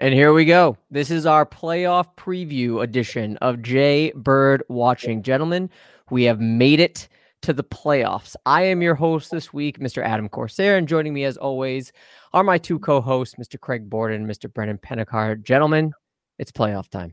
And 0.00 0.14
here 0.14 0.32
we 0.32 0.44
go. 0.44 0.76
This 0.92 1.10
is 1.10 1.26
our 1.26 1.44
playoff 1.44 2.14
preview 2.16 2.84
edition 2.84 3.36
of 3.38 3.62
Jay 3.62 4.12
Bird 4.14 4.62
Watching. 4.68 5.24
Gentlemen, 5.24 5.68
we 6.08 6.22
have 6.22 6.38
made 6.40 6.78
it 6.78 7.08
to 7.42 7.52
the 7.52 7.64
playoffs. 7.64 8.36
I 8.46 8.62
am 8.62 8.80
your 8.80 8.94
host 8.94 9.32
this 9.32 9.52
week, 9.52 9.80
Mr. 9.80 10.00
Adam 10.00 10.28
Corsair, 10.28 10.76
and 10.76 10.86
joining 10.86 11.14
me 11.14 11.24
as 11.24 11.36
always 11.36 11.90
are 12.32 12.44
my 12.44 12.58
two 12.58 12.78
co-hosts, 12.78 13.34
Mr. 13.40 13.58
Craig 13.58 13.90
Borden, 13.90 14.22
and 14.22 14.30
Mr. 14.30 14.52
Brennan 14.52 14.78
Pennicard. 14.78 15.42
Gentlemen, 15.42 15.92
it's 16.38 16.52
playoff 16.52 16.88
time. 16.88 17.12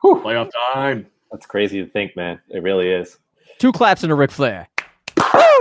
Whew. 0.00 0.22
Playoff 0.24 0.52
time. 0.72 1.08
That's 1.32 1.46
crazy 1.46 1.84
to 1.84 1.90
think, 1.90 2.14
man. 2.14 2.38
It 2.48 2.62
really 2.62 2.90
is. 2.90 3.18
Two 3.58 3.72
claps 3.72 4.04
and 4.04 4.12
a 4.12 4.14
Ric 4.14 4.30
Flair. 4.30 4.68
I 5.16 5.56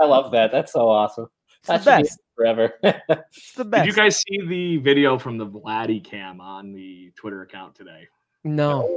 love 0.00 0.30
that. 0.30 0.50
That's 0.52 0.72
so 0.72 0.88
awesome. 0.88 1.26
It's 1.62 1.68
That 1.68 1.84
the 1.84 1.90
should 1.96 1.96
be 1.98 2.02
best. 2.08 2.20
forever. 2.36 2.72
It's 3.30 3.52
the 3.54 3.64
best. 3.64 3.84
Did 3.84 3.94
you 3.94 4.02
guys 4.02 4.16
see 4.18 4.40
the 4.46 4.76
video 4.78 5.18
from 5.18 5.38
the 5.38 5.46
Vladdy 5.46 6.02
cam 6.02 6.40
on 6.40 6.72
the 6.72 7.12
Twitter 7.16 7.42
account 7.42 7.74
today? 7.76 8.08
No. 8.44 8.88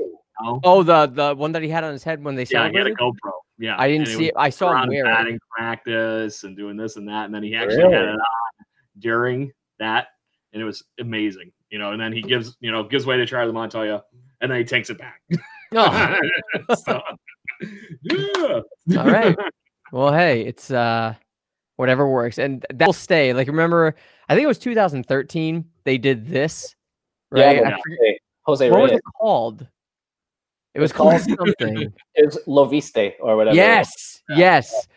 No. 0.41 0.59
Oh, 0.63 0.83
the 0.83 1.05
the 1.07 1.33
one 1.35 1.51
that 1.53 1.61
he 1.61 1.69
had 1.69 1.83
on 1.83 1.93
his 1.93 2.03
head 2.03 2.23
when 2.23 2.35
they 2.35 2.45
yeah, 2.49 2.69
he 2.69 2.77
had 2.77 2.87
a. 2.87 2.91
GoPro. 2.95 3.31
Yeah, 3.57 3.75
I 3.79 3.87
didn't 3.87 4.07
see 4.07 4.25
it. 4.27 4.33
I 4.35 4.49
saw 4.49 4.69
him 4.71 4.75
around 4.75 4.89
wear 4.89 4.99
it. 4.99 5.03
batting 5.05 5.39
practice 5.49 6.43
and 6.43 6.57
doing 6.57 6.75
this 6.75 6.97
and 6.97 7.07
that, 7.07 7.25
and 7.25 7.33
then 7.33 7.41
he 7.43 7.55
actually 7.55 7.77
Really? 7.83 7.93
had 7.93 8.03
it 8.03 8.09
on 8.09 8.65
during 8.99 9.53
that, 9.79 10.07
and 10.51 10.61
it 10.61 10.65
was 10.65 10.83
amazing. 10.99 11.51
You 11.69 11.79
know, 11.79 11.91
and 11.93 12.01
then 12.01 12.11
he 12.11 12.21
gives 12.21 12.57
you 12.59 12.71
know 12.71 12.83
gives 12.83 13.05
way 13.05 13.15
to 13.15 13.25
Charlie 13.25 13.53
Montoyo, 13.53 14.01
and 14.41 14.51
then 14.51 14.57
he 14.57 14.65
takes 14.65 14.89
it 14.89 14.97
back. 14.97 15.21
Oh, 15.73 16.19
So, 16.75 17.01
yeah. 18.01 18.59
all 18.99 19.05
right. 19.09 19.35
Well, 19.93 20.11
hey, 20.11 20.41
it's 20.41 20.69
uh 20.71 21.13
whatever 21.77 22.07
works. 22.09 22.37
And 22.37 22.65
that 22.73 22.85
will 22.85 22.93
stay. 22.93 23.33
Like 23.33 23.47
remember, 23.47 23.95
I 24.29 24.33
think 24.35 24.43
it 24.43 24.47
was 24.47 24.59
2013 24.59 25.65
they 25.83 25.97
did 25.97 26.27
this. 26.27 26.75
Right? 27.31 27.57
Yeah, 27.57 27.61
I 27.67 27.71
but 27.71 27.73
Jose, 27.73 28.17
Jose 28.43 28.71
what 28.71 28.81
was 28.81 28.91
it 28.91 29.01
called? 29.19 29.67
It 30.73 30.79
was 30.79 30.91
called 30.91 31.21
called- 31.21 31.53
something. 31.59 31.93
It 32.15 32.25
was 32.25 32.37
Loviste 32.47 33.13
or 33.19 33.35
whatever. 33.37 33.55
yes. 33.55 34.21
Yes. 34.29 34.87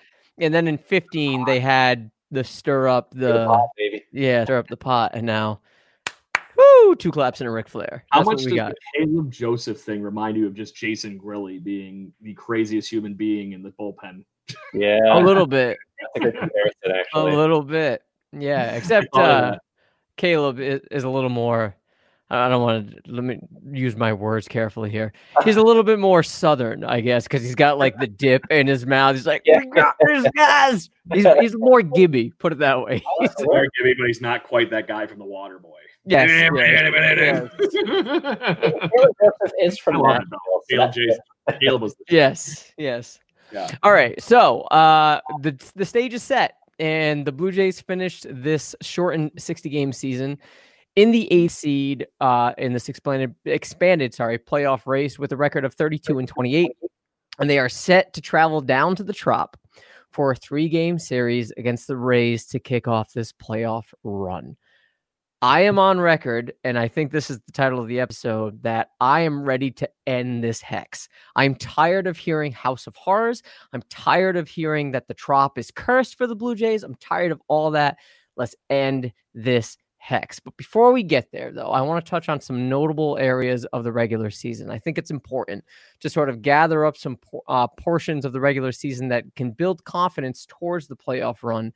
And 0.40 0.52
then 0.54 0.68
in 0.68 0.78
15 0.78 1.44
they 1.44 1.60
had 1.60 2.10
the 2.30 2.44
stir 2.44 2.88
up 2.88 3.10
The 3.10 3.32
the 3.32 3.46
pot, 3.46 3.68
baby. 3.76 4.04
yeah, 4.12 4.44
stir 4.44 4.58
up 4.58 4.68
the 4.68 4.76
pot 4.76 5.12
and 5.14 5.26
now 5.26 5.60
woo, 6.56 6.94
two 6.96 7.10
claps 7.10 7.40
and 7.40 7.48
a 7.48 7.50
Ric 7.50 7.68
Flair. 7.68 8.04
How 8.10 8.20
much 8.20 8.26
what 8.26 8.36
we 8.38 8.44
does 8.44 8.54
got. 8.54 8.74
the 8.98 9.06
Caleb 9.06 9.30
Joseph 9.30 9.80
thing 9.80 10.02
remind 10.02 10.36
you 10.36 10.46
of 10.46 10.54
just 10.54 10.74
Jason 10.76 11.18
Grilli 11.18 11.62
being 11.62 12.12
the 12.20 12.34
craziest 12.34 12.90
human 12.90 13.14
being 13.14 13.52
in 13.52 13.62
the 13.62 13.70
bullpen? 13.70 14.24
Yeah. 14.74 14.98
A 15.12 15.20
little 15.20 15.46
bit. 15.46 15.78
That's 16.14 16.16
a 16.16 16.20
good 16.30 16.40
comparison, 16.40 17.04
A 17.14 17.24
little 17.24 17.62
bit. 17.62 18.02
Yeah, 18.32 18.72
except 18.76 19.08
uh 19.14 19.56
Caleb 20.16 20.58
is, 20.60 20.80
is 20.90 21.04
a 21.04 21.08
little 21.08 21.30
more 21.30 21.74
I 22.30 22.46
I 22.46 22.48
don't 22.50 22.62
want 22.62 22.90
to 22.90 23.00
let 23.10 23.24
me 23.24 23.38
use 23.72 23.96
my 23.96 24.12
words 24.12 24.46
carefully 24.48 24.90
here. 24.90 25.12
He's 25.44 25.56
a 25.56 25.62
little 25.68 25.82
bit 25.82 25.98
more 25.98 26.22
southern, 26.22 26.84
I 26.84 27.00
guess, 27.00 27.24
because 27.24 27.42
he's 27.42 27.54
got 27.54 27.78
like 27.78 27.96
the 27.98 28.06
dip 28.06 28.42
in 28.50 28.66
his 28.66 28.84
mouth. 28.86 29.14
He's 29.16 29.26
like, 29.26 29.42
Yeah. 29.46 29.60
"We 29.64 29.82
this, 30.20 30.30
guys." 30.36 30.90
He's 31.12 31.26
he's 31.40 31.56
more 31.56 31.80
Gibby, 31.80 32.32
put 32.38 32.52
it 32.52 32.58
that 32.58 32.82
way. 32.82 33.02
He's 33.20 33.34
there, 33.38 33.64
Gibby, 33.78 33.94
but 33.98 34.06
he's 34.08 34.20
not 34.20 34.44
quite 34.44 34.70
that 34.70 34.86
guy 34.86 35.06
from 35.06 35.18
the 35.20 35.24
Water 35.24 35.58
Boy. 35.58 35.70
yes, 36.04 36.28
yes, 36.54 37.50
yes. 37.62 39.52
Is 39.62 39.78
from 39.78 39.96
I 39.96 39.98
love 40.00 40.16
that. 40.18 40.22
it, 40.22 40.30
though. 40.30 40.92
Caleb, 41.46 41.60
Caleb 41.60 41.82
was 41.82 41.96
yes, 42.10 42.72
yes. 42.76 43.18
Yeah. 43.52 43.68
All 43.82 43.92
right. 43.92 44.20
So 44.22 44.62
uh 44.62 45.20
the 45.40 45.56
the 45.74 45.84
stage 45.84 46.14
is 46.14 46.22
set 46.22 46.54
and 46.78 47.24
the 47.24 47.32
Blue 47.32 47.50
Jays 47.50 47.80
finished 47.80 48.26
this 48.30 48.74
shortened 48.82 49.32
60 49.36 49.68
game 49.68 49.92
season 49.92 50.38
in 50.96 51.10
the 51.10 51.30
eighth 51.32 51.52
seed 51.52 52.06
uh 52.20 52.52
in 52.58 52.72
this 52.72 52.88
expanded 52.88 53.34
expanded 53.44 54.14
sorry 54.14 54.38
playoff 54.38 54.86
race 54.86 55.18
with 55.18 55.32
a 55.32 55.36
record 55.36 55.64
of 55.64 55.74
32 55.74 56.18
and 56.18 56.28
28 56.28 56.72
and 57.38 57.48
they 57.48 57.58
are 57.58 57.68
set 57.68 58.12
to 58.14 58.20
travel 58.20 58.60
down 58.60 58.96
to 58.96 59.04
the 59.04 59.12
trop 59.12 59.56
for 60.10 60.32
a 60.32 60.36
three 60.36 60.68
game 60.68 60.98
series 60.98 61.52
against 61.52 61.86
the 61.86 61.96
Rays 61.96 62.46
to 62.46 62.58
kick 62.58 62.88
off 62.88 63.12
this 63.12 63.32
playoff 63.32 63.92
run. 64.04 64.56
I 65.40 65.60
am 65.60 65.78
on 65.78 66.00
record, 66.00 66.52
and 66.64 66.76
I 66.76 66.88
think 66.88 67.12
this 67.12 67.30
is 67.30 67.38
the 67.46 67.52
title 67.52 67.78
of 67.78 67.86
the 67.86 68.00
episode, 68.00 68.60
that 68.64 68.90
I 69.00 69.20
am 69.20 69.44
ready 69.44 69.70
to 69.72 69.88
end 70.04 70.42
this 70.42 70.60
hex. 70.60 71.08
I'm 71.36 71.54
tired 71.54 72.08
of 72.08 72.16
hearing 72.16 72.50
House 72.50 72.88
of 72.88 72.96
Horrors. 72.96 73.44
I'm 73.72 73.82
tired 73.88 74.36
of 74.36 74.48
hearing 74.48 74.90
that 74.92 75.06
the 75.06 75.14
trop 75.14 75.56
is 75.56 75.70
cursed 75.70 76.18
for 76.18 76.26
the 76.26 76.34
Blue 76.34 76.56
Jays. 76.56 76.82
I'm 76.82 76.96
tired 76.96 77.30
of 77.30 77.40
all 77.46 77.70
that. 77.70 77.98
Let's 78.36 78.56
end 78.68 79.12
this 79.32 79.76
hex. 79.98 80.40
But 80.40 80.56
before 80.56 80.90
we 80.90 81.04
get 81.04 81.30
there, 81.30 81.52
though, 81.52 81.70
I 81.70 81.82
want 81.82 82.04
to 82.04 82.10
touch 82.10 82.28
on 82.28 82.40
some 82.40 82.68
notable 82.68 83.16
areas 83.18 83.64
of 83.66 83.84
the 83.84 83.92
regular 83.92 84.30
season. 84.30 84.70
I 84.70 84.80
think 84.80 84.98
it's 84.98 85.12
important 85.12 85.64
to 86.00 86.10
sort 86.10 86.30
of 86.30 86.42
gather 86.42 86.84
up 86.84 86.96
some 86.96 87.16
uh, 87.46 87.68
portions 87.68 88.24
of 88.24 88.32
the 88.32 88.40
regular 88.40 88.72
season 88.72 89.06
that 89.08 89.24
can 89.36 89.52
build 89.52 89.84
confidence 89.84 90.46
towards 90.48 90.88
the 90.88 90.96
playoff 90.96 91.44
run 91.44 91.72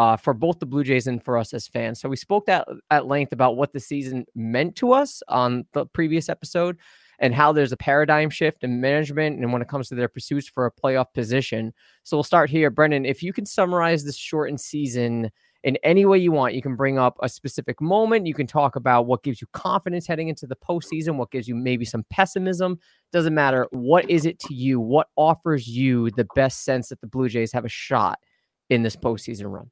uh, 0.00 0.16
for 0.16 0.32
both 0.32 0.58
the 0.58 0.64
Blue 0.64 0.82
Jays 0.82 1.06
and 1.06 1.22
for 1.22 1.36
us 1.36 1.52
as 1.52 1.68
fans. 1.68 2.00
So 2.00 2.08
we 2.08 2.16
spoke 2.16 2.46
that 2.46 2.66
at 2.90 3.04
length 3.04 3.32
about 3.32 3.58
what 3.58 3.74
the 3.74 3.80
season 3.80 4.24
meant 4.34 4.74
to 4.76 4.94
us 4.94 5.22
on 5.28 5.66
the 5.74 5.84
previous 5.84 6.30
episode 6.30 6.78
and 7.18 7.34
how 7.34 7.52
there's 7.52 7.72
a 7.72 7.76
paradigm 7.76 8.30
shift 8.30 8.64
in 8.64 8.80
management 8.80 9.38
and 9.38 9.52
when 9.52 9.60
it 9.60 9.68
comes 9.68 9.90
to 9.90 9.94
their 9.94 10.08
pursuits 10.08 10.48
for 10.48 10.64
a 10.64 10.72
playoff 10.72 11.12
position. 11.12 11.74
So 12.02 12.16
we'll 12.16 12.24
start 12.24 12.48
here. 12.48 12.70
Brendan, 12.70 13.04
if 13.04 13.22
you 13.22 13.34
can 13.34 13.44
summarize 13.44 14.02
this 14.02 14.16
shortened 14.16 14.62
season 14.62 15.30
in 15.64 15.76
any 15.82 16.06
way 16.06 16.16
you 16.16 16.32
want, 16.32 16.54
you 16.54 16.62
can 16.62 16.76
bring 16.76 16.98
up 16.98 17.18
a 17.22 17.28
specific 17.28 17.78
moment. 17.78 18.26
You 18.26 18.32
can 18.32 18.46
talk 18.46 18.76
about 18.76 19.04
what 19.04 19.22
gives 19.22 19.42
you 19.42 19.48
confidence 19.52 20.06
heading 20.06 20.28
into 20.28 20.46
the 20.46 20.56
postseason, 20.56 21.16
what 21.18 21.30
gives 21.30 21.46
you 21.46 21.54
maybe 21.54 21.84
some 21.84 22.06
pessimism. 22.08 22.78
Doesn't 23.12 23.34
matter. 23.34 23.68
What 23.70 24.08
is 24.08 24.24
it 24.24 24.38
to 24.46 24.54
you? 24.54 24.80
What 24.80 25.08
offers 25.16 25.68
you 25.68 26.10
the 26.12 26.26
best 26.34 26.64
sense 26.64 26.88
that 26.88 27.02
the 27.02 27.06
Blue 27.06 27.28
Jays 27.28 27.52
have 27.52 27.66
a 27.66 27.68
shot 27.68 28.18
in 28.70 28.82
this 28.82 28.96
postseason 28.96 29.52
run? 29.52 29.70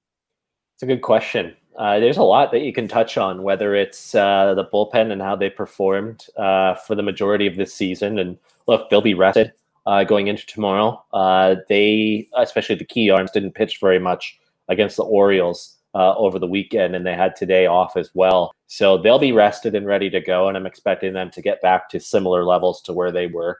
It's 0.78 0.84
a 0.84 0.86
good 0.86 1.02
question. 1.02 1.56
Uh, 1.76 1.98
there's 1.98 2.18
a 2.18 2.22
lot 2.22 2.52
that 2.52 2.60
you 2.60 2.72
can 2.72 2.86
touch 2.86 3.18
on, 3.18 3.42
whether 3.42 3.74
it's 3.74 4.14
uh, 4.14 4.54
the 4.54 4.64
bullpen 4.64 5.10
and 5.10 5.20
how 5.20 5.34
they 5.34 5.50
performed 5.50 6.26
uh, 6.36 6.76
for 6.76 6.94
the 6.94 7.02
majority 7.02 7.48
of 7.48 7.56
this 7.56 7.74
season. 7.74 8.20
And 8.20 8.38
look, 8.68 8.88
they'll 8.88 9.00
be 9.00 9.12
rested 9.12 9.52
uh, 9.86 10.04
going 10.04 10.28
into 10.28 10.46
tomorrow. 10.46 11.04
Uh, 11.12 11.56
they, 11.68 12.28
especially 12.36 12.76
the 12.76 12.84
key 12.84 13.10
arms, 13.10 13.32
didn't 13.32 13.56
pitch 13.56 13.80
very 13.80 13.98
much 13.98 14.38
against 14.68 14.96
the 14.96 15.02
Orioles 15.02 15.78
uh, 15.96 16.14
over 16.14 16.38
the 16.38 16.46
weekend, 16.46 16.94
and 16.94 17.04
they 17.04 17.14
had 17.14 17.34
today 17.34 17.66
off 17.66 17.96
as 17.96 18.12
well. 18.14 18.54
So 18.68 18.98
they'll 18.98 19.18
be 19.18 19.32
rested 19.32 19.74
and 19.74 19.84
ready 19.84 20.08
to 20.10 20.20
go. 20.20 20.46
And 20.46 20.56
I'm 20.56 20.64
expecting 20.64 21.12
them 21.12 21.32
to 21.32 21.42
get 21.42 21.60
back 21.60 21.88
to 21.88 21.98
similar 21.98 22.44
levels 22.44 22.80
to 22.82 22.92
where 22.92 23.10
they 23.10 23.26
were. 23.26 23.58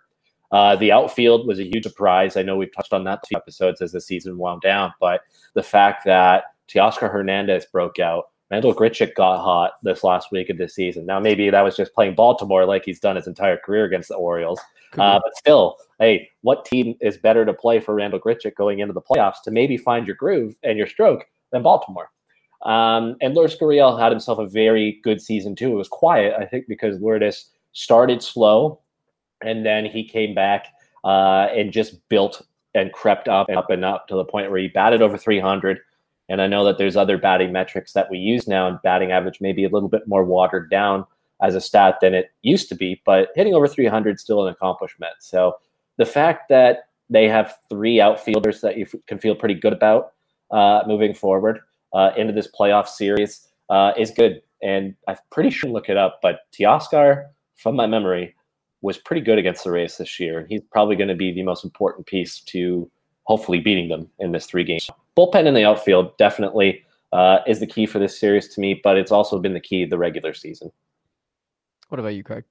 the 0.53 0.93
outfield 0.93 1.49
was 1.49 1.59
a 1.59 1.65
huge 1.65 1.83
surprise. 1.83 2.37
I 2.37 2.43
know 2.43 2.57
we've 2.57 2.73
touched 2.73 2.93
on 2.93 3.03
that 3.05 3.25
two 3.25 3.35
episodes 3.35 3.83
as 3.83 3.91
the 3.91 4.01
season 4.01 4.39
wound 4.39 4.63
down, 4.63 4.95
but 5.01 5.23
the 5.55 5.65
fact 5.65 6.05
that 6.05 6.45
Teoscar 6.69 7.11
Hernandez 7.11 7.67
broke 7.67 7.99
out. 7.99 8.31
Randal 8.51 8.75
Grichuk 8.75 9.15
got 9.15 9.43
hot 9.43 9.73
this 9.83 10.03
last 10.03 10.33
week 10.33 10.49
of 10.49 10.57
the 10.57 10.69
season. 10.69 11.05
Now, 11.05 11.21
maybe 11.21 11.51
that 11.51 11.61
was 11.61 11.77
just 11.77 11.93
playing 11.93 12.15
Baltimore 12.15 12.65
like 12.65 12.85
he's 12.85 13.01
done 13.01 13.17
his 13.17 13.27
entire 13.27 13.59
career 13.59 13.85
against 13.85 14.09
the 14.09 14.15
Orioles. 14.15 14.61
Uh, 14.97 15.21
but 15.23 15.37
still, 15.37 15.77
hey, 15.99 16.31
what 16.41 16.65
team 16.65 16.95
is 17.03 17.19
better 17.19 17.45
to 17.45 17.53
play 17.53 17.79
for 17.79 17.95
Randal 17.95 18.21
Grichuk 18.21 18.55
going 18.55 18.79
into 18.79 18.95
the 18.95 19.03
playoffs 19.03 19.43
to 19.45 19.51
maybe 19.51 19.77
find 19.77 20.07
your 20.07 20.17
groove 20.17 20.57
and 20.63 20.79
your 20.79 20.87
stroke 20.87 21.27
than 21.53 21.63
Baltimore? 21.63 22.11
Um, 22.63 23.17
and 23.21 23.35
Lourdes 23.35 23.57
Gurriel 23.59 24.01
had 24.01 24.11
himself 24.11 24.39
a 24.39 24.47
very 24.47 24.99
good 25.05 25.21
season 25.21 25.55
too. 25.55 25.73
It 25.73 25.77
was 25.77 25.89
quiet, 25.89 26.35
I 26.39 26.47
think, 26.47 26.67
because 26.69 27.01
Lourdes 27.01 27.51
started 27.73 28.23
slow, 28.23 28.81
and 29.43 29.65
then 29.65 29.85
he 29.85 30.09
came 30.09 30.35
back 30.35 30.69
uh, 31.05 31.49
and 31.55 31.73
just 31.73 32.09
built 32.09 32.43
and 32.75 32.93
crept 32.93 33.29
up 33.29 33.49
and 33.49 33.59
up 33.59 33.71
and 33.71 33.85
up 33.85 34.09
to 34.09 34.17
the 34.17 34.25
point 34.25 34.51
where 34.51 34.61
he 34.61 34.69
batted 34.69 35.03
over 35.03 35.17
300 35.17 35.81
and 36.29 36.43
I 36.43 36.47
know 36.47 36.65
that 36.65 36.79
there's 36.79 36.97
other 36.97 37.19
batting 37.19 37.53
metrics 37.53 37.93
that 37.93 38.11
we 38.11 38.19
use 38.19 38.47
now, 38.47 38.69
and 38.69 38.81
batting 38.83 39.13
average 39.13 39.41
may 39.41 39.53
be 39.53 39.65
a 39.65 39.69
little 39.69 39.89
bit 39.89 40.07
more 40.07 40.25
watered 40.25 40.71
down 40.71 41.05
as 41.43 41.55
a 41.55 41.61
stat 41.61 41.99
than 42.01 42.15
it 42.15 42.31
used 42.43 42.69
to 42.69 42.75
be, 42.75 43.01
but 43.07 43.29
hitting 43.35 43.55
over 43.55 43.69
300 43.69 44.17
is 44.17 44.21
still 44.21 44.47
an 44.47 44.53
accomplishment. 44.53 45.13
So 45.21 45.57
the 45.97 46.07
fact 46.07 46.49
that 46.49 46.89
they 47.11 47.29
have 47.29 47.57
three 47.69 48.01
outfielders 48.01 48.61
that 48.61 48.77
you 48.77 48.87
can 49.07 49.19
feel 49.19 49.35
pretty 49.35 49.55
good 49.55 49.73
about 49.73 50.13
uh, 50.51 50.83
moving 50.87 51.15
forward 51.15 51.61
uh, 51.93 52.11
into 52.17 52.33
this 52.33 52.49
playoff 52.49 52.89
series 52.89 53.49
uh, 53.71 53.93
is 53.97 54.11
good. 54.11 54.43
And 54.63 54.95
I'm 55.07 55.17
pretty 55.31 55.51
sure 55.51 55.71
look 55.71 55.89
it 55.89 55.97
up, 55.97 56.19
but 56.23 56.41
Teoscar, 56.53 57.27
from 57.57 57.77
my 57.77 57.87
memory, 57.87 58.35
was 58.81 58.99
pretty 58.99 59.23
good 59.23 59.39
against 59.39 59.65
the 59.65 59.71
Rays 59.71 59.97
this 59.97 60.21
year, 60.21 60.39
and 60.39 60.49
he's 60.49 60.61
probably 60.71 60.97
going 60.97 61.09
to 61.09 61.15
be 61.15 61.33
the 61.33 61.43
most 61.43 61.65
important 61.65 62.07
piece 62.07 62.41
to 62.41 62.91
hopefully 63.25 63.61
beating 63.61 63.89
them 63.89 64.09
in 64.19 64.33
this 64.33 64.47
three 64.47 64.65
game. 64.65 64.79
Bullpen 65.19 65.47
in 65.47 65.55
the 65.55 65.65
outfield 65.65 66.17
definitely 66.17 66.85
uh, 67.13 67.39
is 67.45 67.59
the 67.59 67.67
key 67.67 67.87
for 67.87 67.99
this 67.99 68.17
series 68.17 68.47
to 68.55 68.61
me, 68.61 68.81
but 68.85 68.97
it's 68.97 69.11
also 69.11 69.41
been 69.41 69.53
the 69.53 69.59
key 69.59 69.85
the 69.85 69.99
regular 69.99 70.33
season. 70.33 70.71
What 71.89 71.99
about 71.99 72.15
you, 72.15 72.23
Craig? 72.23 72.45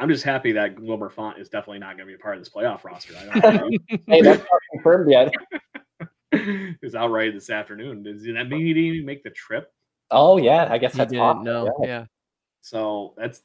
I'm 0.00 0.08
just 0.08 0.24
happy 0.24 0.50
that 0.52 0.76
Wilmer 0.80 1.08
Font 1.08 1.38
is 1.38 1.48
definitely 1.48 1.78
not 1.78 1.96
going 1.96 2.08
to 2.08 2.12
be 2.12 2.14
a 2.14 2.18
part 2.18 2.36
of 2.36 2.40
this 2.40 2.48
playoff 2.48 2.82
roster. 2.82 3.14
I 3.16 3.38
don't 3.38 3.80
hey, 4.08 4.22
that's 4.22 4.40
not 4.40 4.60
confirmed 4.72 5.08
yet. 5.08 5.32
He's 6.80 6.96
outright 6.96 7.32
this 7.32 7.48
afternoon. 7.48 8.02
Does 8.02 8.24
that 8.24 8.48
mean 8.48 8.66
he 8.66 8.74
didn't 8.74 8.94
even 8.94 9.06
make 9.06 9.22
the 9.22 9.30
trip? 9.30 9.72
Oh 10.10 10.38
yeah, 10.38 10.66
I 10.68 10.78
guess 10.78 10.92
He 10.92 10.98
that's 10.98 11.12
didn't 11.12 11.44
no, 11.44 11.72
yeah. 11.82 11.86
Yeah. 11.86 12.04
So 12.62 13.14
that's 13.16 13.42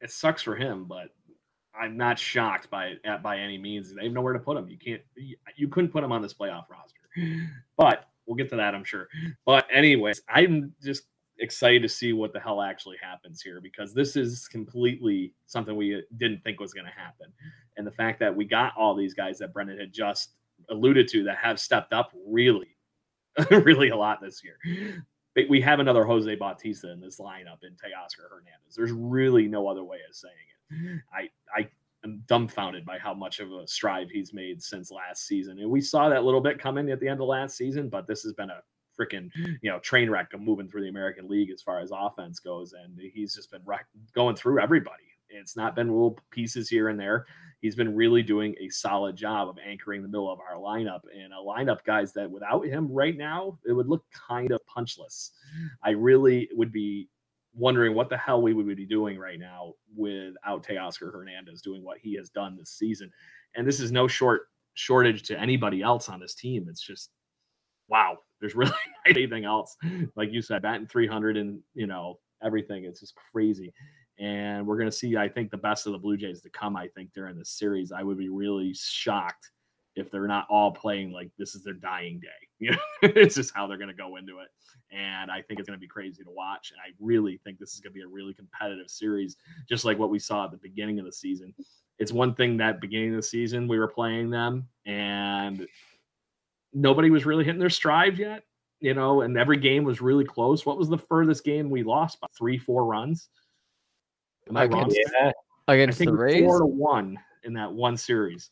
it 0.00 0.10
sucks 0.10 0.40
for 0.40 0.56
him, 0.56 0.84
but 0.84 1.08
I'm 1.78 1.96
not 1.98 2.18
shocked 2.18 2.70
by 2.70 2.86
it 2.86 3.00
at, 3.04 3.22
by 3.22 3.38
any 3.38 3.58
means. 3.58 3.92
They 3.92 4.04
have 4.04 4.12
nowhere 4.12 4.32
to 4.32 4.38
put 4.38 4.56
him. 4.56 4.68
You 4.68 4.78
can't. 4.78 5.02
You 5.56 5.68
couldn't 5.68 5.90
put 5.90 6.02
him 6.02 6.12
on 6.12 6.22
this 6.22 6.32
playoff 6.32 6.70
roster. 6.70 6.97
But 7.76 8.08
we'll 8.26 8.36
get 8.36 8.50
to 8.50 8.56
that, 8.56 8.74
I'm 8.74 8.84
sure. 8.84 9.08
But 9.46 9.66
anyways, 9.72 10.22
I'm 10.28 10.72
just 10.82 11.04
excited 11.38 11.82
to 11.82 11.88
see 11.88 12.12
what 12.12 12.32
the 12.32 12.40
hell 12.40 12.60
actually 12.60 12.96
happens 13.00 13.40
here 13.40 13.60
because 13.60 13.94
this 13.94 14.16
is 14.16 14.48
completely 14.48 15.32
something 15.46 15.76
we 15.76 16.02
didn't 16.16 16.42
think 16.42 16.58
was 16.60 16.74
going 16.74 16.86
to 16.86 16.92
happen, 16.92 17.32
and 17.76 17.86
the 17.86 17.92
fact 17.92 18.20
that 18.20 18.34
we 18.34 18.44
got 18.44 18.72
all 18.76 18.94
these 18.94 19.14
guys 19.14 19.38
that 19.38 19.52
Brendan 19.52 19.78
had 19.78 19.92
just 19.92 20.32
alluded 20.70 21.08
to 21.08 21.24
that 21.24 21.38
have 21.38 21.60
stepped 21.60 21.92
up 21.92 22.12
really, 22.26 22.76
really 23.50 23.90
a 23.90 23.96
lot 23.96 24.20
this 24.20 24.42
year. 24.44 24.58
We 25.48 25.60
have 25.60 25.78
another 25.78 26.04
Jose 26.04 26.34
Bautista 26.34 26.90
in 26.90 27.00
this 27.00 27.20
lineup 27.20 27.62
in 27.62 27.70
Teoscar 27.74 28.28
Hernandez. 28.28 28.74
There's 28.76 28.90
really 28.90 29.46
no 29.46 29.68
other 29.68 29.84
way 29.84 29.98
of 30.08 30.16
saying 30.16 30.34
it. 30.34 31.02
I 31.12 31.28
I 31.56 31.68
am 32.08 32.22
dumbfounded 32.26 32.84
by 32.84 32.98
how 32.98 33.14
much 33.14 33.40
of 33.40 33.52
a 33.52 33.66
stride 33.66 34.08
he's 34.10 34.32
made 34.34 34.62
since 34.62 34.90
last 34.90 35.26
season. 35.26 35.58
And 35.58 35.70
we 35.70 35.80
saw 35.80 36.08
that 36.08 36.24
little 36.24 36.40
bit 36.40 36.58
coming 36.58 36.90
at 36.90 37.00
the 37.00 37.08
end 37.08 37.20
of 37.20 37.28
last 37.28 37.56
season, 37.56 37.88
but 37.88 38.06
this 38.06 38.22
has 38.22 38.32
been 38.32 38.50
a 38.50 38.60
freaking 38.98 39.30
you 39.62 39.70
know 39.70 39.78
train 39.78 40.10
wreck 40.10 40.32
of 40.34 40.40
moving 40.40 40.68
through 40.68 40.82
the 40.82 40.88
American 40.88 41.28
League 41.28 41.50
as 41.50 41.62
far 41.62 41.80
as 41.80 41.90
offense 41.94 42.40
goes, 42.40 42.72
and 42.72 42.98
he's 43.14 43.34
just 43.34 43.50
been 43.50 43.62
wreck- 43.64 43.86
going 44.14 44.36
through 44.36 44.60
everybody. 44.60 45.04
It's 45.30 45.56
not 45.56 45.76
been 45.76 45.88
little 45.88 46.18
pieces 46.30 46.68
here 46.68 46.88
and 46.88 46.98
there. 46.98 47.26
He's 47.60 47.74
been 47.74 47.94
really 47.94 48.22
doing 48.22 48.54
a 48.60 48.68
solid 48.70 49.14
job 49.14 49.48
of 49.48 49.58
anchoring 49.64 50.02
the 50.02 50.08
middle 50.08 50.32
of 50.32 50.38
our 50.40 50.56
lineup 50.56 51.00
and 51.14 51.32
a 51.32 51.36
lineup, 51.36 51.84
guys, 51.84 52.12
that 52.14 52.30
without 52.30 52.64
him 52.64 52.90
right 52.90 53.16
now, 53.16 53.58
it 53.66 53.72
would 53.72 53.88
look 53.88 54.04
kind 54.10 54.52
of 54.52 54.64
punchless. 54.66 55.32
I 55.82 55.90
really 55.90 56.48
would 56.52 56.72
be 56.72 57.08
wondering 57.58 57.94
what 57.94 58.08
the 58.08 58.16
hell 58.16 58.40
we 58.40 58.54
would 58.54 58.66
be 58.66 58.86
doing 58.86 59.18
right 59.18 59.38
now 59.38 59.74
without 59.96 60.64
Teoscar 60.64 61.12
Hernandez 61.12 61.60
doing 61.60 61.84
what 61.84 61.98
he 61.98 62.14
has 62.16 62.30
done 62.30 62.56
this 62.56 62.70
season. 62.70 63.10
And 63.56 63.66
this 63.66 63.80
is 63.80 63.92
no 63.92 64.08
short 64.08 64.42
shortage 64.74 65.24
to 65.24 65.38
anybody 65.38 65.82
else 65.82 66.08
on 66.08 66.20
this 66.20 66.34
team. 66.34 66.66
It's 66.68 66.84
just 66.84 67.10
wow. 67.88 68.18
There's 68.40 68.54
really 68.56 68.70
not 68.70 69.16
anything 69.16 69.44
else. 69.44 69.76
Like 70.16 70.32
you 70.32 70.42
said, 70.42 70.62
batting 70.62 70.86
300 70.86 71.36
and 71.36 71.60
you 71.74 71.86
know 71.86 72.18
everything. 72.42 72.84
It's 72.84 73.00
just 73.00 73.14
crazy. 73.32 73.72
And 74.18 74.66
we're 74.66 74.78
going 74.78 74.90
to 74.90 74.96
see, 74.96 75.16
I 75.16 75.28
think, 75.28 75.50
the 75.50 75.56
best 75.56 75.86
of 75.86 75.92
the 75.92 75.98
Blue 75.98 76.16
Jays 76.16 76.40
to 76.42 76.50
come. 76.50 76.76
I 76.76 76.88
think 76.88 77.10
during 77.14 77.36
this 77.36 77.50
series, 77.50 77.92
I 77.92 78.02
would 78.02 78.18
be 78.18 78.28
really 78.28 78.74
shocked 78.74 79.50
if 79.98 80.10
they're 80.10 80.26
not 80.26 80.46
all 80.48 80.70
playing 80.70 81.12
like 81.12 81.30
this 81.38 81.54
is 81.54 81.62
their 81.62 81.74
dying 81.74 82.20
day. 82.20 82.28
You 82.58 82.70
know, 82.72 82.78
it's 83.02 83.34
just 83.34 83.54
how 83.54 83.66
they're 83.66 83.78
going 83.78 83.88
to 83.88 83.94
go 83.94 84.16
into 84.16 84.38
it. 84.38 84.48
And 84.90 85.30
I 85.30 85.42
think 85.42 85.60
it's 85.60 85.68
going 85.68 85.78
to 85.78 85.80
be 85.80 85.88
crazy 85.88 86.24
to 86.24 86.30
watch. 86.30 86.72
And 86.72 86.80
I 86.80 86.94
really 87.00 87.38
think 87.44 87.58
this 87.58 87.74
is 87.74 87.80
going 87.80 87.92
to 87.92 87.98
be 87.98 88.02
a 88.02 88.08
really 88.08 88.34
competitive 88.34 88.88
series, 88.88 89.36
just 89.68 89.84
like 89.84 89.98
what 89.98 90.10
we 90.10 90.18
saw 90.18 90.44
at 90.44 90.50
the 90.50 90.56
beginning 90.58 90.98
of 90.98 91.04
the 91.04 91.12
season. 91.12 91.54
It's 91.98 92.12
one 92.12 92.34
thing 92.34 92.56
that 92.56 92.80
beginning 92.80 93.10
of 93.10 93.16
the 93.16 93.22
season 93.22 93.68
we 93.68 93.78
were 93.78 93.88
playing 93.88 94.30
them 94.30 94.68
and 94.86 95.66
nobody 96.72 97.10
was 97.10 97.26
really 97.26 97.44
hitting 97.44 97.60
their 97.60 97.70
stride 97.70 98.18
yet, 98.18 98.44
you 98.80 98.94
know, 98.94 99.22
and 99.22 99.36
every 99.36 99.56
game 99.56 99.84
was 99.84 100.00
really 100.00 100.24
close. 100.24 100.64
What 100.64 100.78
was 100.78 100.88
the 100.88 100.98
furthest 100.98 101.44
game 101.44 101.70
we 101.70 101.82
lost 101.82 102.20
by 102.20 102.28
three, 102.36 102.58
four 102.58 102.84
runs? 102.84 103.28
Am 104.48 104.56
I 104.56 104.64
wrong? 104.66 104.90
Against-. 104.90 105.34
I 105.66 105.86
think 105.86 106.10
the 106.10 106.16
Rays? 106.16 106.44
four 106.44 106.60
to 106.60 106.66
one 106.66 107.18
in 107.44 107.52
that 107.54 107.72
one 107.72 107.96
series. 107.96 108.50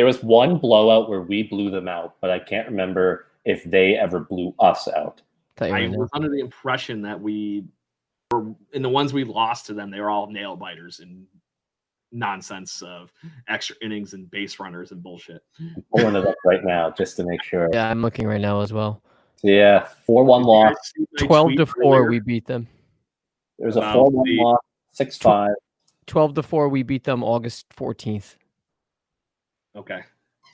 There 0.00 0.06
was 0.06 0.22
one 0.22 0.56
blowout 0.56 1.10
where 1.10 1.20
we 1.20 1.42
blew 1.42 1.70
them 1.70 1.86
out, 1.86 2.14
but 2.22 2.30
I 2.30 2.38
can't 2.38 2.66
remember 2.66 3.26
if 3.44 3.62
they 3.64 3.96
ever 3.96 4.20
blew 4.20 4.54
us 4.58 4.88
out. 4.88 5.20
I 5.60 5.88
was 5.88 6.08
under 6.14 6.30
the 6.30 6.40
impression 6.40 7.02
that 7.02 7.20
we 7.20 7.64
were 8.30 8.54
in 8.72 8.80
the 8.80 8.88
ones 8.88 9.12
we 9.12 9.24
lost 9.24 9.66
to 9.66 9.74
them, 9.74 9.90
they 9.90 10.00
were 10.00 10.08
all 10.08 10.26
nail 10.26 10.56
biters 10.56 11.00
and 11.00 11.26
nonsense 12.12 12.80
of 12.80 13.12
extra 13.46 13.76
innings 13.82 14.14
and 14.14 14.30
base 14.30 14.58
runners 14.58 14.90
and 14.90 15.02
bullshit. 15.02 15.42
I'm 15.58 15.84
pulling 15.94 16.16
it 16.16 16.26
up 16.26 16.36
right 16.46 16.64
now 16.64 16.90
just 16.96 17.16
to 17.16 17.24
make 17.24 17.42
sure. 17.42 17.68
Yeah, 17.70 17.90
I'm 17.90 18.00
looking 18.00 18.26
right 18.26 18.40
now 18.40 18.62
as 18.62 18.72
well. 18.72 19.02
Yeah, 19.42 19.86
four 20.06 20.24
one 20.24 20.44
Did 20.44 20.48
you 20.48 21.06
guys 21.18 21.28
loss. 21.28 21.28
12 21.28 21.56
to 21.56 21.66
4, 21.66 21.82
earlier? 21.82 22.08
we 22.08 22.20
beat 22.20 22.46
them. 22.46 22.66
There 23.58 23.66
was 23.66 23.76
a 23.76 23.92
four 23.92 24.08
one 24.08 24.36
loss, 24.38 24.60
six 24.92 25.18
five. 25.18 25.50
12 26.06 26.36
to 26.36 26.42
4, 26.42 26.70
we 26.70 26.84
beat 26.84 27.04
them 27.04 27.22
August 27.22 27.68
14th. 27.76 28.36
Okay. 29.76 30.00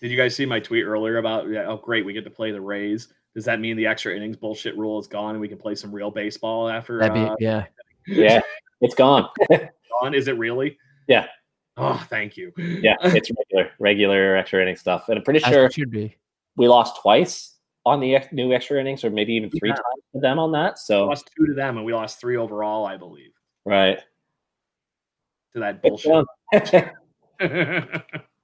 Did 0.00 0.10
you 0.10 0.16
guys 0.16 0.36
see 0.36 0.44
my 0.46 0.60
tweet 0.60 0.84
earlier 0.84 1.18
about 1.18 1.48
yeah, 1.48 1.66
oh 1.66 1.76
great, 1.78 2.04
we 2.04 2.12
get 2.12 2.24
to 2.24 2.30
play 2.30 2.50
the 2.50 2.60
Rays? 2.60 3.08
Does 3.34 3.44
that 3.46 3.60
mean 3.60 3.76
the 3.76 3.86
extra 3.86 4.14
innings 4.16 4.36
bullshit 4.36 4.76
rule 4.76 4.98
is 4.98 5.06
gone 5.06 5.30
and 5.32 5.40
we 5.40 5.48
can 5.48 5.58
play 5.58 5.74
some 5.74 5.92
real 5.92 6.10
baseball 6.10 6.68
after 6.68 6.98
That'd 6.98 7.14
be, 7.14 7.20
uh, 7.20 7.36
yeah. 7.38 7.64
Yeah, 8.06 8.40
it's 8.80 8.94
gone. 8.94 9.28
gone? 9.50 10.14
Is 10.14 10.28
it 10.28 10.38
really? 10.38 10.78
Yeah. 11.06 11.26
Oh, 11.76 12.02
thank 12.08 12.36
you. 12.38 12.52
Yeah, 12.56 12.94
it's 13.02 13.30
regular, 13.30 13.70
regular 13.78 14.36
extra 14.36 14.62
inning 14.62 14.76
stuff. 14.76 15.08
And 15.10 15.18
I'm 15.18 15.24
pretty 15.24 15.40
sure 15.40 15.66
it 15.66 15.74
should 15.74 15.90
be. 15.90 16.16
we 16.56 16.68
lost 16.68 17.00
twice 17.02 17.56
on 17.84 18.00
the 18.00 18.16
ex- 18.16 18.32
new 18.32 18.52
extra 18.54 18.80
innings, 18.80 19.04
or 19.04 19.10
maybe 19.10 19.34
even 19.34 19.50
three 19.50 19.68
Yeah. 19.68 19.74
times 19.74 20.02
to 20.14 20.20
them 20.20 20.38
on 20.38 20.52
that. 20.52 20.74
We 20.74 20.78
So 20.78 21.06
lost 21.06 21.30
two 21.36 21.46
to 21.46 21.52
them 21.54 21.76
and 21.76 21.84
we 21.84 21.92
lost 21.92 22.18
three 22.20 22.36
overall, 22.38 22.86
I 22.86 22.96
believe, 22.96 23.32
right. 23.66 23.98
to 25.54 25.60
that 25.60 25.82
bullshit. 25.82 26.24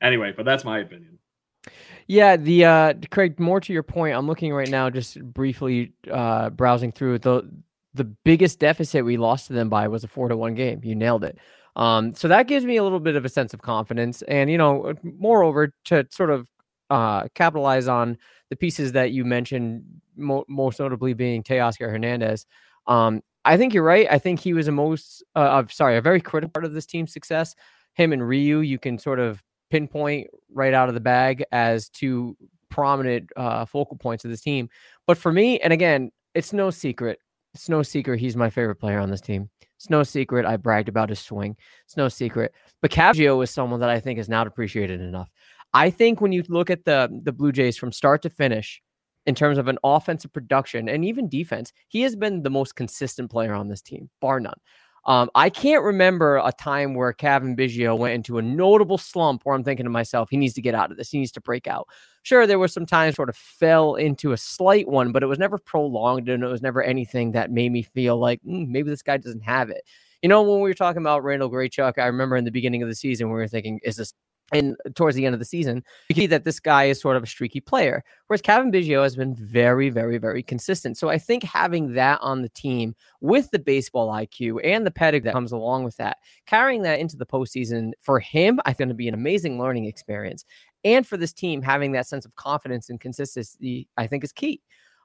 anyway, 0.00 0.32
but 0.36 0.44
that's 0.44 0.64
my 0.64 0.80
opinion. 0.80 1.18
Yeah, 2.06 2.36
the 2.36 2.64
uh 2.64 2.94
Craig, 3.10 3.40
more 3.40 3.60
to 3.60 3.72
your 3.72 3.82
point, 3.82 4.16
I'm 4.16 4.26
looking 4.26 4.52
right 4.52 4.68
now, 4.68 4.90
just 4.90 5.20
briefly 5.32 5.92
uh 6.10 6.50
browsing 6.50 6.92
through. 6.92 7.18
The 7.18 7.50
the 7.94 8.04
biggest 8.04 8.60
deficit 8.60 9.04
we 9.04 9.16
lost 9.16 9.46
to 9.48 9.54
them 9.54 9.68
by 9.68 9.88
was 9.88 10.04
a 10.04 10.08
four 10.08 10.28
to 10.28 10.36
one 10.36 10.54
game. 10.54 10.80
You 10.84 10.94
nailed 10.94 11.24
it. 11.24 11.38
Um, 11.74 12.14
so 12.14 12.28
that 12.28 12.46
gives 12.46 12.64
me 12.64 12.76
a 12.76 12.82
little 12.82 13.00
bit 13.00 13.16
of 13.16 13.24
a 13.24 13.28
sense 13.28 13.52
of 13.52 13.62
confidence. 13.62 14.22
And 14.22 14.50
you 14.50 14.58
know, 14.58 14.94
moreover, 15.02 15.74
to 15.86 16.06
sort 16.10 16.30
of 16.30 16.48
uh, 16.90 17.28
capitalize 17.34 17.88
on 17.88 18.18
the 18.50 18.56
pieces 18.56 18.92
that 18.92 19.10
you 19.10 19.24
mentioned, 19.24 19.84
mo- 20.16 20.44
most 20.48 20.78
notably 20.78 21.14
being 21.14 21.42
Teoscar 21.42 21.90
Hernandez. 21.90 22.46
Um, 22.86 23.22
I 23.44 23.56
think 23.56 23.74
you're 23.74 23.82
right. 23.82 24.06
I 24.10 24.18
think 24.18 24.40
he 24.40 24.54
was 24.54 24.68
a 24.68 24.72
most, 24.72 25.22
uh, 25.34 25.64
sorry, 25.70 25.96
a 25.96 26.00
very 26.00 26.20
critical 26.20 26.50
part 26.52 26.64
of 26.64 26.72
this 26.72 26.86
team's 26.86 27.12
success. 27.12 27.54
Him 27.96 28.12
and 28.12 28.26
Ryu, 28.26 28.60
you 28.60 28.78
can 28.78 28.98
sort 28.98 29.18
of 29.18 29.42
pinpoint 29.70 30.28
right 30.52 30.72
out 30.72 30.88
of 30.88 30.94
the 30.94 31.00
bag 31.00 31.44
as 31.50 31.88
two 31.88 32.36
prominent 32.70 33.30
uh, 33.36 33.64
focal 33.64 33.96
points 33.96 34.24
of 34.24 34.30
this 34.30 34.42
team. 34.42 34.68
But 35.06 35.18
for 35.18 35.32
me, 35.32 35.58
and 35.60 35.72
again, 35.72 36.12
it's 36.34 36.52
no 36.52 36.70
secret. 36.70 37.18
It's 37.54 37.68
no 37.68 37.82
secret 37.82 38.20
he's 38.20 38.36
my 38.36 38.50
favorite 38.50 38.76
player 38.76 39.00
on 39.00 39.10
this 39.10 39.22
team. 39.22 39.48
It's 39.76 39.90
no 39.90 40.02
secret 40.02 40.44
I 40.44 40.56
bragged 40.56 40.88
about 40.88 41.08
his 41.08 41.20
swing. 41.20 41.56
It's 41.86 41.96
no 41.96 42.08
secret. 42.08 42.52
But 42.82 42.90
Cavgio 42.90 43.42
is 43.42 43.50
someone 43.50 43.80
that 43.80 43.90
I 43.90 43.98
think 43.98 44.18
is 44.18 44.28
not 44.28 44.46
appreciated 44.46 45.00
enough. 45.00 45.30
I 45.72 45.90
think 45.90 46.20
when 46.20 46.32
you 46.32 46.44
look 46.48 46.70
at 46.70 46.84
the 46.84 47.08
the 47.24 47.32
Blue 47.32 47.52
Jays 47.52 47.76
from 47.76 47.92
start 47.92 48.22
to 48.22 48.30
finish, 48.30 48.82
in 49.26 49.34
terms 49.34 49.58
of 49.58 49.68
an 49.68 49.78
offensive 49.82 50.32
production 50.32 50.88
and 50.88 51.04
even 51.04 51.28
defense, 51.28 51.72
he 51.88 52.02
has 52.02 52.14
been 52.14 52.42
the 52.42 52.50
most 52.50 52.76
consistent 52.76 53.30
player 53.30 53.54
on 53.54 53.68
this 53.68 53.82
team, 53.82 54.08
bar 54.20 54.40
none. 54.40 54.58
Um, 55.06 55.30
I 55.36 55.50
can't 55.50 55.84
remember 55.84 56.38
a 56.38 56.50
time 56.52 56.94
where 56.94 57.12
Cavan 57.12 57.56
Biggio 57.56 57.96
went 57.96 58.14
into 58.14 58.38
a 58.38 58.42
notable 58.42 58.98
slump 58.98 59.42
where 59.44 59.54
I'm 59.54 59.62
thinking 59.62 59.84
to 59.84 59.90
myself, 59.90 60.28
he 60.30 60.36
needs 60.36 60.54
to 60.54 60.62
get 60.62 60.74
out 60.74 60.90
of 60.90 60.96
this. 60.96 61.10
He 61.10 61.18
needs 61.18 61.30
to 61.32 61.40
break 61.40 61.68
out. 61.68 61.86
Sure, 62.24 62.44
there 62.44 62.58
were 62.58 62.66
some 62.66 62.86
times 62.86 63.14
sort 63.14 63.28
of 63.28 63.36
fell 63.36 63.94
into 63.94 64.32
a 64.32 64.36
slight 64.36 64.88
one, 64.88 65.12
but 65.12 65.22
it 65.22 65.26
was 65.26 65.38
never 65.38 65.58
prolonged 65.58 66.28
and 66.28 66.42
it 66.42 66.48
was 66.48 66.60
never 66.60 66.82
anything 66.82 67.32
that 67.32 67.52
made 67.52 67.70
me 67.70 67.82
feel 67.82 68.18
like 68.18 68.40
mm, 68.42 68.66
maybe 68.68 68.90
this 68.90 69.02
guy 69.02 69.16
doesn't 69.16 69.42
have 69.44 69.70
it. 69.70 69.82
You 70.22 70.28
know, 70.28 70.42
when 70.42 70.60
we 70.60 70.68
were 70.68 70.74
talking 70.74 71.02
about 71.02 71.22
Randal 71.22 71.50
Grichuk, 71.50 71.98
I 71.98 72.06
remember 72.06 72.36
in 72.36 72.44
the 72.44 72.50
beginning 72.50 72.82
of 72.82 72.88
the 72.88 72.94
season 72.96 73.28
we 73.28 73.34
were 73.34 73.46
thinking, 73.46 73.78
is 73.84 73.96
this 73.96 74.12
and 74.52 74.76
towards 74.94 75.16
the 75.16 75.26
end 75.26 75.34
of 75.34 75.40
the 75.40 75.44
season, 75.44 75.84
you 76.08 76.14
see 76.14 76.26
that 76.28 76.44
this 76.44 76.60
guy 76.60 76.84
is 76.84 77.00
sort 77.00 77.16
of 77.16 77.22
a 77.22 77.26
streaky 77.26 77.60
player. 77.60 78.04
Whereas 78.28 78.40
Cavan 78.40 78.72
Biggio 78.72 79.02
has 79.02 79.16
been 79.16 79.34
very, 79.34 79.90
very, 79.90 80.18
very 80.18 80.42
consistent. 80.42 80.96
So 80.96 81.08
I 81.08 81.18
think 81.18 81.42
having 81.42 81.94
that 81.94 82.20
on 82.22 82.42
the 82.42 82.48
team 82.48 82.94
with 83.20 83.50
the 83.50 83.58
baseball 83.58 84.08
IQ 84.08 84.60
and 84.64 84.86
the 84.86 84.90
pedigree 84.90 85.26
that 85.26 85.34
comes 85.34 85.52
along 85.52 85.84
with 85.84 85.96
that, 85.96 86.18
carrying 86.46 86.82
that 86.82 87.00
into 87.00 87.16
the 87.16 87.26
postseason 87.26 87.90
for 88.00 88.20
him, 88.20 88.60
I 88.64 88.72
think 88.72 88.86
going 88.86 88.94
to 88.94 88.94
be 88.94 89.08
an 89.08 89.14
amazing 89.14 89.58
learning 89.58 89.86
experience. 89.86 90.44
And 90.84 91.06
for 91.06 91.16
this 91.16 91.32
team, 91.32 91.62
having 91.62 91.92
that 91.92 92.06
sense 92.06 92.24
of 92.24 92.34
confidence 92.36 92.88
and 92.88 93.00
consistency, 93.00 93.88
I 93.96 94.06
think 94.06 94.24
is 94.24 94.32
key. 94.32 94.62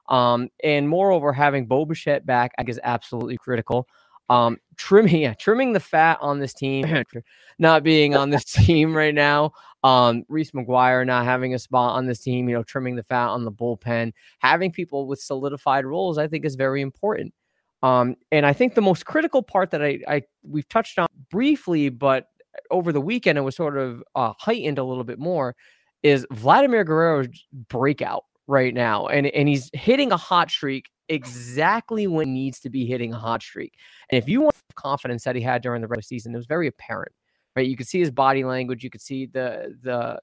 Um, 0.08 0.48
and 0.62 0.88
moreover, 0.88 1.32
having 1.32 1.66
Bo 1.66 1.84
Bichette 1.84 2.26
back, 2.26 2.52
I 2.58 2.62
think 2.62 2.70
is 2.70 2.80
absolutely 2.82 3.36
critical. 3.36 3.86
Um, 4.28 4.58
trimming, 4.76 5.20
yeah, 5.22 5.34
trimming 5.34 5.72
the 5.72 5.80
fat 5.80 6.18
on 6.20 6.38
this 6.38 6.54
team, 6.54 7.04
not 7.58 7.82
being 7.82 8.14
on 8.14 8.30
this 8.30 8.44
team 8.44 8.94
right 8.96 9.14
now. 9.14 9.52
Um, 9.84 10.24
Reese 10.28 10.52
McGuire 10.52 11.04
not 11.04 11.24
having 11.24 11.54
a 11.54 11.58
spot 11.58 11.96
on 11.96 12.06
this 12.06 12.20
team, 12.20 12.48
you 12.48 12.54
know, 12.54 12.62
trimming 12.62 12.96
the 12.96 13.02
fat 13.02 13.28
on 13.28 13.44
the 13.44 13.52
bullpen, 13.52 14.12
having 14.38 14.70
people 14.70 15.06
with 15.06 15.20
solidified 15.20 15.84
roles, 15.84 16.18
I 16.18 16.28
think 16.28 16.44
is 16.44 16.54
very 16.54 16.80
important. 16.80 17.34
Um, 17.82 18.14
and 18.30 18.46
I 18.46 18.52
think 18.52 18.74
the 18.74 18.80
most 18.80 19.06
critical 19.06 19.42
part 19.42 19.72
that 19.72 19.82
I, 19.82 19.98
I 20.06 20.22
we've 20.44 20.68
touched 20.68 20.98
on 20.98 21.08
briefly, 21.30 21.88
but 21.88 22.28
over 22.70 22.92
the 22.92 23.00
weekend 23.00 23.38
it 23.38 23.42
was 23.42 23.56
sort 23.56 23.76
of 23.76 24.04
uh, 24.14 24.32
heightened 24.38 24.78
a 24.78 24.84
little 24.84 25.04
bit 25.04 25.18
more, 25.18 25.56
is 26.04 26.26
Vladimir 26.30 26.84
Guerrero's 26.84 27.44
breakout 27.68 28.24
right 28.46 28.72
now, 28.72 29.08
and 29.08 29.26
and 29.28 29.48
he's 29.48 29.68
hitting 29.72 30.12
a 30.12 30.16
hot 30.16 30.48
streak 30.48 30.90
exactly 31.08 32.06
when 32.06 32.32
needs 32.32 32.60
to 32.60 32.70
be 32.70 32.86
hitting 32.86 33.12
a 33.12 33.18
hot 33.18 33.42
streak. 33.42 33.74
And 34.10 34.18
if 34.22 34.28
you 34.28 34.40
want 34.40 34.56
confidence 34.74 35.24
that 35.24 35.36
he 35.36 35.42
had 35.42 35.62
during 35.62 35.82
the 35.82 35.88
regular 35.88 36.02
season, 36.02 36.34
it 36.34 36.36
was 36.36 36.46
very 36.46 36.66
apparent. 36.66 37.12
Right, 37.54 37.66
you 37.66 37.76
could 37.76 37.86
see 37.86 38.00
his 38.00 38.10
body 38.10 38.44
language. 38.44 38.82
You 38.82 38.88
could 38.88 39.02
see 39.02 39.26
the 39.26 39.76
the 39.82 40.18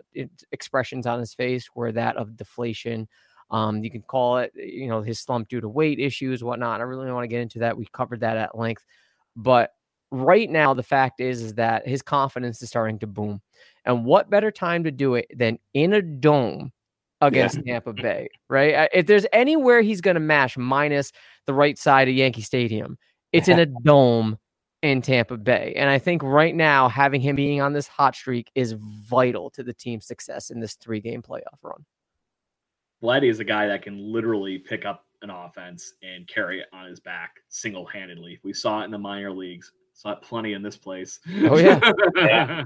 expressions 0.51 1.05
on 1.05 1.19
his 1.19 1.35
face 1.35 1.69
were 1.75 1.91
that 1.91 2.17
of 2.17 2.35
deflation. 2.35 3.07
Um, 3.51 3.83
you 3.83 3.91
can 3.91 4.01
call 4.01 4.39
it, 4.39 4.51
you 4.55 4.87
know, 4.87 5.03
his 5.03 5.19
slump 5.19 5.47
due 5.47 5.61
to 5.61 5.69
weight 5.69 5.99
issues, 5.99 6.43
whatnot. 6.43 6.81
I 6.81 6.83
really 6.83 7.05
don't 7.05 7.13
want 7.13 7.25
to 7.25 7.27
get 7.29 7.41
into 7.41 7.59
that. 7.59 7.77
We 7.77 7.87
covered 7.93 8.21
that 8.21 8.37
at 8.37 8.57
length, 8.57 8.83
but 9.35 9.73
right 10.11 10.49
now 10.49 10.73
the 10.73 10.83
fact 10.83 11.19
is 11.19 11.41
is 11.41 11.53
that 11.55 11.87
his 11.87 12.01
confidence 12.01 12.61
is 12.63 12.69
starting 12.69 12.97
to 12.99 13.07
boom. 13.07 13.41
And 13.85 14.05
what 14.05 14.29
better 14.29 14.51
time 14.51 14.83
to 14.85 14.91
do 14.91 15.15
it 15.15 15.27
than 15.35 15.59
in 15.73 15.93
a 15.93 16.01
dome 16.01 16.71
against 17.21 17.59
yeah. 17.65 17.73
Tampa 17.73 17.93
Bay, 17.93 18.29
right? 18.47 18.89
If 18.93 19.07
there's 19.07 19.25
anywhere 19.33 19.81
he's 19.81 20.01
going 20.01 20.15
to 20.15 20.21
mash 20.21 20.57
minus 20.57 21.11
the 21.45 21.53
right 21.53 21.77
side 21.77 22.07
of 22.07 22.15
Yankee 22.15 22.41
Stadium, 22.41 22.97
it's 23.31 23.47
in 23.47 23.59
a 23.59 23.65
dome 23.83 24.37
in 24.81 25.01
Tampa 25.01 25.37
Bay. 25.37 25.73
And 25.75 25.89
I 25.89 25.99
think 25.99 26.23
right 26.23 26.55
now, 26.55 26.87
having 26.87 27.21
him 27.21 27.35
being 27.35 27.61
on 27.61 27.73
this 27.73 27.87
hot 27.87 28.15
streak 28.15 28.51
is 28.55 28.73
vital 28.73 29.49
to 29.51 29.63
the 29.63 29.73
team's 29.73 30.05
success 30.05 30.49
in 30.49 30.59
this 30.59 30.75
three 30.75 31.01
game 31.01 31.21
playoff 31.21 31.59
run. 31.61 31.85
Vladdy 33.03 33.29
is 33.29 33.39
a 33.39 33.45
guy 33.45 33.67
that 33.67 33.81
can 33.81 33.97
literally 34.11 34.57
pick 34.57 34.85
up 34.85 35.05
an 35.21 35.29
offense 35.29 35.93
and 36.01 36.27
carry 36.27 36.59
it 36.59 36.67
on 36.73 36.87
his 36.87 36.99
back 36.99 37.35
single 37.49 37.85
handedly. 37.85 38.39
We 38.43 38.53
saw 38.53 38.81
it 38.81 38.85
in 38.85 38.91
the 38.91 38.97
minor 38.97 39.31
leagues, 39.31 39.71
saw 39.93 40.11
it 40.11 40.21
plenty 40.21 40.53
in 40.53 40.61
this 40.61 40.77
place. 40.77 41.19
Oh, 41.43 41.57
yeah. 41.57 41.79
yeah. 42.15 42.63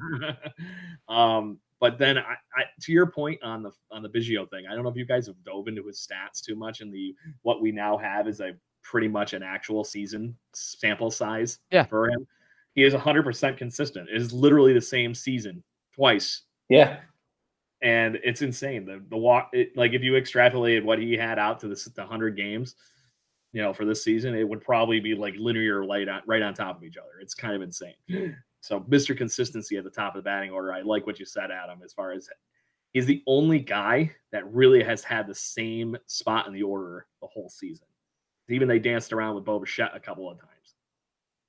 um, 1.07 1.59
but 1.79 1.97
then, 1.97 2.17
I, 2.17 2.35
I, 2.55 2.63
to 2.81 2.91
your 2.91 3.07
point 3.07 3.41
on 3.43 3.63
the 3.63 3.71
on 3.91 4.01
the 4.01 4.09
Biggio 4.09 4.49
thing, 4.49 4.65
I 4.69 4.73
don't 4.73 4.83
know 4.83 4.89
if 4.89 4.95
you 4.95 5.05
guys 5.05 5.27
have 5.27 5.35
dove 5.43 5.67
into 5.67 5.85
his 5.85 6.07
stats 6.07 6.41
too 6.41 6.55
much. 6.55 6.81
And 6.81 6.93
the 6.93 7.15
what 7.41 7.61
we 7.61 7.71
now 7.71 7.97
have 7.97 8.27
is 8.27 8.39
a 8.39 8.53
pretty 8.83 9.07
much 9.07 9.33
an 9.33 9.43
actual 9.43 9.83
season 9.83 10.35
sample 10.53 11.09
size 11.09 11.59
yeah. 11.71 11.83
for 11.83 12.09
him. 12.09 12.27
He 12.75 12.83
is 12.83 12.93
100% 12.93 13.57
consistent. 13.57 14.09
It 14.09 14.21
is 14.21 14.33
literally 14.33 14.73
the 14.73 14.81
same 14.81 15.13
season 15.13 15.63
twice. 15.95 16.41
Yeah. 16.69 16.97
And 17.81 18.17
it's 18.23 18.41
insane. 18.41 18.85
The 18.85 19.03
the 19.09 19.17
walk 19.17 19.49
it, 19.51 19.75
like 19.75 19.93
if 19.93 20.01
you 20.01 20.13
extrapolated 20.13 20.83
what 20.83 20.99
he 20.99 21.13
had 21.13 21.37
out 21.37 21.59
to 21.61 21.67
the, 21.67 21.91
the 21.95 22.01
100 22.01 22.37
games, 22.37 22.75
you 23.51 23.61
know, 23.61 23.73
for 23.73 23.85
this 23.85 24.03
season, 24.03 24.35
it 24.35 24.47
would 24.47 24.61
probably 24.61 24.99
be 24.99 25.15
like 25.15 25.35
linear 25.37 25.85
right 25.85 26.07
on, 26.07 26.21
right 26.25 26.41
on 26.41 26.53
top 26.53 26.77
of 26.77 26.83
each 26.83 26.97
other. 26.97 27.19
It's 27.21 27.33
kind 27.33 27.55
of 27.55 27.61
insane. 27.61 27.95
So 28.63 28.79
Mr. 28.79 29.15
Consistency 29.15 29.75
at 29.75 29.83
the 29.83 29.89
top 29.89 30.15
of 30.15 30.23
the 30.23 30.25
batting 30.25 30.49
order. 30.49 30.71
I 30.71 30.83
like 30.83 31.05
what 31.05 31.19
you 31.19 31.25
said, 31.25 31.51
Adam, 31.51 31.81
as 31.83 31.91
far 31.91 32.13
as 32.13 32.29
he's 32.93 33.05
the 33.05 33.21
only 33.27 33.59
guy 33.59 34.09
that 34.31 34.49
really 34.53 34.81
has 34.81 35.03
had 35.03 35.27
the 35.27 35.35
same 35.35 35.97
spot 36.05 36.47
in 36.47 36.53
the 36.53 36.63
order 36.63 37.05
the 37.19 37.27
whole 37.27 37.49
season. 37.49 37.87
Even 38.47 38.69
they 38.69 38.79
danced 38.79 39.11
around 39.11 39.35
with 39.35 39.43
Bo 39.43 39.59
Bichette 39.59 39.91
a 39.93 39.99
couple 39.99 40.31
of 40.31 40.39
times. 40.39 40.75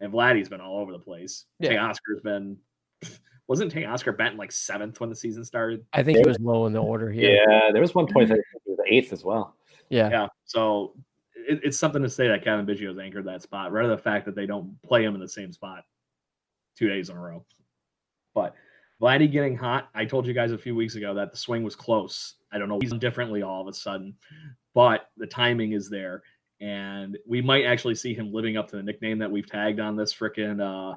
And 0.01 0.13
Vladdy's 0.13 0.49
been 0.49 0.61
all 0.61 0.81
over 0.81 0.91
the 0.91 0.99
place. 0.99 1.45
Yeah. 1.61 1.71
Teoscar's 1.75 2.21
been 2.25 2.57
wasn't 3.47 3.73
Teoscar 3.73 4.19
Benton 4.19 4.37
like 4.37 4.51
seventh 4.51 4.99
when 4.99 5.09
the 5.09 5.15
season 5.15 5.45
started? 5.45 5.87
I 5.93 6.03
think 6.03 6.19
he 6.19 6.25
was 6.27 6.41
low 6.41 6.67
in 6.67 6.73
the 6.73 6.83
order 6.83 7.13
here. 7.13 7.47
Yeah, 7.49 7.71
there 7.71 7.81
was 7.81 7.95
one 7.95 8.13
point 8.13 8.29
that 8.31 8.41
he 8.65 8.73
was 8.73 8.81
eighth 8.89 9.13
as 9.13 9.23
well. 9.23 9.55
Yeah. 9.89 10.11
Yeah. 10.11 10.27
So 10.47 10.97
it, 11.37 11.61
it's 11.63 11.79
something 11.79 12.03
to 12.03 12.11
say 12.11 12.27
that 12.27 12.43
Cavan 12.43 12.67
Biggio's 12.67 12.99
anchored 12.99 13.27
that 13.27 13.43
spot, 13.43 13.71
rather 13.71 13.87
than 13.87 13.97
the 13.99 14.03
fact 14.03 14.27
that 14.27 14.35
they 14.35 14.47
don't 14.47 14.83
play 14.83 15.05
him 15.05 15.15
in 15.15 15.21
the 15.21 15.29
same 15.29 15.53
spot 15.53 15.85
two 16.77 16.89
days 16.89 17.11
in 17.11 17.17
a 17.17 17.21
row. 17.21 17.45
But 18.35 18.55
Vladdy 19.01 19.31
getting 19.31 19.57
hot. 19.57 19.89
I 19.95 20.05
told 20.05 20.27
you 20.27 20.35
guys 20.35 20.53
a 20.53 20.59
few 20.59 20.75
weeks 20.75 20.95
ago 20.95 21.15
that 21.15 21.31
the 21.31 21.37
swing 21.37 21.63
was 21.63 21.77
close. 21.77 22.35
I 22.53 22.59
don't 22.59 22.69
know, 22.69 22.79
he's 22.81 22.95
differently 22.95 23.43
all 23.43 23.61
of 23.61 23.69
a 23.69 23.73
sudden, 23.73 24.15
but 24.75 25.11
the 25.17 25.27
timing 25.27 25.73
is 25.73 25.91
there. 25.91 26.23
And 26.61 27.19
we 27.27 27.43
might 27.43 27.65
actually 27.65 27.97
see 27.97 28.15
him 28.15 28.33
living 28.33 28.57
up 28.57 28.69
to 28.69 28.77
the 28.77 28.83
nickname 28.83 29.19
that 29.19 29.31
we've 29.31 29.47
tagged 29.47 29.81
on 29.81 29.97
this 29.97 30.15
freaking 30.15 30.61
uh, 30.61 30.97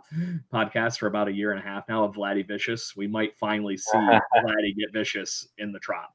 podcast 0.54 1.00
for 1.00 1.08
about 1.08 1.28
a 1.28 1.32
year 1.32 1.52
and 1.52 1.60
a 1.60 1.64
half 1.64 1.90
now 1.90 2.04
of 2.04 2.16
Vladdy 2.16 2.48
Vicious. 2.48 2.96
We 2.96 3.08
might 3.08 3.36
finally 3.38 3.76
see 3.76 3.98
Vladdy 3.98 4.76
get 4.78 4.94
vicious 4.94 5.48
in 5.58 5.72
the 5.72 5.80
Trop. 5.80 6.14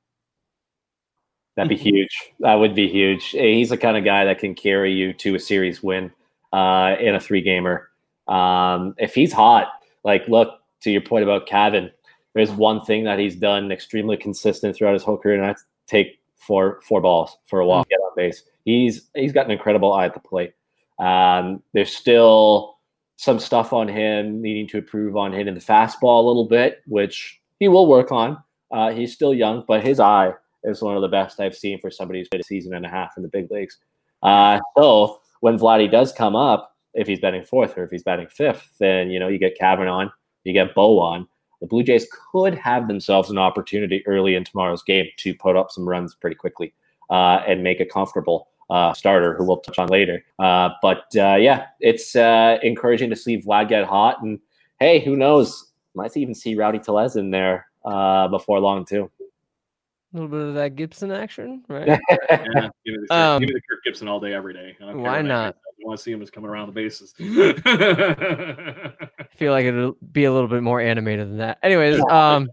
That'd 1.56 1.68
be 1.68 1.76
huge. 1.76 2.32
That 2.40 2.54
would 2.54 2.74
be 2.74 2.88
huge. 2.88 3.26
He's 3.26 3.68
the 3.68 3.76
kind 3.76 3.96
of 3.96 4.04
guy 4.04 4.24
that 4.24 4.38
can 4.38 4.54
carry 4.54 4.92
you 4.92 5.12
to 5.14 5.34
a 5.34 5.40
series 5.40 5.82
win 5.82 6.10
uh, 6.52 6.94
in 6.98 7.14
a 7.14 7.20
three 7.20 7.42
gamer. 7.42 7.90
Um, 8.28 8.94
if 8.98 9.14
he's 9.14 9.32
hot, 9.32 9.68
like 10.04 10.26
look 10.28 10.60
to 10.82 10.90
your 10.90 11.02
point 11.02 11.24
about 11.24 11.46
Cavan, 11.46 11.90
there's 12.34 12.50
one 12.50 12.80
thing 12.84 13.04
that 13.04 13.18
he's 13.18 13.36
done 13.36 13.70
extremely 13.70 14.16
consistent 14.16 14.76
throughout 14.76 14.94
his 14.94 15.02
whole 15.02 15.18
career, 15.18 15.36
and 15.36 15.44
that's 15.44 15.64
take 15.86 16.20
four 16.36 16.80
four 16.82 17.00
balls 17.00 17.38
for 17.46 17.60
a 17.60 17.66
walk, 17.66 17.88
get 17.88 18.00
on 18.00 18.12
base. 18.16 18.42
He's 18.64 19.08
he's 19.14 19.32
got 19.32 19.46
an 19.46 19.52
incredible 19.52 19.92
eye 19.92 20.06
at 20.06 20.14
the 20.14 20.20
plate. 20.20 20.54
Um, 20.98 21.62
there's 21.72 21.94
still 21.94 22.78
some 23.16 23.38
stuff 23.38 23.72
on 23.72 23.88
him 23.88 24.42
needing 24.42 24.66
to 24.68 24.78
improve 24.78 25.16
on 25.16 25.32
hitting 25.32 25.54
the 25.54 25.60
fastball 25.60 26.24
a 26.24 26.26
little 26.26 26.46
bit, 26.46 26.82
which 26.86 27.40
he 27.60 27.68
will 27.68 27.86
work 27.86 28.10
on. 28.10 28.42
Uh, 28.70 28.90
he's 28.90 29.12
still 29.12 29.34
young, 29.34 29.64
but 29.68 29.82
his 29.84 30.00
eye 30.00 30.32
is 30.64 30.82
one 30.82 30.96
of 30.96 31.02
the 31.02 31.08
best 31.08 31.38
I've 31.38 31.56
seen 31.56 31.78
for 31.80 31.90
somebody 31.90 32.20
who's 32.20 32.28
been 32.28 32.40
a 32.40 32.44
season 32.44 32.74
and 32.74 32.86
a 32.86 32.88
half 32.88 33.16
in 33.16 33.22
the 33.22 33.28
big 33.28 33.50
leagues. 33.50 33.78
Uh, 34.22 34.58
so 34.76 35.20
when 35.40 35.58
Vladdy 35.58 35.90
does 35.90 36.12
come 36.12 36.34
up, 36.34 36.71
if 36.94 37.06
he's 37.06 37.20
batting 37.20 37.42
fourth 37.42 37.76
or 37.76 37.84
if 37.84 37.90
he's 37.90 38.02
batting 38.02 38.28
fifth, 38.28 38.70
then 38.78 39.10
you 39.10 39.18
know 39.18 39.28
you 39.28 39.38
get 39.38 39.58
Cavan 39.58 39.88
on, 39.88 40.10
you 40.44 40.52
get 40.52 40.74
Bo 40.74 40.98
on. 40.98 41.26
The 41.60 41.66
Blue 41.66 41.82
Jays 41.84 42.08
could 42.32 42.54
have 42.56 42.88
themselves 42.88 43.30
an 43.30 43.38
opportunity 43.38 44.02
early 44.06 44.34
in 44.34 44.42
tomorrow's 44.44 44.82
game 44.82 45.06
to 45.18 45.34
put 45.34 45.54
up 45.56 45.70
some 45.70 45.88
runs 45.88 46.14
pretty 46.14 46.34
quickly 46.34 46.74
uh, 47.08 47.40
and 47.46 47.62
make 47.62 47.78
a 47.78 47.86
comfortable 47.86 48.48
uh, 48.68 48.92
starter, 48.94 49.34
who 49.36 49.44
we'll 49.46 49.58
touch 49.58 49.78
on 49.78 49.88
later. 49.88 50.24
Uh, 50.38 50.70
but 50.82 51.04
uh, 51.16 51.36
yeah, 51.36 51.66
it's 51.78 52.16
uh, 52.16 52.58
encouraging 52.62 53.10
to 53.10 53.16
see 53.16 53.40
Vlad 53.40 53.68
get 53.68 53.84
hot, 53.84 54.22
and 54.22 54.40
hey, 54.80 54.98
who 54.98 55.14
knows? 55.16 55.72
Might 55.94 56.16
even 56.16 56.34
see 56.34 56.54
Rowdy 56.54 56.78
Tellez 56.78 57.16
in 57.16 57.30
there 57.30 57.66
uh, 57.84 58.26
before 58.28 58.58
long 58.60 58.84
too. 58.84 59.10
A 59.20 60.16
little 60.16 60.28
bit 60.28 60.48
of 60.48 60.54
that 60.54 60.74
Gibson 60.76 61.10
action, 61.12 61.64
right? 61.68 61.86
Yeah, 62.30 62.68
give 62.84 62.94
me, 62.94 63.00
the, 63.02 63.06
Kirk- 63.08 63.10
Um, 63.10 63.40
give 63.40 63.48
me 63.48 63.54
the 63.54 63.60
Kirk 63.60 63.84
Gibson 63.84 64.08
all 64.08 64.20
day, 64.20 64.34
every 64.34 64.52
day. 64.52 64.76
I 64.80 64.84
don't 64.86 65.02
why 65.02 65.02
what 65.02 65.22
that 65.22 65.22
guy 65.22 65.28
not? 65.28 65.56
Says. 65.82 65.84
I 65.84 65.88
want 65.88 65.98
to 65.98 66.02
see 66.02 66.12
him 66.12 66.20
just 66.20 66.32
coming 66.32 66.50
around 66.50 66.66
the 66.66 66.72
bases. 66.72 67.14
I 67.18 68.92
feel 69.36 69.52
like 69.52 69.66
it'll 69.66 69.96
be 70.12 70.24
a 70.24 70.32
little 70.32 70.48
bit 70.48 70.62
more 70.62 70.80
animated 70.80 71.28
than 71.28 71.38
that. 71.38 71.58
Anyways, 71.62 72.00
um, 72.10 72.48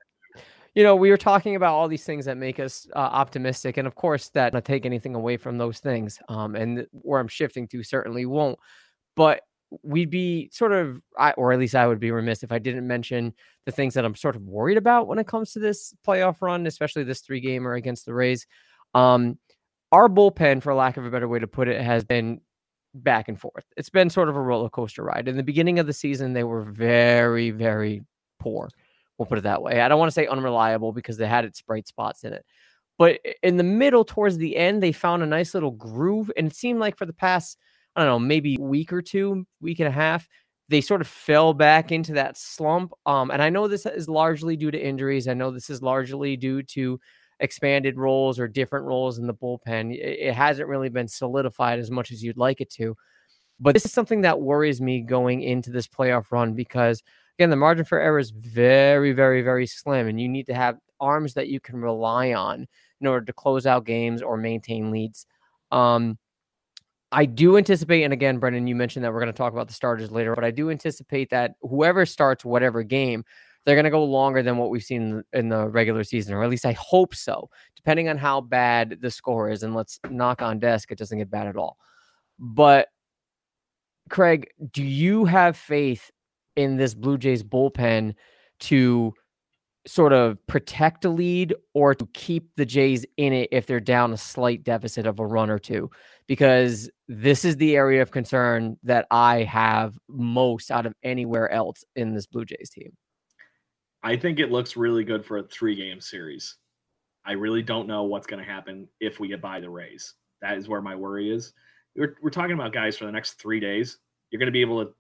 you 0.75 0.83
know, 0.83 0.95
we 0.95 1.09
were 1.09 1.17
talking 1.17 1.55
about 1.55 1.73
all 1.73 1.87
these 1.87 2.03
things 2.03 2.25
that 2.25 2.37
make 2.37 2.59
us 2.59 2.87
uh, 2.95 2.99
optimistic, 2.99 3.77
and 3.77 3.87
of 3.87 3.95
course, 3.95 4.29
that 4.29 4.53
not 4.53 4.65
take 4.65 4.85
anything 4.85 5.15
away 5.15 5.37
from 5.37 5.57
those 5.57 5.79
things. 5.79 6.19
Um, 6.29 6.55
and 6.55 6.87
where 6.91 7.19
I'm 7.19 7.27
shifting 7.27 7.67
to 7.69 7.83
certainly 7.83 8.25
won't, 8.25 8.59
but 9.15 9.41
we'd 9.83 10.09
be 10.09 10.49
sort 10.51 10.71
of, 10.71 11.01
I, 11.17 11.31
or 11.33 11.51
at 11.51 11.59
least 11.59 11.75
I 11.75 11.85
would 11.85 11.99
be 11.99 12.11
remiss 12.11 12.43
if 12.43 12.51
I 12.51 12.59
didn't 12.59 12.87
mention 12.87 13.33
the 13.65 13.71
things 13.71 13.93
that 13.93 14.05
I'm 14.05 14.15
sort 14.15 14.35
of 14.35 14.41
worried 14.41 14.77
about 14.77 15.07
when 15.07 15.19
it 15.19 15.27
comes 15.27 15.53
to 15.53 15.59
this 15.59 15.93
playoff 16.05 16.41
run, 16.41 16.65
especially 16.65 17.03
this 17.03 17.21
three 17.21 17.39
gamer 17.39 17.73
against 17.73 18.05
the 18.05 18.13
Rays. 18.13 18.47
Um, 18.95 19.37
our 19.91 20.07
bullpen, 20.07 20.63
for 20.63 20.73
lack 20.73 20.97
of 20.97 21.05
a 21.05 21.11
better 21.11 21.27
way 21.27 21.39
to 21.39 21.47
put 21.47 21.67
it, 21.67 21.81
has 21.81 22.03
been 22.03 22.41
back 22.93 23.27
and 23.27 23.39
forth. 23.39 23.65
It's 23.77 23.89
been 23.89 24.09
sort 24.09 24.29
of 24.29 24.35
a 24.35 24.41
roller 24.41 24.69
coaster 24.69 25.03
ride. 25.03 25.27
In 25.27 25.37
the 25.37 25.43
beginning 25.43 25.79
of 25.79 25.87
the 25.87 25.93
season, 25.93 26.33
they 26.33 26.43
were 26.43 26.63
very, 26.63 27.51
very 27.51 28.03
poor. 28.39 28.69
We'll 29.17 29.25
put 29.25 29.37
it 29.37 29.41
that 29.41 29.61
way. 29.61 29.81
I 29.81 29.87
don't 29.87 29.99
want 29.99 30.09
to 30.09 30.13
say 30.13 30.27
unreliable 30.27 30.93
because 30.93 31.17
they 31.17 31.27
had 31.27 31.45
its 31.45 31.61
bright 31.61 31.87
spots 31.87 32.23
in 32.23 32.33
it. 32.33 32.45
But 32.97 33.19
in 33.43 33.57
the 33.57 33.63
middle, 33.63 34.03
towards 34.03 34.37
the 34.37 34.57
end, 34.57 34.83
they 34.83 34.91
found 34.91 35.23
a 35.23 35.25
nice 35.25 35.53
little 35.53 35.71
groove. 35.71 36.31
And 36.37 36.47
it 36.47 36.55
seemed 36.55 36.79
like 36.79 36.97
for 36.97 37.05
the 37.05 37.13
past, 37.13 37.57
I 37.95 38.01
don't 38.01 38.09
know, 38.09 38.19
maybe 38.19 38.57
week 38.57 38.91
or 38.91 39.01
two, 39.01 39.45
week 39.61 39.79
and 39.79 39.87
a 39.87 39.91
half, 39.91 40.27
they 40.67 40.81
sort 40.81 41.01
of 41.01 41.07
fell 41.07 41.53
back 41.53 41.91
into 41.91 42.13
that 42.13 42.37
slump. 42.37 42.93
Um, 43.05 43.31
and 43.31 43.41
I 43.41 43.49
know 43.49 43.67
this 43.67 43.85
is 43.85 44.07
largely 44.07 44.55
due 44.55 44.71
to 44.71 44.79
injuries. 44.79 45.27
I 45.27 45.33
know 45.33 45.49
this 45.51 45.69
is 45.69 45.81
largely 45.81 46.37
due 46.37 46.61
to 46.63 46.99
expanded 47.39 47.97
roles 47.97 48.39
or 48.39 48.47
different 48.47 48.85
roles 48.85 49.17
in 49.17 49.27
the 49.27 49.33
bullpen. 49.33 49.95
It, 49.95 50.33
hasn't 50.33 50.67
really 50.67 50.89
been 50.89 51.07
solidified 51.07 51.79
as 51.79 51.89
much 51.89 52.11
as 52.11 52.23
you'd 52.23 52.37
like 52.37 52.61
it 52.61 52.69
to. 52.71 52.95
But 53.59 53.73
this 53.73 53.85
is 53.85 53.91
something 53.91 54.21
that 54.21 54.39
worries 54.39 54.81
me 54.81 55.01
going 55.01 55.41
into 55.41 55.69
this 55.71 55.87
playoff 55.87 56.31
run 56.31 56.53
because, 56.53 57.03
again, 57.37 57.49
the 57.49 57.55
margin 57.55 57.85
for 57.85 57.99
error 57.99 58.19
is 58.19 58.31
very, 58.31 59.11
very, 59.11 59.41
very 59.41 59.67
slim. 59.67 60.07
And 60.07 60.19
you 60.19 60.29
need 60.29 60.47
to 60.47 60.53
have 60.53 60.77
arms 60.99 61.33
that 61.33 61.47
you 61.47 61.59
can 61.59 61.81
rely 61.81 62.33
on 62.33 62.67
in 63.01 63.07
order 63.07 63.25
to 63.25 63.33
close 63.33 63.65
out 63.65 63.85
games 63.85 64.21
or 64.21 64.37
maintain 64.37 64.91
leads. 64.91 65.25
Um, 65.71 66.17
I 67.11 67.25
do 67.25 67.57
anticipate, 67.57 68.03
and 68.03 68.13
again, 68.13 68.37
Brendan, 68.37 68.67
you 68.67 68.75
mentioned 68.75 69.03
that 69.03 69.11
we're 69.11 69.19
going 69.19 69.33
to 69.33 69.37
talk 69.37 69.53
about 69.53 69.67
the 69.67 69.73
starters 69.73 70.11
later, 70.11 70.35
but 70.35 70.43
I 70.43 70.51
do 70.51 70.69
anticipate 70.69 71.31
that 71.31 71.53
whoever 71.61 72.05
starts 72.05 72.45
whatever 72.45 72.83
game, 72.83 73.23
they're 73.69 73.75
going 73.75 73.83
to 73.83 73.91
go 73.91 74.03
longer 74.03 74.41
than 74.41 74.57
what 74.57 74.71
we've 74.71 74.83
seen 74.83 75.23
in 75.33 75.49
the- 75.49 75.67
regular 75.67 76.03
season, 76.03 76.33
or 76.33 76.43
at 76.43 76.49
least 76.49 76.65
I 76.65 76.71
hope 76.73 77.13
so, 77.13 77.49
depending 77.75 78.09
on 78.09 78.17
how 78.17 78.41
bad 78.41 78.97
the 78.99 79.11
score 79.11 79.49
is. 79.49 79.61
And 79.61 79.75
let's 79.75 79.99
knock 80.09 80.41
on 80.41 80.59
desk, 80.59 80.91
it 80.91 80.97
doesn't 80.97 81.17
get 81.17 81.29
bad 81.29 81.47
at 81.47 81.55
all. 81.55 81.77
But 82.39 82.87
Craig, 84.09 84.47
do 84.71 84.83
you 84.83 85.25
have 85.25 85.55
faith 85.55 86.09
in 86.55 86.77
this 86.77 86.93
Blue 86.93 87.17
Jays 87.17 87.43
bullpen 87.43 88.15
to 88.61 89.13
sort 89.87 90.13
of 90.13 90.37
protect 90.47 91.05
a 91.05 91.09
lead 91.09 91.53
or 91.73 91.95
to 91.95 92.07
keep 92.13 92.49
the 92.55 92.65
Jays 92.65 93.05
in 93.17 93.33
it 93.33 93.49
if 93.51 93.65
they're 93.65 93.79
down 93.79 94.13
a 94.13 94.17
slight 94.17 94.63
deficit 94.63 95.05
of 95.05 95.19
a 95.19 95.25
run 95.25 95.49
or 95.49 95.59
two? 95.59 95.89
Because 96.27 96.89
this 97.07 97.45
is 97.45 97.57
the 97.57 97.75
area 97.75 98.01
of 98.01 98.11
concern 98.11 98.77
that 98.83 99.05
I 99.11 99.43
have 99.43 99.97
most 100.07 100.71
out 100.71 100.85
of 100.85 100.93
anywhere 101.03 101.51
else 101.51 101.83
in 101.95 102.13
this 102.13 102.25
Blue 102.25 102.45
Jays 102.45 102.69
team. 102.69 102.95
I 104.03 104.15
think 104.15 104.39
it 104.39 104.51
looks 104.51 104.77
really 104.77 105.03
good 105.03 105.25
for 105.25 105.37
a 105.37 105.43
three 105.43 105.75
game 105.75 105.99
series. 105.99 106.55
I 107.25 107.33
really 107.33 107.61
don't 107.61 107.87
know 107.87 108.03
what's 108.03 108.27
going 108.27 108.43
to 108.43 108.49
happen 108.49 108.87
if 108.99 109.19
we 109.19 109.27
get 109.27 109.41
by 109.41 109.59
the 109.59 109.69
Rays. 109.69 110.13
That 110.41 110.57
is 110.57 110.69
where 110.69 110.81
my 110.81 110.95
worry 110.95 111.29
is. 111.31 111.53
We're, 111.95 112.15
we're 112.21 112.29
talking 112.29 112.53
about 112.53 112.71
guys 112.71 112.97
for 112.97 113.05
the 113.05 113.11
next 113.11 113.33
three 113.33 113.59
days. 113.59 113.97
You're 114.31 114.39
going 114.39 114.47
to 114.47 114.51
be 114.51 114.61
able 114.61 114.85
to 114.85 114.91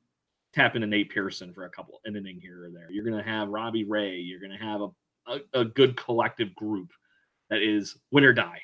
tap 0.53 0.75
into 0.75 0.87
Nate 0.87 1.11
Pearson 1.11 1.53
for 1.53 1.65
a 1.65 1.69
couple 1.69 1.99
an 2.05 2.15
inning 2.15 2.39
here 2.41 2.65
or 2.65 2.71
there. 2.71 2.91
You're 2.91 3.05
going 3.05 3.17
to 3.17 3.29
have 3.29 3.49
Robbie 3.49 3.85
Ray. 3.85 4.17
You're 4.17 4.39
going 4.39 4.57
to 4.57 4.63
have 4.63 4.81
a, 4.81 4.89
a, 5.27 5.61
a 5.61 5.65
good 5.65 5.95
collective 5.95 6.53
group 6.55 6.89
that 7.49 7.61
is 7.61 7.97
win 8.11 8.25
or 8.25 8.33
die. 8.33 8.59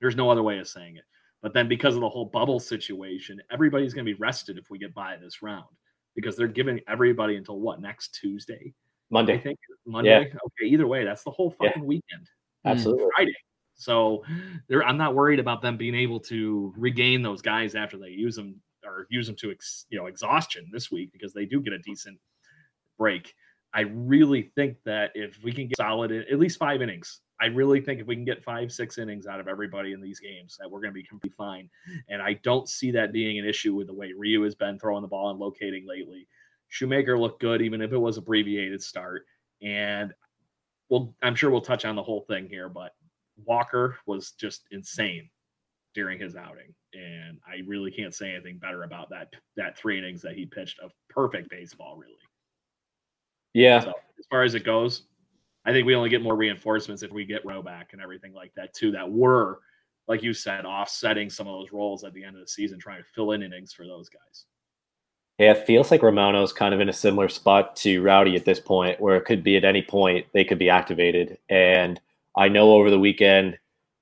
There's 0.00 0.16
no 0.16 0.30
other 0.30 0.42
way 0.42 0.58
of 0.58 0.68
saying 0.68 0.96
it. 0.96 1.04
But 1.42 1.52
then 1.52 1.68
because 1.68 1.94
of 1.94 2.00
the 2.00 2.08
whole 2.08 2.24
bubble 2.24 2.58
situation, 2.58 3.40
everybody's 3.52 3.92
going 3.92 4.06
to 4.06 4.12
be 4.12 4.18
rested 4.18 4.56
if 4.56 4.70
we 4.70 4.78
get 4.78 4.94
by 4.94 5.16
this 5.16 5.42
round 5.42 5.66
because 6.14 6.36
they're 6.36 6.48
giving 6.48 6.80
everybody 6.88 7.36
until 7.36 7.60
what 7.60 7.82
next 7.82 8.14
Tuesday. 8.14 8.72
I 9.12 9.38
think 9.38 9.58
Monday. 9.86 10.18
Okay, 10.26 10.66
either 10.66 10.86
way, 10.86 11.04
that's 11.04 11.22
the 11.24 11.30
whole 11.30 11.54
Yeah. 11.60 11.68
fucking 11.68 11.84
weekend. 11.84 12.28
Hmm, 12.64 12.68
Absolutely. 12.70 13.06
Friday. 13.16 13.34
So 13.76 14.24
there, 14.68 14.84
I'm 14.84 14.96
not 14.96 15.14
worried 15.14 15.40
about 15.40 15.60
them 15.60 15.76
being 15.76 15.94
able 15.94 16.20
to 16.20 16.72
regain 16.76 17.22
those 17.22 17.42
guys 17.42 17.74
after 17.74 17.98
they 17.98 18.10
use 18.10 18.36
them 18.36 18.60
or 18.84 19.06
use 19.10 19.26
them 19.26 19.36
to 19.36 19.50
ex, 19.50 19.86
you 19.90 19.98
know 19.98 20.06
exhaustion 20.06 20.68
this 20.72 20.90
week 20.90 21.10
because 21.12 21.32
they 21.32 21.44
do 21.44 21.60
get 21.60 21.72
a 21.72 21.78
decent 21.78 22.18
break. 22.98 23.34
I 23.72 23.80
really 23.80 24.52
think 24.54 24.76
that 24.84 25.10
if 25.16 25.42
we 25.42 25.52
can 25.52 25.66
get 25.66 25.76
solid 25.76 26.12
at 26.12 26.38
least 26.38 26.58
five 26.58 26.80
innings, 26.80 27.20
I 27.40 27.46
really 27.46 27.80
think 27.80 28.00
if 28.00 28.06
we 28.06 28.14
can 28.14 28.24
get 28.24 28.44
five, 28.44 28.70
six 28.70 28.98
innings 28.98 29.26
out 29.26 29.40
of 29.40 29.48
everybody 29.48 29.92
in 29.92 30.00
these 30.00 30.20
games, 30.20 30.56
that 30.60 30.70
we're 30.70 30.80
going 30.80 30.92
to 30.92 30.94
be 30.94 31.02
completely 31.02 31.34
fine. 31.36 31.68
And 32.08 32.22
I 32.22 32.34
don't 32.44 32.68
see 32.68 32.92
that 32.92 33.12
being 33.12 33.40
an 33.40 33.44
issue 33.44 33.74
with 33.74 33.88
the 33.88 33.94
way 33.94 34.12
Ryu 34.16 34.42
has 34.42 34.54
been 34.54 34.78
throwing 34.78 35.02
the 35.02 35.08
ball 35.08 35.30
and 35.30 35.40
locating 35.40 35.84
lately. 35.88 36.28
Shoemaker 36.74 37.16
looked 37.16 37.40
good, 37.40 37.62
even 37.62 37.80
if 37.80 37.92
it 37.92 37.98
was 37.98 38.16
abbreviated 38.16 38.82
start. 38.82 39.26
And 39.62 40.12
well, 40.88 41.14
I'm 41.22 41.36
sure 41.36 41.50
we'll 41.50 41.60
touch 41.60 41.84
on 41.84 41.94
the 41.94 42.02
whole 42.02 42.22
thing 42.22 42.48
here, 42.48 42.68
but 42.68 42.96
Walker 43.44 43.96
was 44.06 44.32
just 44.32 44.64
insane 44.72 45.30
during 45.94 46.18
his 46.18 46.34
outing, 46.34 46.74
and 46.92 47.38
I 47.46 47.62
really 47.64 47.92
can't 47.92 48.12
say 48.12 48.32
anything 48.32 48.58
better 48.58 48.82
about 48.82 49.08
that 49.10 49.28
that 49.56 49.78
three 49.78 49.98
innings 49.98 50.20
that 50.22 50.34
he 50.34 50.46
pitched 50.46 50.80
of 50.80 50.90
perfect 51.08 51.48
baseball, 51.48 51.96
really. 51.96 52.12
Yeah. 53.52 53.78
So 53.78 53.92
as 54.18 54.26
far 54.28 54.42
as 54.42 54.56
it 54.56 54.64
goes, 54.64 55.02
I 55.64 55.70
think 55.70 55.86
we 55.86 55.94
only 55.94 56.10
get 56.10 56.22
more 56.22 56.34
reinforcements 56.34 57.04
if 57.04 57.12
we 57.12 57.24
get 57.24 57.46
Rowe 57.46 57.62
back 57.62 57.92
and 57.92 58.02
everything 58.02 58.34
like 58.34 58.52
that 58.56 58.74
too. 58.74 58.90
That 58.90 59.08
were, 59.08 59.60
like 60.08 60.24
you 60.24 60.34
said, 60.34 60.64
offsetting 60.64 61.30
some 61.30 61.46
of 61.46 61.52
those 61.52 61.70
roles 61.70 62.02
at 62.02 62.14
the 62.14 62.24
end 62.24 62.34
of 62.34 62.42
the 62.42 62.48
season, 62.48 62.80
trying 62.80 63.00
to 63.00 63.08
fill 63.14 63.30
in 63.30 63.44
innings 63.44 63.72
for 63.72 63.86
those 63.86 64.08
guys. 64.08 64.46
Yeah, 65.38 65.52
it 65.52 65.66
feels 65.66 65.90
like 65.90 66.02
Romano's 66.02 66.52
kind 66.52 66.72
of 66.74 66.80
in 66.80 66.88
a 66.88 66.92
similar 66.92 67.28
spot 67.28 67.74
to 67.76 68.02
Rowdy 68.02 68.36
at 68.36 68.44
this 68.44 68.60
point, 68.60 69.00
where 69.00 69.16
it 69.16 69.24
could 69.24 69.42
be 69.42 69.56
at 69.56 69.64
any 69.64 69.82
point 69.82 70.26
they 70.32 70.44
could 70.44 70.58
be 70.58 70.70
activated. 70.70 71.38
And 71.48 72.00
I 72.36 72.48
know 72.48 72.72
over 72.72 72.88
the 72.88 73.00
weekend 73.00 73.58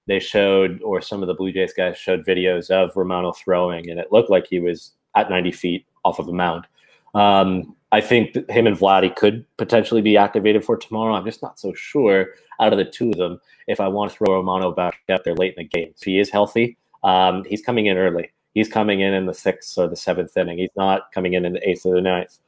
they 0.07 0.21
showed, 0.21 0.83
or 0.83 1.01
some 1.01 1.23
of 1.23 1.29
the 1.29 1.35
Blue 1.35 1.53
Jays 1.53 1.73
guys 1.73 1.97
showed 1.97 2.27
videos 2.27 2.71
of 2.71 2.95
Romano 2.97 3.33
throwing, 3.33 3.89
and 3.89 3.99
it 3.99 4.13
looked 4.13 4.31
like 4.31 4.47
he 4.47 4.61
was 4.61 4.93
at 5.17 5.31
90 5.31 5.53
feet 5.53 5.87
off 6.05 6.19
of 6.19 6.27
the 6.27 6.33
mound. 6.33 6.67
Um, 7.15 7.77
I 7.93 8.01
think 8.01 8.35
him 8.51 8.67
and 8.67 8.77
Vladdy 8.77 9.15
could 9.15 9.45
potentially 9.57 10.03
be 10.03 10.17
activated 10.17 10.65
for 10.65 10.77
tomorrow. 10.77 11.15
I'm 11.15 11.25
just 11.25 11.43
not 11.43 11.59
so 11.59 11.73
sure 11.75 12.29
out 12.61 12.73
of 12.73 12.79
the 12.79 12.85
two 12.85 13.11
of 13.11 13.17
them 13.17 13.41
if 13.69 13.81
I 13.81 13.89
want 13.89 14.11
to 14.11 14.17
throw 14.17 14.35
Romano 14.35 14.73
back 14.73 15.01
out 15.11 15.25
there 15.25 15.35
late 15.35 15.55
in 15.57 15.65
the 15.65 15.69
game. 15.69 15.93
If 15.97 16.03
he 16.03 16.19
is 16.19 16.31
healthy, 16.31 16.77
um, 17.05 17.45
he's 17.45 17.63
coming 17.63 17.87
in 17.87 17.97
early. 17.97 18.33
He's 18.55 18.69
coming 18.69 19.01
in 19.01 19.15
in 19.15 19.27
the 19.27 19.35
sixth 19.35 19.77
or 19.79 19.89
the 19.89 19.97
seventh 19.97 20.37
inning. 20.37 20.59
He's 20.59 20.71
not 20.77 21.11
coming 21.13 21.35
in 21.35 21.45
in 21.45 21.55
the 21.55 21.69
eighth 21.69 21.87
or 21.87 21.95
the 21.95 22.01
ninth. 22.01 22.39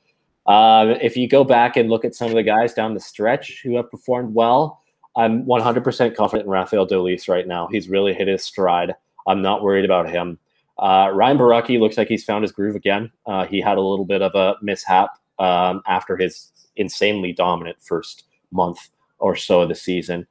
Uh, 0.46 0.94
if 1.00 1.16
you 1.16 1.26
go 1.26 1.44
back 1.44 1.76
and 1.76 1.88
look 1.88 2.04
at 2.04 2.14
some 2.14 2.28
of 2.28 2.34
the 2.34 2.42
guys 2.42 2.74
down 2.74 2.94
the 2.94 3.00
stretch 3.00 3.62
who 3.62 3.76
have 3.76 3.90
performed 3.90 4.34
well, 4.34 4.82
I'm 5.16 5.44
100% 5.44 6.14
confident 6.14 6.46
in 6.46 6.50
Rafael 6.50 6.86
Dolis 6.86 7.28
right 7.28 7.46
now. 7.46 7.68
He's 7.68 7.88
really 7.88 8.12
hit 8.12 8.28
his 8.28 8.42
stride. 8.42 8.94
I'm 9.26 9.40
not 9.40 9.62
worried 9.62 9.84
about 9.84 10.10
him. 10.10 10.38
Uh, 10.78 11.10
Ryan 11.14 11.38
Borucki 11.38 11.78
looks 11.78 11.96
like 11.96 12.08
he's 12.08 12.24
found 12.24 12.42
his 12.42 12.52
groove 12.52 12.74
again. 12.74 13.10
Uh, 13.26 13.46
he 13.46 13.60
had 13.60 13.78
a 13.78 13.80
little 13.80 14.04
bit 14.04 14.22
of 14.22 14.34
a 14.34 14.56
mishap 14.60 15.10
um, 15.38 15.82
after 15.86 16.16
his 16.16 16.50
insanely 16.76 17.32
dominant 17.32 17.80
first 17.80 18.24
month 18.50 18.88
or 19.18 19.36
so 19.36 19.62
of 19.62 19.68
the 19.68 19.74
season. 19.74 20.26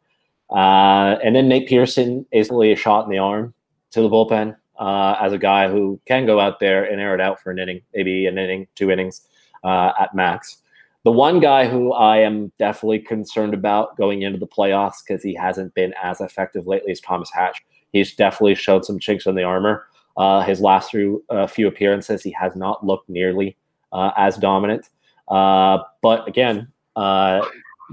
Uh, 0.51 1.17
and 1.23 1.36
then 1.36 1.47
Nate 1.47 1.67
Pearson 1.67 2.25
is 2.31 2.51
a 2.51 2.75
shot 2.75 3.05
in 3.05 3.09
the 3.09 3.17
arm 3.17 3.53
to 3.91 4.01
the 4.01 4.09
bullpen 4.09 4.55
uh, 4.84 5.15
as 5.22 5.32
a 5.32 5.38
guy 5.38 5.69
who 5.69 5.98
can 6.06 6.26
go 6.26 6.41
out 6.41 6.60
there 6.60 6.84
and 6.84 7.00
air 7.00 7.15
it 7.15 7.22
out 7.22 7.39
for 7.39 7.52
an 7.52 7.58
inning, 7.58 7.82
maybe 7.96 8.26
an 8.26 8.38
inning, 8.38 8.67
two 8.76 8.91
innings 8.91 9.22
uh, 9.63 9.93
at 9.98 10.13
max. 10.13 10.58
The 11.06 11.12
one 11.12 11.39
guy 11.39 11.69
who 11.69 11.93
I 11.93 12.17
am 12.17 12.52
definitely 12.60 13.00
concerned 13.00 13.54
about 13.54 13.96
going 13.96 14.24
into 14.24 14.39
the 14.39 14.48
playoffs 14.48 14.98
because 15.06 15.24
he 15.24 15.34
hasn't 15.36 15.74
been 15.74 15.93
as 16.04 16.19
effective 16.19 16.67
lately 16.67 16.91
is 16.91 17.00
Thomas 17.00 17.32
Hatch. 17.34 17.63
He's 17.93 18.13
definitely 18.13 18.56
showed 18.56 18.84
some 18.84 19.00
chinks 19.00 19.26
in 19.26 19.36
the 19.36 19.43
armor. 19.43 19.88
Uh, 20.17 20.41
his 20.43 20.60
last 20.60 20.91
through 20.91 21.24
a 21.30 21.48
few 21.48 21.65
appearances, 21.67 22.22
he 22.22 22.32
has 22.32 22.54
not 22.54 22.86
looked 22.86 23.08
nearly 23.08 23.56
uh, 23.93 24.12
as 24.17 24.36
dominant. 24.36 24.89
Uh, 25.30 25.80
but 26.02 26.28
again, 26.28 26.67
uh, 26.98 27.39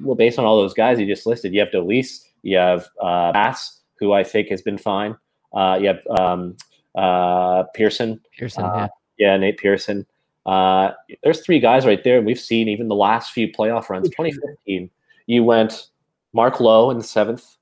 well, 0.02 0.16
based 0.16 0.40
on 0.40 0.44
all 0.44 0.60
those 0.60 0.74
guys 0.74 0.98
you 0.98 1.06
just 1.06 1.24
listed, 1.24 1.54
you 1.54 1.60
have 1.60 1.70
Dolis, 1.70 2.24
you 2.42 2.56
have 2.56 2.88
uh, 3.00 3.30
Bass, 3.30 3.80
who 4.00 4.12
I 4.12 4.24
think 4.24 4.48
has 4.48 4.60
been 4.60 4.78
fine. 4.78 5.16
Uh, 5.52 5.78
you 5.80 5.86
have 5.88 6.06
um, 6.18 6.56
uh, 6.94 7.64
Pearson, 7.74 8.20
Pearson, 8.36 8.64
Uh, 8.64 8.88
yeah. 9.18 9.32
yeah, 9.32 9.36
Nate 9.36 9.58
Pearson. 9.58 10.06
Uh, 10.46 10.92
there's 11.22 11.44
three 11.44 11.60
guys 11.60 11.86
right 11.86 12.02
there. 12.02 12.18
And 12.18 12.26
we've 12.26 12.40
seen 12.40 12.68
even 12.68 12.88
the 12.88 12.94
last 12.94 13.32
few 13.32 13.48
playoff 13.48 13.88
runs. 13.88 14.08
2015, 14.10 14.90
you 15.26 15.44
went 15.44 15.88
Mark 16.32 16.60
Lowe 16.60 16.90
in 16.90 16.98
the 16.98 17.04
seventh, 17.04 17.56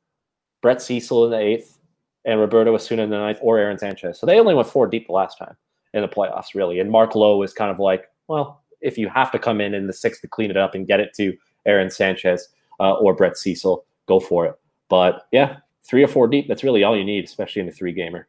Brett 0.63 0.81
Cecil 0.81 1.25
in 1.27 1.31
the 1.33 1.39
eighth, 1.39 1.79
and 2.25 2.41
Roberto 2.41 2.75
Osuna 2.75 3.03
in 3.03 3.11
the 3.11 3.19
ninth, 3.19 3.39
or 3.43 3.59
Aaron 3.59 3.79
Sanchez. 3.79 4.19
So 4.19 4.27
they 4.27 4.39
only 4.39 4.55
went 4.55 4.69
four 4.69 4.87
deep 4.87 5.07
the 5.07 5.13
last 5.13 5.39
time 5.39 5.57
in 5.95 6.03
the 6.03 6.09
playoffs, 6.09 6.55
really. 6.55 6.81
And 6.81 6.91
Mark 6.91 7.15
Lowe 7.15 7.43
is 7.43 7.53
kind 7.53 7.71
of 7.71 7.79
like, 7.79 8.05
well, 8.29 8.63
if 8.81 8.97
you 8.99 9.09
have 9.09 9.33
to 9.33 9.39
come 9.39 9.61
in 9.61 9.75
in 9.75 9.87
the 9.87 9.93
sixth 9.93 10.21
to 10.21 10.29
clean 10.29 10.51
it 10.51 10.57
up 10.57 10.75
and 10.75 10.87
get 10.87 11.01
it 11.01 11.13
to 11.15 11.37
Aaron 11.67 11.91
Sanchez 11.91 12.49
uh, 12.81 12.95
or 12.95 13.15
Brett 13.15 13.37
Cecil, 13.37 13.85
go 14.07 14.21
for 14.21 14.47
it. 14.47 14.55
But 14.89 15.27
yeah, 15.33 15.57
three 15.83 16.03
or 16.05 16.09
four 16.09 16.29
deep, 16.29 16.47
that's 16.49 16.63
really 16.63 16.85
all 16.85 16.97
you 16.97 17.05
need, 17.05 17.25
especially 17.25 17.63
in 17.63 17.69
a 17.69 17.73
three 17.73 17.93
gamer. 17.93 18.29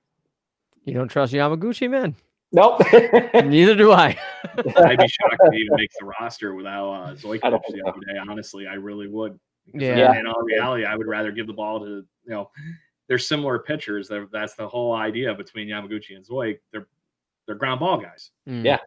You 0.90 0.96
don't 0.96 1.08
trust 1.08 1.34
Yamaguchi, 1.34 1.90
man? 1.90 2.16
Nope. 2.52 2.82
Neither 3.34 3.76
do 3.76 3.92
I. 3.92 4.18
I'd 4.58 4.98
be 4.98 5.08
shocked 5.08 5.38
if 5.40 5.54
he 5.54 5.60
even 5.60 5.76
makes 5.76 5.96
the 6.00 6.06
roster 6.06 6.56
without 6.56 6.92
uh, 6.92 7.14
Zeuch 7.14 7.42
the 7.42 7.84
other 7.88 8.00
day. 8.08 8.18
Honestly, 8.28 8.66
I 8.66 8.74
really 8.74 9.08
would. 9.08 9.40
Yeah. 9.74 10.18
In 10.20 10.26
all 10.26 10.42
reality, 10.42 10.86
I 10.86 10.96
would 10.96 11.08
rather 11.08 11.32
give 11.32 11.48
the 11.48 11.54
ball 11.54 11.80
to 11.80 11.86
you 11.86 12.06
know. 12.26 12.50
They're 13.08 13.18
similar 13.18 13.58
pitchers. 13.58 14.08
They're, 14.08 14.28
that's 14.32 14.54
the 14.54 14.68
whole 14.68 14.94
idea 14.94 15.34
between 15.34 15.68
Yamaguchi 15.68 16.16
and 16.16 16.26
Zeuch. 16.26 16.60
They're 16.72 16.88
they're 17.46 17.56
ground 17.56 17.80
ball 17.80 18.00
guys. 18.00 18.32
Mm. 18.48 18.64
Yeah. 18.64 18.78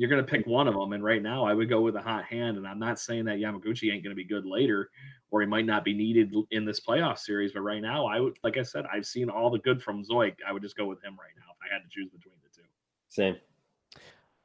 You're 0.00 0.08
going 0.08 0.24
to 0.24 0.30
pick 0.30 0.46
one 0.46 0.66
of 0.66 0.72
them, 0.72 0.94
and 0.94 1.04
right 1.04 1.22
now 1.22 1.44
I 1.44 1.52
would 1.52 1.68
go 1.68 1.82
with 1.82 1.94
a 1.94 2.00
hot 2.00 2.24
hand. 2.24 2.56
And 2.56 2.66
I'm 2.66 2.78
not 2.78 2.98
saying 2.98 3.26
that 3.26 3.36
Yamaguchi 3.36 3.92
ain't 3.92 4.02
going 4.02 4.12
to 4.12 4.14
be 4.14 4.24
good 4.24 4.46
later, 4.46 4.88
or 5.30 5.42
he 5.42 5.46
might 5.46 5.66
not 5.66 5.84
be 5.84 5.92
needed 5.92 6.32
in 6.52 6.64
this 6.64 6.80
playoff 6.80 7.18
series. 7.18 7.52
But 7.52 7.60
right 7.60 7.82
now, 7.82 8.06
I 8.06 8.18
would, 8.18 8.38
like 8.42 8.56
I 8.56 8.62
said, 8.62 8.86
I've 8.90 9.04
seen 9.04 9.28
all 9.28 9.50
the 9.50 9.58
good 9.58 9.82
from 9.82 10.02
Zeuch. 10.02 10.36
I 10.48 10.54
would 10.54 10.62
just 10.62 10.74
go 10.74 10.86
with 10.86 11.04
him 11.04 11.18
right 11.20 11.34
now 11.36 11.52
if 11.52 11.58
I 11.62 11.74
had 11.74 11.82
to 11.82 11.88
choose 11.90 12.08
between 12.08 12.36
the 12.42 12.48
two. 12.56 12.66
Same. 13.08 13.36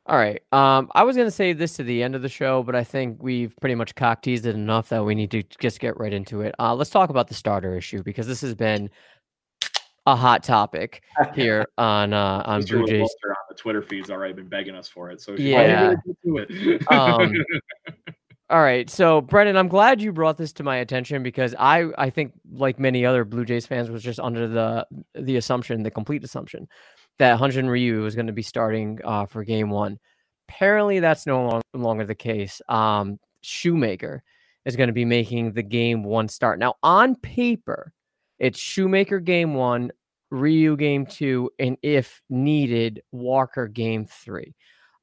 All 0.07 0.17
right. 0.17 0.43
Um, 0.51 0.91
I 0.93 1.03
was 1.03 1.15
gonna 1.15 1.31
save 1.31 1.57
this 1.57 1.77
to 1.77 1.83
the 1.83 2.03
end 2.03 2.15
of 2.15 2.21
the 2.21 2.29
show, 2.29 2.61
but 2.61 2.75
I 2.75 2.83
think 2.83 3.23
we've 3.23 3.55
pretty 3.61 3.75
much 3.75 3.95
cock 3.95 4.21
teased 4.21 4.45
it 4.45 4.55
enough 4.55 4.89
that 4.89 5.05
we 5.05 5.15
need 5.15 5.31
to 5.31 5.41
just 5.59 5.79
get 5.79 5.97
right 5.97 6.13
into 6.13 6.41
it. 6.41 6.53
Uh, 6.59 6.75
let's 6.75 6.91
talk 6.91 7.09
about 7.09 7.29
the 7.29 7.33
starter 7.33 7.77
issue 7.77 8.03
because 8.03 8.27
this 8.27 8.41
has 8.41 8.53
been 8.53 8.89
a 10.05 10.15
hot 10.15 10.43
topic 10.43 11.03
here 11.35 11.65
on 11.77 12.13
uh, 12.13 12.43
on. 12.45 12.63
Blue 12.63 12.85
Jays. 12.85 13.01
On 13.01 13.35
the 13.49 13.55
Twitter 13.55 13.81
feed's 13.81 14.09
already 14.09 14.33
been 14.33 14.47
begging 14.47 14.75
us 14.75 14.87
for 14.87 15.09
it. 15.09 15.21
So 15.21 15.35
Yeah. 15.35 15.93
Um, 16.89 17.33
All 18.47 18.61
right, 18.61 18.87
so 18.87 19.21
Brendan, 19.21 19.57
I'm 19.57 19.67
glad 19.67 20.03
you 20.03 20.11
brought 20.11 20.37
this 20.37 20.53
to 20.53 20.63
my 20.63 20.77
attention 20.77 21.23
because 21.23 21.55
I, 21.57 21.89
I 21.97 22.11
think, 22.11 22.33
like 22.51 22.77
many 22.77 23.03
other 23.03 23.25
Blue 23.25 23.43
Jays 23.43 23.65
fans, 23.65 23.89
was 23.89 24.03
just 24.03 24.19
under 24.19 24.47
the 24.47 24.85
the 25.15 25.37
assumption, 25.37 25.81
the 25.81 25.89
complete 25.89 26.23
assumption, 26.23 26.67
that 27.17 27.39
Hyunjin 27.39 27.67
Ryu 27.67 28.03
was 28.03 28.13
going 28.13 28.27
to 28.27 28.33
be 28.33 28.43
starting 28.43 28.99
uh, 29.03 29.25
for 29.25 29.43
Game 29.43 29.71
One. 29.71 29.97
Apparently, 30.47 30.99
that's 30.99 31.25
no 31.25 31.43
long, 31.43 31.61
longer 31.73 32.05
the 32.05 32.13
case. 32.13 32.61
Um, 32.69 33.19
Shoemaker 33.41 34.21
is 34.63 34.75
going 34.75 34.89
to 34.89 34.93
be 34.93 35.05
making 35.05 35.53
the 35.53 35.63
Game 35.63 36.03
One 36.03 36.27
start 36.27 36.59
now. 36.59 36.75
On 36.83 37.15
paper, 37.15 37.93
it's 38.39 38.59
Shoemaker 38.59 39.19
Game 39.19 39.53
One, 39.53 39.91
Ryu 40.31 40.75
Game 40.77 41.05
Two, 41.05 41.51
and 41.59 41.77
if 41.81 42.21
needed, 42.29 43.01
Walker 43.11 43.67
Game 43.67 44.05
Three. 44.05 44.55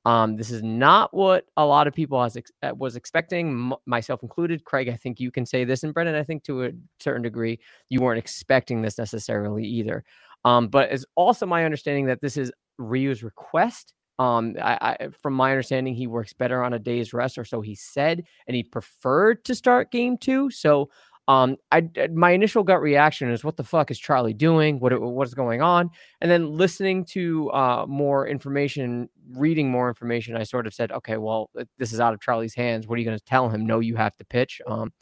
Um, 0.04 0.36
this 0.36 0.50
is 0.50 0.62
not 0.62 1.14
what 1.14 1.44
a 1.56 1.64
lot 1.64 1.86
of 1.86 1.94
people 1.94 2.20
has 2.22 2.36
ex- 2.36 2.50
uh, 2.62 2.72
was 2.76 2.96
expecting, 2.96 3.50
m- 3.50 3.74
myself 3.86 4.22
included. 4.22 4.64
Craig, 4.64 4.88
I 4.88 4.96
think 4.96 5.20
you 5.20 5.30
can 5.30 5.46
say 5.46 5.64
this, 5.64 5.84
and 5.84 5.94
Brendan, 5.94 6.16
I 6.16 6.24
think 6.24 6.42
to 6.44 6.64
a 6.64 6.70
certain 6.98 7.22
degree, 7.22 7.60
you 7.88 8.00
weren't 8.00 8.18
expecting 8.18 8.82
this 8.82 8.98
necessarily 8.98 9.64
either. 9.64 10.04
Um, 10.44 10.68
but 10.68 10.90
it's 10.90 11.04
also 11.14 11.46
my 11.46 11.64
understanding 11.64 12.06
that 12.06 12.20
this 12.20 12.36
is 12.36 12.50
Ryu's 12.78 13.22
request. 13.22 13.94
Um, 14.18 14.56
I, 14.60 14.96
I, 15.00 15.08
from 15.22 15.34
my 15.34 15.50
understanding, 15.52 15.94
he 15.94 16.06
works 16.06 16.32
better 16.32 16.62
on 16.62 16.72
a 16.72 16.78
day's 16.78 17.12
rest, 17.12 17.38
or 17.38 17.44
so 17.44 17.60
he 17.60 17.74
said, 17.76 18.24
and 18.46 18.56
he 18.56 18.62
preferred 18.64 19.44
to 19.44 19.54
start 19.54 19.92
game 19.92 20.18
two. 20.18 20.50
So, 20.50 20.90
um, 21.28 21.56
I 21.70 21.88
my 22.12 22.32
initial 22.32 22.64
gut 22.64 22.80
reaction 22.80 23.30
is, 23.30 23.44
"What 23.44 23.56
the 23.56 23.62
fuck 23.64 23.90
is 23.90 23.98
Charlie 23.98 24.34
doing? 24.34 24.80
What 24.80 25.00
what's 25.00 25.34
going 25.34 25.62
on?" 25.62 25.90
And 26.20 26.30
then 26.30 26.56
listening 26.56 27.04
to 27.12 27.50
uh, 27.50 27.86
more 27.88 28.26
information, 28.26 29.08
reading 29.32 29.70
more 29.70 29.88
information, 29.88 30.36
I 30.36 30.42
sort 30.42 30.66
of 30.66 30.74
said, 30.74 30.90
okay, 30.90 31.16
well, 31.18 31.50
this 31.78 31.92
is 31.92 32.00
out 32.00 32.12
of 32.12 32.20
Charlie's 32.20 32.54
hands. 32.54 32.86
What 32.86 32.96
are 32.96 32.98
you 32.98 33.04
going 33.04 33.18
to 33.18 33.24
tell 33.24 33.48
him? 33.48 33.66
No, 33.66 33.78
you 33.78 33.94
have 33.96 34.16
to 34.16 34.24
pitch. 34.24 34.60
Um, 34.66 34.92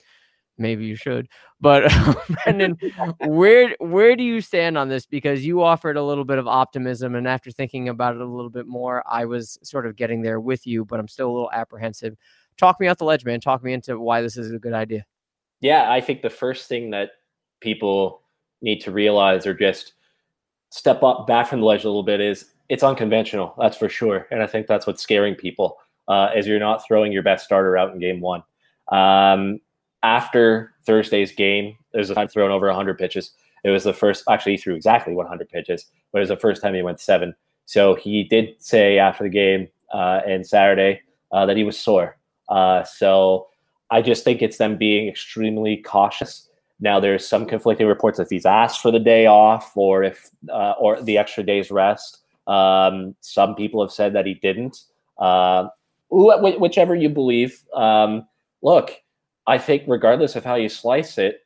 maybe 0.59 0.85
you 0.85 0.95
should. 0.95 1.27
But 1.59 1.91
Brendan, 2.45 2.77
where 3.25 3.75
where 3.79 4.15
do 4.15 4.23
you 4.23 4.43
stand 4.43 4.77
on 4.77 4.89
this? 4.91 5.07
Because 5.07 5.45
you 5.45 5.63
offered 5.63 5.97
a 5.97 6.05
little 6.05 6.25
bit 6.27 6.39
of 6.39 6.47
optimism, 6.47 7.15
and 7.15 7.27
after 7.27 7.51
thinking 7.51 7.89
about 7.89 8.15
it 8.15 8.21
a 8.21 8.27
little 8.27 8.51
bit 8.51 8.67
more, 8.67 9.03
I 9.07 9.25
was 9.25 9.59
sort 9.63 9.87
of 9.87 9.97
getting 9.97 10.21
there 10.21 10.39
with 10.41 10.67
you, 10.67 10.85
but 10.85 11.01
I'm 11.01 11.09
still 11.09 11.31
a 11.31 11.33
little 11.33 11.51
apprehensive. 11.53 12.15
Talk 12.59 12.79
me 12.79 12.89
out 12.89 12.99
the 12.99 13.05
ledge, 13.07 13.25
man. 13.25 13.41
Talk 13.41 13.65
me 13.65 13.73
into 13.73 13.99
why 13.99 14.21
this 14.21 14.37
is 14.37 14.53
a 14.53 14.59
good 14.59 14.75
idea. 14.75 15.07
Yeah, 15.61 15.91
I 15.91 16.01
think 16.01 16.23
the 16.23 16.31
first 16.31 16.69
thing 16.69 16.91
that 16.91 17.11
people 17.61 18.23
need 18.63 18.81
to 18.81 18.91
realize 18.91 19.47
or 19.47 19.55
just 19.55 19.95
step 20.71 21.03
up 21.03 21.27
back 21.27 21.49
from 21.49 21.61
the 21.61 21.67
ledge 21.67 21.85
a 21.85 21.89
little 21.89 22.03
bit 22.03 22.21
is 22.21 22.47
it's 22.69 22.83
unconventional. 22.83 23.55
That's 23.59 23.77
for 23.77 23.89
sure, 23.89 24.27
and 24.31 24.43
I 24.43 24.47
think 24.47 24.67
that's 24.67 24.87
what's 24.87 25.03
scaring 25.03 25.35
people. 25.35 25.79
Uh, 26.09 26.31
is 26.35 26.47
you're 26.47 26.59
not 26.59 26.85
throwing 26.85 27.13
your 27.13 27.23
best 27.23 27.45
starter 27.45 27.77
out 27.77 27.93
in 27.93 28.01
game 28.01 28.21
one. 28.21 28.43
Um, 28.91 29.61
after 30.03 30.75
Thursday's 30.85 31.33
game, 31.33 31.77
there's 31.93 32.11
a 32.11 32.15
time 32.15 32.29
thrown 32.29 32.51
over 32.51 32.67
100 32.67 32.99
pitches. 32.99 33.33
It 33.65 33.71
was 33.71 33.85
the 33.85 33.93
first, 33.93 34.25
actually, 34.29 34.53
he 34.53 34.59
threw 34.59 34.75
exactly 34.75 35.15
100 35.15 35.49
pitches, 35.49 35.87
but 36.11 36.19
it 36.19 36.23
was 36.23 36.29
the 36.31 36.37
first 36.37 36.63
time 36.63 36.75
he 36.75 36.83
went 36.83 37.01
seven. 37.01 37.35
So 37.67 37.95
he 37.95 38.25
did 38.25 38.55
say 38.59 38.99
after 38.99 39.25
the 39.25 39.31
game 39.31 39.69
uh, 39.93 40.23
and 40.27 40.47
Saturday 40.47 41.03
uh, 41.33 41.47
that 41.47 41.57
he 41.57 41.65
was 41.65 41.79
sore. 41.79 42.17
Uh, 42.49 42.83
so 42.83 43.49
I 43.91 44.03
just 44.03 44.25
think 44.25 44.41
it's 44.43 44.59
them 44.59 44.77
being 44.77 45.09
extremely 45.09 45.79
cautious. 45.79 46.49
Now 46.81 47.01
there's 47.01 47.27
some 47.27 47.47
conflicting 47.47 47.87
reports 47.87 48.19
if 48.19 48.31
he's 48.31 48.47
asked 48.47 48.81
for 48.81 48.91
the 48.91 49.01
day 49.01 49.27
off 49.27 49.77
or 49.77 50.03
if 50.03 50.31
uh, 50.49 50.75
or 50.79 51.03
the 51.03 51.19
extra 51.19 51.43
day's 51.43 51.71
rest. 51.71 52.19
Um, 52.47 53.15
some 53.21 53.55
people 53.55 53.83
have 53.83 53.93
said 53.93 54.15
that 54.15 54.27
he 54.27 54.35
didn't. 54.35 54.85
Uh, 55.19 55.69
wh- 56.11 56.39
wh- 56.41 56.61
whichever 56.61 56.95
you 56.95 57.09
believe. 57.09 57.61
Um, 57.75 58.27
look, 58.63 58.93
I 59.47 59.59
think 59.59 59.85
regardless 59.87 60.37
of 60.37 60.45
how 60.45 60.55
you 60.55 60.69
slice 60.69 61.19
it, 61.19 61.45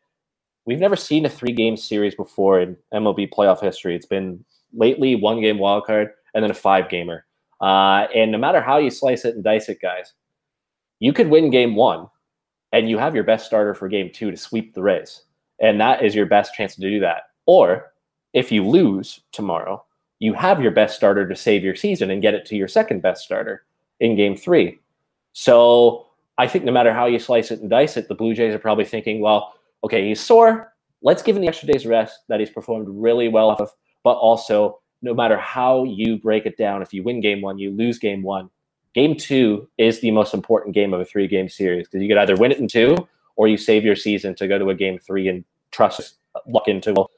we've 0.66 0.78
never 0.78 0.96
seen 0.96 1.26
a 1.26 1.30
three-game 1.30 1.76
series 1.76 2.14
before 2.14 2.60
in 2.60 2.76
MLB 2.92 3.32
playoff 3.32 3.60
history. 3.60 3.96
It's 3.96 4.06
been 4.06 4.44
lately 4.72 5.14
one 5.14 5.40
game 5.40 5.58
wild 5.58 5.84
card 5.84 6.10
and 6.34 6.42
then 6.42 6.50
a 6.50 6.54
five-gamer. 6.54 7.24
Uh, 7.60 8.06
and 8.14 8.32
no 8.32 8.38
matter 8.38 8.60
how 8.60 8.78
you 8.78 8.90
slice 8.90 9.24
it 9.24 9.34
and 9.34 9.44
dice 9.44 9.68
it, 9.68 9.80
guys, 9.80 10.12
you 11.00 11.12
could 11.12 11.28
win 11.28 11.50
game 11.50 11.74
one 11.74 12.08
and 12.74 12.90
you 12.90 12.98
have 12.98 13.14
your 13.14 13.22
best 13.22 13.46
starter 13.46 13.72
for 13.72 13.88
game 13.88 14.10
two 14.12 14.32
to 14.32 14.36
sweep 14.36 14.74
the 14.74 14.82
Rays. 14.82 15.22
And 15.60 15.80
that 15.80 16.04
is 16.04 16.12
your 16.12 16.26
best 16.26 16.54
chance 16.54 16.74
to 16.74 16.80
do 16.80 16.98
that. 17.00 17.22
Or 17.46 17.92
if 18.32 18.50
you 18.50 18.66
lose 18.66 19.20
tomorrow, 19.30 19.84
you 20.18 20.34
have 20.34 20.60
your 20.60 20.72
best 20.72 20.96
starter 20.96 21.28
to 21.28 21.36
save 21.36 21.62
your 21.62 21.76
season 21.76 22.10
and 22.10 22.20
get 22.20 22.34
it 22.34 22.44
to 22.46 22.56
your 22.56 22.66
second 22.66 23.00
best 23.00 23.22
starter 23.22 23.64
in 24.00 24.16
game 24.16 24.36
three. 24.36 24.80
So 25.34 26.08
I 26.36 26.48
think 26.48 26.64
no 26.64 26.72
matter 26.72 26.92
how 26.92 27.06
you 27.06 27.20
slice 27.20 27.52
it 27.52 27.60
and 27.60 27.70
dice 27.70 27.96
it, 27.96 28.08
the 28.08 28.14
Blue 28.16 28.34
Jays 28.34 28.52
are 28.52 28.58
probably 28.58 28.84
thinking, 28.84 29.20
well, 29.20 29.54
okay, 29.84 30.08
he's 30.08 30.20
sore. 30.20 30.72
Let's 31.00 31.22
give 31.22 31.36
him 31.36 31.42
the 31.42 31.48
extra 31.48 31.68
day's 31.68 31.86
rest 31.86 32.20
that 32.28 32.40
he's 32.40 32.50
performed 32.50 32.88
really 32.90 33.28
well 33.28 33.50
off 33.50 33.60
of. 33.60 33.70
But 34.02 34.14
also, 34.14 34.80
no 35.00 35.14
matter 35.14 35.38
how 35.38 35.84
you 35.84 36.18
break 36.18 36.44
it 36.44 36.56
down, 36.56 36.82
if 36.82 36.92
you 36.92 37.04
win 37.04 37.20
game 37.20 37.40
one, 37.40 37.56
you 37.56 37.70
lose 37.70 38.00
game 38.00 38.24
one, 38.24 38.50
game 38.94 39.16
two 39.16 39.68
is 39.76 40.00
the 40.00 40.10
most 40.10 40.32
important 40.32 40.74
game 40.74 40.94
of 40.94 41.00
a 41.00 41.04
three 41.04 41.28
game 41.28 41.48
series 41.48 41.86
because 41.86 42.02
you 42.02 42.08
could 42.08 42.18
either 42.18 42.36
win 42.36 42.52
it 42.52 42.58
in 42.58 42.68
two 42.68 42.96
or 43.36 43.48
you 43.48 43.56
save 43.56 43.84
your 43.84 43.96
season 43.96 44.34
to 44.36 44.46
go 44.46 44.58
to 44.58 44.70
a 44.70 44.74
game 44.74 44.98
three 44.98 45.28
and 45.28 45.44
trust 45.72 46.14
luck 46.46 46.68
into. 46.68 46.92
Well, 46.92 47.10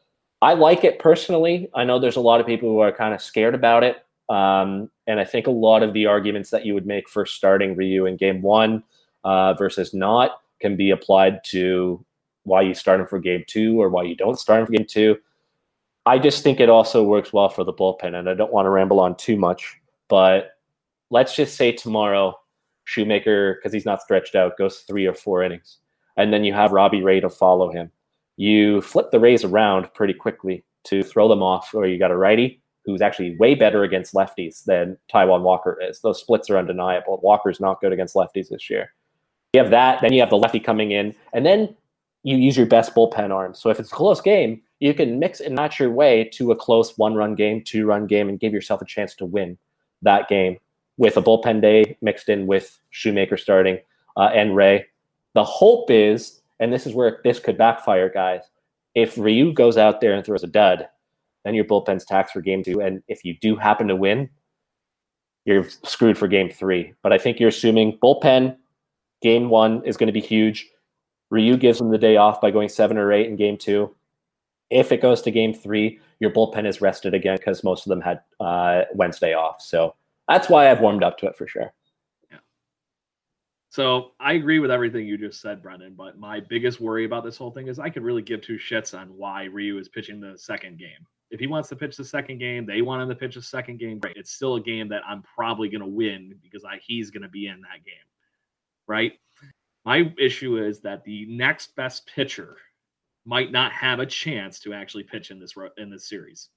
I 0.42 0.54
like 0.54 0.84
it 0.84 0.98
personally. 0.98 1.68
I 1.74 1.84
know 1.84 1.98
there's 1.98 2.16
a 2.16 2.20
lot 2.20 2.40
of 2.40 2.46
people 2.46 2.68
who 2.68 2.80
are 2.80 2.92
kind 2.92 3.14
of 3.14 3.20
scared 3.20 3.54
about 3.54 3.84
it. 3.84 4.04
Um, 4.28 4.90
and 5.06 5.20
I 5.20 5.24
think 5.24 5.46
a 5.46 5.52
lot 5.52 5.82
of 5.82 5.92
the 5.92 6.06
arguments 6.06 6.50
that 6.50 6.66
you 6.66 6.74
would 6.74 6.86
make 6.86 7.08
for 7.08 7.26
starting 7.26 7.76
Ryu 7.76 8.06
in 8.06 8.16
game 8.16 8.42
one 8.42 8.82
uh, 9.24 9.54
versus 9.54 9.94
not 9.94 10.40
can 10.60 10.76
be 10.76 10.90
applied 10.90 11.44
to 11.44 12.04
why 12.44 12.62
you 12.62 12.74
start 12.74 13.00
him 13.00 13.06
for 13.06 13.18
game 13.18 13.44
two 13.46 13.80
or 13.80 13.88
why 13.88 14.02
you 14.02 14.16
don't 14.16 14.38
start 14.38 14.60
him 14.60 14.66
for 14.66 14.72
game 14.72 14.86
two. 14.88 15.16
I 16.06 16.18
just 16.18 16.42
think 16.42 16.60
it 16.60 16.68
also 16.68 17.02
works 17.02 17.32
well 17.32 17.48
for 17.48 17.64
the 17.64 17.72
bullpen, 17.72 18.14
and 18.14 18.28
I 18.28 18.34
don't 18.34 18.52
want 18.52 18.66
to 18.66 18.70
ramble 18.70 19.00
on 19.00 19.16
too 19.16 19.36
much, 19.36 19.76
but 20.08 20.55
let's 21.10 21.34
just 21.34 21.56
say 21.56 21.72
tomorrow 21.72 22.38
Shoemaker, 22.84 23.54
because 23.54 23.72
he's 23.72 23.84
not 23.84 24.00
stretched 24.00 24.34
out, 24.34 24.58
goes 24.58 24.78
three 24.78 25.06
or 25.06 25.14
four 25.14 25.42
innings, 25.42 25.78
and 26.16 26.32
then 26.32 26.44
you 26.44 26.52
have 26.52 26.72
Robbie 26.72 27.02
Ray 27.02 27.20
to 27.20 27.28
follow 27.28 27.70
him. 27.70 27.90
You 28.36 28.80
flip 28.80 29.10
the 29.10 29.20
Rays 29.20 29.44
around 29.44 29.92
pretty 29.94 30.14
quickly 30.14 30.64
to 30.84 31.02
throw 31.02 31.28
them 31.28 31.42
off, 31.42 31.74
or 31.74 31.86
you 31.86 31.98
got 31.98 32.10
a 32.10 32.16
righty 32.16 32.62
who's 32.84 33.00
actually 33.02 33.36
way 33.38 33.56
better 33.56 33.82
against 33.82 34.14
lefties 34.14 34.64
than 34.64 34.96
Taijuan 35.12 35.42
Walker 35.42 35.76
is. 35.82 36.00
Those 36.00 36.20
splits 36.20 36.48
are 36.48 36.58
undeniable. 36.58 37.18
Walker's 37.22 37.58
not 37.58 37.80
good 37.80 37.92
against 37.92 38.14
lefties 38.14 38.48
this 38.48 38.70
year. 38.70 38.92
You 39.54 39.62
have 39.62 39.72
that, 39.72 40.00
then 40.00 40.12
you 40.12 40.20
have 40.20 40.30
the 40.30 40.38
lefty 40.38 40.60
coming 40.60 40.92
in, 40.92 41.14
and 41.32 41.44
then 41.44 41.74
you 42.22 42.36
use 42.36 42.56
your 42.56 42.66
best 42.66 42.94
bullpen 42.94 43.30
arm. 43.30 43.54
So 43.54 43.70
if 43.70 43.80
it's 43.80 43.90
a 43.90 43.94
close 43.94 44.20
game, 44.20 44.62
you 44.78 44.94
can 44.94 45.18
mix 45.18 45.40
and 45.40 45.54
match 45.54 45.80
your 45.80 45.90
way 45.90 46.30
to 46.34 46.52
a 46.52 46.56
close 46.56 46.96
one 46.98 47.14
run 47.14 47.34
game, 47.34 47.64
two 47.64 47.86
run 47.86 48.06
game, 48.06 48.28
and 48.28 48.38
give 48.38 48.52
yourself 48.52 48.82
a 48.82 48.86
chance 48.86 49.14
to 49.16 49.24
win 49.24 49.58
that 50.02 50.28
game 50.28 50.58
with 50.98 51.16
a 51.16 51.22
bullpen 51.22 51.60
day 51.60 51.96
mixed 52.00 52.28
in 52.28 52.46
with 52.46 52.78
Shoemaker 52.90 53.36
starting 53.36 53.78
uh, 54.16 54.30
and 54.34 54.56
Ray. 54.56 54.86
The 55.34 55.44
hope 55.44 55.90
is, 55.90 56.40
and 56.60 56.72
this 56.72 56.86
is 56.86 56.94
where 56.94 57.20
this 57.24 57.38
could 57.38 57.58
backfire, 57.58 58.08
guys, 58.08 58.42
if 58.94 59.18
Ryu 59.18 59.52
goes 59.52 59.76
out 59.76 60.00
there 60.00 60.14
and 60.14 60.24
throws 60.24 60.42
a 60.42 60.48
dud, 60.48 60.88
then 61.44 61.54
your 61.54 61.64
bullpen's 61.64 62.04
taxed 62.04 62.32
for 62.32 62.40
game 62.40 62.64
two. 62.64 62.80
And 62.80 63.02
if 63.08 63.24
you 63.24 63.36
do 63.40 63.56
happen 63.56 63.88
to 63.88 63.96
win, 63.96 64.30
you're 65.44 65.68
screwed 65.84 66.18
for 66.18 66.26
game 66.26 66.50
three. 66.50 66.94
But 67.02 67.12
I 67.12 67.18
think 67.18 67.38
you're 67.38 67.50
assuming 67.50 67.98
bullpen 68.02 68.56
game 69.22 69.50
one 69.50 69.84
is 69.84 69.96
going 69.96 70.08
to 70.08 70.12
be 70.12 70.20
huge. 70.20 70.68
Ryu 71.30 71.56
gives 71.56 71.78
them 71.78 71.90
the 71.90 71.98
day 71.98 72.16
off 72.16 72.40
by 72.40 72.50
going 72.50 72.68
seven 72.68 72.96
or 72.96 73.12
eight 73.12 73.26
in 73.26 73.36
game 73.36 73.58
two. 73.58 73.94
If 74.70 74.90
it 74.90 75.02
goes 75.02 75.22
to 75.22 75.30
game 75.30 75.54
three, 75.54 76.00
your 76.18 76.30
bullpen 76.30 76.66
is 76.66 76.80
rested 76.80 77.14
again 77.14 77.36
because 77.36 77.62
most 77.62 77.86
of 77.86 77.90
them 77.90 78.00
had 78.00 78.20
uh, 78.40 78.82
Wednesday 78.94 79.34
off. 79.34 79.60
So 79.60 79.94
that's 80.28 80.48
why 80.48 80.70
I've 80.70 80.80
warmed 80.80 81.02
up 81.02 81.18
to 81.18 81.26
it 81.26 81.36
for 81.36 81.46
sure. 81.46 81.72
Yeah. 82.30 82.38
So 83.70 84.12
I 84.20 84.34
agree 84.34 84.58
with 84.58 84.70
everything 84.70 85.06
you 85.06 85.18
just 85.18 85.40
said, 85.40 85.62
Brendan. 85.62 85.94
But 85.96 86.18
my 86.18 86.40
biggest 86.40 86.80
worry 86.80 87.04
about 87.04 87.24
this 87.24 87.36
whole 87.36 87.50
thing 87.50 87.68
is 87.68 87.78
I 87.78 87.90
could 87.90 88.02
really 88.02 88.22
give 88.22 88.40
two 88.40 88.58
shits 88.58 88.98
on 88.98 89.08
why 89.08 89.44
Ryu 89.44 89.78
is 89.78 89.88
pitching 89.88 90.20
the 90.20 90.36
second 90.36 90.78
game. 90.78 91.06
If 91.30 91.40
he 91.40 91.46
wants 91.46 91.68
to 91.70 91.76
pitch 91.76 91.96
the 91.96 92.04
second 92.04 92.38
game, 92.38 92.66
they 92.66 92.82
want 92.82 93.02
him 93.02 93.08
to 93.08 93.14
pitch 93.14 93.34
the 93.34 93.42
second 93.42 93.78
game. 93.78 93.98
Great. 93.98 94.16
It's 94.16 94.32
still 94.32 94.54
a 94.56 94.60
game 94.60 94.88
that 94.88 95.02
I'm 95.06 95.22
probably 95.22 95.68
going 95.68 95.80
to 95.80 95.86
win 95.86 96.34
because 96.42 96.64
I, 96.64 96.78
he's 96.80 97.10
going 97.10 97.22
to 97.22 97.28
be 97.28 97.48
in 97.48 97.60
that 97.62 97.84
game. 97.84 97.94
Right. 98.86 99.14
My 99.84 100.12
issue 100.18 100.64
is 100.64 100.80
that 100.80 101.04
the 101.04 101.26
next 101.26 101.74
best 101.76 102.06
pitcher 102.06 102.56
might 103.24 103.50
not 103.50 103.72
have 103.72 103.98
a 103.98 104.06
chance 104.06 104.60
to 104.60 104.72
actually 104.72 105.02
pitch 105.02 105.30
in 105.30 105.40
this 105.40 105.54
in 105.76 105.90
this 105.90 106.08
series. 106.08 106.48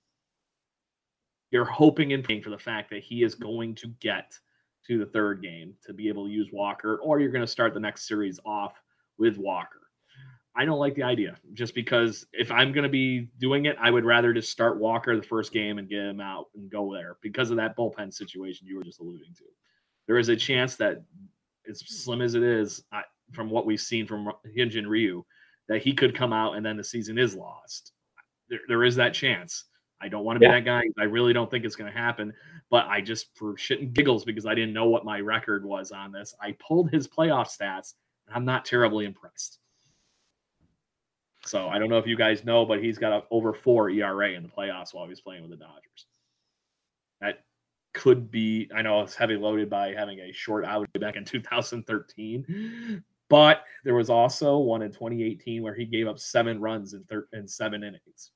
You're 1.52 1.66
hoping 1.66 2.14
and 2.14 2.24
praying 2.24 2.44
for 2.44 2.52
the 2.52 2.58
fact 2.58 2.90
that 2.92 3.04
he 3.04 3.24
is 3.24 3.36
going 3.36 3.76
to 3.76 3.88
get 4.00 4.38
to 4.88 4.98
the 4.98 5.06
third 5.06 5.42
game 5.42 5.74
to 5.86 5.94
be 5.94 6.08
able 6.08 6.26
to 6.26 6.32
use 6.32 6.50
Walker, 6.52 6.98
or 6.98 7.20
you're 7.20 7.32
going 7.32 7.46
to 7.46 7.48
start 7.48 7.74
the 7.74 7.80
next 7.80 8.08
series 8.08 8.40
off 8.46 8.82
with 9.18 9.38
Walker. 9.38 9.80
I 10.56 10.66
don't 10.66 10.80
like 10.80 10.96
the 10.96 11.04
idea 11.04 11.38
just 11.54 11.76
because 11.76 12.26
if 12.34 12.52
I'm 12.52 12.74
going 12.74 12.84
to 12.84 12.90
be 12.90 13.30
doing 13.40 13.66
it, 13.66 13.78
I 13.80 13.92
would 13.92 14.04
rather 14.04 14.34
just 14.34 14.52
start 14.52 14.80
Walker 14.80 15.16
the 15.16 15.24
first 15.24 15.54
game 15.54 15.78
and 15.78 15.88
get 15.88 16.00
him 16.00 16.20
out 16.20 16.48
and 16.56 16.70
go 16.70 16.94
there 16.94 17.18
because 17.22 17.52
of 17.52 17.58
that 17.58 17.78
bullpen 17.78 18.14
situation 18.14 18.68
you 18.68 18.76
were 18.76 18.84
just 18.84 19.00
alluding 19.00 19.34
to. 19.38 19.44
There 20.08 20.18
is 20.18 20.30
a 20.30 20.36
chance 20.36 20.76
that, 20.78 21.04
as 21.70 21.84
slim 21.88 22.22
as 22.22 22.34
it 22.34 22.44
is, 22.44 22.84
I, 22.92 23.04
from 23.32 23.50
what 23.50 23.66
we've 23.66 23.80
seen 23.80 24.08
from 24.08 24.32
Hyunjin 24.58 24.88
Ryu, 24.88 25.24
that 25.68 25.84
he 25.84 25.94
could 25.94 26.16
come 26.16 26.34
out 26.34 26.56
and 26.56 26.66
then 26.66 26.78
the 26.78 26.84
season 26.84 27.18
is 27.18 27.36
lost. 27.36 27.94
There, 28.50 28.60
there 28.68 28.84
is 28.84 28.96
that 28.96 29.14
chance. 29.14 29.66
I 30.02 30.08
don't 30.08 30.24
want 30.24 30.38
to 30.38 30.40
be 30.40 30.52
that 30.52 30.66
guy. 30.66 30.84
I 30.98 31.04
really 31.04 31.34
don't 31.34 31.52
think 31.52 31.66
it's 31.66 31.76
going 31.76 31.92
to 31.92 31.98
happen. 31.98 32.34
But 32.70 32.86
I 32.88 33.02
just, 33.02 33.36
for 33.36 33.58
shit 33.58 33.82
and 33.82 33.94
giggles, 33.94 34.24
because 34.24 34.46
I 34.46 34.56
didn't 34.56 34.74
know 34.74 34.88
what 34.88 35.04
my 35.04 35.20
record 35.20 35.66
was 35.66 35.92
on 35.92 36.12
this, 36.12 36.34
I 36.42 36.56
pulled 36.66 36.92
his 36.92 37.08
playoff 37.08 37.48
stats, 37.48 37.96
and 38.28 38.36
I'm 38.36 38.46
not 38.46 38.66
terribly 38.66 39.06
impressed. 39.06 39.60
So 41.46 41.68
I 41.68 41.80
don't 41.80 41.90
know 41.90 41.98
if 41.98 42.08
you 42.08 42.16
guys 42.16 42.44
know, 42.46 42.66
but 42.66 42.84
he's 42.84 42.98
got 42.98 43.12
a 43.12 43.24
over 43.32 43.54
four 43.54 43.90
ERA 43.90 44.32
in 44.32 44.44
the 44.44 44.50
playoffs 44.50 44.94
while 44.94 45.08
he's 45.08 45.22
playing 45.22 45.42
with 45.42 45.52
the 45.52 45.58
Dodgers. 45.58 46.06
That 47.22 47.44
could 47.94 48.30
be, 48.30 48.70
I 48.76 48.82
know 48.82 49.02
it's 49.02 49.16
heavy 49.16 49.36
loaded 49.36 49.70
by 49.70 49.94
having 49.94 50.20
a 50.20 50.32
short 50.32 50.64
out 50.66 50.88
back 51.00 51.16
in 51.16 51.26
2013, 51.26 53.04
but 53.30 53.64
there 53.84 53.96
was 53.96 54.10
also 54.10 54.58
one 54.58 54.82
in 54.82 54.92
2018 54.92 55.64
where 55.64 55.74
he 55.74 55.86
gave 55.86 56.08
up 56.08 56.20
seven 56.20 56.60
runs 56.60 56.94
in, 56.94 57.04
thir- 57.06 57.28
in 57.34 57.48
seven 57.48 57.84
innings. 57.84 58.32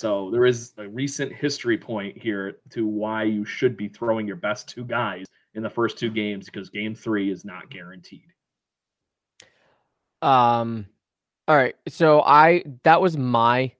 So 0.00 0.30
there 0.30 0.46
is 0.46 0.72
a 0.78 0.88
recent 0.88 1.30
history 1.30 1.76
point 1.76 2.16
here 2.16 2.56
to 2.70 2.86
why 2.86 3.24
you 3.24 3.44
should 3.44 3.76
be 3.76 3.86
throwing 3.86 4.26
your 4.26 4.36
best 4.36 4.66
two 4.66 4.82
guys 4.82 5.26
in 5.52 5.62
the 5.62 5.68
first 5.68 5.98
two 5.98 6.08
games 6.08 6.46
because 6.46 6.70
game 6.70 6.94
three 6.94 7.30
is 7.30 7.44
not 7.44 7.68
guaranteed. 7.68 8.24
Um, 10.22 10.86
all 11.46 11.54
right. 11.54 11.76
So 11.86 12.22
I 12.22 12.64
that 12.84 13.02
was 13.02 13.18
my 13.18 13.72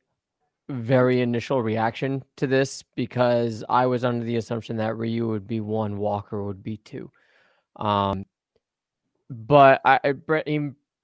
very 0.68 1.22
initial 1.22 1.62
reaction 1.62 2.22
to 2.36 2.46
this 2.46 2.84
because 2.96 3.64
I 3.70 3.86
was 3.86 4.04
under 4.04 4.26
the 4.26 4.36
assumption 4.36 4.76
that 4.76 4.98
Ryu 4.98 5.26
would 5.26 5.46
be 5.46 5.60
one, 5.60 5.96
Walker 5.96 6.44
would 6.44 6.62
be 6.62 6.76
two. 6.76 7.10
Um, 7.76 8.26
but 9.30 9.80
I, 9.86 10.00
I, 10.04 10.14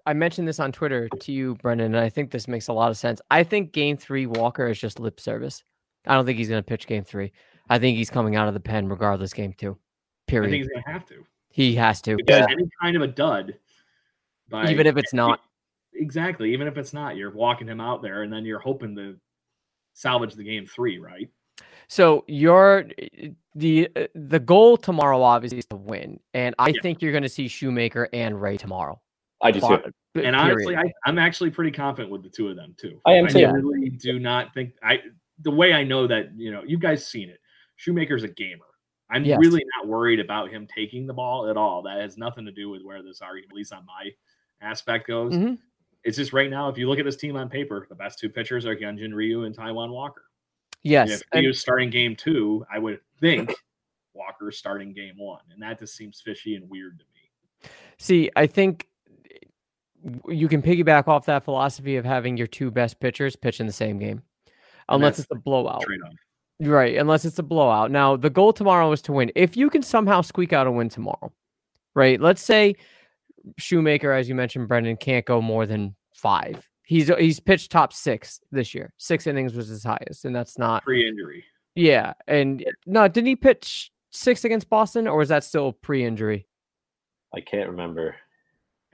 I 0.07 0.13
mentioned 0.13 0.47
this 0.47 0.61
on 0.61 0.73
Twitter 0.73 1.09
to 1.09 1.33
you, 1.33 1.57
Brendan, 1.57 1.95
and 1.95 2.05
I 2.05 2.09
think 2.09 2.31
this 2.31 2.47
makes 2.47 2.69
a 2.69 2.73
lot 2.73 2.91
of 2.91 2.97
sense. 2.97 3.21
I 3.31 3.43
think 3.43 3.73
Game 3.73 3.97
Three 3.97 4.27
Walker 4.27 4.69
is 4.69 4.79
just 4.79 5.01
lip 5.01 5.21
service. 5.21 5.65
I 6.07 6.15
don't 6.15 6.25
think 6.25 6.39
he's 6.39 6.49
going 6.49 6.63
to 6.63 6.67
pitch 6.67 6.87
Game 6.87 7.05
Three. 7.05 7.33
I 7.69 7.79
think 7.79 7.97
he's 7.97 8.11
coming 8.11 8.37
out 8.37 8.47
of 8.47 8.55
the 8.55 8.61
pen 8.61 8.89
regardless. 8.89 9.33
Game 9.33 9.53
Two, 9.53 9.77
period. 10.29 10.49
I 10.49 10.51
think 10.53 10.63
he's 10.63 10.73
going 10.73 10.85
to 10.85 10.91
have 10.91 11.07
to. 11.07 11.25
He 11.51 11.75
has 11.75 12.01
to. 12.03 12.17
Because 12.17 12.47
yeah. 12.49 12.53
any 12.53 12.69
kind 12.81 12.97
of 12.97 13.03
a 13.03 13.09
dud, 13.09 13.55
by, 14.49 14.71
even 14.71 14.87
if 14.87 14.97
it's 14.97 15.13
not. 15.13 15.41
Exactly. 15.95 16.53
Even 16.53 16.69
if 16.69 16.77
it's 16.77 16.93
not, 16.93 17.17
you're 17.17 17.31
walking 17.31 17.67
him 17.67 17.81
out 17.81 18.03
there, 18.03 18.23
and 18.23 18.33
then 18.33 18.45
you're 18.45 18.61
hoping 18.61 18.95
to 18.97 19.17
salvage 19.95 20.35
the 20.35 20.45
game 20.45 20.67
three, 20.67 20.99
right? 20.99 21.29
So 21.89 22.25
your 22.29 22.85
the 23.55 23.89
the 24.15 24.39
goal 24.39 24.77
tomorrow 24.77 25.23
obviously 25.23 25.59
is 25.59 25.67
to 25.67 25.77
win, 25.77 26.21
and 26.35 26.55
I 26.59 26.69
yeah. 26.69 26.75
think 26.83 27.03
you're 27.03 27.13
going 27.13 27.23
to 27.23 27.29
see 27.29 27.49
Shoemaker 27.49 28.09
and 28.13 28.41
Ray 28.41 28.57
tomorrow. 28.57 29.01
I 29.43 29.51
do 29.51 29.61
too. 29.61 29.93
And 30.15 30.35
honestly, 30.35 30.77
I, 30.77 30.85
am 31.07 31.19
actually 31.19 31.51
pretty 31.51 31.71
confident 31.71 32.11
with 32.11 32.23
the 32.23 32.31
two 32.31 32.49
of 32.49 32.57
them 32.57 32.75
too. 32.79 33.01
I 33.05 33.13
am 33.13 33.27
too. 33.29 33.45
I 33.45 33.51
really 33.51 33.91
do 33.91 34.19
not 34.19 34.55
think 34.55 34.73
I 34.83 35.01
the 35.43 35.51
way 35.51 35.75
I 35.75 35.85
know 35.85 36.07
that 36.07 36.31
you 36.37 36.51
know 36.51 36.63
you 36.67 36.79
guys 36.79 37.07
seen 37.07 37.29
it. 37.29 37.39
Shoemaker's 37.77 38.23
a 38.23 38.29
gamer. 38.29 38.65
I'm 39.11 39.25
yes. 39.25 39.39
really 39.39 39.63
not 39.77 39.87
worried 39.87 40.19
about 40.19 40.51
him 40.51 40.67
taking 40.67 41.07
the 41.07 41.13
ball 41.13 41.49
at 41.49 41.57
all. 41.57 41.83
That 41.83 42.01
has 42.01 42.19
nothing 42.19 42.45
to 42.47 42.53
do 42.53 42.69
with 42.69 42.83
where 42.83 43.03
this 43.03 43.21
argument, 43.21 43.53
at 43.53 43.57
least 43.57 43.73
on 43.73 43.87
my 43.87 44.11
aspect, 44.61 45.07
goes. 45.07 45.33
Mm-hmm. 45.33 45.55
It's 46.03 46.17
just 46.17 46.33
right 46.33 46.51
now, 46.51 46.69
if 46.69 46.79
you 46.79 46.89
look 46.89 46.99
at 46.99 47.05
this 47.05 47.17
team 47.17 47.37
on 47.37 47.49
paper, 47.49 47.87
the 47.89 47.95
best 47.95 48.19
two 48.19 48.29
pitchers 48.29 48.67
are 48.67 48.75
Hyunjin 48.75 49.13
Ryu 49.13 49.45
and 49.45 49.57
Taijuan 49.57 49.91
Walker. 49.91 50.25
Yes. 50.83 51.11
And 51.11 51.21
if 51.21 51.23
and- 51.33 51.41
he 51.43 51.47
was 51.49 51.61
starting 51.61 51.91
game 51.91 52.17
two, 52.17 52.65
I 52.73 52.79
would 52.79 53.01
think 53.21 53.55
Walker 54.15 54.51
starting 54.51 54.93
game 54.93 55.15
one. 55.17 55.43
And 55.53 55.63
that 55.63 55.79
just 55.79 55.97
seems 55.97 56.21
fishy 56.21 56.55
and 56.55 56.69
weird 56.69 56.99
to 56.99 57.05
me. 57.05 57.71
See, 57.99 58.31
I 58.37 58.47
think 58.47 58.89
you 60.29 60.49
can 60.49 60.63
piggyback 60.63 61.09
off 61.09 61.27
that 61.27 61.45
philosophy 61.45 61.97
of 61.97 62.05
having 62.05 62.37
your 62.37 62.47
two 62.47 62.71
best 62.71 63.01
pitchers 63.01 63.37
pitch 63.37 63.61
in 63.61 63.67
the 63.67 63.73
same 63.73 63.99
game, 63.99 64.23
unless 64.89 65.19
it's 65.19 65.29
a 65.31 65.37
blowout. 65.37 65.85
Right, 66.61 66.97
unless 66.97 67.25
it's 67.25 67.39
a 67.39 67.43
blowout. 67.43 67.91
Now, 67.91 68.17
the 68.17 68.31
goal 68.31 68.53
tomorrow 68.53 68.91
is 68.93 69.03
to 69.03 69.13
win. 69.13 69.31
If 69.35 69.57
you 69.57 69.69
can 69.69 69.83
somehow 69.83 70.23
squeak 70.23 70.53
out 70.53 70.67
a 70.67 70.73
win 70.73 70.89
tomorrow, 70.89 71.33
right? 71.95 72.21
Let's 72.21 72.43
say 72.43 72.77
Shoemaker, 73.59 74.13
as 74.13 74.29
you 74.29 74.35
mentioned, 74.35 74.69
Brendan, 74.69 74.97
can't 74.97 75.27
go 75.27 75.43
more 75.43 75.67
than 75.67 75.95
five. 76.15 76.69
He's 76.83 77.09
he's 77.19 77.41
pitched 77.41 77.71
top 77.73 77.93
six 77.93 78.41
this 78.53 78.75
year. 78.75 78.95
Six 78.97 79.27
innings 79.27 79.55
was 79.55 79.69
his 79.69 79.85
highest, 79.85 80.25
and 80.25 80.35
that's 80.35 80.57
not 80.57 80.85
pre-injury. 80.85 81.45
Yeah, 81.75 82.15
and 82.27 82.65
no, 82.87 83.07
didn't 83.09 83.27
he 83.27 83.37
pitch 83.37 83.91
six 84.11 84.45
against 84.45 84.71
Boston, 84.71 85.07
or 85.07 85.19
was 85.19 85.29
that 85.29 85.45
still 85.45 85.73
pre-injury? 85.73 86.47
I 87.35 87.41
can't 87.41 87.69
remember. 87.69 88.15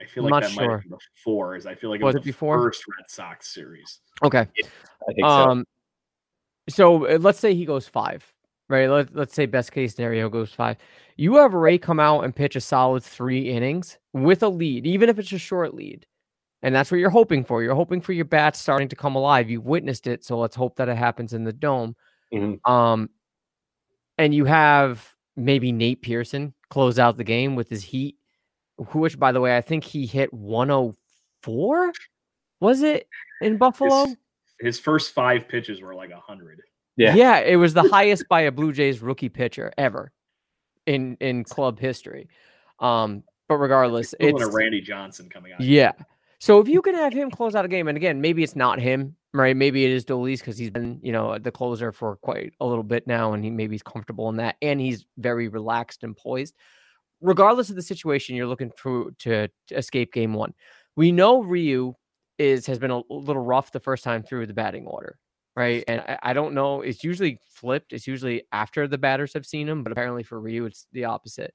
I 0.01 0.05
feel 0.05 0.23
like 0.23 0.43
that 0.43 0.51
sure. 0.51 0.61
might 0.61 0.71
have 0.71 0.81
been 0.83 0.97
before. 1.15 1.55
Is 1.55 1.65
I 1.65 1.75
feel 1.75 1.89
like 1.89 2.01
it 2.01 2.03
was, 2.03 2.15
was 2.15 2.23
it 2.23 2.25
before 2.25 2.59
first 2.61 2.83
Red 2.87 3.09
Sox 3.09 3.53
series. 3.53 3.99
Okay, 4.23 4.47
yeah, 5.17 5.27
um, 5.27 5.59
so. 5.59 5.65
So 6.69 7.05
uh, 7.07 7.17
let's 7.19 7.39
say 7.39 7.53
he 7.53 7.65
goes 7.65 7.87
five, 7.87 8.31
right? 8.69 8.89
Let, 8.89 9.15
let's 9.15 9.33
say 9.33 9.45
best 9.45 9.71
case 9.71 9.95
scenario 9.95 10.29
goes 10.29 10.53
five. 10.53 10.77
You 11.17 11.35
have 11.35 11.53
Ray 11.53 11.77
come 11.77 11.99
out 11.99 12.23
and 12.23 12.35
pitch 12.35 12.55
a 12.55 12.61
solid 12.61 13.03
three 13.03 13.49
innings 13.49 13.97
with 14.13 14.43
a 14.43 14.47
lead, 14.47 14.87
even 14.87 15.09
if 15.09 15.19
it's 15.19 15.31
a 15.33 15.37
short 15.37 15.73
lead. 15.73 16.05
And 16.61 16.73
that's 16.73 16.89
what 16.89 17.01
you're 17.01 17.09
hoping 17.09 17.43
for. 17.43 17.61
You're 17.61 17.75
hoping 17.75 17.99
for 17.99 18.13
your 18.13 18.23
bats 18.23 18.59
starting 18.59 18.87
to 18.87 18.95
come 18.95 19.17
alive. 19.17 19.49
You've 19.49 19.65
witnessed 19.65 20.07
it, 20.07 20.23
so 20.23 20.37
let's 20.37 20.55
hope 20.55 20.77
that 20.77 20.87
it 20.87 20.95
happens 20.95 21.33
in 21.33 21.43
the 21.43 21.51
dome. 21.51 21.95
Mm-hmm. 22.33 22.71
Um, 22.71 23.09
and 24.17 24.33
you 24.33 24.45
have 24.45 25.13
maybe 25.35 25.73
Nate 25.73 26.01
Pearson 26.01 26.53
close 26.69 26.97
out 26.97 27.17
the 27.17 27.25
game 27.25 27.55
with 27.55 27.69
his 27.69 27.83
heat 27.83 28.15
which 28.77 29.19
by 29.19 29.31
the 29.31 29.41
way, 29.41 29.55
I 29.55 29.61
think 29.61 29.83
he 29.83 30.05
hit 30.05 30.33
104. 30.33 31.93
Was 32.59 32.81
it 32.81 33.07
in 33.41 33.57
Buffalo? 33.57 34.05
His, 34.05 34.15
his 34.59 34.79
first 34.79 35.13
five 35.13 35.47
pitches 35.47 35.81
were 35.81 35.93
like 35.93 36.11
100. 36.11 36.61
Yeah. 36.95 37.15
Yeah, 37.15 37.39
it 37.39 37.55
was 37.55 37.73
the 37.73 37.83
highest 37.89 38.27
by 38.29 38.41
a 38.41 38.51
Blue 38.51 38.71
Jays 38.71 39.01
rookie 39.01 39.29
pitcher 39.29 39.71
ever 39.77 40.11
in 40.85 41.17
in 41.19 41.43
club 41.43 41.79
history. 41.79 42.29
Um, 42.79 43.23
but 43.47 43.57
regardless, 43.57 44.13
it's, 44.19 44.41
it's 44.41 44.49
a 44.49 44.51
Randy 44.51 44.81
Johnson 44.81 45.29
coming 45.29 45.53
out. 45.53 45.61
Yeah. 45.61 45.91
So 46.39 46.59
if 46.59 46.67
you 46.67 46.81
can 46.81 46.95
have 46.95 47.13
him 47.13 47.31
close 47.31 47.55
out 47.55 47.65
a 47.65 47.69
game, 47.69 47.87
and 47.87 47.95
again, 47.95 48.19
maybe 48.19 48.43
it's 48.43 48.55
not 48.55 48.79
him, 48.79 49.15
right? 49.33 49.55
Maybe 49.55 49.85
it 49.85 49.91
is 49.91 50.03
Dolis 50.03 50.39
because 50.39 50.57
he's 50.57 50.69
been, 50.69 50.99
you 51.01 51.13
know, 51.13 51.37
the 51.37 51.51
closer 51.51 51.91
for 51.91 52.17
quite 52.17 52.53
a 52.59 52.65
little 52.65 52.83
bit 52.83 53.07
now, 53.07 53.33
and 53.33 53.43
he 53.43 53.49
maybe 53.49 53.73
he's 53.75 53.83
comfortable 53.83 54.29
in 54.29 54.37
that, 54.37 54.57
and 54.61 54.79
he's 54.79 55.05
very 55.17 55.47
relaxed 55.47 56.03
and 56.03 56.17
poised 56.17 56.55
regardless 57.23 57.69
of 57.69 57.75
the 57.75 57.81
situation, 57.81 58.35
you're 58.35 58.47
looking 58.47 58.71
to, 58.83 59.11
to, 59.19 59.47
to 59.67 59.75
escape 59.75 60.13
game 60.13 60.33
one. 60.33 60.53
We 60.95 61.11
know 61.11 61.41
Ryu 61.41 61.95
is 62.37 62.67
has 62.67 62.77
been 62.77 62.91
a 62.91 63.01
little 63.09 63.41
rough 63.41 63.71
the 63.71 63.79
first 63.79 64.03
time 64.03 64.21
through 64.21 64.47
the 64.47 64.53
batting 64.53 64.85
order, 64.85 65.17
right? 65.55 65.83
And 65.87 66.01
I, 66.01 66.19
I, 66.21 66.33
don't 66.33 66.53
know. 66.53 66.81
It's 66.81 67.03
usually 67.03 67.39
flipped. 67.49 67.93
It's 67.93 68.05
usually 68.05 68.43
after 68.51 68.87
the 68.87 68.97
batters 68.97 69.33
have 69.33 69.45
seen 69.45 69.67
him, 69.67 69.83
but 69.83 69.91
apparently 69.91 70.23
for 70.23 70.39
Ryu, 70.39 70.65
it's 70.65 70.85
the 70.91 71.05
opposite. 71.05 71.53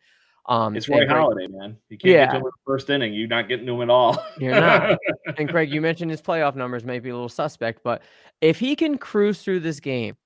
Um, 0.49 0.75
It's 0.75 0.89
Roy 0.89 1.05
Halladay, 1.05 1.51
man. 1.51 1.77
You 1.91 1.99
can't 1.99 2.13
Yeah. 2.13 2.25
get 2.25 2.31
to 2.31 2.37
him 2.39 2.43
in 2.43 2.45
the 2.47 2.53
first 2.65 2.89
inning. 2.89 3.13
You're 3.13 3.29
not 3.29 3.49
getting 3.49 3.67
to 3.67 3.75
him 3.75 3.83
at 3.83 3.91
all. 3.91 4.25
You're 4.39 4.59
not. 4.59 4.99
and 5.39 5.49
Craig, 5.49 5.71
you 5.71 5.83
mentioned 5.83 6.11
his 6.11 6.23
playoff 6.23 6.55
numbers 6.55 6.85
may 6.85 7.01
be 7.01 7.11
a 7.11 7.13
little 7.13 7.29
suspect, 7.29 7.83
but 7.85 8.03
if 8.41 8.59
he 8.59 8.75
can 8.75 8.97
cruise 8.97 9.43
through 9.43 9.61
this 9.61 9.79
game 9.79 10.17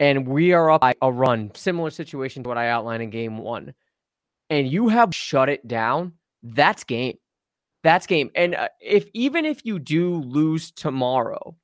and 0.00 0.26
we 0.26 0.52
are 0.52 0.72
up 0.72 0.80
by 0.80 0.94
a 1.00 1.12
run, 1.12 1.52
similar 1.54 1.90
situation 1.90 2.42
to 2.42 2.48
what 2.48 2.58
I 2.58 2.68
outlined 2.68 3.02
in 3.02 3.10
game 3.10 3.38
one, 3.38 3.74
and 4.50 4.68
you 4.68 4.88
have 4.88 5.14
shut 5.14 5.48
it 5.48 5.66
down, 5.66 6.12
that's 6.42 6.84
game. 6.84 7.16
That's 7.82 8.06
game. 8.06 8.30
And 8.34 8.54
uh, 8.54 8.68
if 8.80 9.08
even 9.14 9.46
if 9.46 9.64
you 9.64 9.78
do 9.78 10.16
lose 10.16 10.70
tomorrow 10.70 11.56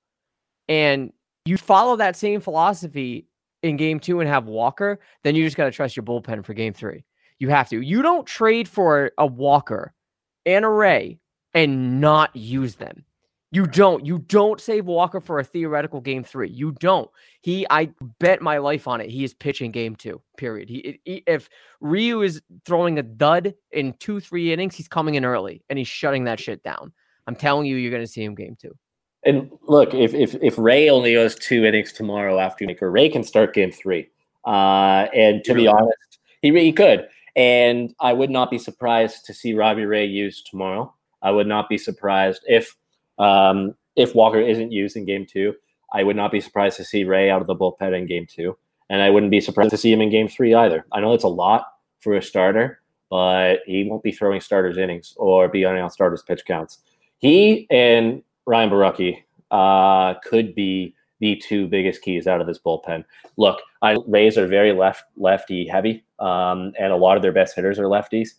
and 0.68 1.12
you 1.44 1.59
follow 1.59 1.96
that 1.96 2.16
same 2.16 2.40
philosophy 2.40 3.27
in 3.62 3.77
game 3.77 4.01
two 4.01 4.20
and 4.20 4.29
have 4.29 4.46
Walker, 4.46 5.01
then 5.25 5.35
you 5.35 5.44
just 5.44 5.57
got 5.57 5.64
to 5.66 5.70
trust 5.70 5.96
your 5.96 6.05
bullpen 6.05 6.44
for 6.44 6.55
game 6.55 6.72
three. 6.72 7.05
You 7.38 7.51
have 7.51 7.68
to. 7.68 7.81
You 7.81 8.01
don't 8.01 8.27
trade 8.27 8.68
for 8.68 9.12
a 9.18 9.27
Walker 9.27 9.92
and 10.46 10.64
a 10.64 10.68
Ray 10.68 11.18
and 11.53 12.01
not 12.01 12.35
use 12.35 12.77
them. 12.77 13.05
You 13.57 13.66
don't. 13.66 14.05
You 14.05 14.19
don't 14.19 14.61
save 14.61 14.85
Walker 14.85 15.19
for 15.19 15.38
a 15.38 15.45
theoretical 15.45 16.03
game 16.03 16.23
three. 16.23 16.51
You 16.51 16.73
don't. 16.73 17.09
He, 17.40 17.66
I 17.71 17.88
bet 18.19 18.42
my 18.42 18.59
life 18.59 18.87
on 18.87 19.01
it. 19.01 19.09
He 19.09 19.25
is 19.25 19.33
pitching 19.33 19.71
game 19.71 19.97
two. 19.97 20.21
Period. 20.37 20.69
He, 20.69 21.01
he- 21.07 21.25
if 21.27 21.49
Ryu 21.81 22.21
is 22.21 22.42
throwing 22.66 22.99
a 22.99 23.03
dud 23.03 23.55
in 23.73 23.95
two, 23.95 24.21
three 24.21 24.53
innings, 24.53 24.75
he's 24.75 24.88
coming 24.88 25.14
in 25.14 25.25
early 25.25 25.62
and 25.71 25.79
he's 25.79 25.88
shutting 25.88 26.25
that 26.25 26.38
shit 26.38 26.62
down. 26.62 26.92
I'm 27.27 27.35
telling 27.35 27.64
you, 27.64 27.77
you're 27.77 27.90
going 27.90 28.03
to 28.03 28.07
see 28.07 28.23
him 28.23 28.35
game 28.35 28.59
two. 28.61 28.77
And 29.25 29.51
look, 29.62 29.95
if 29.95 30.12
if 30.12 30.35
if 30.42 30.59
Ray 30.59 30.90
only 30.90 31.14
goes 31.14 31.35
two 31.35 31.64
innings 31.64 31.95
tomorrow 31.95 32.38
after 32.38 32.62
you 32.62 32.66
make 32.69 32.77
Maker, 32.77 32.90
Ray 32.90 33.09
can 33.09 33.25
start 33.25 33.55
game 33.55 33.73
three. 33.73 34.11
Uh, 34.45 35.07
and 35.14 35.42
to 35.45 35.55
be 35.55 35.66
honest, 35.66 36.19
he 36.42 36.51
really 36.51 36.73
could. 36.73 37.09
And 37.35 37.95
I 38.01 38.12
would 38.12 38.29
not 38.29 38.51
be 38.51 38.59
surprised 38.59 39.25
to 39.25 39.33
see 39.33 39.55
Robbie 39.55 39.87
Ray 39.87 40.05
used 40.05 40.47
tomorrow. 40.51 40.95
I 41.23 41.31
would 41.31 41.47
not 41.47 41.71
be 41.71 41.79
surprised 41.79 42.42
if 42.47 42.77
um, 43.18 43.74
if 43.96 44.14
Walker 44.14 44.40
isn't 44.40 44.72
used 44.72 44.96
in 44.96 45.05
game 45.05 45.26
two. 45.26 45.55
I 45.92 46.02
would 46.02 46.16
not 46.16 46.33
be 46.33 46.40
surprised 46.40 46.76
to 46.79 46.85
see 46.85 47.05
Ray 47.05 47.31
out 47.31 47.40
of 47.40 47.46
the 47.46 47.55
bullpen 47.55 47.96
in 47.96 48.07
game 48.07 48.26
two. 48.26 48.57
And 48.90 49.02
I 49.02 49.11
wouldn't 49.11 49.31
be 49.31 49.40
surprised 49.40 49.70
to 49.70 49.76
see 49.76 49.92
him 49.92 50.00
in 50.00 50.11
game 50.11 50.29
three 50.29 50.55
either. 50.55 50.85
I 50.92 51.00
know 51.00 51.14
it's 51.14 51.24
a 51.24 51.29
lot 51.29 51.66
for 52.00 52.14
a 52.14 52.22
starter, 52.22 52.81
but 53.11 53.61
he 53.66 53.85
won't 53.85 54.02
be 54.02 54.12
throwing 54.12 54.40
starters 54.40 54.79
innings 54.79 55.14
or 55.16 55.48
be 55.48 55.64
on 55.64 55.90
starters 55.90 56.22
pitch 56.22 56.44
counts. 56.44 56.79
He 57.18 57.66
and 57.70 58.22
Ryan 58.46 58.70
Borucki 58.70 59.22
uh, 59.50 60.18
could 60.20 60.55
be 60.55 60.94
the 61.20 61.37
two 61.37 61.66
biggest 61.66 62.02
keys 62.02 62.26
out 62.26 62.40
of 62.40 62.46
this 62.46 62.59
bullpen. 62.59 63.05
Look, 63.37 63.61
I, 63.83 63.96
Rays 64.07 64.37
are 64.37 64.46
very 64.46 64.72
left 64.72 65.05
lefty 65.16 65.66
heavy, 65.66 66.05
um, 66.18 66.72
and 66.79 66.92
a 66.92 66.96
lot 66.96 67.16
of 67.16 67.22
their 67.22 67.33
best 67.33 67.57
hitters 67.57 67.79
are 67.79 67.85
lefties. 67.85 68.31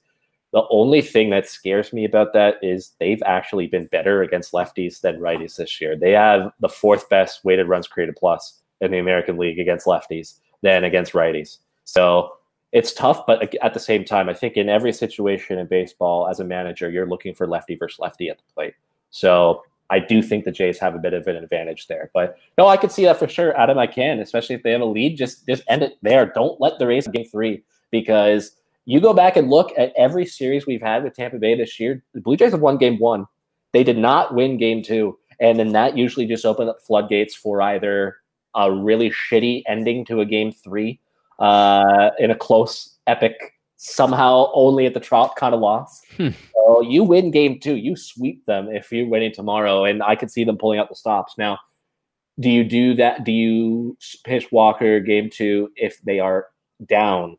The 0.53 0.63
only 0.69 1.01
thing 1.01 1.29
that 1.31 1.49
scares 1.49 1.91
me 1.91 2.05
about 2.05 2.33
that 2.33 2.55
is 2.61 2.93
they've 2.99 3.21
actually 3.25 3.67
been 3.67 3.87
better 3.87 4.21
against 4.21 4.53
lefties 4.53 5.01
than 5.01 5.19
righties 5.19 5.57
this 5.57 5.81
year. 5.81 5.97
They 5.97 6.11
have 6.11 6.51
the 6.59 6.69
fourth 6.69 7.09
best 7.09 7.43
weighted 7.43 7.67
runs 7.67 7.87
created 7.87 8.15
plus 8.15 8.61
in 8.79 8.91
the 8.91 8.99
American 8.99 9.37
League 9.37 9.59
against 9.59 9.85
lefties 9.85 10.35
than 10.61 10.83
against 10.83 11.13
righties. 11.13 11.57
So 11.83 12.31
it's 12.71 12.93
tough, 12.93 13.25
but 13.25 13.53
at 13.61 13.73
the 13.73 13.79
same 13.79 14.05
time, 14.05 14.29
I 14.29 14.33
think 14.33 14.55
in 14.55 14.69
every 14.69 14.93
situation 14.93 15.59
in 15.59 15.67
baseball, 15.67 16.27
as 16.27 16.39
a 16.39 16.45
manager, 16.45 16.89
you're 16.89 17.07
looking 17.07 17.33
for 17.33 17.47
lefty 17.47 17.75
versus 17.75 17.99
lefty 17.99 18.29
at 18.29 18.37
the 18.37 18.43
plate. 18.53 18.73
So 19.09 19.63
I 19.89 19.99
do 19.99 20.21
think 20.21 20.43
the 20.43 20.51
Jays 20.51 20.79
have 20.79 20.95
a 20.95 20.99
bit 20.99 21.13
of 21.13 21.27
an 21.27 21.37
advantage 21.37 21.87
there. 21.87 22.11
But 22.13 22.37
no, 22.57 22.67
I 22.67 22.77
can 22.77 22.89
see 22.89 23.05
that 23.05 23.19
for 23.19 23.27
sure, 23.27 23.57
Adam. 23.57 23.77
I 23.77 23.87
can, 23.87 24.19
especially 24.19 24.55
if 24.55 24.63
they 24.63 24.71
have 24.71 24.81
a 24.81 24.85
lead. 24.85 25.17
Just 25.17 25.47
just 25.47 25.63
end 25.67 25.81
it 25.81 25.97
there. 26.01 26.25
Don't 26.25 26.59
let 26.59 26.77
the 26.77 26.89
in 26.89 27.11
game 27.11 27.25
three 27.25 27.63
because 27.89 28.51
you 28.87 29.01
go 29.01 29.13
back 29.13 29.35
and 29.35 29.49
look 29.49 29.73
at 29.77 29.91
every 29.97 30.25
series 30.25 30.65
we've 30.65 30.81
had 30.81 31.03
with 31.03 31.13
Tampa 31.13 31.37
Bay 31.37 31.55
this 31.55 31.77
year. 31.77 32.05
The 32.13 32.21
Blue 32.21 32.37
Jays 32.37 32.53
have 32.53 32.61
won 32.61 32.77
game 32.77 32.97
one. 32.99 33.25
They 33.73 33.83
did 33.83 33.97
not 33.97 34.33
win 34.33 34.57
game 34.57 34.81
two. 34.81 35.19
And 35.41 35.59
then 35.59 35.73
that 35.73 35.97
usually 35.97 36.25
just 36.25 36.45
opened 36.45 36.69
up 36.69 36.81
floodgates 36.81 37.35
for 37.35 37.61
either 37.61 38.15
a 38.55 38.71
really 38.71 39.11
shitty 39.11 39.63
ending 39.67 40.05
to 40.05 40.21
a 40.21 40.25
game 40.25 40.53
three 40.53 41.01
uh, 41.37 42.11
in 42.17 42.31
a 42.31 42.35
close, 42.35 42.97
epic, 43.07 43.35
somehow 43.75 44.49
only 44.53 44.85
at 44.85 44.93
the 44.93 45.01
trop 45.01 45.35
kind 45.35 45.53
of 45.53 45.59
loss. 45.59 46.01
Hmm. 46.15 46.29
So 46.55 46.79
you 46.81 47.03
win 47.03 47.29
game 47.29 47.59
two, 47.59 47.75
you 47.75 47.97
sweep 47.97 48.45
them 48.45 48.69
if 48.69 48.89
you're 48.89 49.09
winning 49.09 49.33
tomorrow, 49.33 49.83
and 49.83 50.01
I 50.01 50.15
could 50.15 50.31
see 50.31 50.45
them 50.45 50.57
pulling 50.57 50.79
out 50.79 50.87
the 50.87 50.95
stops. 50.95 51.33
Now, 51.37 51.59
do 52.39 52.49
you 52.49 52.63
do 52.63 52.95
that? 52.95 53.25
Do 53.25 53.33
you 53.33 53.97
pitch 54.23 54.49
Walker 54.49 55.01
game 55.01 55.29
two 55.29 55.71
if 55.75 56.01
they 56.03 56.21
are 56.21 56.47
down 56.87 57.37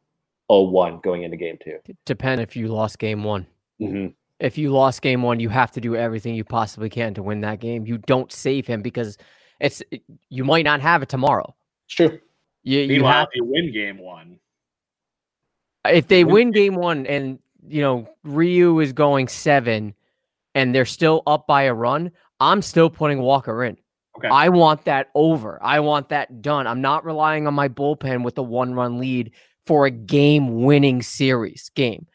0-1 0.50 1.02
going 1.02 1.22
into 1.22 1.36
game 1.36 1.58
two? 1.62 1.78
Depend 2.06 2.40
if 2.40 2.56
you 2.56 2.68
lost 2.68 2.98
game 2.98 3.24
one. 3.24 3.46
Mm-hmm. 3.80 4.08
If 4.40 4.56
you 4.56 4.70
lost 4.70 5.02
game 5.02 5.22
one, 5.22 5.40
you 5.40 5.48
have 5.48 5.72
to 5.72 5.80
do 5.80 5.96
everything 5.96 6.34
you 6.34 6.44
possibly 6.44 6.88
can 6.88 7.14
to 7.14 7.22
win 7.22 7.40
that 7.40 7.60
game. 7.60 7.86
You 7.86 7.98
don't 7.98 8.30
save 8.32 8.66
him 8.66 8.82
because 8.82 9.18
it's 9.60 9.82
you 10.28 10.44
might 10.44 10.64
not 10.64 10.80
have 10.80 11.02
it 11.02 11.08
tomorrow. 11.08 11.54
It's 11.86 11.94
true. 11.94 12.20
You, 12.62 12.80
you 12.80 12.88
Meanwhile, 12.88 13.12
have 13.12 13.28
if 13.32 13.36
you 13.36 13.44
win 13.44 13.72
game 13.72 13.98
one, 13.98 14.38
if 15.84 16.06
they 16.06 16.24
win- 16.24 16.34
win 16.34 16.50
game 16.52 16.74
one 16.76 17.06
and 17.06 17.38
you 17.66 17.80
know 17.80 18.08
Ryu 18.24 18.78
is 18.80 18.92
going 18.92 19.26
seven 19.28 19.94
and 20.54 20.74
they're 20.74 20.84
still 20.84 21.22
up 21.26 21.46
by 21.46 21.62
a 21.62 21.74
run, 21.74 22.12
I'm 22.40 22.62
still 22.62 22.90
putting 22.90 23.20
Walker 23.20 23.64
in. 23.64 23.76
okay. 24.18 24.28
I 24.28 24.48
want 24.50 24.84
that 24.84 25.10
over. 25.14 25.58
I 25.62 25.80
want 25.80 26.10
that 26.10 26.42
done. 26.42 26.66
I'm 26.66 26.80
not 26.80 27.04
relying 27.04 27.46
on 27.46 27.54
my 27.54 27.68
bullpen 27.68 28.22
with 28.22 28.38
a 28.38 28.42
one 28.42 28.74
run 28.74 28.98
lead 28.98 29.32
for 29.68 29.84
a 29.84 29.90
game 29.90 30.62
winning 30.62 31.02
series 31.02 31.70
game. 31.74 32.06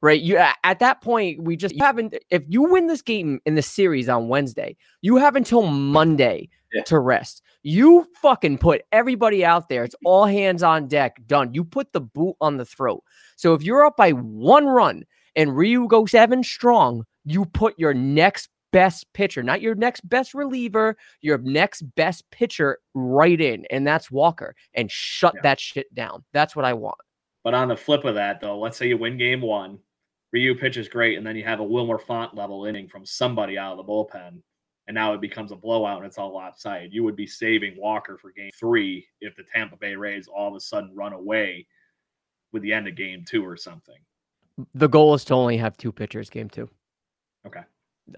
Right. 0.00 0.20
You 0.20 0.38
at 0.64 0.78
that 0.80 1.02
point, 1.02 1.42
we 1.44 1.56
just 1.56 1.74
you 1.74 1.84
haven't 1.84 2.16
if 2.30 2.42
you 2.48 2.62
win 2.62 2.86
this 2.88 3.02
game 3.02 3.38
in 3.46 3.54
the 3.54 3.62
series 3.62 4.08
on 4.08 4.28
Wednesday, 4.28 4.76
you 5.02 5.16
have 5.18 5.36
until 5.36 5.62
Monday 5.62 6.48
Yeah. 6.72 6.82
to 6.86 6.98
rest. 6.98 7.42
You 7.62 8.08
fucking 8.20 8.58
put 8.58 8.82
everybody 8.90 9.44
out 9.44 9.68
there. 9.68 9.84
It's 9.84 9.94
all 10.04 10.24
hands 10.24 10.62
on 10.62 10.88
deck. 10.88 11.18
Done. 11.26 11.52
You 11.54 11.62
put 11.64 11.92
the 11.92 12.00
boot 12.00 12.34
on 12.40 12.56
the 12.56 12.64
throat. 12.64 13.04
So 13.36 13.52
if 13.54 13.62
you're 13.62 13.84
up 13.84 13.96
by 13.96 14.10
one 14.12 14.66
run 14.66 15.04
and 15.36 15.54
Ryu 15.56 15.86
goes 15.86 16.10
seven 16.12 16.42
strong, 16.42 17.04
you 17.24 17.44
put 17.44 17.78
your 17.78 17.94
next 17.94 18.48
best 18.72 19.12
pitcher, 19.12 19.42
not 19.42 19.60
your 19.60 19.74
next 19.74 20.08
best 20.08 20.34
reliever, 20.34 20.96
your 21.20 21.38
next 21.38 21.82
best 21.94 22.28
pitcher 22.30 22.78
right 22.94 23.40
in, 23.40 23.64
and 23.70 23.86
that's 23.86 24.10
Walker, 24.10 24.54
and 24.74 24.90
shut 24.90 25.34
Yeah. 25.36 25.40
that 25.42 25.60
shit 25.60 25.94
down. 25.94 26.24
That's 26.32 26.56
what 26.56 26.64
I 26.64 26.72
want. 26.74 26.98
But 27.44 27.54
on 27.54 27.68
the 27.68 27.76
flip 27.76 28.04
of 28.04 28.14
that, 28.16 28.40
though, 28.40 28.58
let's 28.58 28.76
say 28.76 28.88
you 28.88 28.98
win 28.98 29.16
game 29.18 29.40
one, 29.40 29.78
Ryu 30.32 30.54
pitches 30.54 30.88
great, 30.88 31.18
and 31.18 31.26
then 31.26 31.36
you 31.36 31.44
have 31.44 31.60
a 31.60 31.64
Wilmer 31.64 31.98
Font 31.98 32.34
level 32.34 32.64
inning 32.64 32.88
from 32.88 33.04
somebody 33.04 33.58
out 33.58 33.72
of 33.72 33.76
the 33.78 33.84
bullpen, 33.84 34.40
and 34.86 34.94
now 34.94 35.12
it 35.12 35.20
becomes 35.20 35.52
a 35.52 35.56
blowout 35.56 35.98
and 35.98 36.06
it's 36.06 36.18
all 36.18 36.32
lopsided. 36.32 36.92
You 36.92 37.04
would 37.04 37.16
be 37.16 37.26
saving 37.26 37.76
Walker 37.78 38.16
for 38.16 38.30
game 38.32 38.50
three 38.58 39.06
if 39.20 39.36
the 39.36 39.42
Tampa 39.44 39.76
Bay 39.76 39.94
Rays 39.94 40.26
all 40.28 40.48
of 40.48 40.54
a 40.54 40.60
sudden 40.60 40.94
run 40.94 41.12
away 41.12 41.66
with 42.52 42.62
the 42.62 42.72
end 42.72 42.88
of 42.88 42.94
game 42.94 43.24
two 43.26 43.44
or 43.46 43.56
something. 43.56 43.98
The 44.74 44.88
goal 44.88 45.14
is 45.14 45.24
to 45.26 45.34
only 45.34 45.56
have 45.56 45.76
two 45.76 45.92
pitchers 45.92 46.30
game 46.30 46.48
two. 46.48 46.68
Okay. 47.46 47.62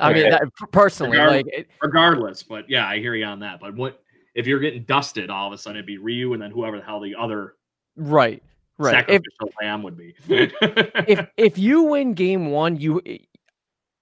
I 0.00 0.12
mean, 0.12 0.30
that, 0.30 0.42
personally, 0.72 1.18
Regardless- 1.18 1.44
like, 1.44 1.54
it, 1.54 1.66
Regardless, 1.82 2.42
but 2.42 2.68
yeah, 2.68 2.86
I 2.88 2.98
hear 2.98 3.14
you 3.14 3.24
on 3.24 3.40
that. 3.40 3.60
But 3.60 3.74
what 3.74 4.00
if 4.34 4.46
you're 4.46 4.58
getting 4.58 4.84
dusted 4.84 5.30
all 5.30 5.46
of 5.46 5.52
a 5.52 5.58
sudden? 5.58 5.76
It'd 5.76 5.86
be 5.86 5.98
Ryu 5.98 6.32
and 6.32 6.42
then 6.42 6.50
whoever 6.50 6.78
the 6.78 6.84
hell 6.84 7.00
the 7.00 7.14
other 7.14 7.54
right, 7.96 8.42
right. 8.78 8.94
If 9.08 9.22
sacrificial 9.22 9.52
lamb 9.62 9.82
would 9.82 9.96
be. 9.96 10.14
if 10.28 11.26
if 11.36 11.58
you 11.58 11.82
win 11.84 12.14
game 12.14 12.50
one, 12.50 12.76
you 12.76 13.00
eh, 13.06 13.18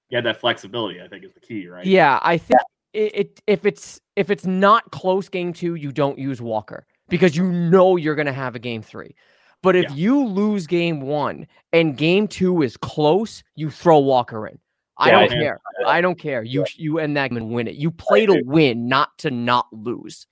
you 0.09 0.17
had 0.17 0.25
that 0.25 0.41
flexibility, 0.41 1.01
I 1.01 1.09
think 1.09 1.25
is 1.25 1.33
the 1.35 1.41
key, 1.41 1.69
right? 1.69 1.85
Yeah, 1.85 2.19
I 2.23 2.39
think 2.39 2.61
it, 2.93 3.15
it 3.15 3.43
if 3.47 3.67
it's 3.67 4.01
if 4.17 4.31
it's 4.31 4.47
not 4.47 4.91
close 4.91 5.29
game 5.29 5.53
two, 5.53 5.75
you 5.75 5.93
don't 5.93 6.19
use 6.19 6.41
Walker 6.41 6.87
because 7.09 7.37
you 7.37 7.51
know 7.51 7.97
you're 7.97 8.15
gonna 8.15 8.33
have 8.33 8.55
a 8.55 8.59
game 8.59 8.83
three. 8.83 9.15
But 9.63 9.77
if 9.77 9.85
Yeah. 9.91 9.95
you 9.95 10.25
lose 10.25 10.67
game 10.67 11.01
one 11.01 11.47
and 11.73 11.97
game 11.97 12.27
two 12.27 12.63
is 12.63 12.77
close, 12.77 13.45
you 13.55 13.71
throw 13.71 13.99
Walker 14.01 14.47
in. 14.49 14.59
I 15.03 15.07
Yeah, 15.09 15.13
don't 15.21 15.33
I- 15.33 15.35
care. 15.43 15.61
I 15.87 16.01
don't 16.01 16.19
care. 16.19 16.43
You 16.43 16.65
you 16.77 16.99
end 16.99 17.17
that 17.17 17.29
game 17.31 17.37
and 17.37 17.51
win 17.51 17.67
it. 17.69 17.75
You 17.75 17.91
play 17.91 18.25
to 18.27 18.41
win, 18.47 18.87
not 18.89 19.17
to 19.19 19.31
not 19.31 19.67
lose. 19.73 20.27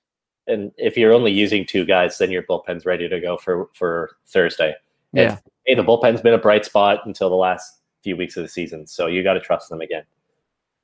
And 0.46 0.72
if 0.78 0.96
you're 0.96 1.12
only 1.12 1.32
using 1.32 1.66
two 1.66 1.84
guys, 1.84 2.18
then 2.18 2.30
your 2.30 2.42
bullpen's 2.44 2.86
ready 2.86 3.08
to 3.08 3.20
go 3.20 3.36
for 3.36 3.68
for 3.74 4.16
Thursday. 4.26 4.74
And, 5.14 5.30
Yeah. 5.30 5.38
hey, 5.66 5.74
the 5.74 5.82
bullpen's 5.82 6.20
been 6.20 6.34
a 6.34 6.38
bright 6.38 6.64
spot 6.64 7.04
until 7.06 7.28
the 7.30 7.36
last 7.36 7.80
few 8.02 8.16
weeks 8.16 8.36
of 8.36 8.44
the 8.44 8.48
season, 8.48 8.86
so 8.86 9.06
you 9.08 9.22
got 9.22 9.34
to 9.34 9.40
trust 9.40 9.68
them 9.68 9.80
again. 9.80 10.04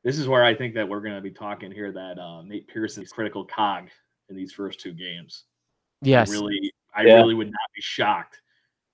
This 0.02 0.18
is 0.18 0.28
where 0.28 0.44
I 0.44 0.54
think 0.54 0.74
that 0.74 0.88
we're 0.88 1.00
going 1.00 1.14
to 1.14 1.20
be 1.20 1.30
talking 1.30 1.70
here 1.72 1.90
that 1.92 2.18
uh, 2.18 2.42
Nate 2.42 2.68
Pearson's 2.68 3.12
critical 3.12 3.44
cog 3.44 3.88
in 4.28 4.36
these 4.36 4.52
first 4.52 4.80
two 4.80 4.92
games. 4.92 5.44
Yes. 6.02 6.28
I 6.30 6.32
really, 6.34 6.72
I 6.94 7.02
Yeah. 7.04 7.14
really 7.14 7.34
would 7.34 7.46
not 7.50 7.70
be 7.74 7.80
shocked 7.80 8.40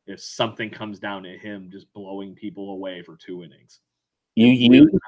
if 0.06 0.20
something 0.20 0.70
comes 0.70 0.98
down 0.98 1.22
to 1.24 1.36
him 1.36 1.70
just 1.70 1.92
blowing 1.92 2.34
people 2.34 2.70
away 2.72 3.02
for 3.02 3.16
two 3.16 3.42
innings. 3.42 3.80
You 4.34 4.48
you 4.48 5.00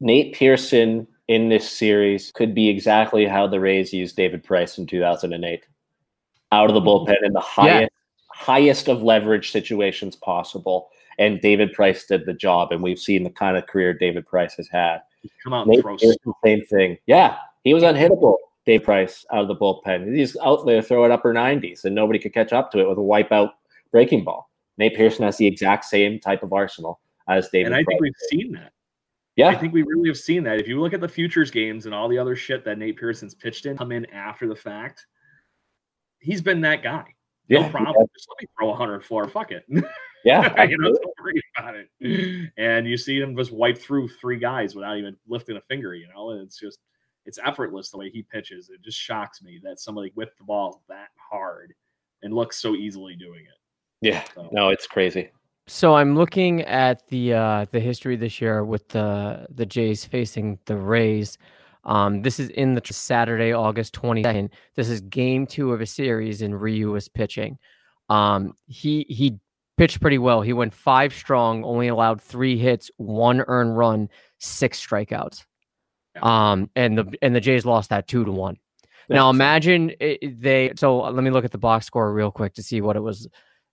Nate 0.00 0.34
Pearson 0.34 1.06
in 1.28 1.48
this 1.48 1.68
series 1.68 2.30
could 2.32 2.54
be 2.54 2.68
exactly 2.68 3.26
how 3.26 3.46
the 3.46 3.60
Rays 3.60 3.92
used 3.92 4.16
David 4.16 4.44
Price 4.44 4.78
in 4.78 4.86
2008. 4.86 5.66
Out 6.52 6.70
of 6.70 6.74
the 6.74 6.80
bullpen 6.80 7.24
in 7.24 7.32
the 7.32 7.40
highest 7.40 7.90
highest 8.28 8.88
of 8.88 9.02
leverage 9.02 9.50
situations 9.50 10.14
possible. 10.14 10.90
and 11.18 11.40
David 11.40 11.72
Price 11.72 12.04
did 12.04 12.26
the 12.26 12.34
job, 12.34 12.72
and 12.72 12.82
we've 12.82 12.98
seen 12.98 13.22
the 13.22 13.30
kind 13.30 13.56
of 13.56 13.66
career 13.66 13.94
David 13.94 14.26
Price 14.26 14.54
has 14.54 14.68
had. 14.68 15.00
Come 15.42 15.54
out 15.54 15.66
and 15.66 15.72
Nate 15.72 15.82
throw. 15.82 15.96
Pearson, 15.96 16.34
same 16.44 16.62
thing. 16.66 16.98
Yeah, 17.06 17.38
he 17.64 17.72
was 17.72 17.82
unhittable. 17.82 18.36
Dave 18.66 18.82
Price 18.82 19.24
out 19.32 19.40
of 19.40 19.48
the 19.48 19.56
bullpen. 19.56 20.14
He's 20.14 20.36
out 20.44 20.66
there 20.66 20.82
throwing 20.82 21.12
upper 21.12 21.32
90s, 21.32 21.84
and 21.84 21.94
nobody 21.94 22.18
could 22.18 22.34
catch 22.34 22.52
up 22.52 22.70
to 22.72 22.80
it 22.80 22.88
with 22.88 22.98
a 22.98 23.00
wipeout 23.00 23.52
breaking 23.92 24.24
ball. 24.24 24.50
Nate 24.76 24.94
Pearson 24.94 25.24
has 25.24 25.38
the 25.38 25.46
exact 25.46 25.86
same 25.86 26.20
type 26.20 26.42
of 26.42 26.52
arsenal 26.52 27.00
as 27.28 27.48
David. 27.48 27.66
and 27.66 27.74
I 27.74 27.78
think 27.78 27.98
Price. 27.98 28.00
we've 28.00 28.28
seen 28.40 28.52
that. 28.52 28.72
yeah, 29.36 29.48
I 29.48 29.54
think 29.56 29.72
we 29.72 29.82
really 29.82 30.08
have 30.08 30.18
seen 30.18 30.42
that. 30.44 30.60
If 30.60 30.68
you 30.68 30.80
look 30.80 30.92
at 30.92 31.00
the 31.00 31.08
futures 31.08 31.50
games 31.50 31.86
and 31.86 31.94
all 31.94 32.08
the 32.08 32.18
other 32.18 32.36
shit 32.36 32.64
that 32.64 32.78
Nate 32.78 32.96
Pearson's 32.98 33.34
pitched 33.34 33.66
in, 33.66 33.76
come 33.76 33.92
in 33.92 34.06
after 34.06 34.48
the 34.48 34.56
fact, 34.56 35.06
he's 36.20 36.40
been 36.40 36.60
that 36.62 36.82
guy. 36.82 37.04
No 37.48 37.60
yeah, 37.60 37.68
problem. 37.68 38.06
Just 38.16 38.28
let 38.28 38.42
me 38.42 38.48
throw 38.58 38.68
104. 38.70 39.28
Fuck 39.28 39.52
it. 39.52 39.64
yeah, 40.24 40.62
you 40.64 40.76
know, 40.78 40.92
don't 40.92 41.14
worry 41.22 41.40
about 41.56 41.74
it. 41.76 42.50
And 42.56 42.86
you 42.88 42.96
see 42.96 43.20
him 43.20 43.36
just 43.36 43.52
wipe 43.52 43.78
through 43.78 44.08
three 44.08 44.38
guys 44.38 44.74
without 44.74 44.96
even 44.98 45.16
lifting 45.28 45.56
a 45.56 45.60
finger, 45.62 45.94
you 45.94 46.08
know, 46.12 46.30
and 46.30 46.40
it's 46.42 46.58
just 46.58 46.80
it's 47.24 47.38
effortless 47.44 47.90
the 47.90 47.98
way 47.98 48.10
he 48.10 48.22
pitches. 48.22 48.70
It 48.70 48.82
just 48.82 48.98
shocks 48.98 49.42
me 49.42 49.60
that 49.64 49.78
somebody 49.80 50.10
whipped 50.14 50.38
the 50.38 50.44
ball 50.44 50.82
that 50.88 51.08
hard 51.30 51.74
and 52.22 52.32
looks 52.34 52.58
so 52.58 52.74
easily 52.74 53.14
doing 53.14 53.40
it. 53.42 53.58
yeah. 54.00 54.24
So 54.34 54.48
No, 54.52 54.70
it's 54.70 54.86
crazy. 54.88 55.30
So 55.68 55.96
I'm 55.96 56.14
looking 56.14 56.62
at 56.62 57.06
the 57.08 57.34
uh, 57.34 57.66
the 57.72 57.80
history 57.80 58.16
this 58.16 58.40
year 58.40 58.64
with 58.64 58.88
the 58.88 59.46
the 59.50 59.66
Jays 59.66 60.04
facing 60.04 60.58
the 60.66 60.76
Rays. 60.76 61.38
Um, 61.84 62.22
this 62.22 62.38
is 62.40 62.50
in 62.50 62.74
the 62.74 62.80
tr- 62.80 62.92
Saturday, 62.92 63.52
August 63.52 63.94
22nd. 63.94 64.50
This 64.74 64.88
is 64.88 65.00
game 65.02 65.46
two 65.46 65.72
of 65.72 65.80
a 65.80 65.86
series, 65.86 66.42
and 66.42 66.60
Ryu 66.60 66.92
was 66.92 67.08
pitching. 67.08 67.58
Um, 68.08 68.54
he 68.66 69.06
he 69.08 69.38
pitched 69.76 70.00
pretty 70.00 70.18
well. 70.18 70.40
He 70.40 70.52
went 70.52 70.72
five 70.72 71.12
strong, 71.12 71.64
only 71.64 71.88
allowed 71.88 72.20
three 72.20 72.56
hits, 72.58 72.90
one 72.96 73.42
earned 73.46 73.76
run, 73.76 74.08
six 74.38 74.84
strikeouts. 74.84 75.44
Um, 76.22 76.70
and 76.76 76.96
the 76.96 77.12
and 77.22 77.34
the 77.34 77.40
Jays 77.40 77.66
lost 77.66 77.90
that 77.90 78.06
two 78.06 78.24
to 78.24 78.32
one. 78.32 78.56
Now 79.08 79.30
imagine 79.30 79.92
it, 80.00 80.40
they. 80.40 80.72
So 80.76 80.98
let 80.98 81.22
me 81.22 81.30
look 81.30 81.44
at 81.44 81.52
the 81.52 81.58
box 81.58 81.86
score 81.86 82.12
real 82.12 82.30
quick 82.30 82.54
to 82.54 82.62
see 82.62 82.80
what 82.80 82.96
it 82.96 83.00
was. 83.00 83.28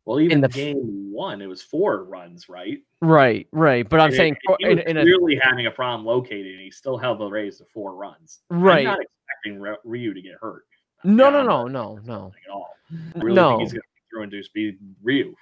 Well, 0.05 0.19
even 0.19 0.41
the 0.41 0.45
in 0.47 0.51
f- 0.51 0.55
game 0.55 1.11
one, 1.13 1.41
it 1.41 1.47
was 1.47 1.61
four 1.61 2.03
runs, 2.03 2.49
right? 2.49 2.79
Right, 3.01 3.47
right. 3.51 3.87
But 3.87 3.99
I'm 3.99 4.07
And 4.07 4.15
saying 4.15 4.37
he 4.59 4.69
in, 4.69 4.77
was 4.77 4.85
in 4.87 4.97
a 4.97 5.01
clearly 5.03 5.39
having 5.41 5.65
a 5.67 5.71
problem 5.71 6.05
locating, 6.05 6.59
he 6.59 6.71
still 6.71 6.97
held 6.97 7.19
the 7.19 7.25
Rays 7.27 7.57
to 7.59 7.65
four 7.73 7.95
runs. 7.95 8.39
Right. 8.49 8.79
I'm 8.79 8.83
not 8.85 8.99
expecting 8.99 9.61
Ry- 9.61 9.77
Ryu 9.83 10.13
to 10.13 10.21
get 10.21 10.33
hurt. 10.41 10.63
No, 11.03 11.29
no, 11.29 11.43
no, 11.43 11.67
no, 11.67 11.99
no. 12.05 12.31
at 12.45 12.51
all. 12.51 12.69
I 13.15 13.19
really 13.19 13.33
No. 13.35 13.57
think 13.57 13.61
he's 13.61 13.71
going 13.73 13.81
to 13.81 13.87
throw 14.13 14.23
into 14.23 14.43
speed 14.43 14.77
Ryu. 15.01 15.35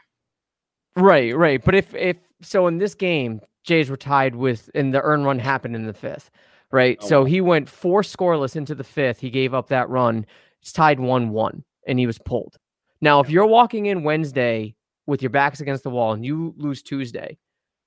Right, 0.96 1.36
right. 1.36 1.64
But 1.64 1.76
if 1.76 1.94
if 1.96 2.18
so 2.42 2.68
in 2.68 2.78
this 2.78 2.96
game, 2.96 3.42
Jays 3.64 3.90
were 3.90 3.98
tied 3.98 4.36
with 4.36 4.70
and 4.76 4.94
the 4.94 5.02
earn 5.02 5.24
run 5.24 5.40
happened 5.40 5.76
in 5.76 5.86
the 5.86 5.94
fifth. 5.94 6.32
Right. 6.72 6.98
Oh, 7.02 7.08
so 7.08 7.20
wow. 7.22 7.26
he 7.26 7.42
went 7.42 7.70
four 7.70 8.02
scoreless 8.02 8.56
into 8.56 8.76
the 8.76 8.84
fifth. 8.84 9.20
He 9.20 9.30
gave 9.30 9.54
up 9.54 9.68
that 9.70 9.90
run. 9.90 10.26
It's 10.62 10.72
tied 10.72 11.00
one 11.00 11.30
one 11.30 11.64
and 11.88 12.00
he 12.00 12.08
was 12.08 12.18
pulled. 12.18 12.58
Now, 13.02 13.20
if 13.20 13.30
you're 13.30 13.48
walking 13.48 13.88
in 13.88 14.04
Wednesday 14.04 14.76
with 15.08 15.22
your 15.22 15.32
backs 15.32 15.60
against 15.60 15.84
the 15.84 15.90
wall 15.90 16.14
and 16.14 16.26
you 16.26 16.54
lose 16.58 16.84
Tuesday, 16.84 17.38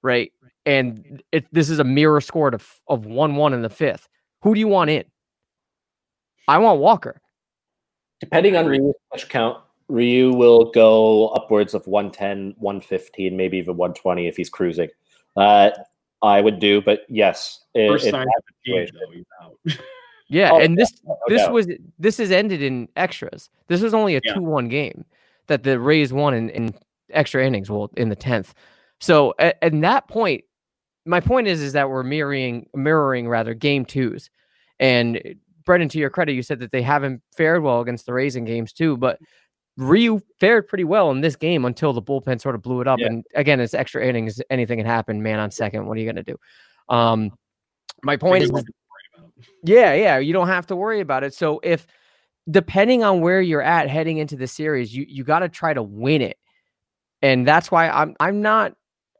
right? 0.02 0.32
And 0.66 1.22
it, 1.32 1.46
this 1.52 1.70
is 1.70 1.78
a 1.78 1.84
mirror 1.84 2.20
score 2.20 2.50
to, 2.50 2.58
of 2.88 3.06
one 3.06 3.36
one 3.36 3.52
in 3.52 3.62
the 3.62 3.70
fifth. 3.70 4.08
Who 4.42 4.54
do 4.54 4.60
you 4.60 4.68
want 4.68 4.90
in? 4.90 5.04
I 6.48 6.58
want 6.58 6.80
Walker. 6.80 7.20
Depending 8.20 8.56
on 8.56 8.66
Ryu's 8.66 8.94
pitch 9.12 9.28
count, 9.28 9.58
Ryu 9.88 10.32
will 10.32 10.70
go 10.70 11.28
upwards 11.28 11.74
of 11.74 11.86
110, 11.86 12.54
115, 12.58 13.36
maybe 13.36 13.58
even 13.58 13.76
120 13.76 14.26
if 14.26 14.36
he's 14.36 14.50
cruising. 14.50 14.88
Uh, 15.36 15.70
I 16.22 16.40
would 16.40 16.58
do, 16.58 16.80
but 16.80 17.00
yes. 17.08 17.60
First 17.74 18.06
it- 18.06 18.10
sign 18.10 18.26
of 18.26 18.44
fatigue, 18.64 18.94
though, 18.94 19.12
he's 19.12 19.24
out. 19.42 19.84
Yeah, 20.34 20.50
Oh, 20.52 20.58
and 20.60 20.76
this 20.76 20.90
no 21.04 21.16
this 21.28 21.42
doubt. 21.42 21.52
was 21.52 21.68
this 21.98 22.18
is 22.18 22.30
ended 22.30 22.60
in 22.62 22.88
extras. 22.96 23.50
This 23.68 23.80
was 23.80 23.94
only 23.94 24.16
a 24.16 24.20
Yeah. 24.24 24.34
two 24.34 24.42
one 24.42 24.68
game 24.68 25.04
that 25.46 25.62
the 25.62 25.78
Rays 25.78 26.12
won 26.12 26.34
in, 26.34 26.48
in 26.50 26.74
extra 27.10 27.46
innings. 27.46 27.70
Well, 27.70 27.90
in 27.96 28.08
the 28.08 28.16
tenth. 28.16 28.54
So 29.00 29.34
at, 29.38 29.56
at 29.62 29.80
that 29.80 30.08
point, 30.08 30.44
my 31.06 31.20
point 31.20 31.46
is 31.46 31.60
is 31.62 31.72
that 31.74 31.88
we're 31.88 32.02
mirroring 32.02 32.66
mirroring 32.74 33.28
rather 33.28 33.54
game 33.54 33.84
twos. 33.84 34.30
And 34.80 35.36
Brendan, 35.64 35.88
to 35.90 35.98
your 35.98 36.10
credit, 36.10 36.32
you 36.32 36.42
said 36.42 36.58
that 36.60 36.72
they 36.72 36.82
haven't 36.82 37.22
fared 37.36 37.62
well 37.62 37.80
against 37.80 38.06
the 38.06 38.12
Rays 38.12 38.36
in 38.36 38.44
games 38.44 38.72
too, 38.72 38.96
but 38.96 39.18
Ryu 39.76 40.20
fared 40.40 40.68
pretty 40.68 40.84
well 40.84 41.10
in 41.10 41.20
this 41.20 41.36
game 41.36 41.64
until 41.64 41.92
the 41.92 42.02
bullpen 42.02 42.40
sort 42.40 42.54
of 42.54 42.62
blew 42.62 42.80
it 42.80 42.86
up. 42.88 42.98
Yeah. 42.98 43.06
And 43.06 43.24
again, 43.34 43.60
it's 43.60 43.74
extra 43.74 44.04
innings. 44.06 44.40
Anything 44.50 44.78
can 44.78 44.86
happen. 44.86 45.22
Man 45.22 45.38
on 45.38 45.50
second. 45.50 45.86
What 45.86 45.96
are 45.96 46.00
you 46.00 46.06
going 46.12 46.24
to 46.24 46.32
do? 46.32 46.36
Um, 46.94 47.30
my 48.02 48.16
point 48.16 48.44
is, 48.44 48.50
yeah, 49.62 49.94
yeah, 49.94 50.18
you 50.18 50.32
don't 50.32 50.48
have 50.48 50.66
to 50.68 50.76
worry 50.76 51.00
about 51.00 51.24
it. 51.24 51.34
So 51.34 51.60
if 51.62 51.86
depending 52.50 53.02
on 53.02 53.20
where 53.20 53.40
you're 53.40 53.62
at 53.62 53.88
heading 53.88 54.18
into 54.18 54.36
the 54.36 54.46
series, 54.46 54.94
you 54.94 55.04
you 55.08 55.24
got 55.24 55.40
to 55.40 55.48
try 55.48 55.74
to 55.74 55.82
win 55.82 56.22
it. 56.22 56.38
And 57.22 57.46
that's 57.46 57.70
why 57.70 57.88
I'm 57.88 58.14
I'm 58.20 58.42
not 58.42 58.74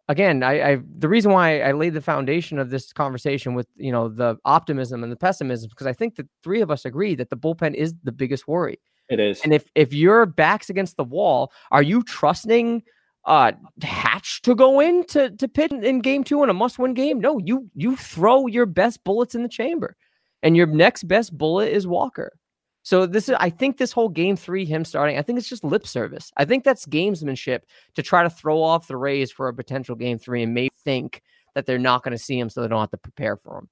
again, 0.09 0.43
I 0.43 0.73
I 0.73 0.79
the 0.99 1.09
reason 1.09 1.33
why 1.33 1.61
I 1.61 1.73
laid 1.73 1.95
the 1.95 2.01
foundation 2.01 2.59
of 2.59 2.71
this 2.71 2.93
conversation 2.93 3.55
with, 3.55 3.67
you 3.77 3.93
know, 3.93 4.09
the 4.09 4.37
optimism 4.45 5.03
and 5.03 5.11
the 5.11 5.17
pessimism 5.17 5.69
because 5.71 5.87
I 5.87 5.93
think 5.93 6.17
the 6.17 6.29
three 6.43 6.61
of 6.61 6.71
us 6.71 6.85
agree 6.85 7.15
that 7.15 7.31
the 7.31 7.37
bullpen 7.37 7.75
is 7.75 7.95
the 8.05 8.13
biggest 8.13 8.47
worry. 8.47 8.79
It 9.09 9.21
is. 9.21 9.41
And 9.43 9.53
if 9.53 9.65
if 9.75 9.93
your 9.93 10.27
back's 10.27 10.71
against 10.71 10.97
the 10.97 11.05
wall, 11.05 11.53
are 11.71 11.83
you 11.83 12.03
trusting 12.03 12.83
uh 13.25 13.53
Hatch 13.83 14.43
to 14.43 14.55
go 14.55 14.81
in 14.81 15.07
to 15.07 15.31
to 15.31 15.49
pitch 15.49 15.73
in- 15.73 15.85
in 15.85 16.01
game 16.01 16.25
two 16.25 16.43
in 16.43 16.51
a 16.51 16.55
must-win 16.55 16.95
game? 16.95 17.21
No, 17.21 17.39
you 17.39 17.71
you 17.75 17.97
throw 17.97 18.47
your 18.47 18.67
best 18.67 19.03
bullets 19.05 19.35
in 19.35 19.43
the 19.43 19.49
chamber. 19.49 19.97
And 20.45 20.57
your 20.57 20.67
next 20.67 21.05
best 21.05 21.37
bullet 21.37 21.73
is 21.73 21.87
Walker. 21.87 22.39
So 22.83 23.07
this 23.07 23.31
is 23.31 23.37
I 23.41 23.49
think 23.49 23.79
this 23.79 23.93
whole 23.93 24.11
game 24.11 24.37
three, 24.37 24.67
him 24.67 24.85
starting, 24.85 25.19
I 25.19 25.23
think 25.23 25.39
it's 25.39 25.49
just 25.49 25.65
lip 25.65 25.87
service. 25.87 26.31
I 26.37 26.45
think 26.45 26.65
that's 26.65 26.85
gamesmanship 26.85 27.61
to 27.95 28.03
try 28.03 28.23
to 28.23 28.31
throw 28.31 28.63
off 28.63 28.87
the 28.87 28.99
Rays 28.99 29.33
for 29.33 29.49
a 29.49 29.55
potential 29.55 29.97
game 29.97 30.19
three 30.19 30.43
and 30.43 30.53
may 30.53 30.69
think 30.85 31.23
that 31.55 31.65
they're 31.65 31.79
not 31.79 32.03
going 32.05 32.13
to 32.13 32.23
see 32.23 32.39
him 32.39 32.51
so 32.51 32.61
they 32.61 32.69
don't 32.69 32.81
have 32.81 32.91
to 32.91 32.99
prepare 32.99 33.39
for 33.39 33.59
him. 33.59 33.69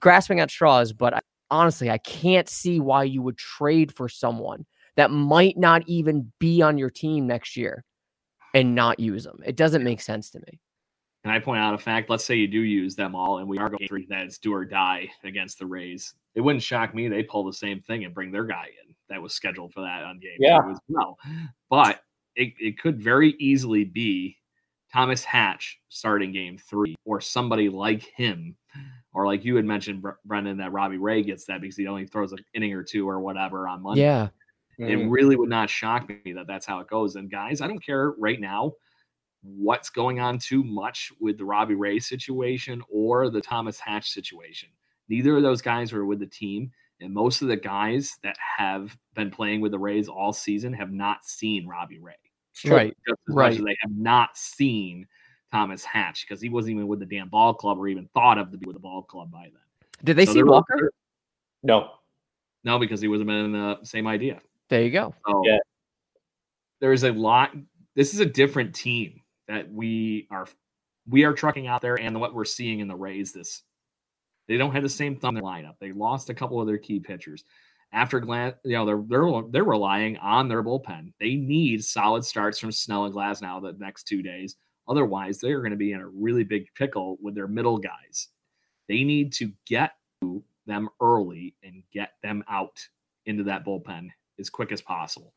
Grasping 0.00 0.38
at 0.38 0.50
straws, 0.50 0.92
but 0.92 1.12
I, 1.12 1.20
honestly, 1.50 1.90
I 1.90 1.98
can't 1.98 2.48
see 2.48 2.78
why 2.78 3.02
you 3.02 3.20
would 3.22 3.36
trade 3.36 3.92
for 3.92 4.08
someone 4.08 4.64
that 4.94 5.10
might 5.10 5.58
not 5.58 5.82
even 5.88 6.32
be 6.38 6.62
on 6.62 6.78
your 6.78 6.90
team 6.90 7.26
next 7.26 7.56
year 7.56 7.84
and 8.54 8.76
not 8.76 9.00
use 9.00 9.24
them. 9.24 9.40
It 9.44 9.56
doesn't 9.56 9.82
make 9.82 10.00
sense 10.00 10.30
to 10.30 10.38
me. 10.38 10.60
Can 11.22 11.30
I 11.32 11.38
point 11.38 11.60
out 11.60 11.72
a 11.72 11.78
fact? 11.78 12.10
Let's 12.10 12.24
say 12.24 12.34
you 12.34 12.48
do 12.48 12.60
use 12.60 12.96
them 12.96 13.14
all, 13.14 13.38
and 13.38 13.48
we 13.48 13.58
are 13.58 13.68
going 13.70 13.86
three 13.86 14.06
that 14.06 14.24
it's 14.26 14.38
do 14.38 14.52
or 14.52 14.64
die 14.64 15.08
against 15.22 15.58
the 15.60 15.66
Rays. 15.66 16.14
It 16.34 16.40
wouldn't 16.40 16.64
shock 16.64 16.94
me 16.94 17.06
they 17.08 17.22
pull 17.22 17.44
the 17.44 17.52
same 17.52 17.80
thing 17.80 18.04
and 18.04 18.12
bring 18.14 18.32
their 18.32 18.44
guy 18.44 18.66
in 18.86 18.94
that 19.08 19.22
was 19.22 19.32
scheduled 19.32 19.72
for 19.72 19.82
that 19.82 20.02
on 20.02 20.18
game 20.18 20.36
Yeah. 20.40 20.58
two 20.62 20.70
as 20.70 20.78
well. 20.88 21.18
But 21.70 22.02
it, 22.34 22.54
it 22.58 22.78
could 22.78 23.00
very 23.00 23.30
easily 23.38 23.84
be 23.84 24.36
Thomas 24.92 25.22
Hatch 25.22 25.78
starting 25.88 26.32
game 26.32 26.58
three, 26.58 26.96
or 27.04 27.20
somebody 27.20 27.68
like 27.68 28.02
him, 28.02 28.56
or 29.12 29.24
like 29.26 29.44
you 29.44 29.54
had 29.54 29.64
mentioned, 29.64 30.04
Brendan, 30.24 30.56
that 30.58 30.72
Robbie 30.72 30.98
Ray 30.98 31.22
gets 31.22 31.44
that 31.44 31.60
because 31.60 31.76
he 31.76 31.86
only 31.86 32.06
throws 32.06 32.32
an 32.32 32.44
inning 32.52 32.72
or 32.74 32.82
two 32.82 33.08
or 33.08 33.20
whatever 33.20 33.68
on 33.68 33.82
Monday 33.82 34.02
Yeah. 34.02 34.28
it 34.78 34.98
Mhm. 34.98 35.10
really 35.12 35.36
would 35.36 35.48
not 35.50 35.70
shock 35.70 36.08
me 36.24 36.32
that 36.32 36.46
that's 36.48 36.66
how 36.66 36.80
it 36.80 36.88
goes. 36.88 37.14
And 37.14 37.30
guys, 37.30 37.60
I 37.60 37.68
don't 37.68 37.78
care 37.84 38.10
right 38.18 38.40
now 38.40 38.72
what's 39.42 39.90
going 39.90 40.20
on 40.20 40.38
too 40.38 40.62
much 40.64 41.12
with 41.20 41.38
the 41.38 41.44
Robbie 41.44 41.74
Ray 41.74 41.98
situation 41.98 42.82
or 42.90 43.28
the 43.30 43.40
Thomas 43.40 43.78
Hatch 43.80 44.10
situation. 44.10 44.68
Neither 45.08 45.36
of 45.36 45.42
those 45.42 45.60
guys 45.62 45.92
were 45.92 46.06
with 46.06 46.20
the 46.20 46.26
team. 46.26 46.70
And 47.00 47.12
most 47.12 47.42
of 47.42 47.48
the 47.48 47.56
guys 47.56 48.16
that 48.22 48.36
have 48.38 48.96
been 49.16 49.30
playing 49.30 49.60
with 49.60 49.72
the 49.72 49.78
Rays 49.78 50.06
all 50.08 50.32
season 50.32 50.72
have 50.72 50.92
not 50.92 51.24
seen 51.24 51.66
Robbie 51.66 51.98
Ray. 51.98 52.14
Right. 52.64 52.96
Just 53.08 53.20
as 53.28 53.34
much 53.34 53.52
as 53.56 53.64
they 53.64 53.76
have 53.80 53.90
not 53.96 54.36
seen 54.38 55.08
Thomas 55.50 55.84
Hatch 55.84 56.24
because 56.24 56.40
he 56.40 56.48
wasn't 56.48 56.74
even 56.76 56.86
with 56.86 57.00
the 57.00 57.06
damn 57.06 57.28
ball 57.28 57.54
club 57.54 57.78
or 57.78 57.88
even 57.88 58.08
thought 58.14 58.38
of 58.38 58.52
to 58.52 58.56
be 58.58 58.66
with 58.66 58.76
the 58.76 58.80
ball 58.80 59.02
club 59.02 59.32
by 59.32 59.42
then. 59.52 59.62
Did 60.04 60.16
they 60.16 60.26
So 60.26 60.32
see 60.32 60.38
there 60.38 60.46
were- 60.46 60.52
Walker? 60.52 60.92
No. 61.64 61.90
No, 62.62 62.78
because 62.78 63.00
he 63.00 63.08
wasn't 63.08 63.30
in 63.30 63.52
the 63.52 63.80
same 63.82 64.06
idea. 64.06 64.40
There 64.68 64.82
you 64.82 64.90
go. 64.90 65.12
So 65.26 65.42
Yeah. 65.44 65.58
there's 66.80 67.02
a 67.02 67.10
lot. 67.12 67.52
This 67.96 68.14
is 68.14 68.20
a 68.20 68.26
different 68.26 68.74
team 68.76 69.21
that 69.48 69.70
we 69.70 70.26
are 70.30 70.46
we 71.08 71.24
are 71.24 71.32
trucking 71.32 71.66
out 71.66 71.82
there, 71.82 71.98
and 71.98 72.20
what 72.20 72.34
we're 72.34 72.44
seeing 72.44 72.80
in 72.80 72.88
the 72.88 72.96
Rays. 72.96 73.32
This 73.32 73.62
they 74.48 74.56
don't 74.56 74.72
have 74.72 74.82
the 74.82 74.88
same 74.88 75.16
thumb 75.16 75.36
in 75.36 75.42
their 75.42 75.52
lineup. 75.52 75.76
They 75.80 75.92
lost 75.92 76.30
a 76.30 76.34
couple 76.34 76.60
of 76.60 76.66
their 76.66 76.78
key 76.78 77.00
pitchers. 77.00 77.44
After 77.92 78.20
Glenn, 78.20 78.54
you 78.64 78.72
know, 78.72 78.86
they're 78.86 79.02
they're 79.06 79.42
they're 79.50 79.64
relying 79.64 80.16
on 80.18 80.48
their 80.48 80.62
bullpen. 80.62 81.12
They 81.20 81.34
need 81.34 81.84
solid 81.84 82.24
starts 82.24 82.58
from 82.58 82.72
Snell 82.72 83.04
and 83.04 83.14
Glasnow 83.14 83.62
the 83.62 83.76
next 83.78 84.04
two 84.04 84.22
days. 84.22 84.56
Otherwise, 84.88 85.38
they're 85.38 85.60
going 85.60 85.70
to 85.70 85.76
be 85.76 85.92
in 85.92 86.00
a 86.00 86.08
really 86.08 86.44
big 86.44 86.66
pickle 86.74 87.16
with 87.20 87.34
their 87.34 87.46
middle 87.46 87.78
guys. 87.78 88.28
They 88.88 89.04
need 89.04 89.32
to 89.34 89.52
get 89.66 89.92
to 90.22 90.42
them 90.66 90.88
early 91.00 91.54
and 91.62 91.82
get 91.92 92.12
them 92.22 92.42
out 92.48 92.78
into 93.26 93.44
that 93.44 93.64
bullpen 93.64 94.08
as 94.38 94.50
quick 94.50 94.72
as 94.72 94.80
possible. 94.80 95.34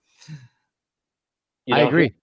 You 1.65 1.75
I 1.75 1.79
agree. 1.79 2.13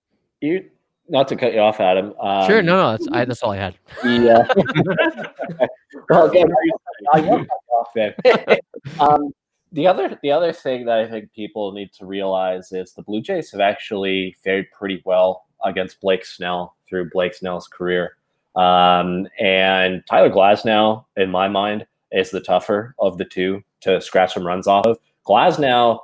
You 0.40 0.70
not 1.08 1.28
to 1.28 1.36
cut 1.36 1.52
you 1.52 1.60
off, 1.60 1.80
Adam. 1.80 2.14
Um, 2.20 2.46
sure, 2.46 2.62
no, 2.62 2.76
no, 2.76 2.90
that's 2.92 3.08
I, 3.12 3.24
that's 3.24 3.42
all 3.42 3.52
I 3.52 3.56
had. 3.56 3.74
Yeah. 4.04 4.46
well, 6.08 6.30
again, 6.30 6.48
I 7.12 7.18
you 7.18 7.46
off 7.72 7.92
there. 7.94 8.14
um, 9.00 9.32
the 9.72 9.86
other 9.86 10.18
the 10.22 10.30
other 10.30 10.52
thing 10.52 10.84
that 10.86 10.98
I 10.98 11.08
think 11.08 11.32
people 11.32 11.72
need 11.72 11.92
to 11.94 12.06
realize 12.06 12.72
is 12.72 12.92
the 12.92 13.02
Blue 13.02 13.22
Jays 13.22 13.50
have 13.52 13.60
actually 13.60 14.36
fared 14.42 14.66
pretty 14.76 15.02
well 15.04 15.44
against 15.64 16.00
Blake 16.00 16.24
Snell 16.24 16.76
through 16.88 17.10
Blake 17.10 17.34
Snell's 17.34 17.68
career. 17.68 18.16
Um, 18.54 19.28
and 19.40 20.02
Tyler 20.08 20.28
Glasnow, 20.28 21.04
in 21.16 21.30
my 21.30 21.48
mind, 21.48 21.86
is 22.10 22.30
the 22.30 22.40
tougher 22.40 22.94
of 22.98 23.16
the 23.16 23.24
two 23.24 23.62
to 23.80 24.00
scratch 24.00 24.34
some 24.34 24.46
runs 24.46 24.66
off 24.66 24.84
of. 24.86 24.98
Glasnow 25.26 26.00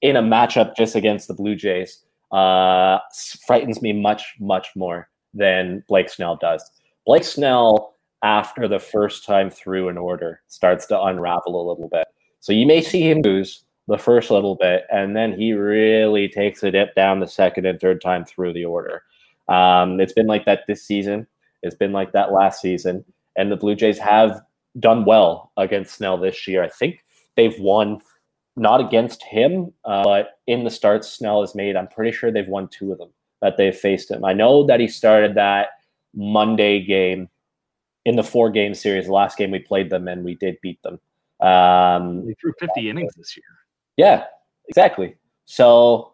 in 0.00 0.16
a 0.16 0.22
matchup 0.22 0.76
just 0.76 0.94
against 0.94 1.28
the 1.28 1.34
Blue 1.34 1.54
Jays 1.54 1.98
uh, 2.32 2.98
frightens 3.46 3.82
me 3.82 3.92
much, 3.92 4.34
much 4.38 4.68
more 4.76 5.08
than 5.34 5.84
Blake 5.88 6.08
Snell 6.08 6.36
does. 6.36 6.68
Blake 7.06 7.24
Snell, 7.24 7.94
after 8.22 8.68
the 8.68 8.78
first 8.78 9.24
time 9.24 9.50
through 9.50 9.88
an 9.88 9.98
order, 9.98 10.42
starts 10.48 10.86
to 10.86 11.02
unravel 11.02 11.56
a 11.56 11.68
little 11.68 11.88
bit. 11.88 12.06
So 12.40 12.52
you 12.52 12.66
may 12.66 12.82
see 12.82 13.10
him 13.10 13.22
lose 13.22 13.64
the 13.88 13.98
first 13.98 14.30
little 14.30 14.54
bit, 14.54 14.84
and 14.92 15.16
then 15.16 15.32
he 15.32 15.52
really 15.52 16.28
takes 16.28 16.62
a 16.62 16.70
dip 16.70 16.94
down 16.94 17.20
the 17.20 17.26
second 17.26 17.66
and 17.66 17.80
third 17.80 18.00
time 18.00 18.24
through 18.24 18.52
the 18.52 18.64
order. 18.64 19.02
Um, 19.48 20.00
it's 20.00 20.12
been 20.12 20.26
like 20.26 20.44
that 20.44 20.60
this 20.68 20.84
season. 20.84 21.26
It's 21.62 21.74
been 21.74 21.92
like 21.92 22.12
that 22.12 22.32
last 22.32 22.60
season. 22.60 23.04
And 23.36 23.50
the 23.50 23.56
Blue 23.56 23.74
Jays 23.74 23.98
have 23.98 24.40
done 24.78 25.04
well 25.04 25.52
against 25.56 25.96
Snell 25.96 26.16
this 26.18 26.46
year. 26.46 26.62
I 26.62 26.68
think 26.68 27.04
they've 27.36 27.58
won 27.58 28.00
not 28.60 28.80
against 28.80 29.22
him, 29.24 29.72
uh, 29.86 30.04
but 30.04 30.38
in 30.46 30.64
the 30.64 30.70
starts 30.70 31.08
Snell 31.08 31.40
has 31.40 31.54
made. 31.54 31.76
I'm 31.76 31.88
pretty 31.88 32.12
sure 32.12 32.30
they've 32.30 32.46
won 32.46 32.68
two 32.68 32.92
of 32.92 32.98
them 32.98 33.08
that 33.40 33.56
they've 33.56 33.74
faced 33.74 34.10
him. 34.10 34.22
I 34.22 34.34
know 34.34 34.64
that 34.66 34.80
he 34.80 34.86
started 34.86 35.34
that 35.34 35.68
Monday 36.14 36.84
game 36.84 37.28
in 38.04 38.16
the 38.16 38.22
four 38.22 38.50
game 38.50 38.74
series. 38.74 39.06
The 39.06 39.12
last 39.12 39.38
game 39.38 39.50
we 39.50 39.60
played 39.60 39.88
them 39.88 40.08
and 40.08 40.22
we 40.24 40.34
did 40.34 40.58
beat 40.60 40.82
them. 40.82 41.00
Um, 41.40 42.26
they 42.26 42.34
threw 42.34 42.52
50 42.60 42.90
innings 42.90 43.14
this 43.16 43.34
year. 43.34 43.44
Yeah, 43.96 44.24
exactly. 44.68 45.16
So 45.46 46.12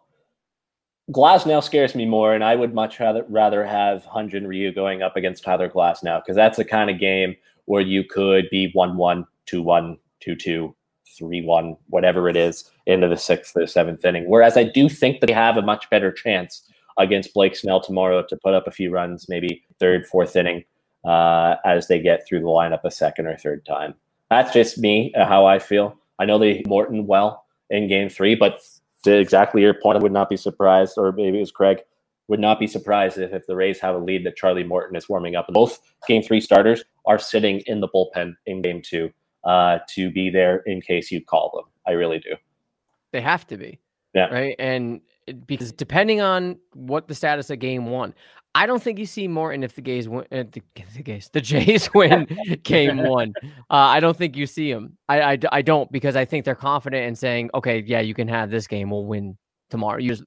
Glasnow 1.11 1.61
scares 1.61 1.95
me 1.95 2.05
more, 2.05 2.33
and 2.33 2.43
I 2.43 2.55
would 2.55 2.73
much 2.73 2.99
rather 2.99 3.25
rather 3.27 3.65
have 3.65 4.03
Hyun-Jin 4.05 4.47
Ryu 4.47 4.73
going 4.73 5.01
up 5.01 5.17
against 5.17 5.43
Tyler 5.43 5.69
Glasnow 5.69 6.21
because 6.23 6.37
that's 6.37 6.57
the 6.57 6.65
kind 6.65 6.89
of 6.89 6.97
game 6.97 7.35
where 7.65 7.81
you 7.81 8.05
could 8.05 8.49
be 8.49 8.71
1 8.71 8.95
1, 8.95 9.25
2 9.45 9.61
1, 9.61 9.97
2 10.21 10.35
2, 10.35 10.75
3 11.17 11.41
1, 11.41 11.77
whatever 11.87 12.29
it 12.29 12.35
is, 12.35 12.69
into 12.85 13.07
the 13.07 13.17
sixth 13.17 13.55
or 13.55 13.67
seventh 13.67 14.03
inning. 14.05 14.25
Whereas 14.27 14.57
I 14.57 14.63
do 14.63 14.89
think 14.89 15.19
that 15.19 15.27
they 15.27 15.33
have 15.33 15.57
a 15.57 15.61
much 15.61 15.89
better 15.89 16.11
chance 16.11 16.63
against 16.97 17.33
Blake 17.33 17.55
Snell 17.55 17.81
tomorrow 17.81 18.23
to 18.23 18.37
put 18.37 18.53
up 18.53 18.67
a 18.67 18.71
few 18.71 18.91
runs, 18.91 19.29
maybe 19.29 19.63
third, 19.79 20.07
fourth 20.07 20.35
inning, 20.35 20.63
uh, 21.05 21.55
as 21.65 21.87
they 21.87 21.99
get 21.99 22.27
through 22.27 22.39
the 22.39 22.45
lineup 22.45 22.81
a 22.83 22.91
second 22.91 23.27
or 23.27 23.37
third 23.37 23.65
time. 23.65 23.93
That's 24.29 24.51
just 24.51 24.77
me, 24.77 25.13
uh, 25.13 25.25
how 25.25 25.45
I 25.45 25.59
feel. 25.59 25.97
I 26.19 26.25
know 26.25 26.37
they 26.37 26.63
Morton 26.67 27.07
well 27.07 27.45
in 27.69 27.87
game 27.87 28.09
three, 28.09 28.35
but 28.35 28.59
to 29.03 29.17
exactly 29.17 29.61
your 29.61 29.73
point, 29.73 29.97
I 29.97 30.01
would 30.01 30.11
not 30.11 30.29
be 30.29 30.37
surprised, 30.37 30.97
or 30.97 31.11
maybe 31.11 31.37
it 31.37 31.41
was 31.41 31.51
Craig, 31.51 31.79
would 32.27 32.39
not 32.39 32.59
be 32.59 32.67
surprised 32.67 33.17
if, 33.17 33.31
if 33.31 33.45
the 33.47 33.55
Rays 33.55 33.79
have 33.79 33.95
a 33.95 33.99
lead 33.99 34.25
that 34.25 34.35
Charlie 34.35 34.63
Morton 34.63 34.95
is 34.97 35.07
warming 35.07 35.35
up. 35.35 35.47
Both 35.49 35.79
game 36.07 36.23
three 36.23 36.41
starters 36.41 36.83
are 37.05 37.19
sitting 37.19 37.61
in 37.67 37.79
the 37.79 37.87
bullpen 37.87 38.35
in 38.45 38.61
game 38.61 38.81
two 38.81 39.11
uh, 39.47 39.79
to 39.89 40.11
be 40.11 40.29
there 40.29 40.57
in 40.67 40.81
case 40.81 41.11
you 41.11 41.23
call 41.23 41.51
them. 41.55 41.65
I 41.87 41.91
really 41.91 42.19
do. 42.19 42.35
They 43.11 43.21
have 43.21 43.47
to 43.47 43.57
be. 43.57 43.79
Yeah. 44.13 44.27
Right. 44.27 44.55
And 44.59 45.01
because 45.45 45.71
depending 45.71 46.21
on 46.21 46.57
what 46.73 47.07
the 47.07 47.15
status 47.15 47.49
of 47.49 47.59
game 47.59 47.87
one, 47.87 48.13
I 48.55 48.65
don't 48.65 48.81
think 48.81 48.97
you 48.97 49.05
see 49.05 49.27
Morton 49.27 49.63
if 49.63 49.75
the 49.75 49.81
Gays 49.81 50.09
win. 50.09 50.25
Uh, 50.31 50.43
the, 50.51 50.61
the 50.95 51.03
Gays, 51.03 51.29
the 51.31 51.41
Jays 51.41 51.89
win 51.95 52.27
game 52.63 52.97
one. 52.97 53.33
Uh, 53.43 53.53
I 53.69 53.99
don't 53.99 54.17
think 54.17 54.35
you 54.35 54.45
see 54.45 54.69
him. 54.69 54.97
I, 55.07 55.33
I, 55.33 55.37
I 55.51 55.61
don't 55.61 55.91
because 55.91 56.15
I 56.15 56.25
think 56.25 56.43
they're 56.43 56.55
confident 56.55 57.05
in 57.05 57.15
saying, 57.15 57.51
okay, 57.53 57.83
yeah, 57.85 58.01
you 58.01 58.13
can 58.13 58.27
have 58.27 58.49
this 58.49 58.67
game. 58.67 58.89
We'll 58.89 59.05
win 59.05 59.37
tomorrow. 59.69 59.99
You 59.99 60.09
just, 60.09 60.23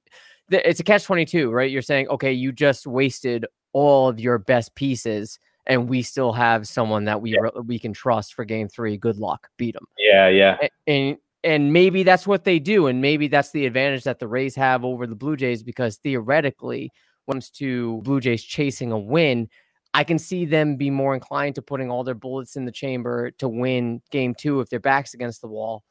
it's 0.49 0.79
a 0.79 0.83
catch 0.83 1.03
twenty 1.03 1.25
two, 1.25 1.51
right? 1.51 1.69
You're 1.69 1.81
saying, 1.81 2.07
okay, 2.07 2.31
you 2.31 2.51
just 2.51 2.87
wasted 2.87 3.45
all 3.73 4.09
of 4.09 4.19
your 4.19 4.37
best 4.37 4.75
pieces, 4.75 5.39
and 5.67 5.89
we 5.89 6.01
still 6.01 6.33
have 6.33 6.67
someone 6.67 7.05
that 7.05 7.21
we 7.21 7.31
yeah. 7.33 7.49
we 7.65 7.79
can 7.79 7.93
trust 7.93 8.33
for 8.33 8.45
game 8.45 8.67
three. 8.67 8.97
Good 8.97 9.17
luck, 9.17 9.47
beat 9.57 9.73
them. 9.73 9.85
Yeah, 9.97 10.27
yeah. 10.27 10.57
And, 10.61 10.69
and 10.87 11.17
and 11.43 11.73
maybe 11.73 12.03
that's 12.03 12.27
what 12.27 12.43
they 12.43 12.59
do, 12.59 12.87
and 12.87 13.01
maybe 13.01 13.27
that's 13.27 13.51
the 13.51 13.65
advantage 13.65 14.03
that 14.03 14.19
the 14.19 14.27
Rays 14.27 14.55
have 14.55 14.85
over 14.85 15.07
the 15.07 15.15
Blue 15.15 15.35
Jays 15.35 15.63
because 15.63 15.97
theoretically 15.97 16.91
comes 17.29 17.49
to 17.51 18.01
Blue 18.03 18.19
Jays 18.19 18.43
chasing 18.43 18.91
a 18.91 18.99
win, 18.99 19.49
I 19.93 20.03
can 20.03 20.19
see 20.19 20.45
them 20.45 20.77
be 20.77 20.89
more 20.89 21.13
inclined 21.13 21.55
to 21.55 21.61
putting 21.61 21.91
all 21.91 22.03
their 22.03 22.15
bullets 22.15 22.55
in 22.55 22.65
the 22.65 22.71
chamber 22.71 23.31
to 23.31 23.47
win 23.47 24.01
game 24.11 24.33
two 24.35 24.61
if 24.61 24.69
their 24.69 24.79
back's 24.79 25.13
against 25.13 25.41
the 25.41 25.47
wall 25.47 25.83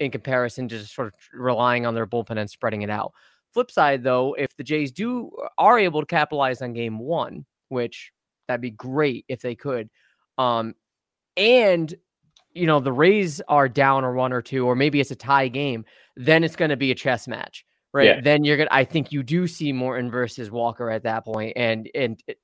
in 0.00 0.10
comparison 0.10 0.68
to 0.68 0.78
just 0.78 0.94
sort 0.94 1.08
of 1.08 1.14
relying 1.32 1.86
on 1.86 1.94
their 1.94 2.06
bullpen 2.06 2.38
and 2.38 2.50
spreading 2.50 2.82
it 2.82 2.90
out. 2.90 3.12
Flip 3.54 3.70
side, 3.70 4.02
though, 4.02 4.34
if 4.34 4.54
the 4.56 4.64
Jays 4.64 4.92
do 4.92 5.30
uh, 5.42 5.48
are 5.58 5.78
able 5.78 6.00
to 6.00 6.06
capitalize 6.06 6.62
on 6.62 6.72
game 6.72 6.98
one, 6.98 7.44
which 7.68 8.12
that'd 8.48 8.60
be 8.60 8.72
great 8.72 9.24
if 9.28 9.40
they 9.40 9.54
could, 9.54 9.88
um, 10.36 10.74
and 11.36 11.94
you 12.52 12.66
know 12.66 12.80
the 12.80 12.92
Rays 12.92 13.40
are 13.48 13.68
down 13.68 14.02
a 14.02 14.10
run 14.10 14.32
or 14.32 14.42
two, 14.42 14.66
or 14.66 14.74
maybe 14.74 15.00
it's 15.00 15.12
a 15.12 15.16
tie 15.16 15.48
game, 15.48 15.84
then 16.16 16.42
it's 16.42 16.56
going 16.56 16.70
to 16.70 16.76
be 16.76 16.90
a 16.90 16.96
chess 16.96 17.28
match 17.28 17.64
right? 17.92 18.06
Yeah. 18.06 18.20
Then 18.20 18.44
you're 18.44 18.56
gonna. 18.56 18.70
I 18.70 18.84
think 18.84 19.12
you 19.12 19.22
do 19.22 19.46
see 19.46 19.72
Morton 19.72 20.10
versus 20.10 20.50
Walker 20.50 20.90
at 20.90 21.04
that 21.04 21.24
point, 21.24 21.54
and 21.56 21.88
and 21.94 22.22
it, 22.26 22.38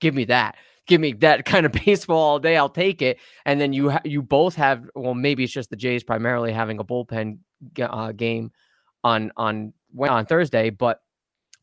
give 0.00 0.14
me 0.14 0.24
that. 0.26 0.56
Give 0.86 1.00
me 1.00 1.12
that 1.14 1.44
kind 1.46 1.66
of 1.66 1.72
baseball 1.72 2.18
all 2.18 2.38
day. 2.38 2.56
I'll 2.56 2.68
take 2.68 3.02
it. 3.02 3.18
And 3.44 3.60
then 3.60 3.72
you 3.72 3.90
ha- 3.90 4.00
you 4.04 4.22
both 4.22 4.54
have. 4.56 4.88
Well, 4.94 5.14
maybe 5.14 5.44
it's 5.44 5.52
just 5.52 5.70
the 5.70 5.76
Jays 5.76 6.04
primarily 6.04 6.52
having 6.52 6.78
a 6.78 6.84
bullpen 6.84 7.38
uh, 7.80 8.12
game 8.12 8.52
on 9.04 9.32
on 9.36 9.72
on 9.98 10.26
Thursday, 10.26 10.70
but 10.70 11.00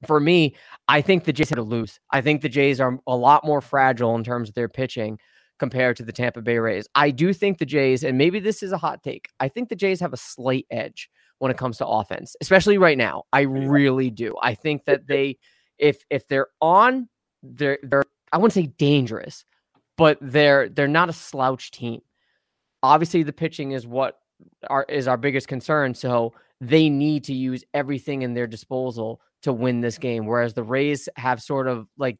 for 0.07 0.19
me, 0.19 0.55
I 0.87 1.01
think 1.01 1.23
the 1.23 1.33
Jays 1.33 1.49
had 1.49 1.55
to 1.55 1.61
lose. 1.61 1.99
I 2.11 2.21
think 2.21 2.41
the 2.41 2.49
Jays 2.49 2.79
are 2.79 2.99
a 3.07 3.15
lot 3.15 3.45
more 3.45 3.61
fragile 3.61 4.15
in 4.15 4.23
terms 4.23 4.49
of 4.49 4.55
their 4.55 4.69
pitching 4.69 5.19
compared 5.59 5.97
to 5.97 6.03
the 6.03 6.13
Tampa 6.13 6.41
Bay 6.41 6.57
Rays. 6.57 6.87
I 6.95 7.11
do 7.11 7.33
think 7.33 7.57
the 7.57 7.65
Jays, 7.65 8.03
and 8.03 8.17
maybe 8.17 8.39
this 8.39 8.63
is 8.63 8.71
a 8.71 8.77
hot 8.77 9.03
take, 9.03 9.29
I 9.39 9.49
think 9.49 9.69
the 9.69 9.75
Jays 9.75 9.99
have 9.99 10.13
a 10.13 10.17
slight 10.17 10.65
edge 10.71 11.09
when 11.39 11.51
it 11.51 11.57
comes 11.57 11.77
to 11.77 11.87
offense, 11.87 12.35
especially 12.41 12.77
right 12.77 12.97
now. 12.97 13.23
I 13.33 13.41
really 13.41 14.09
do. 14.09 14.35
I 14.41 14.55
think 14.55 14.85
that 14.85 15.07
they, 15.07 15.37
if 15.77 16.03
if 16.09 16.27
they're 16.27 16.47
on, 16.61 17.09
they're 17.43 17.79
they're 17.83 18.03
I 18.31 18.37
wouldn't 18.37 18.53
say 18.53 18.73
dangerous, 18.77 19.45
but 19.97 20.17
they're 20.21 20.69
they're 20.69 20.87
not 20.87 21.09
a 21.09 21.13
slouch 21.13 21.71
team. 21.71 22.01
Obviously, 22.83 23.23
the 23.23 23.33
pitching 23.33 23.71
is 23.71 23.87
what 23.87 24.19
our 24.69 24.85
is 24.89 25.07
our 25.07 25.17
biggest 25.17 25.47
concern. 25.47 25.93
So 25.93 26.33
they 26.61 26.89
need 26.89 27.23
to 27.25 27.33
use 27.33 27.63
everything 27.73 28.21
in 28.21 28.33
their 28.33 28.47
disposal 28.47 29.21
to 29.43 29.53
win 29.53 29.81
this 29.81 29.97
game. 29.97 30.25
Whereas 30.25 30.53
the 30.53 30.63
Rays 30.63 31.07
have 31.15 31.41
sort 31.41 31.67
of 31.67 31.87
like 31.97 32.17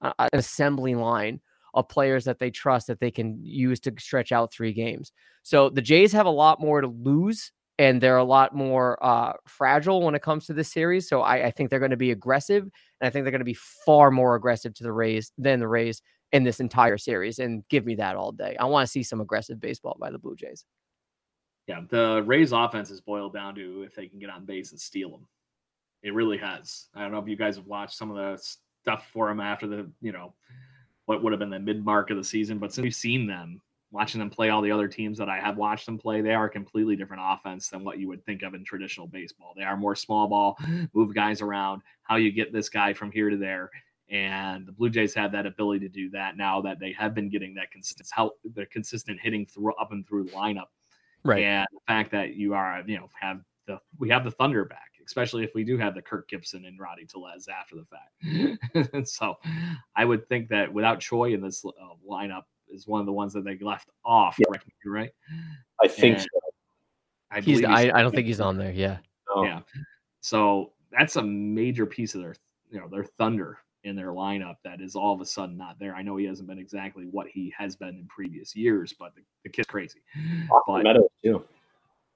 an 0.00 0.28
assembly 0.32 0.94
line 0.94 1.40
of 1.74 1.88
players 1.88 2.24
that 2.24 2.38
they 2.38 2.50
trust 2.50 2.88
that 2.88 3.00
they 3.00 3.10
can 3.10 3.38
use 3.42 3.80
to 3.80 3.92
stretch 3.98 4.32
out 4.32 4.52
three 4.52 4.72
games. 4.72 5.12
So 5.42 5.70
the 5.70 5.82
Jays 5.82 6.12
have 6.12 6.26
a 6.26 6.30
lot 6.30 6.60
more 6.60 6.80
to 6.80 6.88
lose 6.88 7.52
and 7.80 8.00
they're 8.00 8.18
a 8.18 8.24
lot 8.24 8.54
more 8.54 9.02
uh, 9.02 9.32
fragile 9.46 10.02
when 10.02 10.14
it 10.14 10.20
comes 10.20 10.44
to 10.46 10.52
this 10.52 10.70
series. 10.70 11.08
So 11.08 11.22
I, 11.22 11.46
I 11.46 11.50
think 11.50 11.70
they're 11.70 11.78
going 11.78 11.92
to 11.92 11.96
be 11.96 12.10
aggressive, 12.10 12.64
and 12.64 13.06
I 13.06 13.08
think 13.08 13.24
they're 13.24 13.32
going 13.32 13.38
to 13.40 13.44
be 13.46 13.56
far 13.86 14.10
more 14.10 14.34
aggressive 14.34 14.74
to 14.74 14.82
the 14.82 14.92
Rays 14.92 15.32
than 15.38 15.60
the 15.60 15.68
Rays 15.68 16.02
in 16.30 16.44
this 16.44 16.60
entire 16.60 16.98
series. 16.98 17.38
And 17.38 17.66
give 17.70 17.86
me 17.86 17.94
that 17.94 18.16
all 18.16 18.32
day. 18.32 18.54
I 18.60 18.66
want 18.66 18.86
to 18.86 18.90
see 18.90 19.02
some 19.02 19.22
aggressive 19.22 19.58
baseball 19.60 19.96
by 19.98 20.10
the 20.10 20.18
Blue 20.18 20.36
Jays. 20.36 20.66
Yeah, 21.68 21.80
the 21.88 22.22
Rays 22.26 22.52
offense 22.52 22.90
is 22.90 23.00
boiled 23.00 23.32
down 23.32 23.54
to 23.54 23.82
if 23.86 23.94
they 23.94 24.08
can 24.08 24.18
get 24.18 24.28
on 24.28 24.44
base 24.44 24.72
and 24.72 24.80
steal 24.80 25.10
them. 25.12 25.26
It 26.02 26.14
really 26.14 26.38
has. 26.38 26.88
I 26.94 27.02
don't 27.02 27.12
know 27.12 27.18
if 27.18 27.28
you 27.28 27.36
guys 27.36 27.56
have 27.56 27.66
watched 27.66 27.96
some 27.96 28.10
of 28.10 28.16
the 28.16 28.42
stuff 28.82 29.08
for 29.12 29.28
them 29.28 29.40
after 29.40 29.66
the, 29.66 29.90
you 30.00 30.12
know, 30.12 30.34
what 31.06 31.22
would 31.22 31.32
have 31.32 31.40
been 31.40 31.50
the 31.50 31.58
mid 31.58 31.84
mark 31.84 32.10
of 32.10 32.16
the 32.16 32.24
season, 32.24 32.58
but 32.58 32.72
since 32.72 32.82
we've 32.82 32.94
seen 32.94 33.26
them, 33.26 33.60
watching 33.90 34.20
them 34.20 34.30
play 34.30 34.50
all 34.50 34.62
the 34.62 34.70
other 34.70 34.86
teams 34.86 35.18
that 35.18 35.28
I 35.28 35.40
have 35.40 35.56
watched 35.56 35.86
them 35.86 35.98
play, 35.98 36.20
they 36.20 36.34
are 36.34 36.44
a 36.44 36.50
completely 36.50 36.94
different 36.96 37.22
offense 37.24 37.68
than 37.68 37.82
what 37.82 37.98
you 37.98 38.06
would 38.08 38.24
think 38.24 38.42
of 38.42 38.54
in 38.54 38.64
traditional 38.64 39.08
baseball. 39.08 39.52
They 39.56 39.64
are 39.64 39.76
more 39.76 39.96
small 39.96 40.28
ball, 40.28 40.56
move 40.94 41.14
guys 41.14 41.40
around, 41.40 41.82
how 42.02 42.16
you 42.16 42.30
get 42.30 42.52
this 42.52 42.68
guy 42.68 42.92
from 42.92 43.10
here 43.10 43.28
to 43.30 43.36
there. 43.36 43.70
And 44.08 44.66
the 44.66 44.72
Blue 44.72 44.90
Jays 44.90 45.14
have 45.14 45.32
that 45.32 45.46
ability 45.46 45.80
to 45.80 45.88
do 45.88 46.10
that 46.10 46.36
now 46.36 46.60
that 46.62 46.80
they 46.80 46.92
have 46.92 47.14
been 47.14 47.28
getting 47.28 47.54
that 47.54 47.70
consistent 47.70 48.08
help, 48.12 48.38
the 48.54 48.66
consistent 48.66 49.20
hitting 49.20 49.46
through 49.46 49.74
up 49.74 49.92
and 49.92 50.06
through 50.06 50.24
the 50.24 50.32
lineup. 50.32 50.66
Right. 51.24 51.42
And 51.44 51.66
the 51.72 51.80
fact 51.86 52.10
that 52.12 52.34
you 52.34 52.54
are, 52.54 52.82
you 52.86 52.96
know, 52.96 53.08
have 53.20 53.40
the 53.66 53.78
we 53.98 54.08
have 54.10 54.24
the 54.24 54.30
Thunder 54.30 54.64
back, 54.64 54.89
especially 55.10 55.42
if 55.42 55.50
we 55.56 55.64
do 55.64 55.76
have 55.76 55.96
the 55.96 56.00
Kirk 56.00 56.28
Gibson 56.28 56.66
and 56.66 56.78
Rowdy 56.78 57.04
Tellez 57.04 57.48
after 57.48 57.74
the 57.74 57.84
fact. 57.84 59.08
so 59.08 59.34
I 59.96 60.04
would 60.04 60.28
think 60.28 60.48
that 60.50 60.72
without 60.72 61.00
Choi 61.00 61.34
in 61.34 61.40
this 61.40 61.64
uh, 61.64 61.70
lineup, 62.08 62.42
is 62.72 62.86
one 62.86 63.00
of 63.00 63.06
the 63.06 63.12
ones 63.12 63.32
that 63.32 63.44
they 63.44 63.58
left 63.58 63.88
off. 64.04 64.36
Yeah. 64.38 64.46
Right? 64.86 65.10
I 65.82 65.88
think 65.88 66.18
and 66.18 66.22
so. 66.22 66.28
I, 67.32 67.40
he's, 67.40 67.64
I, 67.64 67.90
I 67.92 68.02
don't 68.02 68.14
think 68.14 68.28
he's 68.28 68.40
on 68.40 68.56
there. 68.56 68.70
Yeah. 68.70 68.98
Yeah. 69.42 69.62
So 70.20 70.70
that's 70.96 71.16
a 71.16 71.22
major 71.22 71.86
piece 71.86 72.14
of 72.14 72.20
their, 72.20 72.36
you 72.70 72.78
know, 72.78 72.86
their 72.86 73.02
thunder 73.02 73.58
in 73.82 73.96
their 73.96 74.10
lineup 74.10 74.56
that 74.62 74.80
is 74.80 74.94
all 74.94 75.12
of 75.12 75.20
a 75.20 75.26
sudden 75.26 75.56
not 75.56 75.80
there. 75.80 75.96
I 75.96 76.02
know 76.02 76.16
he 76.16 76.26
hasn't 76.26 76.48
been 76.48 76.58
exactly 76.60 77.06
what 77.10 77.26
he 77.26 77.52
has 77.58 77.74
been 77.74 77.88
in 77.88 78.06
previous 78.06 78.54
years, 78.54 78.94
but 78.96 79.16
the, 79.16 79.22
the 79.42 79.48
kid's 79.48 79.66
crazy. 79.66 80.02
Austin 80.52 80.84
Meadows 80.84 81.08
too. 81.20 81.44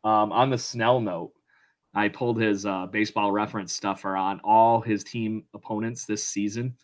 Um, 0.04 0.30
on 0.30 0.50
the 0.50 0.58
Snell 0.58 1.00
note, 1.00 1.32
I 1.94 2.08
pulled 2.08 2.40
his 2.40 2.66
uh, 2.66 2.86
baseball 2.86 3.30
reference 3.30 3.72
stuffer 3.72 4.16
on 4.16 4.40
all 4.42 4.80
his 4.80 5.04
team 5.04 5.44
opponents 5.54 6.04
this 6.06 6.24
season. 6.24 6.74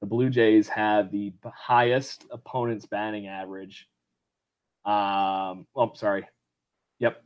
The 0.00 0.06
Blue 0.06 0.28
Jays 0.28 0.68
have 0.68 1.10
the 1.10 1.32
highest 1.54 2.26
opponent's 2.30 2.84
batting 2.86 3.28
average. 3.28 3.88
Um, 4.84 5.66
oh, 5.74 5.92
sorry. 5.94 6.26
Yep. 6.98 7.22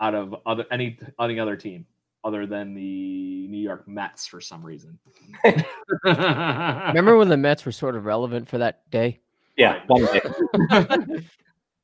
Out 0.00 0.14
of 0.14 0.34
other 0.46 0.64
any 0.70 0.98
any 1.20 1.38
other 1.38 1.56
team 1.56 1.86
other 2.24 2.46
than 2.46 2.74
the 2.74 3.46
New 3.48 3.58
York 3.58 3.86
Mets 3.86 4.26
for 4.26 4.40
some 4.40 4.64
reason. 4.64 4.98
Remember 6.04 7.16
when 7.16 7.28
the 7.28 7.36
Mets 7.36 7.64
were 7.66 7.72
sort 7.72 7.96
of 7.96 8.04
relevant 8.06 8.48
for 8.48 8.58
that 8.58 8.90
day? 8.90 9.20
Yeah, 9.56 9.82
one 9.86 10.04
day. 10.06 10.20
the 10.54 11.24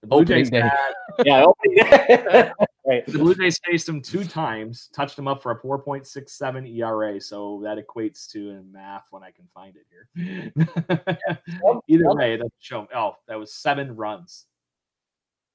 Blue 0.07 0.21
Opening 0.23 0.27
Jays 0.27 0.51
day. 0.51 0.61
had- 0.63 0.95
yeah, 1.25 1.45
opening 1.45 1.77
day. 1.77 2.53
right. 2.87 3.07
The 3.07 3.19
Blue 3.19 3.35
Jays 3.35 3.61
faced 3.65 3.89
him 3.89 4.01
two 4.01 4.25
times, 4.25 4.91
touched 4.95 5.19
him 5.19 5.29
up 5.29 5.43
for 5.43 5.53
a 5.53 5.61
4.67 5.61 6.79
ERA. 6.79 7.21
So 7.21 7.61
that 7.65 7.79
equates 7.79 8.31
to 8.33 8.51
in 8.51 8.71
math 8.73 9.07
when 9.11 9.23
I 9.23 9.31
can 9.31 9.47
find 9.55 9.77
it 9.77 9.87
here. 9.91 10.53
Either 11.89 12.15
way, 12.15 12.37
doesn't 12.37 12.53
show. 12.59 12.87
Oh, 12.95 13.17
that 13.29 13.39
was 13.39 13.53
seven 13.53 13.95
runs. 13.97 14.47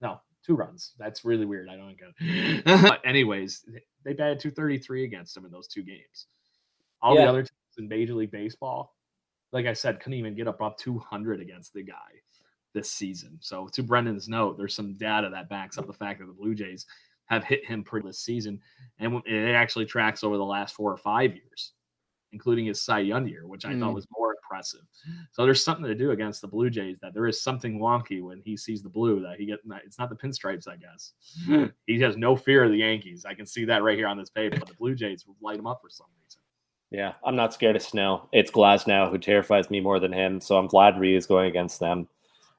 No, 0.01 0.21
two 0.45 0.55
runs. 0.55 0.93
That's 0.97 1.25
really 1.25 1.45
weird. 1.45 1.69
I 1.69 1.75
don't 1.75 1.97
get 1.97 2.09
it. 2.19 2.65
but 2.65 3.01
anyways, 3.05 3.65
they 4.03 4.13
batted 4.13 4.39
233 4.39 5.03
against 5.03 5.35
him 5.35 5.45
in 5.45 5.51
those 5.51 5.67
two 5.67 5.83
games. 5.83 6.27
All 7.01 7.15
the 7.15 7.23
other 7.23 7.41
teams 7.41 7.51
in 7.77 7.87
Major 7.87 8.15
League 8.15 8.31
Baseball, 8.31 8.95
like 9.51 9.67
I 9.67 9.73
said, 9.73 9.99
couldn't 9.99 10.17
even 10.17 10.35
get 10.35 10.47
up 10.47 10.61
up 10.61 10.77
200 10.77 11.39
against 11.39 11.73
the 11.73 11.83
guy 11.83 11.93
this 12.73 12.91
season. 12.91 13.37
So 13.41 13.67
to 13.69 13.81
Brendan's 13.83 14.27
note, 14.27 14.57
there's 14.57 14.75
some 14.75 14.93
data 14.93 15.29
that 15.31 15.49
backs 15.49 15.77
up 15.77 15.87
the 15.87 15.93
fact 15.93 16.19
that 16.19 16.25
the 16.25 16.33
Blue 16.33 16.53
Jays 16.53 16.85
have 17.27 17.43
hit 17.43 17.65
him 17.65 17.83
pretty 17.83 18.07
this 18.07 18.19
season, 18.19 18.59
and 18.99 19.21
it 19.25 19.55
actually 19.55 19.85
tracks 19.85 20.23
over 20.23 20.37
the 20.37 20.45
last 20.45 20.75
four 20.75 20.91
or 20.91 20.97
five 20.97 21.33
years, 21.35 21.73
including 22.31 22.65
his 22.65 22.81
Cy 22.81 22.99
Young 22.99 23.27
year, 23.27 23.47
which 23.47 23.65
I 23.65 23.73
Mm. 23.73 23.79
thought 23.79 23.93
was 23.95 24.07
more 24.17 24.35
impressive. 24.35 24.81
So 25.31 25.43
there's 25.43 25.63
something 25.63 25.85
to 25.85 25.95
do 25.95 26.11
against 26.11 26.41
the 26.41 26.47
Blue 26.47 26.69
Jays 26.69 26.99
that 26.99 27.13
there 27.13 27.25
is 27.27 27.41
something 27.41 27.79
wonky 27.79 28.21
when 28.21 28.41
he 28.45 28.55
sees 28.55 28.83
the 28.83 28.89
blue 28.89 29.19
that 29.21 29.39
he 29.39 29.45
get. 29.47 29.59
It's 29.85 29.97
not 29.97 30.09
the 30.09 30.15
pinstripes, 30.15 30.67
I 30.67 30.75
guess. 30.75 31.13
he 31.87 31.99
has 32.01 32.15
no 32.17 32.35
fear 32.35 32.63
of 32.63 32.71
the 32.71 32.77
Yankees. 32.77 33.25
I 33.25 33.33
can 33.33 33.45
see 33.45 33.65
that 33.65 33.83
right 33.83 33.97
here 33.97 34.07
on 34.07 34.17
this 34.17 34.29
paper. 34.29 34.57
But 34.59 34.67
the 34.69 34.75
Blue 34.75 34.93
Jays 34.95 35.25
light 35.41 35.57
him 35.59 35.65
up 35.67 35.81
for 35.81 35.89
some 35.89 36.07
reason. 36.23 36.41
Yeah, 36.91 37.13
I'm 37.25 37.35
not 37.35 37.53
scared 37.53 37.75
of 37.75 37.81
Snow. 37.81 38.29
It's 38.31 38.51
Glasnow 38.51 39.09
who 39.09 39.17
terrifies 39.17 39.69
me 39.71 39.79
more 39.81 39.99
than 39.99 40.13
him. 40.13 40.39
So 40.39 40.57
I'm 40.57 40.67
glad 40.67 40.99
Ryu 40.99 41.17
is 41.17 41.25
going 41.25 41.49
against 41.49 41.79
them. 41.79 42.07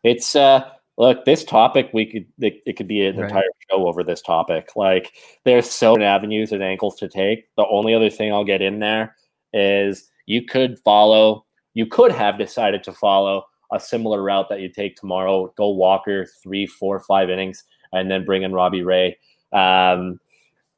It's 0.03 0.35
uh 0.37 0.71
look, 0.99 1.25
this 1.25 1.45
topic 1.45 1.91
we 1.93 2.07
could 2.07 2.27
it, 2.39 2.63
it 2.67 2.77
could 2.77 2.89
be 2.89 3.07
an 3.07 3.17
Right. 3.17 3.29
entire 3.29 3.51
show 3.71 3.87
over 3.87 4.03
this 4.03 4.23
topic. 4.23 4.71
Like 4.77 5.13
there's 5.45 5.71
so 5.71 5.93
many 5.95 6.05
avenues 6.05 6.53
and 6.53 6.63
angles 6.63 6.97
to 6.97 7.09
take. 7.09 7.47
The 7.57 7.67
only 7.69 7.95
other 7.95 8.11
thing 8.11 8.33
I'll 8.33 8.45
get 8.45 8.63
in 8.63 8.79
there 8.81 9.17
is 9.53 10.09
you 10.27 10.45
could 10.45 10.79
follow, 10.81 11.45
you 11.75 11.87
could 11.87 12.13
have 12.13 12.39
decided 12.39 12.83
to 12.85 12.93
follow 12.93 13.45
a 13.73 13.81
similar 13.81 14.23
route 14.23 14.49
that 14.49 14.61
you 14.61 14.69
take 14.69 14.97
tomorrow. 14.97 15.53
Go 15.57 15.71
Walker 15.71 16.27
three, 16.43 16.67
four, 16.67 17.01
five 17.01 17.31
innings, 17.31 17.65
and 17.93 18.11
then 18.11 18.25
bring 18.25 18.43
in 18.43 18.53
Robbie 18.53 18.83
Ray. 18.83 19.19
Um, 19.53 20.21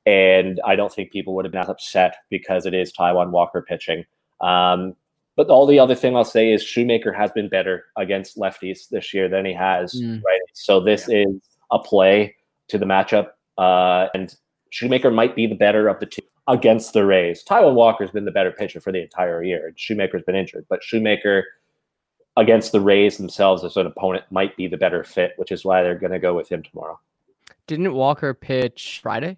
and 0.06 0.60
I 0.64 0.74
don't 0.74 0.92
think 0.92 1.12
people 1.12 1.34
would 1.34 1.44
have 1.44 1.52
been 1.52 1.60
as 1.60 1.68
upset 1.68 2.16
because 2.30 2.64
it 2.64 2.72
is 2.72 2.92
Taijuan 2.92 3.30
Walker 3.30 3.60
pitching. 3.60 4.04
Um, 4.40 4.94
but 5.38 5.48
all 5.50 5.66
the 5.66 5.78
other 5.78 5.94
thing 5.94 6.16
I'll 6.16 6.24
say 6.24 6.50
is 6.52 6.64
Shoemaker 6.64 7.12
has 7.12 7.30
been 7.30 7.48
better 7.48 7.84
against 7.96 8.36
lefties 8.36 8.88
this 8.88 9.14
year 9.14 9.28
than 9.28 9.46
he 9.46 9.52
has, 9.54 9.94
Mm. 9.94 10.20
right? 10.24 10.40
So 10.52 10.80
this 10.80 11.08
is 11.08 11.28
a 11.70 11.78
play 11.78 12.34
to 12.66 12.76
the 12.76 12.84
matchup, 12.86 13.28
uh, 13.56 14.08
and 14.14 14.34
Shoemaker 14.70 15.12
might 15.12 15.36
be 15.36 15.46
the 15.46 15.54
better 15.54 15.86
of 15.86 16.00
the 16.00 16.06
two 16.06 16.22
against 16.48 16.92
the 16.92 17.06
Rays. 17.06 17.44
Taijuan 17.44 17.74
Walker's 17.74 18.10
been 18.10 18.24
the 18.24 18.32
better 18.32 18.50
pitcher 18.50 18.80
for 18.80 18.90
the 18.90 19.00
entire 19.00 19.44
year, 19.44 19.68
and 19.68 19.78
Shoemaker's 19.78 20.24
been 20.24 20.34
injured, 20.34 20.66
but 20.68 20.82
Shoemaker 20.82 21.44
against 22.36 22.72
the 22.72 22.80
Rays 22.80 23.16
themselves 23.16 23.62
as 23.62 23.76
an 23.76 23.86
opponent 23.86 24.24
might 24.30 24.56
be 24.56 24.66
the 24.66 24.76
better 24.76 25.04
fit, 25.04 25.34
which 25.36 25.52
is 25.52 25.64
why 25.64 25.82
they're 25.84 25.94
going 25.98 26.12
to 26.12 26.18
go 26.18 26.34
with 26.34 26.48
him 26.48 26.64
tomorrow. 26.64 26.98
Didn't 27.68 27.92
Walker 27.94 28.34
pitch 28.34 28.98
Friday? 29.02 29.36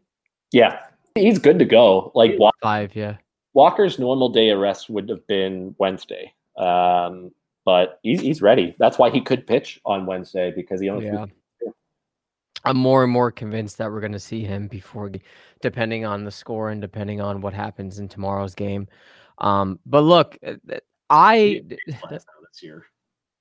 Yeah, 0.51 0.80
he's 1.14 1.38
good 1.38 1.59
to 1.59 1.64
go. 1.66 2.11
Like 2.14 2.38
Five, 2.62 2.96
yeah. 2.96 3.16
Walker's 3.55 3.98
normal 3.98 4.28
day 4.28 4.51
of 4.51 4.59
rest 4.61 4.88
would 4.90 5.09
have 5.09 5.26
been 5.26 5.74
Wednesday, 5.78 6.32
um, 6.57 7.32
but 7.64 7.98
he's, 8.03 8.20
he's 8.20 8.42
ready. 8.42 8.74
That's 8.78 8.98
why 8.98 9.11
he 9.11 9.20
could 9.20 9.46
pitch 9.46 9.80
on 9.84 10.07
Wednesday 10.07 10.53
because 10.55 10.80
he 10.80 10.88
only 10.88 11.07
Yeah. 11.07 11.26
I'm 12.64 12.76
more 12.76 13.03
and 13.03 13.12
more 13.12 13.30
convinced 13.32 13.78
that 13.78 13.90
we're 13.90 14.01
going 14.01 14.12
to 14.12 14.18
see 14.20 14.44
him 14.44 14.68
before, 14.68 15.11
depending 15.62 16.05
on 16.05 16.24
the 16.24 16.30
score 16.30 16.70
and 16.70 16.80
depending 16.80 17.20
on 17.20 17.40
what 17.40 17.55
happens 17.55 17.98
in 17.98 18.07
tomorrow's 18.09 18.55
game. 18.55 18.86
Um, 19.38 19.78
but 19.86 20.03
look, 20.03 20.36
uh, 20.46 20.55
I 21.09 21.36
We 21.38 21.55
didn't 21.61 21.70
face 21.86 21.96
Glass 22.03 22.11
now 22.26 22.46
this 22.53 22.62
year. 22.62 22.86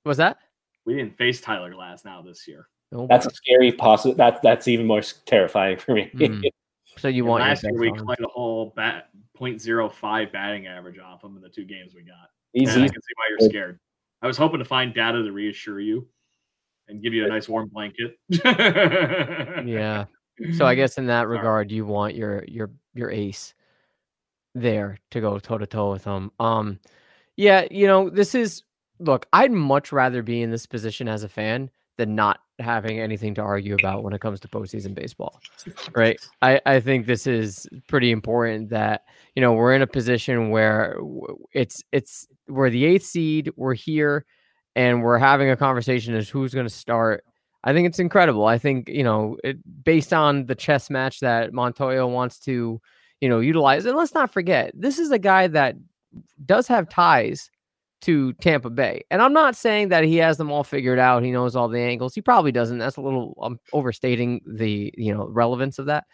was 0.06 0.16
that. 0.16 0.38
We 0.86 0.94
didn't 0.94 1.18
face 1.18 1.40
Tyler 1.42 1.70
Glasnow 1.70 2.24
this 2.24 2.48
year. 2.48 2.68
Oh, 2.92 3.06
That's 3.06 3.26
a 3.26 3.30
scary 3.30 3.70
possible. 3.72 4.14
That's 4.14 4.40
that's 4.40 4.66
even 4.66 4.86
more 4.86 5.02
terrifying 5.26 5.76
for 5.76 5.92
me. 5.94 6.10
Mm. 6.14 6.42
so 6.96 7.08
you 7.08 7.22
And 7.24 7.28
want 7.28 7.42
your 7.42 7.48
last 7.50 7.62
year 7.62 7.72
bets 7.72 7.80
we 7.80 7.88
on 7.90 7.98
him. 7.98 8.04
claimed 8.06 8.24
a 8.24 8.28
whole 8.28 8.72
bat 8.74 9.10
0.05 9.40 10.32
batting 10.32 10.66
average 10.66 10.98
off 10.98 11.24
him 11.24 11.36
in 11.36 11.42
the 11.42 11.48
two 11.48 11.64
games 11.64 11.94
we 11.94 12.02
got. 12.02 12.30
he's, 12.52 12.74
And 12.74 12.84
I 12.84 12.88
can 12.88 13.02
see 13.02 13.14
why 13.16 13.24
you're 13.30 13.50
scared. 13.50 13.78
I 14.22 14.26
was 14.26 14.36
hoping 14.36 14.58
to 14.58 14.64
find 14.64 14.92
data 14.92 15.22
to 15.22 15.32
reassure 15.32 15.80
you 15.80 16.06
and 16.88 17.02
give 17.02 17.14
you 17.14 17.24
a 17.24 17.28
nice 17.28 17.48
warm 17.48 17.70
blanket. 17.72 18.18
Yeah. 19.66 20.06
So 20.56 20.64
I 20.64 20.74
guess 20.74 20.96
in 20.96 21.06
that 21.06 21.28
regard, 21.28 21.70
you 21.70 21.84
want 21.84 22.14
your 22.14 22.44
your 22.48 22.70
your 22.94 23.10
ace 23.10 23.54
there 24.54 24.98
to 25.10 25.20
go 25.20 25.38
toe 25.38 25.58
to 25.58 25.66
toe 25.66 25.92
with 25.92 26.04
him. 26.04 26.30
Um, 26.40 26.78
yeah, 27.36 27.66
you 27.70 27.86
know, 27.86 28.08
this 28.08 28.34
is 28.34 28.62
look. 28.98 29.26
I'd 29.34 29.52
much 29.52 29.92
rather 29.92 30.22
be 30.22 30.40
in 30.40 30.50
this 30.50 30.64
position 30.64 31.08
as 31.08 31.24
a 31.24 31.28
fan 31.28 31.70
than 31.98 32.14
not 32.14 32.40
having 32.60 33.00
anything 33.00 33.34
to 33.34 33.42
argue 33.42 33.74
about 33.74 34.02
when 34.02 34.12
it 34.12 34.20
comes 34.20 34.40
to 34.40 34.48
postseason 34.48 34.94
baseball. 34.94 35.40
Right? 35.94 36.20
I 36.42 36.60
I 36.66 36.80
think 36.80 37.06
this 37.06 37.26
is 37.26 37.66
pretty 37.88 38.10
important 38.10 38.70
that 38.70 39.04
you 39.34 39.42
know 39.42 39.52
we're 39.52 39.74
in 39.74 39.82
a 39.82 39.86
position 39.86 40.50
where 40.50 40.96
it's 41.52 41.82
it's 41.92 42.26
we're 42.48 42.70
the 42.70 42.84
eighth 42.84 43.04
seed. 43.04 43.50
We're 43.56 43.74
here, 43.74 44.24
and 44.76 45.02
we're 45.02 45.18
having 45.18 45.50
a 45.50 45.56
conversation 45.56 46.14
as 46.14 46.28
who's 46.28 46.54
going 46.54 46.66
to 46.66 46.74
start. 46.74 47.24
I 47.64 47.72
think 47.72 47.86
it's 47.86 47.98
incredible. 47.98 48.46
I 48.46 48.58
think 48.58 48.88
you 48.88 49.04
know, 49.04 49.36
it, 49.44 49.58
based 49.84 50.12
on 50.12 50.46
the 50.46 50.54
chess 50.54 50.90
match 50.90 51.20
that 51.20 51.52
Montoyo 51.52 52.10
wants 52.10 52.38
to, 52.40 52.80
you 53.20 53.28
know, 53.28 53.40
utilize. 53.40 53.84
And 53.84 53.96
let's 53.96 54.14
not 54.14 54.32
forget, 54.32 54.72
this 54.74 54.98
is 54.98 55.10
a 55.10 55.18
guy 55.18 55.46
that 55.48 55.76
does 56.46 56.66
have 56.68 56.88
ties 56.88 57.50
to 58.02 58.32
Tampa 58.34 58.70
Bay. 58.70 59.04
And 59.10 59.20
I'm 59.20 59.32
not 59.32 59.56
saying 59.56 59.88
that 59.88 60.04
he 60.04 60.16
has 60.16 60.36
them 60.36 60.50
all 60.50 60.64
figured 60.64 60.98
out. 60.98 61.22
He 61.22 61.30
knows 61.30 61.54
all 61.54 61.68
the 61.68 61.80
angles. 61.80 62.14
He 62.14 62.22
probably 62.22 62.52
doesn't. 62.52 62.78
That's 62.78 62.96
a 62.96 63.02
little 63.02 63.36
um, 63.42 63.58
overstating 63.72 64.40
the 64.46 64.92
you 64.96 65.14
know 65.14 65.26
relevance 65.28 65.78
of 65.78 65.86
that. 65.86 66.04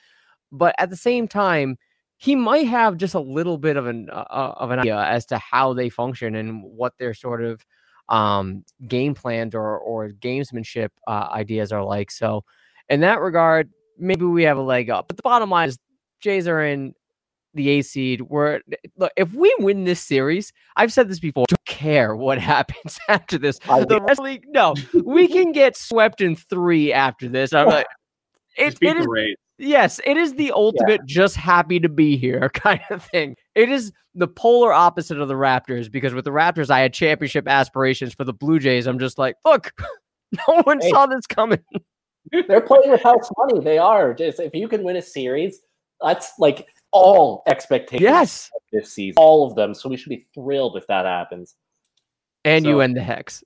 But 0.53 0.75
at 0.79 0.91
the 0.91 0.97
same 0.97 1.29
time, 1.29 1.77
he 2.17 2.35
might 2.35 2.67
have 2.67 2.97
just 2.97 3.15
a 3.15 3.21
little 3.21 3.59
bit 3.59 3.77
of 3.77 3.87
an 3.87 4.09
uh, 4.11 4.25
uh, 4.31 4.55
of 4.57 4.71
an 4.71 4.81
idea 4.81 4.99
as 4.99 5.27
to 5.27 5.39
how 5.39 5.75
they 5.75 5.89
function 5.89 6.35
and 6.35 6.63
what 6.65 6.95
their 6.99 7.15
sort 7.15 7.43
of 7.43 7.65
um 8.09 8.65
game 8.87 9.15
plans 9.15 9.55
or 9.55 9.79
or 9.79 10.11
gamesmanship 10.11 10.91
uh, 11.09 11.29
ideas 11.33 11.73
are 11.73 11.83
like 11.85 12.09
so 12.09 12.45
in 12.89 13.01
that 13.01 13.21
regard 13.21 13.69
maybe 13.99 14.25
we 14.25 14.45
have 14.45 14.59
a 14.59 14.63
leg 14.63 14.89
up 14.91 15.09
but 15.09 15.17
the 15.17 15.25
bottom 15.25 15.51
line 15.51 15.69
is 15.69 15.77
jays 16.21 16.47
are 16.47 16.63
in 16.63 16.95
the 17.57 17.69
a 17.71 17.83
seed 17.83 18.21
where 18.23 18.61
look 18.97 19.13
if 19.17 19.33
we 19.35 19.55
win 19.59 19.85
this 19.85 20.01
series 20.01 20.53
i've 20.77 20.93
said 20.93 21.09
this 21.09 21.19
before 21.19 21.45
don't 21.49 21.65
care 21.65 22.15
what 22.15 22.39
happens 22.55 22.99
after 23.09 23.39
this 23.39 23.59
I 23.69 23.85
the 23.85 24.01
rest 24.01 24.21
league 24.21 24.45
no 24.49 24.75
we 25.05 25.29
can 25.29 25.53
get 25.53 25.77
swept 25.77 26.21
in 26.21 26.37
three 26.37 26.93
after 26.93 27.29
this 27.29 27.53
i'm 27.53 27.67
like 27.67 27.87
it, 28.57 28.71
Just 28.71 28.81
beat 28.81 28.91
it 28.91 28.97
is 28.99 29.05
the 29.05 29.11
Rays. 29.11 29.37
Yes, 29.59 30.01
it 30.05 30.19
is 30.19 30.35
the 30.35 30.53
ultimate 30.53 31.01
just 31.07 31.37
happy 31.37 31.81
to 31.81 31.89
be 31.89 32.17
here 32.17 32.49
kind 32.55 32.81
of 32.91 33.03
thing. 33.05 33.37
It 33.55 33.71
is 33.71 33.93
the 34.15 34.29
polar 34.29 34.73
opposite 34.73 35.19
of 35.19 35.29
the 35.29 35.35
Raptors 35.35 35.91
because 35.91 36.13
with 36.13 36.25
the 36.25 36.31
Raptors, 36.31 36.71
I 36.71 36.81
had 36.81 36.93
championship 36.93 37.49
aspirations. 37.49 38.13
For 38.13 38.25
the 38.25 38.35
Blue 38.35 38.59
Jays, 38.59 38.87
I'm 38.87 38.99
just 38.99 39.19
like, 39.19 39.37
look, 39.45 39.73
no 40.49 40.63
one 40.63 40.81
Hey. 40.81 40.91
saw 40.91 41.07
this 41.07 41.27
coming. 41.27 41.65
they're 42.49 42.61
playing 42.61 42.91
with 42.91 43.03
house 43.03 43.31
money. 43.39 43.61
They 43.61 43.79
are. 43.79 44.13
Just 44.13 44.41
if 44.41 44.55
you 44.55 44.69
can 44.69 44.83
win 44.83 44.97
a 44.97 45.03
series, 45.03 45.61
that's 46.03 46.33
like 46.39 46.67
all 46.97 47.43
expectations 47.47 48.03
Yes. 48.03 48.51
of 48.55 48.63
this 48.73 48.93
season, 48.93 49.15
all 49.19 49.47
of 49.47 49.55
them. 49.55 49.75
So 49.75 49.89
we 49.89 49.97
should 49.97 50.11
be 50.11 50.27
thrilled 50.35 50.77
if 50.77 50.87
that 50.87 51.05
happens. 51.07 51.55
And 52.45 52.65
you 52.65 52.75
So- 52.75 52.81
end 52.81 52.97
the 52.97 53.03
hex. 53.03 53.45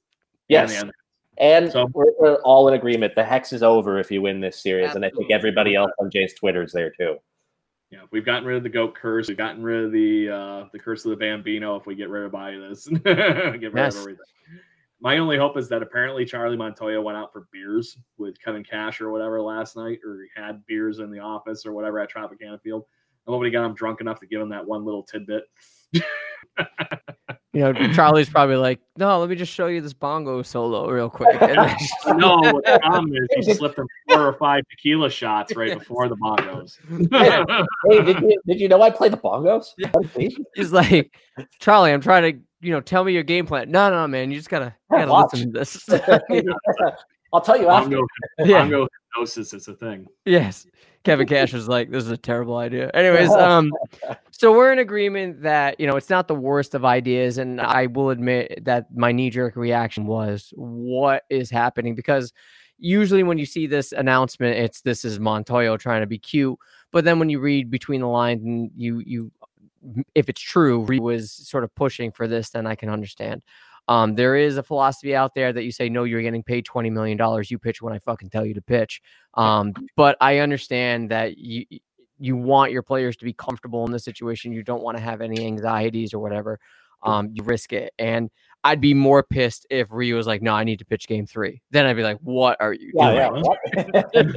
Yes. 0.48 0.72
Yeah. 0.72 0.90
And 1.38 1.72
So- 1.72 1.86
we're, 1.94 2.12
we're 2.18 2.42
all 2.42 2.68
in 2.68 2.74
agreement. 2.74 3.14
The 3.14 3.24
hex 3.24 3.52
is 3.52 3.62
over 3.62 3.98
if 3.98 4.10
you 4.10 4.20
win 4.22 4.40
this 4.40 4.60
series, 4.60 4.94
and 4.94 5.04
I 5.04 5.10
think 5.10 5.30
everybody 5.30 5.74
else 5.74 5.92
on 6.00 6.10
Jay's 6.10 6.34
Twitter 6.34 6.62
is 6.62 6.72
there 6.72 6.90
too. 6.90 7.16
Yeah, 7.90 8.02
we've 8.12 8.24
gotten 8.24 8.44
rid 8.46 8.56
of 8.56 8.62
the 8.62 8.68
goat 8.68 8.94
curse. 8.94 9.26
We've 9.26 9.36
gotten 9.36 9.64
rid 9.64 9.84
of 9.84 9.90
the 9.90 10.28
uh, 10.28 10.64
the 10.72 10.78
curse 10.78 11.04
of 11.04 11.10
the 11.10 11.16
bambino. 11.16 11.74
If 11.74 11.86
we 11.86 11.96
get 11.96 12.08
rid 12.08 12.22
of 12.24 12.30
this, 12.32 12.86
get 13.04 13.04
rid 13.04 13.62
yes. 13.74 13.96
of 13.96 14.02
everything. 14.02 14.24
My 15.00 15.18
only 15.18 15.38
hope 15.38 15.56
is 15.56 15.68
that 15.70 15.82
apparently 15.82 16.24
Charlie 16.26 16.58
Montoyo 16.58 17.02
went 17.02 17.16
out 17.16 17.32
for 17.32 17.48
beers 17.52 17.96
with 18.18 18.40
Kevin 18.40 18.62
Cash 18.62 19.00
or 19.00 19.10
whatever 19.10 19.40
last 19.40 19.76
night, 19.76 19.98
or 20.04 20.20
he 20.22 20.28
had 20.40 20.64
beers 20.66 20.98
in 21.00 21.10
the 21.10 21.18
office 21.18 21.64
or 21.64 21.72
whatever 21.72 21.98
at 21.98 22.12
Tropicana 22.12 22.60
Field. 22.60 22.84
Nobody 23.30 23.50
got 23.50 23.64
him 23.64 23.74
drunk 23.74 24.00
enough 24.00 24.20
to 24.20 24.26
give 24.26 24.40
him 24.40 24.48
that 24.48 24.66
one 24.66 24.84
little 24.84 25.02
tidbit. 25.02 25.44
you 25.92 26.02
know, 27.54 27.72
Charlie's 27.94 28.28
probably 28.28 28.56
like, 28.56 28.80
no, 28.96 29.18
let 29.20 29.28
me 29.28 29.36
just 29.36 29.52
show 29.52 29.66
you 29.66 29.80
this 29.80 29.92
bongo 29.92 30.42
solo 30.42 30.88
real 30.90 31.08
quick. 31.08 31.40
no, 31.40 32.40
the 32.40 32.78
problem 32.82 33.12
is 33.14 33.46
he 33.46 33.54
slipped 33.54 33.78
him 33.78 33.86
four 34.08 34.26
or 34.26 34.32
five 34.34 34.62
tequila 34.70 35.10
shots 35.10 35.54
right 35.54 35.78
before 35.78 36.08
the 36.08 36.16
bongos. 36.16 36.78
hey, 37.88 38.04
did 38.04 38.20
you, 38.20 38.40
did 38.46 38.60
you 38.60 38.68
know 38.68 38.82
I 38.82 38.90
play 38.90 39.08
the 39.08 39.16
bongos? 39.16 39.66
He's 40.54 40.72
like, 40.72 41.14
Charlie, 41.60 41.92
I'm 41.92 42.00
trying 42.00 42.34
to, 42.34 42.40
you 42.60 42.72
know, 42.72 42.80
tell 42.80 43.04
me 43.04 43.12
your 43.12 43.22
game 43.22 43.46
plan. 43.46 43.70
No, 43.70 43.90
no, 43.90 44.06
man, 44.06 44.30
you 44.30 44.38
just 44.38 44.50
gotta, 44.50 44.74
you 44.90 44.98
gotta 44.98 45.14
listen 45.14 45.52
to 45.52 45.58
this. 45.58 45.88
I'll 47.32 47.40
tell 47.40 47.60
you 47.60 47.68
after. 47.68 47.90
Bongo, 47.90 48.06
yeah. 48.40 48.62
bongo 48.62 48.88
hypnosis 49.14 49.54
is 49.54 49.68
a 49.68 49.74
thing. 49.74 50.06
Yes. 50.24 50.66
Kevin 51.04 51.26
Cash 51.26 51.52
was 51.52 51.68
like, 51.68 51.90
"This 51.90 52.04
is 52.04 52.10
a 52.10 52.16
terrible 52.16 52.56
idea." 52.56 52.90
Anyways, 52.92 53.30
um, 53.30 53.72
so 54.30 54.52
we're 54.52 54.72
in 54.72 54.78
agreement 54.78 55.42
that 55.42 55.80
you 55.80 55.86
know 55.86 55.96
it's 55.96 56.10
not 56.10 56.28
the 56.28 56.34
worst 56.34 56.74
of 56.74 56.84
ideas, 56.84 57.38
and 57.38 57.60
I 57.60 57.86
will 57.86 58.10
admit 58.10 58.64
that 58.64 58.94
my 58.94 59.12
knee 59.12 59.30
jerk 59.30 59.56
reaction 59.56 60.06
was, 60.06 60.52
"What 60.56 61.24
is 61.30 61.50
happening?" 61.50 61.94
Because 61.94 62.32
usually 62.78 63.22
when 63.22 63.38
you 63.38 63.46
see 63.46 63.66
this 63.66 63.92
announcement, 63.92 64.58
it's 64.58 64.82
this 64.82 65.04
is 65.04 65.18
Montoyo 65.18 65.78
trying 65.78 66.02
to 66.02 66.06
be 66.06 66.18
cute, 66.18 66.58
but 66.92 67.04
then 67.04 67.18
when 67.18 67.30
you 67.30 67.40
read 67.40 67.70
between 67.70 68.00
the 68.00 68.08
lines 68.08 68.44
and 68.44 68.70
you 68.76 69.02
you 69.06 69.32
if 70.14 70.28
it's 70.28 70.40
true, 70.40 70.86
he 70.86 71.00
was 71.00 71.32
sort 71.32 71.64
of 71.64 71.74
pushing 71.74 72.12
for 72.12 72.28
this, 72.28 72.50
then 72.50 72.66
I 72.66 72.74
can 72.74 72.90
understand. 72.90 73.42
Um, 73.88 74.14
there 74.14 74.36
is 74.36 74.56
a 74.56 74.62
philosophy 74.62 75.14
out 75.14 75.34
there 75.34 75.52
that 75.52 75.64
you 75.64 75.72
say, 75.72 75.88
no, 75.88 76.04
you're 76.04 76.22
getting 76.22 76.42
paid 76.42 76.64
$20 76.64 76.92
million. 76.92 77.18
You 77.48 77.58
pitch 77.58 77.82
when 77.82 77.92
I 77.92 77.98
fucking 77.98 78.30
tell 78.30 78.46
you 78.46 78.54
to 78.54 78.62
pitch. 78.62 79.02
Um, 79.34 79.72
but 79.96 80.16
I 80.20 80.38
understand 80.38 81.10
that 81.10 81.38
you, 81.38 81.64
you 82.18 82.36
want 82.36 82.72
your 82.72 82.82
players 82.82 83.16
to 83.16 83.24
be 83.24 83.32
comfortable 83.32 83.84
in 83.86 83.92
this 83.92 84.04
situation. 84.04 84.52
You 84.52 84.62
don't 84.62 84.82
want 84.82 84.96
to 84.96 85.02
have 85.02 85.20
any 85.20 85.44
anxieties 85.44 86.14
or 86.14 86.20
whatever. 86.20 86.60
Um, 87.02 87.30
you 87.32 87.42
risk 87.42 87.72
it. 87.72 87.94
And 87.98 88.30
I'd 88.62 88.80
be 88.80 88.92
more 88.92 89.22
pissed 89.22 89.66
if 89.70 89.90
Ryu 89.90 90.14
was 90.14 90.26
like, 90.26 90.42
no, 90.42 90.52
I 90.52 90.64
need 90.64 90.80
to 90.80 90.84
pitch 90.84 91.08
game 91.08 91.26
three. 91.26 91.62
Then 91.70 91.86
I'd 91.86 91.96
be 91.96 92.02
like, 92.02 92.18
what 92.18 92.58
are 92.60 92.74
you 92.74 92.92
yeah, 92.94 93.30
doing? 93.30 93.44
Yeah, 93.74 94.32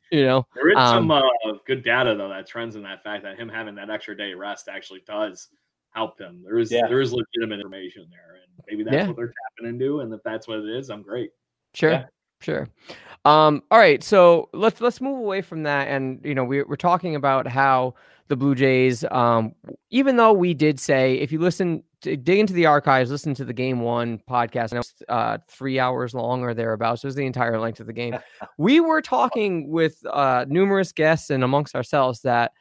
you 0.12 0.24
know, 0.24 0.46
there 0.54 0.70
is 0.70 0.76
um, 0.76 1.08
some 1.08 1.10
uh, 1.10 1.22
good 1.66 1.82
data 1.82 2.14
though 2.14 2.28
that 2.28 2.46
trends 2.46 2.76
in 2.76 2.82
that 2.84 3.02
fact 3.02 3.24
that 3.24 3.36
him 3.36 3.48
having 3.48 3.74
that 3.74 3.90
extra 3.90 4.16
day 4.16 4.34
rest 4.34 4.68
actually 4.68 5.02
does 5.04 5.48
help 5.96 6.20
him. 6.20 6.42
There 6.44 6.58
is 6.58 6.70
yeah. 6.70 6.86
there 6.88 7.00
is 7.00 7.12
legitimate 7.12 7.56
information 7.56 8.06
there, 8.10 8.36
and 8.36 8.64
maybe 8.68 8.84
that's 8.84 8.94
yeah. 8.94 9.06
what 9.06 9.16
they're 9.16 9.32
tapping 9.56 9.70
into. 9.74 10.00
And 10.00 10.12
if 10.12 10.22
that's 10.22 10.46
what 10.46 10.58
it 10.58 10.68
is, 10.68 10.90
I'm 10.90 11.02
great. 11.02 11.30
Sure, 11.74 11.90
yeah. 11.90 12.04
sure. 12.40 12.68
Um, 13.24 13.62
all 13.70 13.78
right, 13.78 14.04
so 14.04 14.48
let's 14.52 14.80
let's 14.80 15.00
move 15.00 15.18
away 15.18 15.42
from 15.42 15.62
that, 15.64 15.88
and 15.88 16.20
you 16.22 16.34
know 16.34 16.44
we, 16.44 16.62
we're 16.62 16.76
talking 16.76 17.16
about 17.16 17.48
how 17.48 17.94
the 18.28 18.36
Blue 18.36 18.54
Jays, 18.54 19.04
um, 19.10 19.54
even 19.90 20.16
though 20.16 20.32
we 20.32 20.52
did 20.52 20.78
say 20.78 21.14
if 21.14 21.32
you 21.32 21.38
listen 21.38 21.82
to 22.02 22.16
dig 22.16 22.38
into 22.38 22.52
the 22.52 22.66
archives, 22.66 23.10
listen 23.10 23.34
to 23.34 23.44
the 23.44 23.52
game 23.52 23.80
one 23.80 24.20
podcast, 24.28 24.70
and 24.70 24.74
it 24.74 24.78
was 24.78 24.94
uh, 25.08 25.38
three 25.48 25.78
hours 25.78 26.14
long 26.14 26.42
or 26.42 26.54
thereabouts. 26.54 27.02
It 27.02 27.08
was 27.08 27.14
the 27.14 27.26
entire 27.26 27.58
length 27.58 27.80
of 27.80 27.86
the 27.86 27.92
game. 27.92 28.18
we 28.58 28.80
were 28.80 29.00
talking 29.00 29.70
with 29.70 30.04
uh, 30.06 30.44
numerous 30.48 30.92
guests 30.92 31.30
and 31.30 31.42
amongst 31.42 31.74
ourselves 31.74 32.20
that 32.22 32.52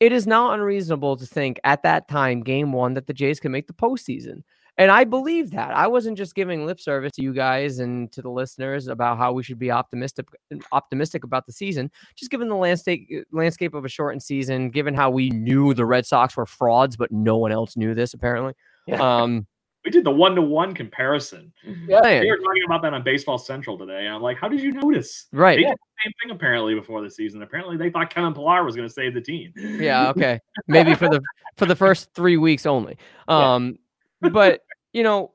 it 0.00 0.12
is 0.12 0.26
not 0.26 0.54
unreasonable 0.54 1.16
to 1.16 1.26
think 1.26 1.58
at 1.64 1.82
that 1.82 2.08
time, 2.08 2.42
game 2.42 2.72
one, 2.72 2.94
that 2.94 3.06
the 3.06 3.14
Jays 3.14 3.40
can 3.40 3.52
make 3.52 3.66
the 3.66 3.72
postseason. 3.72 4.42
And 4.78 4.90
I 4.90 5.04
believe 5.04 5.52
that. 5.52 5.74
I 5.74 5.86
wasn't 5.86 6.18
just 6.18 6.34
giving 6.34 6.66
lip 6.66 6.78
service 6.80 7.12
to 7.12 7.22
you 7.22 7.32
guys 7.32 7.78
and 7.78 8.12
to 8.12 8.20
the 8.20 8.28
listeners 8.28 8.88
about 8.88 9.16
how 9.16 9.32
we 9.32 9.42
should 9.42 9.58
be 9.58 9.70
optimistic 9.70 10.26
optimistic 10.70 11.24
about 11.24 11.46
the 11.46 11.52
season. 11.52 11.90
Just 12.14 12.30
given 12.30 12.48
the 12.48 12.56
landscape 12.56 13.08
landscape 13.32 13.72
of 13.72 13.86
a 13.86 13.88
shortened 13.88 14.22
season, 14.22 14.68
given 14.70 14.92
how 14.94 15.08
we 15.08 15.30
knew 15.30 15.72
the 15.72 15.86
Red 15.86 16.04
Sox 16.04 16.36
were 16.36 16.44
frauds, 16.44 16.94
but 16.96 17.10
no 17.10 17.38
one 17.38 17.52
else 17.52 17.74
knew 17.74 17.94
this 17.94 18.12
apparently. 18.12 18.52
Yeah. 18.86 19.00
Um, 19.00 19.46
we 19.86 19.92
did 19.92 20.02
the 20.02 20.10
one 20.10 20.34
to 20.34 20.42
one 20.42 20.74
comparison. 20.74 21.52
Yeah, 21.62 22.20
we 22.20 22.28
were 22.28 22.38
talking 22.38 22.62
about 22.66 22.82
that 22.82 22.92
on 22.92 23.04
Baseball 23.04 23.38
Central 23.38 23.78
today. 23.78 24.08
I'm 24.08 24.20
like, 24.20 24.36
how 24.36 24.48
did 24.48 24.60
you 24.60 24.72
notice? 24.72 25.26
Right. 25.32 25.58
They 25.58 25.62
did 25.62 25.70
the 25.70 26.02
same 26.04 26.12
thing 26.20 26.34
apparently 26.34 26.74
before 26.74 27.02
the 27.02 27.10
season. 27.10 27.40
Apparently, 27.40 27.76
they 27.76 27.88
thought 27.88 28.12
Kevin 28.12 28.34
Pillar 28.34 28.64
was 28.64 28.74
going 28.74 28.88
to 28.88 28.92
save 28.92 29.14
the 29.14 29.20
team. 29.20 29.52
Yeah. 29.56 30.10
Okay. 30.16 30.40
Maybe 30.66 30.94
for 30.94 31.08
the 31.08 31.20
for 31.56 31.66
the 31.66 31.76
first 31.76 32.12
three 32.14 32.36
weeks 32.36 32.64
only. 32.66 32.96
Um, 33.28 33.78
yeah. 34.22 34.30
but 34.30 34.62
you 34.92 35.02
know, 35.02 35.32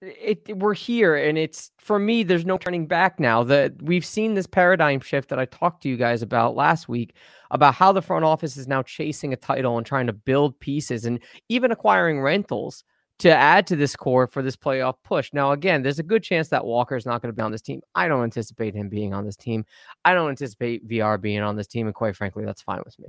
it, 0.00 0.42
it, 0.46 0.58
we're 0.58 0.74
here, 0.74 1.16
and 1.16 1.36
it's 1.36 1.70
for 1.78 1.98
me. 1.98 2.22
There's 2.22 2.46
no 2.46 2.56
turning 2.56 2.86
back 2.86 3.20
now. 3.20 3.42
That 3.42 3.82
we've 3.82 4.04
seen 4.04 4.34
this 4.34 4.46
paradigm 4.46 5.00
shift 5.00 5.28
that 5.28 5.38
I 5.38 5.44
talked 5.46 5.82
to 5.82 5.88
you 5.88 5.96
guys 5.96 6.22
about 6.22 6.54
last 6.54 6.88
week 6.88 7.14
about 7.50 7.74
how 7.74 7.92
the 7.92 8.02
front 8.02 8.24
office 8.24 8.56
is 8.56 8.68
now 8.68 8.82
chasing 8.82 9.32
a 9.32 9.36
title 9.36 9.76
and 9.76 9.86
trying 9.86 10.06
to 10.06 10.12
build 10.12 10.58
pieces 10.60 11.04
and 11.04 11.18
even 11.48 11.72
acquiring 11.72 12.20
rentals 12.22 12.84
to 13.20 13.30
add 13.30 13.66
to 13.68 13.76
this 13.76 13.94
core 13.94 14.26
for 14.26 14.42
this 14.42 14.56
playoff 14.56 14.94
push. 15.04 15.30
Now, 15.32 15.52
again, 15.52 15.82
there's 15.82 15.98
a 15.98 16.04
good 16.04 16.22
chance 16.22 16.48
that 16.48 16.64
Walker 16.64 16.96
is 16.96 17.06
not 17.06 17.22
going 17.22 17.32
to 17.32 17.36
be 17.36 17.42
on 17.42 17.52
this 17.52 17.62
team. 17.62 17.80
I 17.94 18.08
don't 18.08 18.24
anticipate 18.24 18.74
him 18.74 18.88
being 18.88 19.14
on 19.14 19.24
this 19.24 19.36
team. 19.36 19.64
I 20.04 20.14
don't 20.14 20.30
anticipate 20.30 20.88
VR 20.88 21.20
being 21.20 21.40
on 21.40 21.56
this 21.56 21.66
team, 21.66 21.86
and 21.86 21.94
quite 21.94 22.16
frankly, 22.16 22.44
that's 22.44 22.62
fine 22.62 22.80
with 22.84 22.98
me. 22.98 23.08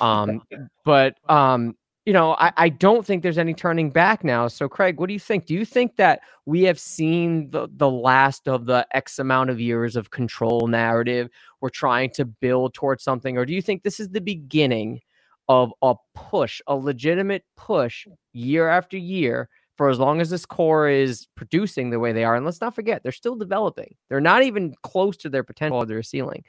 Um, 0.00 0.42
but 0.84 1.16
um, 1.30 1.76
you 2.04 2.12
know, 2.12 2.34
I, 2.34 2.52
I 2.56 2.68
don't 2.68 3.06
think 3.06 3.22
there's 3.22 3.38
any 3.38 3.54
turning 3.54 3.90
back 3.90 4.24
now. 4.24 4.48
So, 4.48 4.68
Craig, 4.68 4.98
what 4.98 5.06
do 5.06 5.12
you 5.12 5.20
think? 5.20 5.46
Do 5.46 5.54
you 5.54 5.64
think 5.64 5.96
that 5.96 6.20
we 6.46 6.62
have 6.64 6.78
seen 6.78 7.50
the 7.50 7.68
the 7.76 7.90
last 7.90 8.48
of 8.48 8.66
the 8.66 8.86
X 8.90 9.20
amount 9.20 9.50
of 9.50 9.60
years 9.60 9.94
of 9.94 10.10
control 10.10 10.66
narrative? 10.66 11.28
We're 11.60 11.70
trying 11.70 12.10
to 12.14 12.24
build 12.24 12.74
towards 12.74 13.04
something, 13.04 13.38
or 13.38 13.46
do 13.46 13.54
you 13.54 13.62
think 13.62 13.82
this 13.82 14.00
is 14.00 14.08
the 14.08 14.20
beginning? 14.20 15.00
Of 15.48 15.72
a 15.82 15.94
push, 16.14 16.60
a 16.66 16.74
legitimate 16.74 17.44
push 17.56 18.06
year 18.32 18.68
after 18.68 18.96
year 18.96 19.48
for 19.76 19.88
as 19.88 19.98
long 19.98 20.20
as 20.20 20.30
this 20.30 20.46
core 20.46 20.88
is 20.88 21.26
producing 21.34 21.90
the 21.90 21.98
way 21.98 22.12
they 22.12 22.24
are. 22.24 22.36
And 22.36 22.44
let's 22.44 22.60
not 22.60 22.74
forget, 22.74 23.02
they're 23.02 23.12
still 23.12 23.36
developing. 23.36 23.94
They're 24.08 24.20
not 24.20 24.42
even 24.42 24.74
close 24.82 25.16
to 25.18 25.28
their 25.28 25.42
potential 25.42 25.78
or 25.78 25.86
their 25.86 26.02
ceiling. 26.02 26.44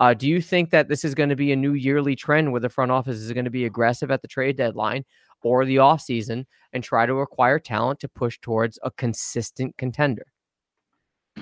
Uh, 0.00 0.14
do 0.14 0.26
you 0.26 0.40
think 0.40 0.70
that 0.70 0.88
this 0.88 1.04
is 1.04 1.14
going 1.14 1.28
to 1.28 1.36
be 1.36 1.52
a 1.52 1.56
new 1.56 1.74
yearly 1.74 2.16
trend 2.16 2.50
where 2.50 2.60
the 2.60 2.68
front 2.68 2.90
office 2.90 3.18
is 3.18 3.32
going 3.32 3.44
to 3.44 3.50
be 3.50 3.66
aggressive 3.66 4.10
at 4.10 4.22
the 4.22 4.28
trade 4.28 4.56
deadline 4.56 5.04
or 5.42 5.64
the 5.64 5.76
offseason 5.76 6.44
and 6.72 6.82
try 6.82 7.06
to 7.06 7.20
acquire 7.20 7.58
talent 7.58 8.00
to 8.00 8.08
push 8.08 8.38
towards 8.40 8.78
a 8.82 8.90
consistent 8.90 9.76
contender? 9.76 10.26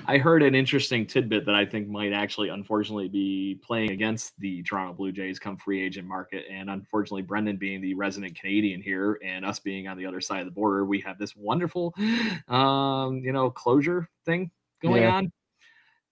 I 0.07 0.17
heard 0.17 0.41
an 0.41 0.55
interesting 0.55 1.05
tidbit 1.05 1.45
that 1.45 1.55
I 1.55 1.65
think 1.65 1.87
might 1.87 2.13
actually, 2.13 2.49
unfortunately, 2.49 3.07
be 3.07 3.59
playing 3.63 3.91
against 3.91 4.39
the 4.39 4.63
Toronto 4.63 4.93
Blue 4.93 5.11
Jays 5.11 5.37
come 5.37 5.57
free 5.57 5.83
agent 5.83 6.07
market. 6.07 6.45
And 6.49 6.69
unfortunately, 6.69 7.21
Brendan 7.21 7.57
being 7.57 7.81
the 7.81 7.93
resident 7.93 8.39
Canadian 8.39 8.81
here 8.81 9.19
and 9.23 9.45
us 9.45 9.59
being 9.59 9.87
on 9.87 9.97
the 9.97 10.05
other 10.05 10.21
side 10.21 10.39
of 10.39 10.45
the 10.45 10.51
border, 10.51 10.85
we 10.85 10.99
have 11.01 11.17
this 11.17 11.35
wonderful, 11.35 11.93
um, 12.47 13.21
you 13.23 13.31
know, 13.31 13.49
closure 13.49 14.09
thing 14.25 14.49
going 14.81 15.03
yeah. 15.03 15.15
on. 15.15 15.31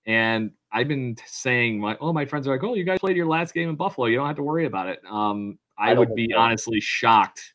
And 0.05 0.51
I've 0.71 0.87
been 0.87 1.17
saying, 1.25 1.79
my 1.79 1.97
oh, 1.99 2.13
my 2.13 2.25
friends 2.25 2.47
are 2.47 2.51
like, 2.51 2.63
oh, 2.63 2.75
you 2.75 2.83
guys 2.83 2.99
played 2.99 3.17
your 3.17 3.27
last 3.27 3.53
game 3.53 3.69
in 3.69 3.75
Buffalo. 3.75 4.07
You 4.07 4.17
don't 4.17 4.27
have 4.27 4.35
to 4.37 4.43
worry 4.43 4.65
about 4.65 4.87
it. 4.87 4.99
Um, 5.09 5.57
I, 5.77 5.91
I 5.91 5.93
would 5.93 6.13
be 6.15 6.33
honestly 6.33 6.79
shocked 6.79 7.53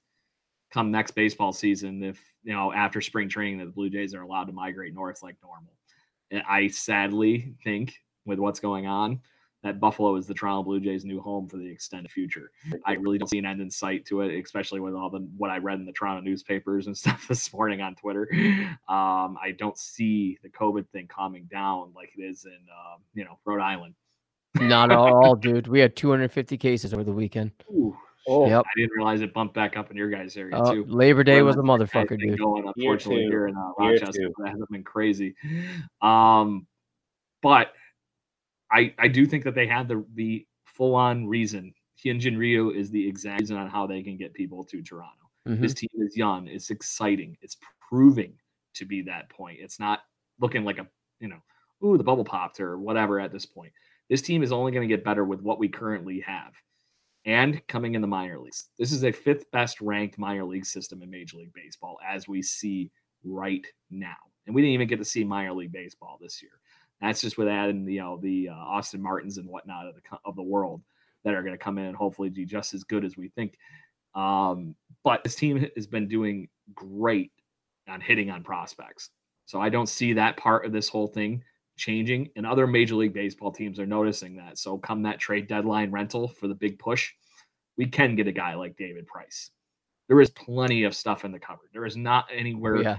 come 0.72 0.91
next 0.91 1.12
baseball 1.12 1.53
season 1.53 2.03
if 2.03 2.18
you 2.43 2.53
know 2.53 2.72
after 2.72 3.01
spring 3.01 3.29
training 3.29 3.59
that 3.59 3.66
the 3.66 3.72
Blue 3.72 3.91
Jays 3.91 4.14
are 4.14 4.22
allowed 4.22 4.45
to 4.45 4.53
migrate 4.53 4.95
north 4.95 5.22
like 5.22 5.37
normal. 5.43 5.74
I 6.49 6.68
sadly 6.68 7.55
think 7.62 7.95
with 8.26 8.39
what's 8.39 8.61
going 8.61 8.87
on 8.87 9.20
that 9.64 9.80
Buffalo 9.80 10.14
is 10.16 10.26
the 10.26 10.35
Toronto 10.35 10.62
Blue 10.62 10.78
Jays' 10.78 11.05
new 11.05 11.20
home 11.20 11.49
for 11.49 11.57
the 11.57 11.66
extended 11.66 12.12
future. 12.12 12.51
I 12.85 12.93
really 12.93 13.18
don't 13.18 13.28
see 13.28 13.39
an 13.39 13.47
end 13.47 13.62
in 13.62 13.70
sight 13.70 14.05
to 14.07 14.20
it, 14.20 14.39
especially 14.45 14.78
with 14.78 14.95
all 14.95 15.09
the 15.09 15.26
what 15.39 15.51
I 15.51 15.57
read 15.57 15.78
in 15.78 15.87
the 15.87 15.93
Toronto 15.93 16.20
newspapers 16.20 16.87
and 16.87 16.97
stuff 17.05 17.26
this 17.26 17.53
morning 17.53 17.80
on 17.80 17.95
Twitter. 17.97 18.28
Um, 18.89 19.39
I 19.43 19.55
don't 19.59 19.78
see 19.78 20.39
the 20.43 20.51
COVID 20.51 20.89
thing 20.91 21.09
calming 21.09 21.45
down 21.51 21.93
like 21.97 22.11
it 22.16 22.22
is 22.22 22.45
in 22.45 22.53
uh, 22.53 22.97
you 23.14 23.24
know 23.24 23.39
Rhode 23.45 23.62
Island. 23.62 23.95
Not 24.61 24.93
at 24.93 24.99
all, 24.99 25.35
dude. 25.35 25.66
We 25.66 25.80
had 25.80 25.97
250 25.97 26.57
cases 26.59 26.95
over 26.95 27.03
the 27.03 27.12
weekend. 27.12 27.51
Ooh. 27.70 27.97
Oh, 28.27 28.49
yep. 28.49 28.64
I 28.64 28.81
didn't 28.81 28.93
realize 28.97 29.20
it 29.20 29.35
bumped 29.35 29.55
back 29.55 29.77
up 29.77 29.91
in 29.91 29.97
your 29.97 30.09
guys' 30.09 30.37
area 30.37 30.57
uh, 30.57 30.72
too. 30.72 30.85
Labor 30.89 31.25
Day 31.25 31.43
was 31.43 31.57
a 31.57 31.61
motherfucker, 31.61 32.18
dude. 32.18 32.39
Going 32.39 32.64
unfortunately 32.66 33.25
here 33.25 33.49
in 33.49 33.57
uh, 33.57 33.72
Rochester, 33.79 34.31
that 34.39 34.49
hasn't 34.49 34.70
been 34.70 34.85
crazy. 34.85 35.35
Um, 36.01 36.66
but 37.43 37.72
I 38.70 38.95
I 38.99 39.09
do 39.09 39.27
think 39.27 39.45
that 39.45 39.55
they 39.55 39.66
had 39.66 39.89
the 39.89 40.05
the 40.14 40.47
full 40.64 40.95
on 40.95 41.27
reason. 41.27 41.75
Hyunjin 42.05 42.37
Ryu 42.37 42.70
is 42.70 42.91
the 42.91 43.07
exact 43.07 43.41
reason 43.43 43.57
on 43.57 43.68
how 43.68 43.87
they 43.87 44.03
can 44.03 44.16
get 44.16 44.35
people 44.35 44.64
to 44.64 44.83
Toronto. 44.83 45.31
Mm-hmm. 45.49 45.62
This 45.62 45.75
team 45.75 45.91
is 45.97 46.16
young. 46.16 46.49
It's 46.49 46.70
exciting. 46.70 47.37
It's 47.41 47.57
proving 47.89 48.35
to 48.75 48.85
be 48.85 49.03
that 49.03 49.29
point. 49.29 49.59
It's 49.61 49.79
not 49.79 50.01
looking 50.41 50.64
like 50.64 50.79
a 50.79 50.87
you 51.20 51.29
know, 51.29 51.39
ooh, 51.85 51.97
the 51.97 52.05
bubble 52.05 52.25
popped 52.25 52.61
or 52.61 52.79
whatever 52.79 53.20
at 53.20 53.33
this 53.33 53.47
point. 53.47 53.72
This 54.11 54.22
team 54.22 54.43
is 54.43 54.53
only 54.53 54.72
going 54.72 54.87
to 54.87 54.95
get 54.95 55.05
better 55.05 55.25
with 55.25 55.41
what 55.41 55.59
we 55.59 55.68
currently 55.68 56.20
have. 56.20 56.53
And 57.27 57.66
coming 57.68 57.95
in 57.95 58.01
the 58.01 58.07
minor 58.07 58.39
leagues. 58.39 58.68
This 58.79 58.93
is 58.93 59.05
a 59.05 59.12
fifth 59.12 59.51
best 59.51 59.81
ranked 59.81 60.18
minor 60.18 60.45
league 60.45 60.66
system 60.66 61.03
in 61.03 61.11
Major 61.11 61.39
League 61.39 61.55
Baseball 61.55 61.99
as 62.07 62.29
we 62.29 62.43
see 62.43 62.91
right 63.25 63.66
now. 63.91 64.16
And 64.47 64.55
we 64.55 64.62
didn't 64.62 64.75
even 64.75 64.89
get 64.89 64.99
to 64.99 65.05
see 65.05 65.25
minor 65.25 65.53
league 65.53 65.72
baseball 65.72 66.18
this 66.20 66.43
year. 66.43 66.53
That's 67.01 67.20
just 67.20 67.39
with 67.39 67.49
adding 67.49 67.89
you 67.89 68.01
know 68.01 68.18
the 68.18 68.51
uh, 68.51 68.55
Austin 68.55 69.03
Martins 69.03 69.39
and 69.39 69.49
whatnot 69.49 69.87
of 69.87 69.95
the 69.95 70.18
of 70.25 70.37
the 70.37 70.43
world 70.43 70.83
that 71.25 71.35
are 71.35 71.43
going 71.43 71.55
to 71.55 71.62
come 71.62 71.79
in 71.79 71.87
and 71.87 71.97
hopefully 71.97 72.31
do 72.31 72.45
just 72.45 72.75
as 72.75 72.85
good 72.85 73.05
as 73.05 73.16
we 73.16 73.29
think. 73.29 73.59
Um, 74.14 74.75
but 75.03 75.25
this 75.25 75.35
team 75.35 75.66
has 75.75 75.87
been 75.87 76.07
doing 76.07 76.49
great 76.75 77.33
on 77.89 78.01
hitting 78.01 78.31
on 78.31 78.43
prospects. 78.43 79.11
So 79.47 79.61
I 79.61 79.68
don't 79.68 79.89
see 79.89 80.12
that 80.14 80.37
part 80.37 80.64
of 80.64 80.72
this 80.72 80.89
whole 80.89 81.09
thing 81.09 81.43
changing. 81.77 82.31
And 82.37 82.47
other 82.47 82.66
Major 82.66 82.95
League 82.95 83.12
Baseball 83.12 83.51
teams 83.53 83.79
are 83.79 83.87
noticing 83.87 84.37
that. 84.37 84.59
So 84.59 84.79
come 84.79 85.03
that 85.03 85.18
trade 85.18 85.47
deadline 85.49 85.91
rental 85.91 86.29
for 86.29 86.49
the 86.49 86.55
big 86.55 86.79
push, 86.79 87.12
we 87.77 87.87
can 87.87 88.14
get 88.16 88.29
a 88.29 88.33
guy 88.33 88.55
like 88.55 88.77
David 88.77 89.07
Price. 89.07 89.51
There 90.09 90.20
is 90.20 90.31
plenty 90.31 90.85
of 90.85 90.95
stuff 90.95 91.25
in 91.25 91.33
the 91.33 91.39
cupboard. 91.39 91.68
There 91.72 91.87
is 91.87 91.97
not 91.97 92.27
anywhere 92.33 92.77
Yeah. 92.83 92.97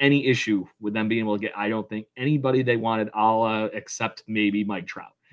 any 0.00 0.26
issue 0.26 0.66
with 0.80 0.92
them 0.94 1.08
being 1.08 1.20
able 1.20 1.36
to 1.36 1.40
get. 1.40 1.56
I 1.56 1.68
don't 1.68 1.88
think 1.88 2.06
anybody 2.16 2.62
they 2.62 2.76
wanted, 2.76 3.10
all 3.14 3.44
uh, 3.44 3.66
except 3.66 4.22
maybe 4.26 4.64
Mike 4.64 4.86
Trout. 4.86 5.12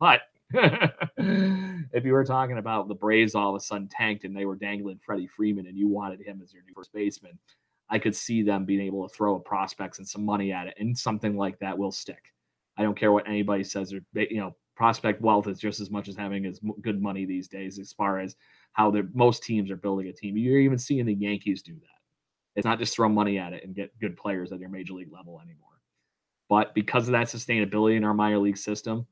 but 0.00 0.22
if 0.52 2.04
you 2.04 2.12
were 2.12 2.24
talking 2.24 2.58
about 2.58 2.88
the 2.88 2.94
Braves 2.94 3.34
all 3.34 3.50
of 3.50 3.56
a 3.56 3.60
sudden 3.60 3.88
tanked 3.88 4.24
and 4.24 4.36
they 4.36 4.44
were 4.44 4.56
dangling 4.56 5.00
Freddie 5.04 5.26
Freeman 5.26 5.66
and 5.66 5.76
you 5.76 5.88
wanted 5.88 6.20
him 6.20 6.40
as 6.42 6.52
your 6.52 6.62
new 6.64 6.74
first 6.74 6.92
baseman, 6.92 7.38
I 7.94 8.00
could 8.00 8.16
see 8.16 8.42
them 8.42 8.64
being 8.64 8.80
able 8.80 9.08
to 9.08 9.14
throw 9.14 9.38
prospects 9.38 9.98
and 9.98 10.08
some 10.08 10.24
money 10.24 10.50
at 10.50 10.66
it, 10.66 10.74
and 10.80 10.98
something 10.98 11.36
like 11.36 11.56
that 11.60 11.78
will 11.78 11.92
stick. 11.92 12.32
I 12.76 12.82
don't 12.82 12.98
care 12.98 13.12
what 13.12 13.28
anybody 13.28 13.62
says. 13.62 13.94
Or 13.94 14.00
you 14.14 14.38
know, 14.38 14.56
prospect 14.74 15.22
wealth 15.22 15.46
is 15.46 15.60
just 15.60 15.78
as 15.78 15.92
much 15.92 16.08
as 16.08 16.16
having 16.16 16.44
as 16.44 16.58
good 16.82 17.00
money 17.00 17.24
these 17.24 17.46
days, 17.46 17.78
as 17.78 17.92
far 17.92 18.18
as 18.18 18.34
how 18.72 18.90
the 18.90 19.08
most 19.14 19.44
teams 19.44 19.70
are 19.70 19.76
building 19.76 20.08
a 20.08 20.12
team. 20.12 20.36
You're 20.36 20.58
even 20.58 20.76
seeing 20.76 21.06
the 21.06 21.14
Yankees 21.14 21.62
do 21.62 21.74
that. 21.74 22.00
It's 22.56 22.64
not 22.64 22.80
just 22.80 22.96
throw 22.96 23.08
money 23.08 23.38
at 23.38 23.52
it 23.52 23.62
and 23.64 23.76
get 23.76 23.96
good 24.00 24.16
players 24.16 24.50
at 24.50 24.58
your 24.58 24.70
major 24.70 24.94
league 24.94 25.12
level 25.12 25.40
anymore. 25.40 25.68
But 26.48 26.74
because 26.74 27.06
of 27.06 27.12
that 27.12 27.28
sustainability 27.28 27.96
in 27.96 28.02
our 28.02 28.12
minor 28.12 28.38
league 28.38 28.58
system, 28.58 29.06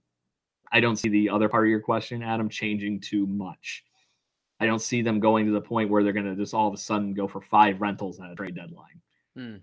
I 0.72 0.80
don't 0.80 0.97
see 0.97 1.09
the 1.09 1.28
other 1.28 1.49
part 1.49 1.66
of 1.66 1.70
your 1.70 1.80
question, 1.80 2.20
Adam, 2.20 2.49
changing 2.49 2.99
too 2.99 3.28
much. 3.28 3.85
I 4.62 4.66
don't 4.66 4.78
see 4.78 5.02
them 5.02 5.18
going 5.18 5.46
to 5.46 5.52
the 5.52 5.60
point 5.60 5.90
where 5.90 6.04
they're 6.04 6.12
going 6.12 6.24
to 6.24 6.36
just 6.36 6.54
all 6.54 6.68
of 6.68 6.74
a 6.74 6.76
sudden 6.76 7.14
go 7.14 7.26
for 7.26 7.40
five 7.40 7.80
rentals 7.80 8.20
at 8.20 8.30
a 8.30 8.36
trade 8.36 8.54
deadline. 8.54 9.00
Hmm. 9.34 9.56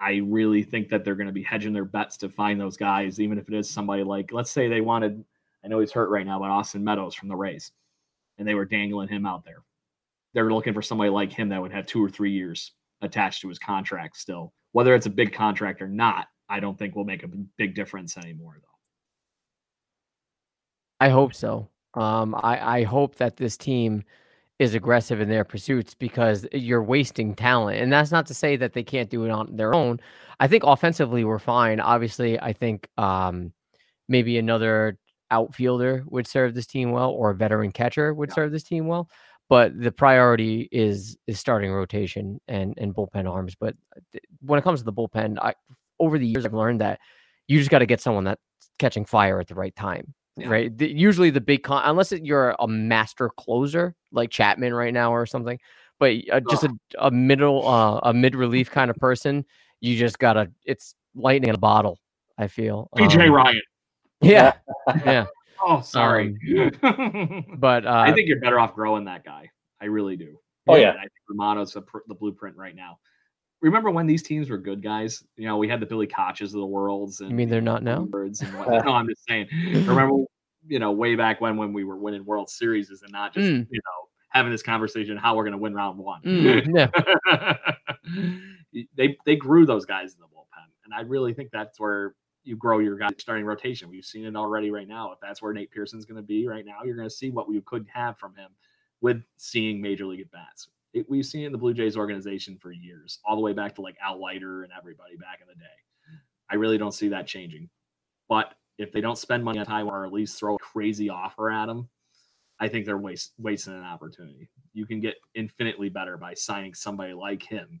I 0.00 0.22
really 0.24 0.64
think 0.64 0.88
that 0.88 1.04
they're 1.04 1.14
going 1.14 1.28
to 1.28 1.32
be 1.32 1.44
hedging 1.44 1.72
their 1.72 1.84
bets 1.84 2.16
to 2.16 2.28
find 2.28 2.60
those 2.60 2.76
guys, 2.76 3.20
even 3.20 3.38
if 3.38 3.48
it 3.48 3.54
is 3.54 3.70
somebody 3.70 4.02
like, 4.02 4.32
let's 4.32 4.50
say 4.50 4.66
they 4.66 4.80
wanted, 4.80 5.24
I 5.64 5.68
know 5.68 5.78
he's 5.78 5.92
hurt 5.92 6.10
right 6.10 6.26
now, 6.26 6.40
but 6.40 6.50
Austin 6.50 6.82
Meadows 6.82 7.14
from 7.14 7.28
the 7.28 7.36
Rays, 7.36 7.70
and 8.38 8.48
they 8.48 8.54
were 8.54 8.64
dangling 8.64 9.06
him 9.06 9.24
out 9.24 9.44
there. 9.44 9.62
They're 10.34 10.52
looking 10.52 10.74
for 10.74 10.82
somebody 10.82 11.10
like 11.10 11.32
him 11.32 11.50
that 11.50 11.62
would 11.62 11.72
have 11.72 11.86
two 11.86 12.04
or 12.04 12.10
three 12.10 12.32
years 12.32 12.72
attached 13.02 13.42
to 13.42 13.48
his 13.48 13.60
contract 13.60 14.16
still. 14.16 14.52
Whether 14.72 14.96
it's 14.96 15.06
a 15.06 15.10
big 15.10 15.32
contract 15.32 15.80
or 15.80 15.88
not, 15.88 16.26
I 16.48 16.58
don't 16.58 16.76
think 16.76 16.96
will 16.96 17.04
make 17.04 17.22
a 17.22 17.30
big 17.56 17.76
difference 17.76 18.16
anymore, 18.16 18.58
though. 18.60 18.66
I 20.98 21.08
hope 21.10 21.34
so. 21.34 21.68
Um, 21.98 22.34
I, 22.36 22.78
I 22.80 22.82
hope 22.84 23.16
that 23.16 23.36
this 23.36 23.56
team 23.56 24.04
is 24.58 24.74
aggressive 24.74 25.20
in 25.20 25.28
their 25.28 25.44
pursuits 25.44 25.94
because 25.94 26.46
you're 26.52 26.82
wasting 26.82 27.34
talent. 27.34 27.80
And 27.80 27.92
that's 27.92 28.10
not 28.10 28.26
to 28.26 28.34
say 28.34 28.56
that 28.56 28.72
they 28.72 28.82
can't 28.82 29.08
do 29.08 29.24
it 29.24 29.30
on 29.30 29.54
their 29.56 29.72
own. 29.74 30.00
I 30.40 30.48
think 30.48 30.64
offensively 30.64 31.24
we're 31.24 31.38
fine. 31.38 31.80
Obviously, 31.80 32.40
I 32.40 32.52
think 32.52 32.88
um, 32.98 33.52
maybe 34.08 34.38
another 34.38 34.98
outfielder 35.30 36.04
would 36.06 36.26
serve 36.26 36.54
this 36.54 36.66
team 36.66 36.90
well, 36.90 37.10
or 37.10 37.30
a 37.30 37.34
veteran 37.34 37.70
catcher 37.70 38.14
would 38.14 38.30
Yeah. 38.30 38.34
serve 38.34 38.52
this 38.52 38.62
team 38.64 38.86
well. 38.86 39.08
But 39.48 39.78
the 39.80 39.92
priority 39.92 40.68
is 40.72 41.16
is 41.26 41.40
starting 41.40 41.72
rotation 41.72 42.38
and 42.48 42.74
and 42.76 42.94
bullpen 42.94 43.30
arms. 43.30 43.54
But 43.58 43.74
th- 44.12 44.24
when 44.42 44.58
it 44.58 44.62
comes 44.62 44.80
to 44.80 44.84
the 44.84 44.92
bullpen, 44.92 45.38
I 45.40 45.54
over 45.98 46.18
the 46.18 46.26
years 46.26 46.44
I've 46.44 46.52
learned 46.52 46.80
that 46.82 47.00
you 47.46 47.58
just 47.58 47.70
got 47.70 47.78
to 47.78 47.86
get 47.86 48.00
someone 48.00 48.24
that's 48.24 48.42
catching 48.78 49.04
fire 49.06 49.40
at 49.40 49.48
the 49.48 49.54
right 49.54 49.74
time 49.74 50.14
Yeah. 50.38 50.48
right? 50.48 50.76
The, 50.76 50.88
usually 50.88 51.30
the 51.30 51.40
big 51.40 51.62
con, 51.62 51.82
unless 51.84 52.12
it, 52.12 52.24
you're 52.24 52.54
a 52.58 52.68
master 52.68 53.30
closer 53.30 53.94
like 54.12 54.30
Chapman 54.30 54.74
right 54.74 54.94
now 54.94 55.12
or 55.12 55.26
something, 55.26 55.58
but 55.98 56.14
uh, 56.32 56.40
just 56.48 56.64
a, 56.64 56.70
a 56.98 57.10
middle, 57.10 57.66
uh, 57.66 57.98
a 58.02 58.14
mid 58.14 58.34
relief 58.34 58.70
kind 58.70 58.90
of 58.90 58.96
person, 58.96 59.44
you 59.80 59.96
just 59.96 60.18
gotta. 60.18 60.50
It's 60.64 60.94
lightning 61.14 61.48
in 61.48 61.54
a 61.54 61.58
bottle. 61.58 61.98
I 62.36 62.46
feel. 62.46 62.88
PJ 62.96 63.26
Um, 63.26 63.32
Ryan. 63.32 63.62
Yeah, 64.20 64.52
yeah. 65.04 65.26
Oh, 65.60 65.80
sorry. 65.80 66.36
But 67.56 67.84
uh, 67.84 68.04
I 68.06 68.12
think 68.12 68.28
you're 68.28 68.40
better 68.40 68.60
off 68.60 68.74
growing 68.74 69.04
that 69.06 69.24
guy. 69.24 69.50
I 69.80 69.86
really 69.86 70.16
do. 70.16 70.38
Oh, 70.68 70.76
yeah. 70.76 70.90
And 70.90 70.98
I 70.98 71.02
think 71.02 71.12
Romano's 71.28 71.72
the, 71.72 71.82
pr- 71.82 71.98
the 72.06 72.14
blueprint 72.14 72.56
right 72.56 72.76
now. 72.76 72.98
Remember 73.60 73.90
when 73.90 74.06
these 74.06 74.22
teams 74.22 74.50
were 74.50 74.58
good 74.58 74.82
guys? 74.82 75.24
You 75.36 75.46
know, 75.46 75.56
we 75.56 75.68
had 75.68 75.80
the 75.80 75.86
Billy 75.86 76.06
Koches 76.06 76.54
of 76.54 76.60
the 76.60 76.66
worlds. 76.66 77.20
And 77.20 77.30
you 77.30 77.36
mean 77.36 77.48
they're 77.48 77.60
not 77.60 77.82
now? 77.82 78.02
Birds 78.04 78.40
and 78.40 78.52
whatnot. 78.58 78.84
no, 78.84 78.92
I'm 78.92 79.08
just 79.08 79.24
saying. 79.26 79.48
Remember, 79.86 80.24
you 80.66 80.78
know, 80.78 80.92
way 80.92 81.14
back 81.16 81.40
when 81.40 81.56
when 81.56 81.72
we 81.72 81.84
were 81.84 81.96
winning 81.96 82.24
World 82.24 82.48
Series 82.50 82.88
and 82.90 83.12
not 83.12 83.34
just 83.34 83.46
Mm. 83.48 83.66
you 83.70 83.80
know 83.84 84.08
having 84.30 84.52
this 84.52 84.62
conversation 84.62 85.16
how 85.16 85.34
we're 85.34 85.42
going 85.42 85.52
to 85.52 85.58
win 85.58 85.72
round 85.74 85.98
one. 85.98 86.20
Mm, 86.22 86.66
yeah. 86.76 87.54
they 88.96 89.16
they 89.24 89.36
grew 89.36 89.66
those 89.66 89.84
guys 89.86 90.12
in 90.14 90.20
the 90.20 90.26
bullpen, 90.26 90.66
and 90.84 90.94
I 90.94 91.00
really 91.00 91.32
think 91.32 91.50
that's 91.50 91.80
where 91.80 92.14
you 92.44 92.56
grow 92.56 92.78
your 92.78 92.96
guys 92.96 93.10
starting 93.18 93.44
rotation. 93.44 93.88
We've 93.90 94.04
seen 94.04 94.24
it 94.24 94.36
already 94.36 94.70
right 94.70 94.86
now. 94.88 95.12
If 95.12 95.18
that's 95.20 95.42
where 95.42 95.52
Nate 95.52 95.70
Pearson's 95.70 96.04
going 96.04 96.16
to 96.16 96.22
be 96.22 96.46
right 96.46 96.64
now, 96.64 96.78
you're 96.84 96.96
going 96.96 97.08
to 97.08 97.14
see 97.14 97.30
what 97.30 97.48
we 97.48 97.60
could 97.62 97.86
have 97.92 98.16
from 98.18 98.34
him 98.36 98.50
with 99.00 99.22
seeing 99.36 99.80
major 99.80 100.06
league 100.06 100.20
at 100.20 100.30
bats. 100.30 100.68
It, 100.94 101.08
we've 101.08 101.26
seen 101.26 101.42
it 101.42 101.46
in 101.46 101.52
the 101.52 101.58
Blue 101.58 101.74
Jays 101.74 101.96
organization 101.96 102.56
for 102.60 102.72
years, 102.72 103.18
all 103.24 103.36
the 103.36 103.42
way 103.42 103.52
back 103.52 103.74
to 103.74 103.82
like 103.82 103.96
Al 104.02 104.20
Leiter 104.20 104.62
and 104.62 104.72
everybody 104.76 105.16
back 105.16 105.40
in 105.40 105.48
the 105.48 105.54
day. 105.54 105.66
I 106.50 106.54
really 106.54 106.78
don't 106.78 106.94
see 106.94 107.08
that 107.08 107.26
changing. 107.26 107.68
But 108.28 108.54
if 108.78 108.92
they 108.92 109.00
don't 109.00 109.18
spend 109.18 109.44
money 109.44 109.58
on 109.58 109.66
Taijuan 109.66 109.90
or 109.90 110.06
at 110.06 110.12
least 110.12 110.38
throw 110.38 110.54
a 110.54 110.58
crazy 110.58 111.10
offer 111.10 111.50
at 111.50 111.68
him, 111.68 111.88
I 112.60 112.68
think 112.68 112.86
they're 112.86 112.98
waste, 112.98 113.32
wasting 113.38 113.74
an 113.74 113.84
opportunity. 113.84 114.48
You 114.72 114.86
can 114.86 115.00
get 115.00 115.16
infinitely 115.34 115.88
better 115.88 116.16
by 116.16 116.34
signing 116.34 116.74
somebody 116.74 117.12
like 117.12 117.42
him 117.42 117.80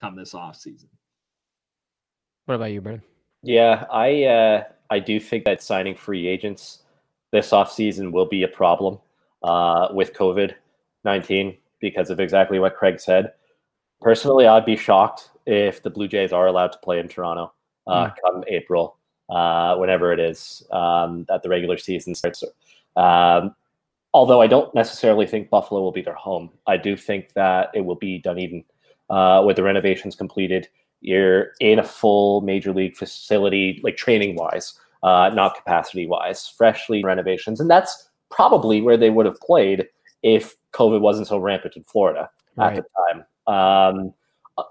come 0.00 0.16
this 0.16 0.32
offseason. 0.32 0.88
What 2.46 2.54
about 2.54 2.72
you, 2.72 2.80
Brendan? 2.80 3.02
Yeah, 3.42 3.84
I 3.92 4.24
uh, 4.24 4.64
I 4.90 4.98
do 4.98 5.20
think 5.20 5.44
that 5.44 5.62
signing 5.62 5.94
free 5.94 6.26
agents 6.26 6.82
this 7.30 7.50
offseason 7.50 8.10
will 8.10 8.26
be 8.26 8.42
a 8.42 8.48
problem 8.48 8.98
uh, 9.42 9.88
with 9.92 10.14
COVID 10.14 10.54
nineteen 11.04 11.56
because 11.80 12.10
of 12.10 12.20
exactly 12.20 12.58
what 12.58 12.76
Craig 12.76 13.00
said. 13.00 13.32
Personally, 14.00 14.46
I'd 14.46 14.64
be 14.64 14.76
shocked 14.76 15.30
if 15.46 15.82
the 15.82 15.90
Blue 15.90 16.08
Jays 16.08 16.32
are 16.32 16.46
allowed 16.46 16.72
to 16.72 16.78
play 16.78 16.98
in 16.98 17.08
Toronto 17.08 17.52
uh, 17.86 18.10
come 18.22 18.44
April, 18.48 18.96
uh, 19.28 19.76
whenever 19.76 20.12
it 20.12 20.20
is 20.20 20.62
um, 20.70 21.24
that 21.28 21.42
the 21.42 21.48
regular 21.48 21.78
season 21.78 22.14
starts. 22.14 22.44
Um, 22.96 23.54
although 24.14 24.40
I 24.40 24.46
don't 24.46 24.74
necessarily 24.74 25.26
think 25.26 25.50
Buffalo 25.50 25.80
will 25.80 25.92
be 25.92 26.02
their 26.02 26.14
home, 26.14 26.50
I 26.66 26.76
do 26.76 26.96
think 26.96 27.32
that 27.32 27.70
it 27.74 27.84
will 27.84 27.96
be 27.96 28.18
Dunedin 28.18 28.64
uh, 29.10 29.42
with 29.46 29.56
the 29.56 29.62
renovations 29.62 30.14
completed 30.14 30.68
you're 31.00 31.52
in 31.60 31.78
a 31.78 31.84
full 31.84 32.40
major 32.40 32.72
league 32.72 32.96
facility, 32.96 33.80
like 33.82 33.96
training 33.96 34.36
wise, 34.36 34.78
uh, 35.02 35.30
not 35.32 35.56
capacity 35.56 36.06
wise, 36.06 36.48
freshly 36.48 37.04
renovations. 37.04 37.60
And 37.60 37.70
that's 37.70 38.08
probably 38.30 38.80
where 38.80 38.96
they 38.96 39.10
would 39.10 39.26
have 39.26 39.40
played 39.40 39.88
if 40.22 40.54
COVID 40.72 41.00
wasn't 41.00 41.28
so 41.28 41.38
rampant 41.38 41.76
in 41.76 41.84
Florida 41.84 42.30
at 42.58 42.74
the 42.74 42.84
time. 43.10 43.24
Um, 43.46 44.14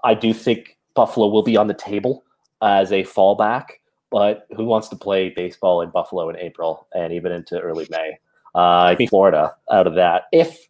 I 0.04 0.14
do 0.14 0.32
think 0.34 0.76
Buffalo 0.94 1.28
will 1.28 1.42
be 1.42 1.56
on 1.56 1.68
the 1.68 1.74
table 1.74 2.24
as 2.62 2.92
a 2.92 3.04
fallback, 3.04 3.66
but 4.10 4.46
who 4.56 4.64
wants 4.64 4.88
to 4.88 4.96
play 4.96 5.30
baseball 5.30 5.80
in 5.80 5.90
Buffalo 5.90 6.28
in 6.28 6.36
April 6.36 6.86
and 6.94 7.12
even 7.12 7.32
into 7.32 7.58
early 7.60 7.86
May? 7.90 8.18
Uh, 8.54 8.84
I 8.84 8.96
think 8.96 9.10
Florida 9.10 9.54
out 9.70 9.86
of 9.86 9.94
that, 9.94 10.24
if 10.32 10.68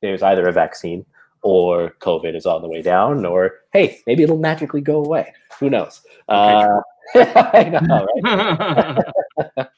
there's 0.00 0.22
either 0.22 0.48
a 0.48 0.52
vaccine 0.52 1.04
or 1.42 1.94
COVID 2.00 2.34
is 2.34 2.46
on 2.46 2.62
the 2.62 2.68
way 2.68 2.82
down, 2.82 3.24
or 3.24 3.52
hey, 3.72 4.00
maybe 4.06 4.22
it'll 4.22 4.38
magically 4.38 4.80
go 4.80 5.02
away. 5.02 5.32
Who 5.58 5.70
knows? 5.70 6.02
Uh, 6.28 6.80
I 7.14 7.80
know, 7.82 8.06
right? 8.22 8.98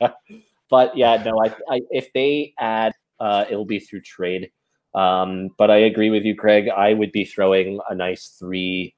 but 0.70 0.96
yeah, 0.96 1.22
no, 1.24 1.38
I, 1.38 1.54
I 1.70 1.80
if 1.90 2.12
they 2.12 2.54
add, 2.58 2.92
uh, 3.22 3.44
it'll 3.48 3.64
be 3.64 3.78
through 3.78 4.00
trade. 4.00 4.50
Um, 4.94 5.50
but 5.56 5.70
I 5.70 5.76
agree 5.76 6.10
with 6.10 6.24
you, 6.24 6.34
Craig. 6.34 6.68
I 6.68 6.92
would 6.92 7.12
be 7.12 7.24
throwing 7.24 7.78
a 7.88 7.94
nice 7.94 8.34
three, 8.38 8.94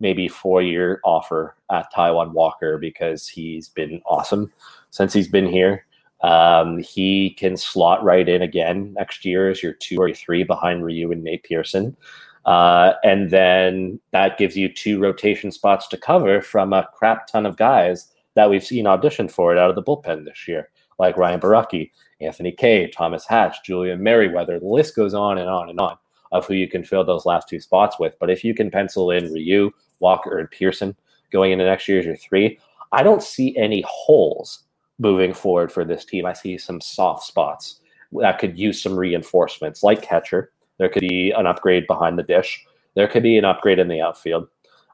maybe 0.00 0.26
four 0.26 0.60
year 0.60 1.00
offer 1.04 1.56
at 1.70 1.86
Taijuan 1.94 2.32
Walker 2.32 2.78
because 2.78 3.28
he's 3.28 3.68
been 3.68 4.02
awesome 4.06 4.52
since 4.90 5.12
he's 5.12 5.28
been 5.28 5.46
here. 5.46 5.86
Um, 6.22 6.78
he 6.78 7.30
can 7.30 7.56
slot 7.56 8.02
right 8.02 8.28
in 8.28 8.42
again 8.42 8.92
next 8.94 9.24
year 9.24 9.48
as 9.48 9.62
your 9.62 9.72
two 9.72 9.98
or 9.98 10.12
three 10.12 10.42
behind 10.42 10.84
Ryu 10.84 11.12
and 11.12 11.22
Nate 11.22 11.44
Pearson. 11.44 11.96
Uh, 12.44 12.94
and 13.04 13.30
then 13.30 14.00
that 14.10 14.36
gives 14.36 14.56
you 14.56 14.68
two 14.68 14.98
rotation 14.98 15.52
spots 15.52 15.86
to 15.88 15.96
cover 15.96 16.42
from 16.42 16.72
a 16.72 16.88
crap 16.92 17.28
ton 17.28 17.46
of 17.46 17.56
guys 17.56 18.08
that 18.34 18.50
we've 18.50 18.64
seen 18.64 18.86
audition 18.86 19.28
for 19.28 19.52
it 19.52 19.58
out 19.58 19.70
of 19.70 19.76
the 19.76 19.82
bullpen 19.82 20.24
this 20.24 20.48
year. 20.48 20.70
Like 21.00 21.16
Ryan 21.16 21.40
Borucki, 21.40 21.90
Anthony 22.20 22.52
Kay, 22.52 22.88
Thomas 22.88 23.26
Hatch, 23.26 23.64
Julian 23.64 24.02
Merryweather. 24.02 24.60
The 24.60 24.66
list 24.66 24.94
goes 24.94 25.14
on 25.14 25.38
and 25.38 25.48
on 25.48 25.70
and 25.70 25.80
on 25.80 25.96
of 26.30 26.46
who 26.46 26.54
you 26.54 26.68
can 26.68 26.84
fill 26.84 27.02
those 27.04 27.26
last 27.26 27.48
two 27.48 27.58
spots 27.58 27.98
with. 27.98 28.14
But 28.20 28.30
if 28.30 28.44
you 28.44 28.54
can 28.54 28.70
pencil 28.70 29.10
in 29.10 29.32
Ryu, 29.32 29.72
Walker, 29.98 30.38
and 30.38 30.48
Pearson 30.50 30.94
going 31.32 31.52
into 31.52 31.64
next 31.64 31.88
year's 31.88 32.04
year 32.04 32.14
as 32.14 32.20
your 32.20 32.28
three, 32.28 32.58
I 32.92 33.02
don't 33.02 33.22
see 33.22 33.56
any 33.56 33.82
holes 33.88 34.64
moving 34.98 35.32
forward 35.32 35.72
for 35.72 35.84
this 35.84 36.04
team. 36.04 36.26
I 36.26 36.34
see 36.34 36.58
some 36.58 36.82
soft 36.82 37.24
spots 37.24 37.80
that 38.12 38.38
could 38.38 38.58
use 38.58 38.82
some 38.82 38.94
reinforcements, 38.94 39.82
like 39.82 40.02
catcher. 40.02 40.52
There 40.76 40.90
could 40.90 41.00
be 41.00 41.30
an 41.30 41.46
upgrade 41.46 41.86
behind 41.86 42.18
the 42.18 42.22
dish. 42.22 42.64
There 42.94 43.08
could 43.08 43.22
be 43.22 43.38
an 43.38 43.46
upgrade 43.46 43.78
in 43.78 43.88
the 43.88 44.02
outfield. 44.02 44.48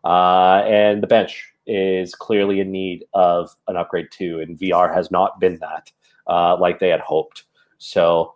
Uh, 0.04 0.62
and 0.66 1.02
the 1.02 1.08
bench 1.08 1.52
is 1.66 2.14
clearly 2.14 2.60
in 2.60 2.70
need 2.70 3.04
of 3.12 3.54
an 3.66 3.76
upgrade 3.76 4.08
too. 4.12 4.38
And 4.40 4.58
VR 4.58 4.94
has 4.94 5.10
not 5.10 5.40
been 5.40 5.58
that 5.58 5.90
uh, 6.26 6.56
like 6.58 6.78
they 6.78 6.88
had 6.88 7.00
hoped. 7.00 7.44
So, 7.78 8.34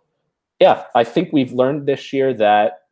yeah, 0.59 0.85
I 0.95 1.05
think 1.05 1.33
we've 1.33 1.53
learned 1.53 1.87
this 1.87 2.13
year 2.13 2.35
that 2.35 2.83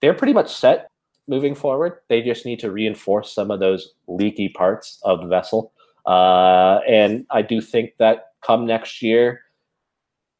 they're 0.00 0.14
pretty 0.14 0.32
much 0.32 0.54
set 0.54 0.90
moving 1.28 1.54
forward. 1.54 1.98
They 2.08 2.22
just 2.22 2.44
need 2.44 2.58
to 2.60 2.70
reinforce 2.70 3.32
some 3.32 3.50
of 3.50 3.60
those 3.60 3.94
leaky 4.08 4.48
parts 4.48 4.98
of 5.04 5.20
the 5.20 5.26
vessel. 5.26 5.72
Uh, 6.06 6.80
and 6.88 7.26
I 7.30 7.42
do 7.42 7.60
think 7.60 7.92
that 7.98 8.32
come 8.44 8.66
next 8.66 9.02
year, 9.02 9.42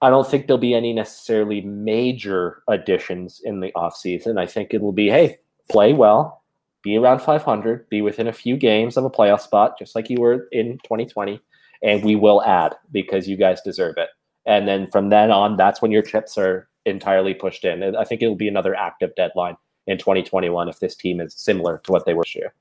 I 0.02 0.08
don't 0.08 0.26
think 0.26 0.46
there'll 0.46 0.58
be 0.58 0.74
any 0.74 0.92
necessarily 0.92 1.61
major 1.61 2.62
additions 2.68 3.40
in 3.44 3.61
the 3.61 3.70
offseason. 3.76 4.38
I 4.38 4.46
think 4.46 4.72
it'll 4.72 4.92
be, 4.92 5.08
hey, 5.08 5.38
play 5.70 5.92
well, 5.92 6.42
be 6.82 6.96
around 6.96 7.20
500, 7.20 7.88
be 7.90 8.00
within 8.00 8.26
a 8.26 8.32
few 8.32 8.56
games 8.56 8.96
of 8.96 9.04
a 9.04 9.11
playoff 9.11 9.40
spot, 9.40 9.78
just 9.78 9.94
like 9.94 10.08
you 10.08 10.18
were 10.18 10.48
in 10.52 10.78
2020, 10.78 11.40
and 11.82 12.02
we 12.04 12.16
will 12.16 12.42
add 12.42 12.74
because 12.92 13.28
you 13.28 13.36
guys 13.36 13.60
deserve 13.62 13.94
it. 13.96 14.08
And 14.46 14.66
then 14.66 14.90
from 14.90 15.08
then 15.08 15.30
on, 15.30 15.56
that's 15.56 15.82
when 15.82 15.90
your 15.90 16.02
chips 16.02 16.36
are 16.38 16.68
entirely 16.86 17.34
pushed 17.34 17.64
in. 17.64 17.94
I 17.96 18.04
think 18.04 18.22
it'll 18.22 18.36
be 18.36 18.48
another 18.48 18.74
active 18.74 19.14
deadline 19.16 19.56
in 19.86 19.98
2021 19.98 20.68
if 20.68 20.80
this 20.80 20.96
team 20.96 21.20
is 21.20 21.34
similar 21.34 21.80
to 21.84 21.92
what 21.92 22.06
they 22.06 22.14
were 22.14 22.24
this 22.24 22.34
year. 22.34 22.54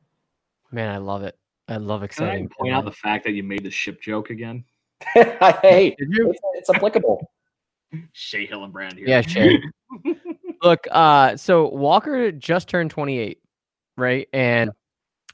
Man, 0.71 0.89
I 0.89 0.97
love 0.97 1.23
it. 1.23 1.37
I 1.67 1.77
love 1.77 1.99
Can 1.99 2.03
I 2.03 2.05
exciting. 2.05 2.49
point 2.49 2.73
out 2.73 2.85
the 2.85 2.91
fact 2.91 3.23
that 3.25 3.31
you 3.31 3.43
made 3.43 3.63
the 3.63 3.71
ship 3.71 4.01
joke 4.01 4.29
again? 4.29 4.63
hey, 5.13 5.95
Did 5.97 6.09
you? 6.11 6.31
it's, 6.31 6.39
it's 6.55 6.69
applicable. 6.69 7.31
Shea 8.13 8.47
Hillenbrand 8.47 8.97
here. 8.97 9.07
Yeah, 9.07 9.21
Shay. 9.21 9.59
Look, 10.63 10.87
uh, 10.91 11.37
so 11.37 11.69
Walker 11.69 12.31
just 12.31 12.67
turned 12.67 12.91
28, 12.91 13.39
right? 13.97 14.27
And 14.33 14.71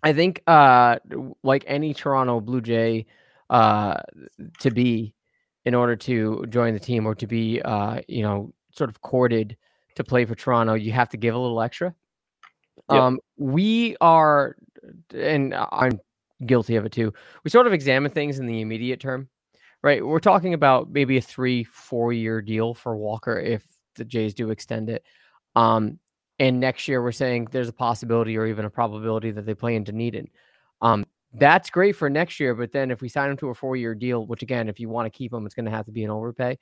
I 0.04 0.14
think 0.14 0.42
uh 0.46 1.00
like 1.42 1.64
any 1.68 1.94
Toronto 1.94 2.40
Blue 2.40 2.62
Jay 2.62 3.08
uh 3.50 3.98
to 4.60 4.72
be 4.72 5.14
in 5.66 5.74
order 5.74 5.96
to 5.96 6.46
join 6.50 6.74
the 6.74 6.80
team 6.80 7.06
or 7.06 7.16
to 7.16 7.26
be 7.26 7.62
uh, 7.64 8.00
you 8.08 8.22
know, 8.22 8.54
sort 8.72 8.90
of 8.90 9.02
courted 9.02 9.58
to 9.96 10.04
play 10.04 10.26
for 10.26 10.36
Toronto, 10.36 10.76
you 10.76 10.92
have 10.92 11.10
to 11.10 11.18
give 11.18 11.34
a 11.34 11.40
little 11.40 11.62
extra. 11.62 11.94
Yep. 12.92 13.02
Um 13.02 13.20
we 13.38 13.96
are 14.02 14.56
and 15.14 15.54
I'm 15.56 16.00
guilty 16.46 16.76
of 16.76 16.86
it 16.86 16.92
too. 16.92 17.14
We 17.44 17.50
sort 17.50 17.68
of 17.68 17.74
examine 17.74 18.12
things 18.12 18.40
in 18.40 18.46
the 18.46 18.62
immediate 18.62 19.00
term. 19.00 19.30
Right? 19.82 20.04
We're 20.04 20.20
talking 20.20 20.56
about 20.56 20.90
maybe 20.90 21.18
a 21.18 21.22
3 21.22 21.64
4 21.64 22.14
year 22.14 22.42
deal 22.42 22.74
for 22.74 22.96
Walker 22.96 23.40
if 23.40 23.64
the 23.96 24.06
Jays 24.06 24.34
do 24.34 24.50
extend 24.50 24.90
it. 24.90 25.04
Um, 25.56 26.00
and 26.40 26.60
next 26.60 26.88
year 26.88 27.02
we're 27.02 27.12
saying 27.12 27.48
there's 27.52 27.70
a 27.70 27.74
possibility 27.74 28.38
or 28.38 28.46
even 28.46 28.66
a 28.66 28.70
probability 28.70 29.32
that 29.32 29.46
they 29.46 29.54
play 29.54 29.76
in 29.76 29.84
Dunedin. 29.84 30.28
Um, 30.82 31.06
that's 31.40 31.70
great 31.70 31.96
for 31.96 32.10
next 32.10 32.40
year, 32.40 32.56
but 32.56 32.72
then 32.72 32.92
if 32.92 33.02
we 33.02 33.10
sign 33.10 33.30
him 33.32 33.38
to 33.38 33.50
a 33.50 33.54
four-year 33.56 33.96
deal, 33.96 34.26
which 34.26 34.42
again, 34.42 34.70
if 34.70 34.80
you 34.80 34.90
want 34.90 35.06
to 35.06 35.16
keep 35.16 35.34
him, 35.34 35.46
it's 35.46 35.56
going 35.56 35.66
to 35.66 35.72
have 35.72 35.86
to 35.86 35.92
be 35.92 36.04
an 36.04 36.10
overpay. 36.10 36.58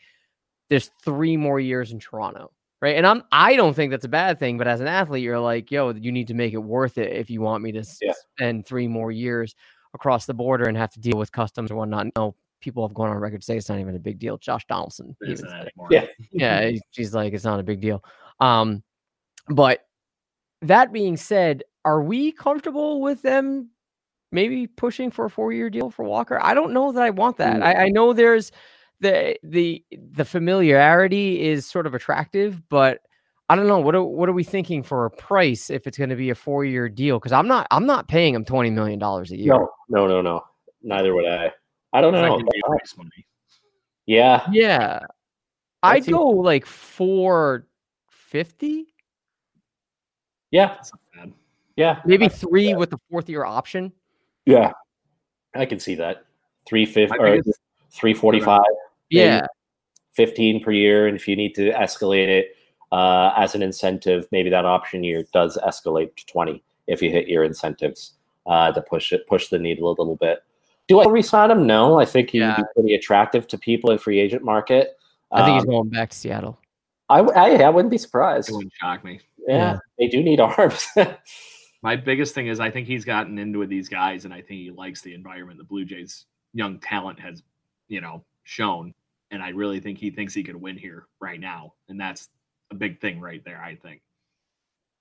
There's 0.69 0.89
three 1.03 1.37
more 1.37 1.59
years 1.59 1.91
in 1.91 1.99
Toronto, 1.99 2.51
right? 2.81 2.95
And 2.95 3.05
I'm 3.05 3.23
I 3.31 3.55
don't 3.55 3.73
think 3.73 3.91
that's 3.91 4.05
a 4.05 4.09
bad 4.09 4.39
thing, 4.39 4.57
but 4.57 4.67
as 4.67 4.81
an 4.81 4.87
athlete, 4.87 5.23
you're 5.23 5.39
like, 5.39 5.71
yo, 5.71 5.91
you 5.93 6.11
need 6.11 6.27
to 6.27 6.33
make 6.33 6.53
it 6.53 6.57
worth 6.57 6.97
it 6.97 7.11
if 7.15 7.29
you 7.29 7.41
want 7.41 7.63
me 7.63 7.71
to 7.73 7.83
Yeah. 8.01 8.13
spend 8.37 8.65
three 8.65 8.87
more 8.87 9.11
years 9.11 9.55
across 9.93 10.25
the 10.25 10.33
border 10.33 10.65
and 10.65 10.77
have 10.77 10.91
to 10.93 10.99
deal 10.99 11.17
with 11.17 11.31
customs 11.31 11.69
or 11.69 11.75
whatnot. 11.75 12.07
No, 12.15 12.35
people 12.61 12.87
have 12.87 12.95
gone 12.95 13.09
on 13.09 13.17
record 13.17 13.41
to 13.41 13.45
say 13.45 13.57
it's 13.57 13.69
not 13.69 13.79
even 13.79 13.95
a 13.95 13.99
big 13.99 14.17
deal. 14.17 14.37
Josh 14.37 14.65
Donaldson, 14.67 15.15
even 15.25 15.37
said 15.49 15.67
it. 15.67 15.73
Yeah. 15.91 16.05
yeah, 16.31 16.61
he- 16.69 16.81
she's 16.91 17.13
like, 17.13 17.33
it's 17.33 17.43
not 17.43 17.59
a 17.59 17.63
big 17.63 17.81
deal. 17.81 18.03
Um, 18.39 18.81
but 19.49 19.85
that 20.61 20.93
being 20.93 21.17
said, 21.17 21.63
are 21.85 22.01
we 22.01 22.31
comfortable 22.31 23.01
with 23.01 23.21
them 23.21 23.69
maybe 24.33 24.67
pushing 24.67 25.11
for 25.11 25.25
a 25.25 25.29
four-year 25.29 25.69
deal 25.69 25.89
for 25.89 26.03
Walker? 26.03 26.39
I 26.41 26.53
don't 26.53 26.73
know 26.73 26.91
that 26.91 27.03
I 27.03 27.11
want 27.11 27.37
that. 27.37 27.61
I, 27.63 27.85
I 27.85 27.89
mm. 27.89 27.93
know 27.93 28.13
there's 28.13 28.51
the 28.99 29.37
the 29.43 29.83
the 29.91 30.25
familiarity 30.25 31.41
is 31.41 31.65
sort 31.65 31.87
of 31.87 31.93
attractive, 31.93 32.61
but 32.69 32.99
I 33.49 33.55
don't 33.55 33.67
know 33.67 33.79
what 33.79 33.95
are, 33.95 34.03
what 34.03 34.29
are 34.29 34.33
we 34.33 34.43
thinking 34.43 34.83
for 34.83 35.05
a 35.05 35.11
price 35.11 35.69
if 35.69 35.85
it's 35.85 35.97
going 35.97 36.09
to 36.09 36.15
be 36.15 36.29
a 36.31 36.35
four-year 36.35 36.89
deal? 36.89 37.19
Because 37.19 37.31
I'm 37.33 37.47
not 37.47 37.67
I'm 37.71 37.85
not 37.85 38.07
paying 38.07 38.33
him 38.33 38.43
twenty 38.45 38.69
million 38.69 38.99
dollars 38.99 39.31
a 39.31 39.37
year. 39.37 39.53
No, 39.53 39.69
no, 39.89 40.07
no, 40.07 40.21
no. 40.21 40.43
Neither 40.81 41.13
would 41.13 41.25
I. 41.27 41.51
I 41.93 42.01
don't 42.01 42.13
know. 42.13 42.37
can 42.37 42.45
be 42.45 42.61
waste 42.67 42.97
money. 42.97 43.27
Yeah, 44.05 44.45
Yeah, 44.51 44.99
I'd 45.81 46.03
seems- 46.03 46.17
go 46.17 46.27
like 46.27 46.65
four 46.65 47.67
fifty. 48.09 48.93
yeah, 50.51 50.67
That's 50.73 50.91
not 50.93 51.25
bad. 51.25 51.33
yeah. 51.75 51.99
maybe 52.05 52.27
three 52.27 52.73
with 52.73 52.89
the 52.89 52.97
fourth 53.09 53.29
year 53.29 53.45
option. 53.45 53.93
Yeah, 54.45 54.73
I 55.55 55.65
can 55.65 55.79
see 55.79 55.95
that. 55.95 56.25
Three 56.67 56.85
fifty 56.85 57.17
or 57.17 57.41
three 57.91 58.13
forty 58.13 58.39
five. 58.39 58.61
Yeah, 59.09 59.45
15 60.13 60.63
per 60.63 60.71
year. 60.71 61.07
And 61.07 61.15
if 61.15 61.27
you 61.27 61.35
need 61.35 61.53
to 61.55 61.71
escalate 61.73 62.27
it 62.27 62.55
uh, 62.91 63.31
as 63.37 63.53
an 63.55 63.61
incentive, 63.61 64.27
maybe 64.31 64.49
that 64.49 64.65
option 64.65 65.03
year 65.03 65.25
does 65.33 65.57
escalate 65.57 66.15
to 66.15 66.25
20 66.27 66.63
if 66.87 67.01
you 67.01 67.11
hit 67.11 67.27
your 67.27 67.43
incentives 67.43 68.13
uh, 68.47 68.71
to 68.71 68.81
push 68.81 69.11
it, 69.13 69.27
push 69.27 69.49
the 69.49 69.59
needle 69.59 69.87
a 69.89 69.95
little 69.95 70.15
bit. 70.15 70.43
Do 70.87 70.99
I 70.99 71.07
resign 71.09 71.51
him? 71.51 71.65
No, 71.67 71.99
I 71.99 72.05
think 72.05 72.31
he'd 72.31 72.39
Yeah. 72.39 72.57
be 72.57 72.63
pretty 72.75 72.95
attractive 72.95 73.47
to 73.47 73.57
people 73.57 73.91
in 73.91 73.97
free 73.97 74.19
agent 74.19 74.43
market. 74.43 74.97
I 75.31 75.45
think 75.45 75.55
he's 75.55 75.63
Um, 75.63 75.69
going 75.69 75.89
back 75.89 76.09
to 76.09 76.17
Seattle. 76.17 76.57
I 77.09 77.19
I 77.19 77.69
wouldn't 77.69 77.91
be 77.91 77.97
surprised. 77.97 78.49
It 78.49 78.53
wouldn't 78.53 78.73
shock 78.73 79.03
me. 79.03 79.19
Yeah, 79.47 79.55
Yeah. 79.57 79.79
they 79.99 80.07
do 80.07 80.23
need 80.23 80.39
arms. 80.39 80.87
My 81.83 81.95
biggest 81.97 82.33
thing 82.33 82.47
is 82.47 82.59
I 82.61 82.71
think 82.71 82.87
he's 82.87 83.03
gotten 83.05 83.37
into 83.37 83.59
with 83.59 83.69
these 83.69 83.89
guys, 83.89 84.25
and 84.25 84.33
I 84.33 84.37
think 84.41 84.61
he 84.61 84.71
likes 84.71 85.01
the 85.01 85.13
environment 85.13 85.57
the 85.59 85.65
Blue 85.65 85.83
Jays' 85.85 86.25
young 86.53 86.79
talent 86.79 87.19
has, 87.19 87.43
you 87.89 87.99
know, 88.01 88.23
shown. 88.43 88.93
And 89.31 89.43
I 89.43 89.49
really 89.49 89.79
think 89.81 89.97
he 89.97 90.09
thinks 90.09 90.33
he 90.33 90.43
could 90.43 90.55
win 90.55 90.77
here 90.77 91.07
right 91.19 91.39
now, 91.39 91.73
and 91.89 91.99
that's 91.99 92.29
a 92.71 92.75
big 92.75 92.99
thing 93.01 93.19
right 93.19 93.43
there. 93.43 93.61
I 93.61 93.75
think 93.75 94.01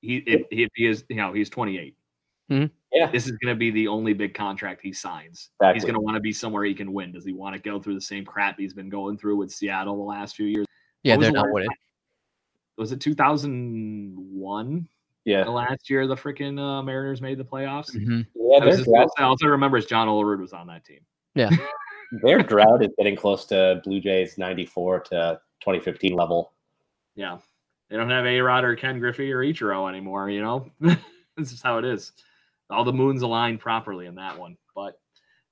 he 0.01 0.17
if, 0.27 0.43
if 0.51 0.69
he 0.75 0.87
is, 0.87 1.05
you 1.09 1.17
know, 1.17 1.33
he's 1.33 1.49
28. 1.51 1.97
Mhm. 2.51 2.71
Yeah. 2.93 3.11
This 3.11 3.27
is 3.27 3.33
going 3.43 3.55
to 3.55 3.59
be 3.59 3.71
the 3.71 3.87
only 3.89 4.13
big 4.15 4.35
contract 4.35 4.83
he 4.83 4.93
signs. 4.93 5.51
Exactly. 5.61 5.75
He's 5.75 5.85
going 5.85 5.95
to 5.95 6.01
want 6.01 6.17
to 6.17 6.21
be 6.21 6.33
somewhere 6.33 6.65
he 6.65 6.75
can 6.75 6.93
win. 6.93 7.13
Does 7.13 7.25
he 7.25 7.33
want 7.33 7.55
to 7.55 7.61
go 7.63 7.81
through 7.81 7.95
the 7.95 8.01
same 8.01 8.25
crap 8.25 8.59
he's 8.59 8.75
been 8.75 8.89
going 8.91 9.17
through 9.17 9.37
with 9.37 9.53
Seattle 9.53 9.97
the 9.97 10.03
last 10.03 10.35
few 10.37 10.47
years? 10.47 10.67
Yeah, 11.05 11.17
they're 11.17 11.31
not 11.31 11.51
winning. 11.53 11.69
time- 11.69 11.77
Was 12.79 12.91
it 12.93 13.01
2001? 13.01 14.89
Yeah. 15.25 15.45
The 15.45 15.51
last 15.51 15.89
year 15.89 16.07
the 16.07 16.17
freaking 16.17 16.59
uh, 16.59 16.83
Mariners 16.83 17.21
made 17.21 17.39
the 17.39 17.45
playoffs. 17.45 17.95
Mhm. 17.95 18.27
Yeah, 18.35 18.59
I 18.63 18.67
was 18.67 18.79
just, 18.79 18.89
all 19.19 19.37
I 19.43 19.47
remember 19.47 19.77
is 19.77 19.87
John 19.87 20.09
Olerud 20.09 20.41
was 20.41 20.53
on 20.53 20.67
that 20.69 20.85
team. 20.85 21.01
Yeah. 21.35 21.51
their 22.23 22.43
drought 22.43 22.83
is 22.83 22.91
getting 22.99 23.17
close 23.17 23.45
to 23.47 23.81
Blue 23.85 24.01
Jays 24.01 24.37
94 24.37 25.01
to 25.01 25.41
2015 25.61 26.15
level. 26.15 26.53
Yeah. 27.15 27.39
They 27.89 27.97
don't 27.97 28.11
have 28.11 28.27
A 28.27 28.41
Rod 28.41 28.65
or 28.65 28.75
Ken 28.75 28.99
Griffey 28.99 29.33
or 29.33 29.41
Ichiro 29.41 29.89
anymore, 29.89 30.31
you 30.31 30.43
know? 30.43 30.71
this 30.81 31.53
is 31.53 31.63
how 31.63 31.79
it 31.79 31.85
is. 31.85 32.13
All 32.71 32.85
the 32.85 32.93
moons 32.93 33.23
aligned 33.23 33.61
properly 33.61 34.07
in 34.07 34.15
that 34.17 34.39
one. 34.39 34.57
But 34.75 34.99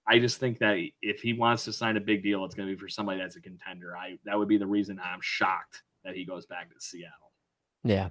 I 0.06 0.18
just 0.18 0.38
think 0.38 0.58
that 0.58 0.78
if 1.02 1.20
he 1.20 1.34
wants 1.34 1.64
to 1.66 1.72
sign 1.72 1.96
a 1.96 2.00
big 2.00 2.22
deal, 2.22 2.44
it's 2.44 2.54
going 2.54 2.68
to 2.68 2.74
be 2.74 2.80
for 2.80 2.88
somebody 2.88 3.20
that's 3.20 3.36
a 3.36 3.40
contender. 3.40 3.96
I 3.96 4.18
that 4.24 4.38
would 4.38 4.48
be 4.48 4.56
the 4.56 4.66
reason 4.66 4.98
I'm 5.02 5.20
shocked 5.20 5.82
that 6.04 6.14
he 6.14 6.24
goes 6.24 6.46
back 6.46 6.70
to 6.70 6.80
Seattle. 6.80 7.32
Yeah. 7.84 8.08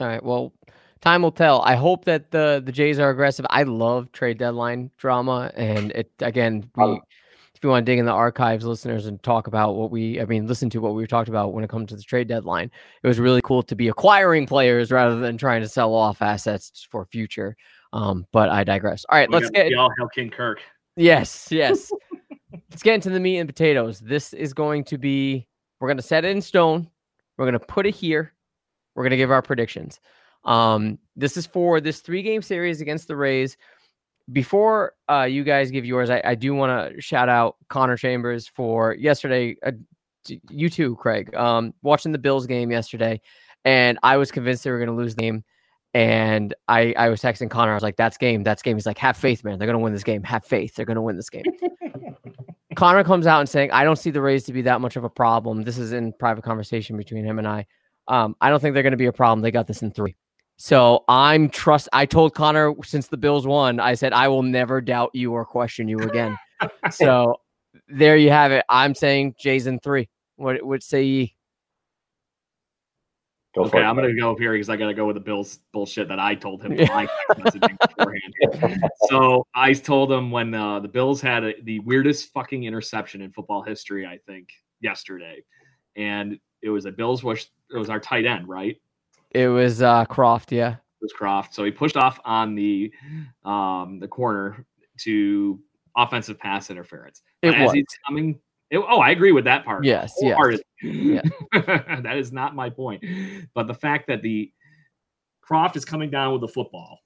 All 0.00 0.06
right. 0.06 0.22
Well, 0.22 0.52
time 1.00 1.22
will 1.22 1.32
tell. 1.32 1.62
I 1.62 1.74
hope 1.74 2.04
that 2.06 2.30
the 2.30 2.62
the 2.64 2.72
Jays 2.72 2.98
are 2.98 3.10
aggressive. 3.10 3.46
I 3.50 3.64
love 3.64 4.10
trade 4.12 4.38
deadline 4.38 4.90
drama, 4.96 5.50
and 5.54 5.90
it 5.92 6.10
again. 6.20 6.70
We, 6.76 7.00
if 7.60 7.64
you 7.64 7.68
want 7.68 7.84
to 7.84 7.92
dig 7.92 7.98
in 7.98 8.06
the 8.06 8.12
archives, 8.12 8.64
listeners, 8.64 9.04
and 9.04 9.22
talk 9.22 9.46
about 9.46 9.74
what 9.74 9.90
we, 9.90 10.18
I 10.18 10.24
mean, 10.24 10.46
listen 10.46 10.70
to 10.70 10.80
what 10.80 10.94
we 10.94 11.06
talked 11.06 11.28
about 11.28 11.52
when 11.52 11.62
it 11.62 11.68
comes 11.68 11.90
to 11.90 11.96
the 11.96 12.02
trade 12.02 12.26
deadline. 12.26 12.70
It 13.02 13.06
was 13.06 13.18
really 13.18 13.42
cool 13.42 13.62
to 13.64 13.76
be 13.76 13.88
acquiring 13.88 14.46
players 14.46 14.90
rather 14.90 15.20
than 15.20 15.36
trying 15.36 15.60
to 15.60 15.68
sell 15.68 15.92
off 15.94 16.22
assets 16.22 16.88
for 16.90 17.04
future. 17.04 17.54
Um, 17.92 18.26
but 18.32 18.48
I 18.48 18.64
digress. 18.64 19.04
All 19.10 19.18
right, 19.18 19.28
We 19.28 19.34
let's 19.34 19.50
get 19.50 19.66
Miguel 19.66 19.90
Hell 19.98 20.08
King 20.08 20.30
Kirk. 20.30 20.60
Yes, 20.96 21.48
yes. 21.50 21.92
Let's 22.70 22.82
get 22.82 22.94
into 22.94 23.10
the 23.10 23.20
meat 23.20 23.38
and 23.38 23.48
potatoes. 23.48 24.00
This 24.00 24.32
is 24.32 24.54
going 24.54 24.84
to 24.84 24.96
be, 24.96 25.46
we're 25.80 25.88
going 25.88 25.98
to 25.98 26.02
set 26.02 26.24
it 26.24 26.30
in 26.30 26.40
stone. 26.40 26.88
We're 27.36 27.44
going 27.44 27.58
to 27.58 27.66
put 27.66 27.86
it 27.86 27.94
here. 27.94 28.32
We're 28.94 29.04
going 29.04 29.10
to 29.10 29.16
give 29.16 29.30
our 29.30 29.42
predictions. 29.42 30.00
Um, 30.44 30.98
this 31.16 31.36
is 31.36 31.46
for 31.46 31.80
this 31.80 32.00
three 32.00 32.22
game 32.22 32.42
series 32.42 32.80
against 32.80 33.08
the 33.08 33.16
Rays. 33.16 33.56
before 34.32 34.94
uh, 35.08 35.22
you 35.22 35.44
guys 35.44 35.70
give 35.70 35.84
yours, 35.84 36.10
I, 36.10 36.22
I 36.24 36.34
do 36.34 36.54
want 36.54 36.94
to 36.94 37.00
shout 37.00 37.28
out 37.28 37.56
Connor 37.68 37.96
Chambers 37.96 38.46
for 38.46 38.94
yesterday. 38.94 39.56
Uh, 39.64 39.72
you 40.50 40.68
too, 40.68 40.96
Craig. 40.96 41.34
Um, 41.34 41.74
watching 41.82 42.12
the 42.12 42.18
Bills 42.18 42.46
game 42.46 42.70
yesterday, 42.70 43.20
and 43.64 43.98
I 44.02 44.16
was 44.16 44.30
convinced 44.30 44.64
they 44.64 44.70
were 44.70 44.78
going 44.78 44.88
to 44.88 44.94
lose 44.94 45.14
the 45.14 45.22
game. 45.22 45.44
And 45.92 46.54
I, 46.68 46.94
I 46.96 47.08
was 47.08 47.20
texting 47.20 47.50
Connor. 47.50 47.72
I 47.72 47.74
was 47.74 47.82
like, 47.82 47.96
"That's 47.96 48.16
game. 48.16 48.44
That's 48.44 48.62
game." 48.62 48.76
He's 48.76 48.86
like, 48.86 48.98
"Have 48.98 49.16
faith, 49.16 49.42
man. 49.42 49.58
They're 49.58 49.66
going 49.66 49.78
to 49.78 49.82
win 49.82 49.92
this 49.92 50.04
game. 50.04 50.22
Have 50.22 50.44
faith. 50.44 50.74
They're 50.76 50.86
going 50.86 50.96
to 50.96 51.02
win 51.02 51.16
this 51.16 51.30
game." 51.30 51.42
Connor 52.76 53.02
comes 53.02 53.26
out 53.26 53.40
and 53.40 53.48
saying, 53.48 53.72
"I 53.72 53.82
don't 53.82 53.96
see 53.96 54.10
the 54.10 54.20
Rays 54.20 54.44
to 54.44 54.52
be 54.52 54.62
that 54.62 54.80
much 54.80 54.94
of 54.94 55.02
a 55.02 55.10
problem." 55.10 55.62
This 55.62 55.78
is 55.78 55.92
in 55.92 56.12
private 56.12 56.44
conversation 56.44 56.96
between 56.96 57.24
him 57.24 57.38
and 57.38 57.48
I. 57.48 57.66
Um, 58.10 58.34
I 58.40 58.50
don't 58.50 58.60
think 58.60 58.74
they're 58.74 58.82
going 58.82 58.90
to 58.90 58.96
be 58.96 59.06
a 59.06 59.12
problem. 59.12 59.40
They 59.40 59.52
got 59.52 59.68
this 59.68 59.82
in 59.82 59.92
three. 59.92 60.16
So 60.56 61.04
I'm 61.08 61.48
trust. 61.48 61.88
I 61.92 62.04
told 62.04 62.34
Connor 62.34 62.74
since 62.84 63.06
the 63.06 63.16
Bills 63.16 63.46
won, 63.46 63.78
I 63.78 63.94
said 63.94 64.12
I 64.12 64.28
will 64.28 64.42
never 64.42 64.80
doubt 64.80 65.10
you 65.14 65.32
or 65.32 65.46
question 65.46 65.88
you 65.88 65.98
again. 66.00 66.36
so 66.90 67.36
there 67.88 68.16
you 68.16 68.30
have 68.30 68.50
it. 68.50 68.64
I'm 68.68 68.94
saying 68.94 69.36
Jays 69.38 69.68
in 69.68 69.78
three. 69.78 70.08
What 70.36 70.62
would 70.62 70.82
say 70.82 71.04
ye? 71.04 71.36
Go 73.54 73.62
okay, 73.62 73.78
I'm 73.78 73.96
gonna 73.96 74.14
go 74.14 74.32
up 74.32 74.38
here 74.38 74.52
because 74.52 74.68
I 74.68 74.76
gotta 74.76 74.94
go 74.94 75.06
with 75.06 75.16
the 75.16 75.20
Bills 75.20 75.60
bullshit 75.72 76.08
that 76.08 76.20
I 76.20 76.34
told 76.34 76.62
him 76.62 76.76
beforehand. 76.76 77.08
so 79.08 79.46
I 79.54 79.72
told 79.72 80.12
him 80.12 80.30
when 80.30 80.54
uh, 80.54 80.80
the 80.80 80.88
Bills 80.88 81.20
had 81.20 81.42
a, 81.42 81.54
the 81.62 81.80
weirdest 81.80 82.32
fucking 82.32 82.64
interception 82.64 83.22
in 83.22 83.32
football 83.32 83.62
history, 83.62 84.06
I 84.06 84.18
think, 84.26 84.50
yesterday, 84.80 85.42
and 85.96 86.38
it 86.62 86.70
was 86.70 86.84
a 86.84 86.92
Bills 86.92 87.24
was 87.24 87.50
it 87.72 87.78
was 87.78 87.90
our 87.90 88.00
tight 88.00 88.26
end, 88.26 88.48
right? 88.48 88.80
It 89.30 89.48
was 89.48 89.82
uh, 89.82 90.04
Kroft, 90.06 90.50
yeah. 90.50 90.72
It 90.72 91.02
was 91.02 91.12
Kroft. 91.12 91.52
So 91.52 91.64
he 91.64 91.70
pushed 91.70 91.96
off 91.96 92.18
on 92.24 92.54
the 92.54 92.92
um, 93.44 93.98
the 94.00 94.08
corner 94.08 94.66
to 95.00 95.60
offensive 95.96 96.38
pass 96.38 96.70
interference. 96.70 97.22
It 97.42 97.54
As 97.54 97.66
was. 97.66 97.72
he's 97.74 97.86
coming 98.06 98.38
it, 98.70 98.78
oh, 98.78 99.00
I 99.00 99.10
agree 99.10 99.32
with 99.32 99.44
that 99.44 99.64
part. 99.64 99.84
Yes, 99.84 100.14
yes. 100.20 100.60
Yeah. 100.80 101.22
that 101.52 102.16
is 102.16 102.32
not 102.32 102.54
my 102.54 102.70
point. 102.70 103.04
But 103.52 103.66
the 103.66 103.74
fact 103.74 104.06
that 104.06 104.22
the 104.22 104.52
Kroft 105.48 105.76
is 105.76 105.84
coming 105.84 106.08
down 106.08 106.32
with 106.32 106.40
the 106.40 106.48
football, 106.48 107.00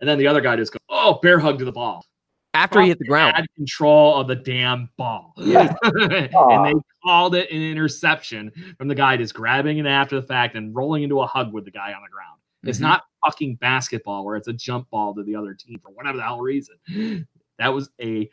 and 0.00 0.08
then 0.08 0.18
the 0.18 0.26
other 0.26 0.40
guy 0.40 0.56
just 0.56 0.72
goes, 0.72 0.80
"Oh, 0.88 1.18
bear 1.22 1.38
hug 1.38 1.58
to 1.58 1.66
the 1.66 1.72
ball." 1.72 2.06
After 2.54 2.80
he 2.80 2.88
hit 2.88 2.98
the 2.98 3.06
ground, 3.06 3.36
had 3.36 3.46
control 3.56 4.16
of 4.16 4.26
the 4.26 4.34
damn 4.34 4.88
ball. 4.96 5.34
Yeah. 5.36 5.74
and 5.82 6.66
they 6.66 6.74
called 7.04 7.34
it 7.34 7.50
an 7.50 7.62
interception 7.62 8.50
from 8.76 8.88
the 8.88 8.94
guy 8.94 9.16
just 9.16 9.34
grabbing 9.34 9.78
it 9.78 9.86
after 9.86 10.20
the 10.20 10.26
fact 10.26 10.56
and 10.56 10.74
rolling 10.74 11.02
into 11.02 11.20
a 11.20 11.26
hug 11.26 11.52
with 11.52 11.64
the 11.64 11.70
guy 11.70 11.92
on 11.92 12.02
the 12.02 12.10
ground. 12.10 12.38
Mm-hmm. 12.38 12.70
It's 12.70 12.80
not 12.80 13.04
fucking 13.24 13.56
basketball 13.56 14.24
where 14.24 14.36
it's 14.36 14.48
a 14.48 14.52
jump 14.52 14.88
ball 14.90 15.14
to 15.14 15.22
the 15.22 15.36
other 15.36 15.54
team 15.54 15.78
for 15.82 15.90
whatever 15.90 16.16
the 16.16 16.24
hell 16.24 16.40
reason. 16.40 16.76
That 17.58 17.74
was 17.74 17.90
a, 18.00 18.30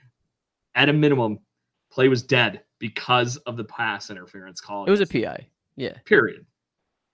at 0.75 0.87
a 0.87 0.93
minimum, 0.93 1.39
Play 1.91 2.09
was 2.09 2.21
dead 2.21 2.61
because 2.77 3.37
of 3.37 3.57
the 3.57 3.63
pass 3.63 4.11
interference 4.11 4.61
call. 4.61 4.85
It 4.85 4.91
was 4.91 5.01
a 5.01 5.07
PI. 5.07 5.47
Yeah. 5.75 5.93
Period. 6.05 6.45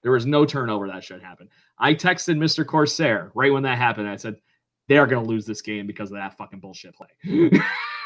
There 0.02 0.12
was 0.12 0.26
no 0.26 0.45
turnover 0.45 0.88
that 0.88 1.06
should 1.06 1.22
happen. 1.22 1.47
I 1.78 1.93
texted 1.93 2.38
Mr. 2.38 2.66
Corsair 2.66 3.32
right 3.34 3.54
when 3.54 3.64
that 3.64 3.78
happened. 3.78 4.10
I 4.10 4.18
said, 4.18 4.36
they 4.88 4.97
are 4.97 5.07
going 5.07 5.23
to 5.23 5.29
lose 5.29 5.45
this 5.45 5.61
game 5.61 5.88
because 5.88 6.11
of 6.11 6.17
that 6.17 6.38
fucking 6.38 6.59
bullshit 6.59 6.93
play. 6.95 7.07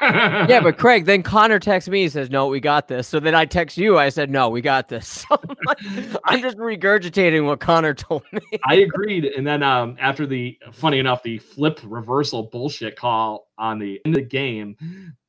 yeah, 0.01 0.59
but 0.59 0.77
Craig, 0.77 1.05
then 1.05 1.23
Connor 1.23 1.59
texts 1.59 1.89
me. 1.89 2.03
He 2.03 2.09
says, 2.09 2.29
"No, 2.29 2.47
we 2.47 2.59
got 2.59 2.87
this." 2.87 3.07
So 3.07 3.19
then 3.19 3.33
I 3.33 3.45
text 3.45 3.77
you. 3.77 3.97
I 3.97 4.09
said, 4.09 4.29
"No, 4.29 4.49
we 4.49 4.61
got 4.61 4.87
this." 4.87 5.25
I'm 6.25 6.41
just 6.41 6.57
regurgitating 6.57 7.45
what 7.45 7.59
Connor 7.59 7.93
told 7.93 8.23
me. 8.31 8.41
I 8.65 8.75
agreed, 8.75 9.25
and 9.25 9.47
then 9.47 9.63
um, 9.63 9.97
after 9.99 10.25
the 10.27 10.57
funny 10.71 10.99
enough, 10.99 11.23
the 11.23 11.39
flip 11.39 11.79
reversal 11.83 12.43
bullshit 12.43 12.95
call 12.95 13.47
on 13.57 13.79
the 13.79 13.99
end 14.05 14.15
of 14.15 14.21
the 14.21 14.27
game, 14.27 14.75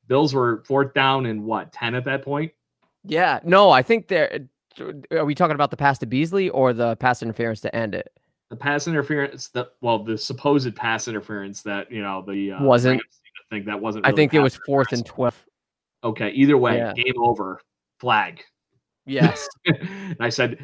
Bills 0.07 0.33
were 0.33 0.63
fourth 0.65 0.93
down 0.93 1.25
and 1.25 1.43
what, 1.43 1.71
10 1.73 1.95
at 1.95 2.05
that 2.05 2.23
point? 2.23 2.51
Yeah. 3.03 3.39
No, 3.43 3.69
I 3.69 3.81
think 3.81 4.07
they're. 4.07 4.39
Are 5.11 5.25
we 5.25 5.33
talking 5.33 5.55
about 5.55 5.71
the 5.71 5.77
pass 5.77 5.97
to 5.99 6.05
Beasley 6.05 6.49
or 6.49 6.71
the 6.71 6.95
pass 6.97 7.23
interference 7.23 7.61
to 7.61 7.75
end 7.75 7.95
it? 7.95 8.11
The 8.49 8.55
pass 8.55 8.87
interference 8.87 9.49
that, 9.49 9.69
well, 9.81 10.03
the 10.03 10.17
supposed 10.17 10.73
pass 10.75 11.07
interference 11.07 11.61
that, 11.63 11.91
you 11.91 12.01
know, 12.01 12.23
the. 12.25 12.53
Uh, 12.53 12.63
wasn't. 12.63 13.01
I 13.01 13.55
think 13.55 13.65
that 13.65 13.79
wasn't. 13.79 14.05
Really 14.05 14.13
I 14.13 14.15
think 14.15 14.33
it 14.33 14.39
was 14.39 14.57
fourth 14.65 14.91
and 14.93 15.05
12. 15.05 15.45
Okay. 16.03 16.29
Either 16.29 16.57
way, 16.57 16.77
yeah. 16.77 16.93
game 16.93 17.15
over. 17.19 17.61
Flag. 17.99 18.43
Yes. 19.05 19.47
and 19.65 20.17
I 20.19 20.29
said, 20.29 20.59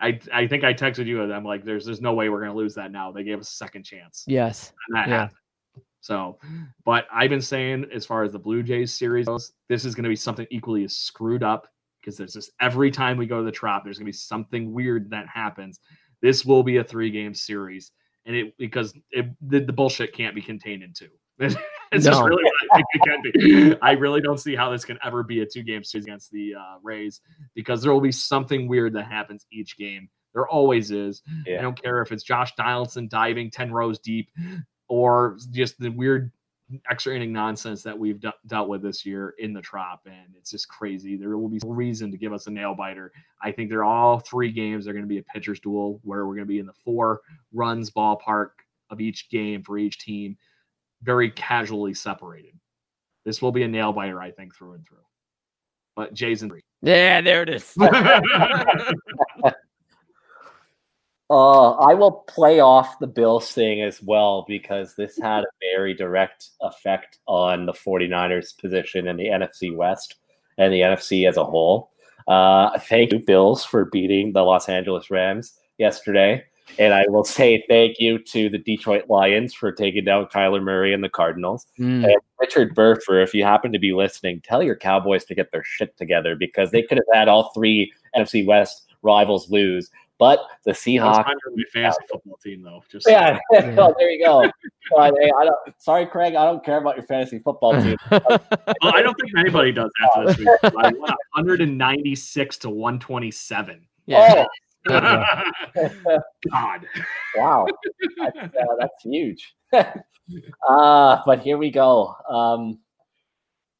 I 0.00 0.18
I 0.32 0.46
think 0.46 0.64
I 0.64 0.72
texted 0.72 1.06
you 1.06 1.22
and 1.22 1.34
I'm 1.34 1.44
like, 1.44 1.64
there's 1.64 1.84
there's 1.84 2.00
no 2.00 2.14
way 2.14 2.28
we're 2.28 2.40
gonna 2.40 2.54
lose 2.54 2.74
that 2.76 2.92
now. 2.92 3.12
They 3.12 3.24
gave 3.24 3.40
us 3.40 3.50
a 3.50 3.56
second 3.56 3.84
chance. 3.84 4.24
Yes. 4.26 4.72
And 4.88 4.96
that 4.96 5.08
yeah. 5.08 5.18
happened. 5.18 5.38
So, 6.00 6.38
but 6.84 7.06
I've 7.12 7.28
been 7.28 7.42
saying 7.42 7.86
as 7.92 8.06
far 8.06 8.22
as 8.22 8.32
the 8.32 8.38
Blue 8.38 8.62
Jays 8.62 8.94
series 8.94 9.26
goes, 9.26 9.52
this 9.68 9.84
is 9.84 9.94
going 9.94 10.04
to 10.04 10.08
be 10.08 10.16
something 10.16 10.46
equally 10.50 10.84
as 10.84 10.96
screwed 10.96 11.42
up 11.42 11.66
because 12.00 12.16
there's 12.16 12.32
just 12.32 12.52
every 12.60 12.90
time 12.90 13.16
we 13.16 13.26
go 13.26 13.38
to 13.38 13.44
the 13.44 13.52
Trop, 13.52 13.84
there's 13.84 13.98
going 13.98 14.06
to 14.06 14.12
be 14.12 14.16
something 14.16 14.72
weird 14.72 15.10
that 15.10 15.26
happens. 15.26 15.80
This 16.22 16.44
will 16.44 16.62
be 16.62 16.78
a 16.78 16.84
three 16.84 17.10
game 17.10 17.34
series, 17.34 17.92
and 18.26 18.34
it 18.34 18.56
because 18.58 18.94
it, 19.10 19.26
the, 19.40 19.60
the 19.60 19.72
bullshit 19.72 20.14
can't 20.14 20.34
be 20.34 20.42
contained 20.42 20.82
in 20.82 20.92
two. 20.92 21.08
it's 21.40 21.54
no. 22.04 22.10
just 22.10 22.22
really 22.22 22.42
what 22.42 22.52
I 22.72 22.76
think 22.76 22.86
it 22.94 23.02
can 23.02 23.22
be. 23.72 23.76
I 23.80 23.92
really 23.92 24.20
don't 24.20 24.38
see 24.38 24.56
how 24.56 24.70
this 24.70 24.84
can 24.84 24.98
ever 25.04 25.22
be 25.22 25.40
a 25.40 25.46
two 25.46 25.62
game 25.62 25.84
series 25.84 26.04
against 26.04 26.32
the 26.32 26.54
uh, 26.54 26.78
Rays 26.82 27.20
because 27.54 27.82
there 27.82 27.92
will 27.92 28.00
be 28.00 28.12
something 28.12 28.66
weird 28.66 28.94
that 28.94 29.04
happens 29.04 29.46
each 29.52 29.76
game. 29.76 30.08
There 30.34 30.48
always 30.48 30.90
is. 30.90 31.22
Yeah. 31.46 31.58
I 31.58 31.62
don't 31.62 31.80
care 31.80 32.02
if 32.02 32.12
it's 32.12 32.24
Josh 32.24 32.54
Donaldson 32.56 33.08
diving 33.08 33.50
10 33.50 33.72
rows 33.72 33.98
deep 34.00 34.30
or 34.88 35.38
just 35.52 35.78
the 35.78 35.90
weird 35.90 36.32
extra 36.90 37.14
inning 37.14 37.32
nonsense 37.32 37.82
that 37.82 37.98
we've 37.98 38.20
d- 38.20 38.30
dealt 38.46 38.68
with 38.68 38.82
this 38.82 39.06
year 39.06 39.34
in 39.38 39.52
the 39.52 39.60
trop 39.60 40.00
and 40.06 40.34
it's 40.36 40.50
just 40.50 40.68
crazy. 40.68 41.16
There 41.16 41.36
will 41.38 41.48
be 41.48 41.60
reason 41.64 42.10
to 42.10 42.16
give 42.18 42.32
us 42.32 42.46
a 42.46 42.50
nail 42.50 42.74
biter. 42.74 43.12
I 43.42 43.52
think 43.52 43.70
they're 43.70 43.84
all 43.84 44.18
three 44.20 44.52
games 44.52 44.84
they're 44.84 44.94
going 44.94 45.04
to 45.04 45.08
be 45.08 45.18
a 45.18 45.22
pitcher's 45.22 45.60
duel 45.60 46.00
where 46.04 46.26
we're 46.26 46.34
going 46.34 46.46
to 46.46 46.52
be 46.52 46.58
in 46.58 46.66
the 46.66 46.74
four 46.84 47.20
runs 47.52 47.90
ballpark 47.90 48.50
of 48.90 49.00
each 49.00 49.30
game 49.30 49.62
for 49.62 49.78
each 49.78 49.98
team 49.98 50.36
very 51.02 51.30
casually 51.30 51.94
separated. 51.94 52.54
This 53.24 53.40
will 53.40 53.52
be 53.52 53.62
a 53.62 53.68
nail 53.68 53.92
biter 53.92 54.20
i 54.20 54.30
think 54.30 54.54
through 54.54 54.74
and 54.74 54.86
through. 54.86 54.98
But 55.96 56.14
jason 56.14 56.50
yeah 56.82 57.20
there 57.20 57.42
it 57.42 57.48
is 57.48 57.74
Uh, 61.30 61.72
I 61.72 61.92
will 61.94 62.12
play 62.12 62.60
off 62.60 62.98
the 63.00 63.06
Bills 63.06 63.52
thing 63.52 63.82
as 63.82 64.02
well 64.02 64.46
because 64.48 64.94
this 64.94 65.18
had 65.18 65.44
a 65.44 65.74
very 65.74 65.92
direct 65.92 66.50
effect 66.62 67.18
on 67.26 67.66
the 67.66 67.72
49ers 67.72 68.56
position 68.56 69.06
in 69.06 69.16
the 69.16 69.26
NFC 69.26 69.74
West 69.74 70.16
and 70.56 70.72
the 70.72 70.80
NFC 70.80 71.28
as 71.28 71.36
a 71.36 71.44
whole. 71.44 71.90
Uh, 72.26 72.78
thank 72.78 73.12
you, 73.12 73.18
Bills, 73.18 73.64
for 73.64 73.86
beating 73.86 74.32
the 74.32 74.42
Los 74.42 74.68
Angeles 74.68 75.10
Rams 75.10 75.54
yesterday. 75.76 76.44
And 76.78 76.92
I 76.92 77.04
will 77.08 77.24
say 77.24 77.64
thank 77.68 77.98
you 77.98 78.18
to 78.18 78.48
the 78.48 78.58
Detroit 78.58 79.08
Lions 79.08 79.54
for 79.54 79.72
taking 79.72 80.04
down 80.04 80.26
Kyler 80.26 80.62
Murray 80.62 80.92
and 80.92 81.02
the 81.02 81.08
Cardinals. 81.08 81.66
Mm. 81.78 82.04
And 82.04 82.16
Richard 82.40 82.74
Burfer, 82.74 83.22
if 83.22 83.34
you 83.34 83.44
happen 83.44 83.72
to 83.72 83.78
be 83.78 83.92
listening, 83.92 84.42
tell 84.42 84.62
your 84.62 84.76
Cowboys 84.76 85.24
to 85.26 85.34
get 85.34 85.50
their 85.52 85.64
shit 85.64 85.96
together 85.96 86.36
because 86.36 86.70
they 86.70 86.82
could 86.82 86.98
have 86.98 87.06
had 87.18 87.28
all 87.28 87.50
three 87.54 87.92
NFC 88.16 88.46
West 88.46 88.84
rivals 89.02 89.50
lose. 89.50 89.90
But 90.18 90.40
the 90.64 90.72
Seahawks. 90.72 91.24
Kind 91.24 91.38
of 91.46 91.70
fantasy 91.72 92.00
football 92.10 92.36
team, 92.42 92.62
though. 92.62 92.82
Just 92.90 93.08
yeah, 93.08 93.38
yeah. 93.52 93.76
oh, 93.78 93.94
there 93.98 94.10
you 94.10 94.24
go. 94.24 94.50
I 94.98 95.10
don't, 95.10 95.56
sorry, 95.78 96.06
Craig. 96.06 96.34
I 96.34 96.44
don't 96.44 96.64
care 96.64 96.78
about 96.78 96.96
your 96.96 97.06
fantasy 97.06 97.38
football 97.38 97.80
team. 97.80 97.96
well, 98.10 98.40
I 98.82 99.00
don't 99.02 99.14
think 99.14 99.32
anybody 99.38 99.70
does 99.70 99.90
after 100.02 100.26
this 100.26 100.38
week. 100.38 100.48
I 100.64 100.92
won 100.92 101.14
196 101.34 102.58
to 102.58 102.70
127. 102.70 103.86
Yeah. 104.06 104.44
Oh. 104.88 105.08
God. 106.50 106.86
Wow. 107.36 107.66
That's, 108.18 108.56
uh, 108.56 108.74
that's 108.80 109.02
huge. 109.02 109.54
uh, 109.72 111.18
but 111.26 111.40
here 111.40 111.58
we 111.58 111.70
go. 111.70 112.14
Um, 112.28 112.78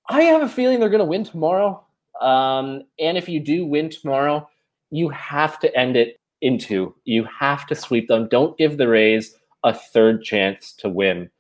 I 0.09 0.23
have 0.23 0.43
a 0.43 0.49
feeling 0.49 0.79
they're 0.79 0.89
going 0.89 1.01
to 1.01 1.05
win 1.05 1.25
tomorrow. 1.25 1.85
Um, 2.21 2.83
and 2.99 3.19
if 3.19 3.29
you 3.29 3.41
do 3.41 3.67
win 3.67 3.91
tomorrow, 3.91 4.49
you 4.91 5.09
have 5.11 5.59
to 5.61 5.77
end 5.77 5.97
it 5.97 6.19
into. 6.41 6.95
You 7.05 7.25
have 7.25 7.67
to 7.67 7.75
sweep 7.75 8.09
them. 8.09 8.29
Don't 8.29 8.57
give 8.59 8.77
the 8.77 8.89
Rays 8.89 9.35
a 9.65 9.75
third 9.75 10.23
chance 10.23 10.73
to 10.75 10.89
win. 10.89 11.31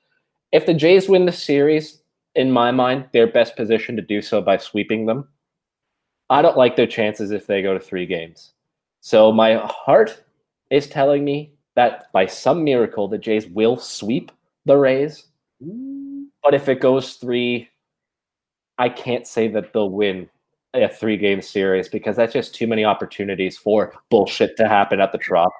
If 0.53 0.67
the 0.67 0.75
Jays 0.75 1.09
win 1.09 1.27
the 1.27 1.33
series, 1.33 2.01
in 2.35 2.51
my 2.51 2.71
mind, 2.71 3.07
they're 3.13 3.27
best 3.27 3.57
positioned 3.57 3.97
to 3.99 4.03
do 4.03 4.23
so 4.23 4.41
by 4.41 4.57
sweeping 4.57 5.07
them. 5.07 5.29
I 6.31 6.43
don't 6.43 6.57
like 6.57 6.77
their 6.77 6.87
chances 6.87 7.31
if 7.31 7.47
they 7.47 7.63
go 7.63 7.75
to 7.75 7.81
three 7.81 8.07
games. 8.07 8.53
So 9.01 9.33
my 9.33 9.55
heart 9.67 10.23
is 10.71 10.89
telling 10.89 11.25
me 11.25 11.55
that 11.75 12.13
by 12.13 12.27
some 12.27 12.65
miracle, 12.65 13.09
the 13.09 13.19
Jays 13.19 13.47
will 13.47 13.77
sweep 13.77 14.31
the 14.67 14.77
Rays. 14.77 15.25
But 15.61 16.55
if 16.55 16.69
it 16.69 16.81
goes 16.81 17.15
three, 17.15 17.69
I 18.79 18.89
can't 18.89 19.27
say 19.27 19.49
that 19.49 19.73
they'll 19.73 19.91
win 19.91 20.29
a 20.83 20.89
three 20.89 21.17
game 21.17 21.43
series 21.43 21.89
because 21.89 22.17
that's 22.17 22.33
just 22.33 22.55
too 22.55 22.67
many 22.67 22.85
opportunities 22.85 23.57
for 23.57 23.95
bullshit 24.11 24.57
to 24.57 24.69
happen 24.69 25.01
at 25.01 25.13
the 25.13 25.19
Trop. 25.19 25.53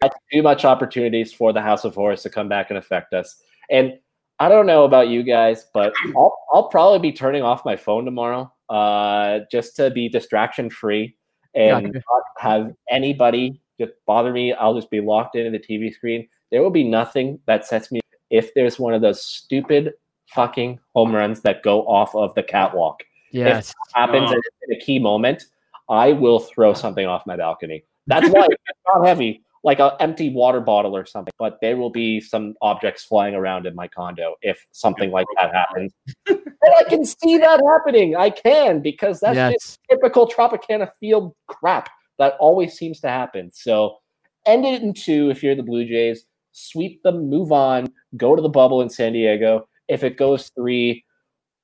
That's 0.00 0.16
too 0.32 0.42
much 0.42 0.64
opportunities 0.64 1.32
for 1.32 1.52
the 1.52 1.62
House 1.62 1.84
of 1.84 1.94
Horrors 1.94 2.22
to 2.22 2.30
come 2.30 2.48
back 2.48 2.70
and 2.70 2.78
affect 2.78 3.12
us. 3.12 3.40
And 3.70 3.94
I 4.40 4.48
don't 4.48 4.66
know 4.66 4.84
about 4.84 5.08
you 5.08 5.22
guys, 5.22 5.66
but 5.74 5.92
I'll 6.16 6.36
I'll 6.52 6.68
probably 6.68 6.98
be 6.98 7.12
turning 7.12 7.42
off 7.42 7.64
my 7.64 7.76
phone 7.76 8.04
tomorrow, 8.04 8.52
uh, 8.68 9.40
just 9.50 9.76
to 9.76 9.90
be 9.90 10.08
distraction 10.08 10.70
free 10.70 11.16
and 11.54 11.92
not 11.92 12.22
have 12.38 12.72
anybody 12.90 13.60
just 13.80 13.92
bother 14.06 14.32
me. 14.32 14.52
I'll 14.52 14.74
just 14.74 14.90
be 14.90 15.00
locked 15.00 15.36
into 15.36 15.50
the 15.50 15.58
TV 15.58 15.92
screen. 15.92 16.28
There 16.50 16.62
will 16.62 16.70
be 16.70 16.84
nothing 16.84 17.38
that 17.46 17.66
sets 17.66 17.92
me 17.92 18.00
if 18.30 18.52
there's 18.54 18.78
one 18.78 18.94
of 18.94 19.02
those 19.02 19.24
stupid 19.24 19.94
fucking 20.34 20.78
home 20.94 21.14
runs 21.14 21.40
that 21.42 21.62
go 21.62 21.86
off 21.86 22.14
of 22.14 22.34
the 22.34 22.42
catwalk. 22.42 23.02
Yes. 23.30 23.74
Happens 23.94 24.30
Oh. 24.30 24.40
in 24.68 24.76
a 24.76 24.80
key 24.80 24.98
moment, 24.98 25.44
I 25.88 26.12
will 26.12 26.40
throw 26.40 26.74
something 26.74 27.06
off 27.06 27.26
my 27.26 27.36
balcony. 27.36 27.84
That's 28.06 28.28
why 28.28 28.46
it's 28.50 28.80
not 28.94 29.06
heavy, 29.06 29.42
like 29.64 29.80
an 29.80 29.92
empty 30.00 30.30
water 30.30 30.60
bottle 30.60 30.96
or 30.96 31.06
something. 31.06 31.32
But 31.38 31.58
there 31.60 31.76
will 31.76 31.90
be 31.90 32.20
some 32.20 32.54
objects 32.62 33.04
flying 33.04 33.34
around 33.34 33.66
in 33.66 33.74
my 33.74 33.88
condo 33.88 34.34
if 34.42 34.66
something 34.72 35.10
like 35.10 35.26
that 35.40 35.54
happens. 35.54 35.92
and 36.28 36.74
I 36.78 36.84
can 36.84 37.04
see 37.04 37.38
that 37.38 37.60
happening. 37.64 38.16
I 38.16 38.30
can 38.30 38.80
because 38.80 39.20
that's 39.20 39.36
yes. 39.36 39.52
just 39.52 39.78
typical 39.90 40.28
Tropicana 40.28 40.90
field 41.00 41.34
crap 41.46 41.90
that 42.18 42.34
always 42.38 42.74
seems 42.74 43.00
to 43.00 43.08
happen. 43.08 43.50
So 43.52 43.98
end 44.46 44.64
it 44.64 44.82
in 44.82 44.92
two 44.92 45.30
if 45.30 45.42
you're 45.42 45.54
the 45.54 45.62
Blue 45.62 45.86
Jays. 45.86 46.24
Sweep 46.52 47.02
them, 47.02 47.30
move 47.30 47.52
on, 47.52 47.92
go 48.16 48.34
to 48.34 48.42
the 48.42 48.48
bubble 48.48 48.82
in 48.82 48.90
San 48.90 49.12
Diego. 49.12 49.68
If 49.86 50.02
it 50.02 50.16
goes 50.16 50.50
three, 50.56 51.04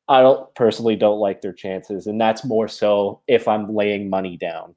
I 0.08 0.20
don't 0.20 0.54
personally 0.54 0.96
don't 0.96 1.18
like 1.18 1.40
their 1.40 1.52
chances, 1.52 2.06
and 2.06 2.20
that's 2.20 2.44
more 2.44 2.68
so 2.68 3.20
if 3.26 3.48
I'm 3.48 3.74
laying 3.74 4.10
money 4.10 4.36
down 4.36 4.74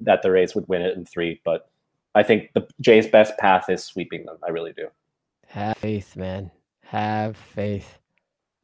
that 0.00 0.22
the 0.22 0.30
Rays 0.30 0.54
would 0.54 0.66
win 0.68 0.82
it 0.82 0.96
in 0.96 1.04
three. 1.04 1.40
But 1.44 1.68
I 2.14 2.22
think 2.22 2.50
the 2.54 2.66
Jays' 2.80 3.06
best 3.06 3.36
path 3.38 3.68
is 3.68 3.84
sweeping 3.84 4.24
them. 4.24 4.38
I 4.44 4.50
really 4.50 4.72
do. 4.72 4.88
Have 5.46 5.76
faith, 5.76 6.16
man. 6.16 6.50
Have 6.84 7.36
faith. 7.36 7.98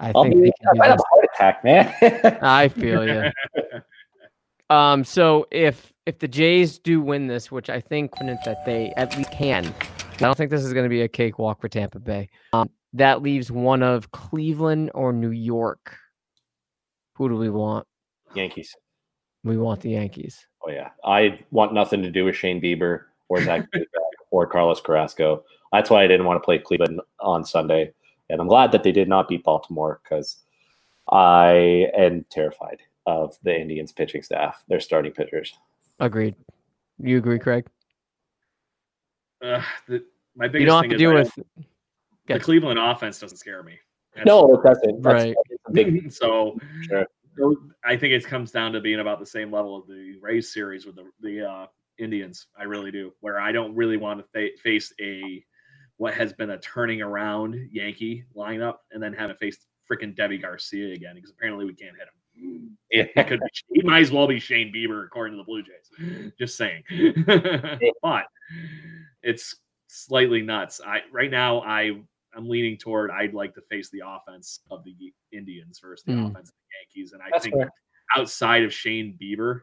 I 0.01 0.13
I'll 0.15 0.25
think 0.25 0.35
be, 0.43 0.53
I 0.69 0.77
might 0.77 0.89
have 0.89 0.99
a 0.99 1.15
heart 1.15 1.27
attack, 1.35 1.65
man. 1.65 2.39
I 2.43 2.69
feel 2.69 3.07
you. 3.07 3.31
Um, 4.69 5.05
so 5.05 5.47
if 5.53 5.93
if 6.07 6.19
the 6.19 6.27
Jays 6.27 6.79
do 6.81 7.01
win 7.01 7.29
this, 7.29 7.53
which 7.53 7.71
I 7.71 7.81
think 7.81 8.13
that 8.17 8.65
they 8.67 8.93
at 8.97 9.17
least 9.17 9.31
can, 9.31 9.65
I 9.65 10.17
don't 10.17 10.37
think 10.37 10.51
this 10.51 10.65
is 10.65 10.73
going 10.73 10.85
to 10.85 10.91
be 10.91 11.03
a 11.03 11.09
cakewalk 11.09 11.61
for 11.61 11.69
Tampa 11.69 12.01
Bay. 12.01 12.29
Um, 12.53 12.69
that 12.93 13.23
leaves 13.23 13.51
one 13.51 13.83
of 13.83 14.11
Cleveland 14.11 14.91
or 14.95 15.13
New 15.13 15.31
York. 15.31 15.97
Who 17.15 17.29
do 17.29 17.37
we 17.37 17.51
want? 17.51 17.87
Yankees. 18.35 18.75
We 19.45 19.57
want 19.57 19.81
the 19.81 19.91
Yankees. 19.91 20.47
Oh 20.67 20.71
yeah, 20.71 20.91
I 21.05 21.39
want 21.51 21.73
nothing 21.73 22.03
to 22.03 22.11
do 22.11 22.25
with 22.25 22.37
Shane 22.37 22.61
Bieber 22.61 23.03
or 23.29 23.43
Zach 23.43 23.67
or 24.31 24.47
Carlos 24.47 24.81
Carrasco. 24.81 25.45
That's 25.73 25.91
why 25.91 26.03
I 26.03 26.07
didn't 26.07 26.27
want 26.27 26.41
to 26.43 26.45
play 26.45 26.59
Cleveland 26.59 27.01
on 27.21 27.45
Sunday, 27.45 27.93
and 28.29 28.41
I'm 28.41 28.49
glad 28.49 28.73
that 28.73 28.83
they 28.83 28.93
did 28.93 29.09
not 29.09 29.29
beat 29.29 29.45
Baltimore 29.45 30.01
because 30.03 30.39
I 31.11 31.89
am 31.97 32.25
terrified 32.31 32.81
of 33.07 33.37
the 33.43 33.59
Indians' 33.59 33.93
pitching 33.93 34.23
staff, 34.23 34.65
their 34.69 34.81
starting 34.81 35.13
pitchers. 35.13 35.55
Agreed. 36.01 36.35
You 36.99 37.19
agree, 37.19 37.39
Craig? 37.39 37.67
Uh, 39.43 39.63
the, 39.87 40.05
my 40.35 40.49
biggest 40.49 40.61
You 40.61 40.67
don't 40.67 40.83
have 40.83 40.91
to 40.91 40.95
is 40.95 40.99
deal 40.99 41.17
I 41.17 41.65
with. 42.27 42.35
don't- 42.35 42.39
the 42.39 42.45
Cleveland 42.45 42.79
offense 42.79 43.19
doesn't 43.19 43.39
scare 43.39 43.63
me. 43.63 43.79
That's- 44.15 44.27
No, 44.27 44.55
it 44.55 44.63
doesn't. 44.63 45.03
That's, 45.03 45.25
Right. 45.25 45.37
that's 45.51 45.73
big 45.73 46.13
so 46.13 46.59
sure. 46.83 47.07
I 47.85 47.97
think 47.97 48.13
it 48.15 48.25
comes 48.25 48.51
down 48.51 48.73
to 48.73 48.81
being 48.81 49.01
about 49.01 49.19
the 49.21 49.27
same 49.27 49.51
level 49.53 49.77
of 49.77 49.87
the 49.87 50.17
Rays 50.23 50.53
series 50.53 50.87
with 50.87 50.97
the 50.97 51.11
the 51.21 51.47
uh, 51.47 51.67
Indians. 51.99 52.47
I 52.59 52.65
really 52.65 52.91
do. 52.91 53.13
Where 53.21 53.39
I 53.41 53.53
don't 53.53 53.75
really 53.75 53.99
want 53.99 54.21
to 54.21 54.27
fa- 54.33 54.57
face 54.63 54.93
a 55.01 55.45
what 55.99 56.15
has 56.15 56.33
been 56.33 56.51
a 56.51 56.59
turning 56.59 57.03
around 57.03 57.55
Yankee 57.73 58.25
lineup 58.35 58.77
and 58.93 59.03
then 59.03 59.13
have 59.13 59.29
to 59.31 59.35
face 59.37 59.59
freaking 59.91 60.17
Deivi 60.17 60.41
Garcia 60.41 60.93
again 60.95 61.15
because 61.15 61.31
apparently 61.31 61.65
we 61.67 61.75
can't 61.75 61.95
hit 61.97 62.09
him. 62.09 62.77
It 62.91 63.13
Yeah. 63.17 63.23
could 63.23 63.41
be, 63.41 63.81
he 63.81 63.83
might 63.83 64.01
as 64.01 64.11
well 64.13 64.27
be 64.27 64.39
Shane 64.39 64.73
Bieber 64.75 65.05
according 65.07 65.35
to 65.35 65.37
the 65.39 65.45
Blue 65.45 65.63
Jays. 65.63 66.33
Just 66.39 66.57
saying. 66.57 66.83
but 68.03 68.25
it's 69.23 69.57
slightly 69.89 70.43
nuts. 70.43 70.81
I 70.85 71.01
right 71.13 71.31
now 71.31 71.61
I 71.63 72.01
I'm 72.37 72.49
leaning 72.49 72.77
toward 72.77 73.11
I'd 73.11 73.35
like 73.35 73.55
to 73.55 73.63
face 73.63 73.89
the 73.91 74.03
offense 74.07 74.61
of 74.71 74.85
the 74.85 74.95
Indians 75.33 75.79
versus 75.81 76.05
the 76.05 76.13
Mm. 76.13 76.31
offense 76.31 76.51
of 76.51 76.55
the 76.55 76.77
Yankees, 77.01 77.13
and 77.13 77.23
I 77.23 77.27
That's 77.33 77.45
think 77.45 77.57
fair. 77.57 77.71
outside 78.17 78.63
of 78.63 78.73
Shane 78.73 79.17
Bieber, 79.21 79.63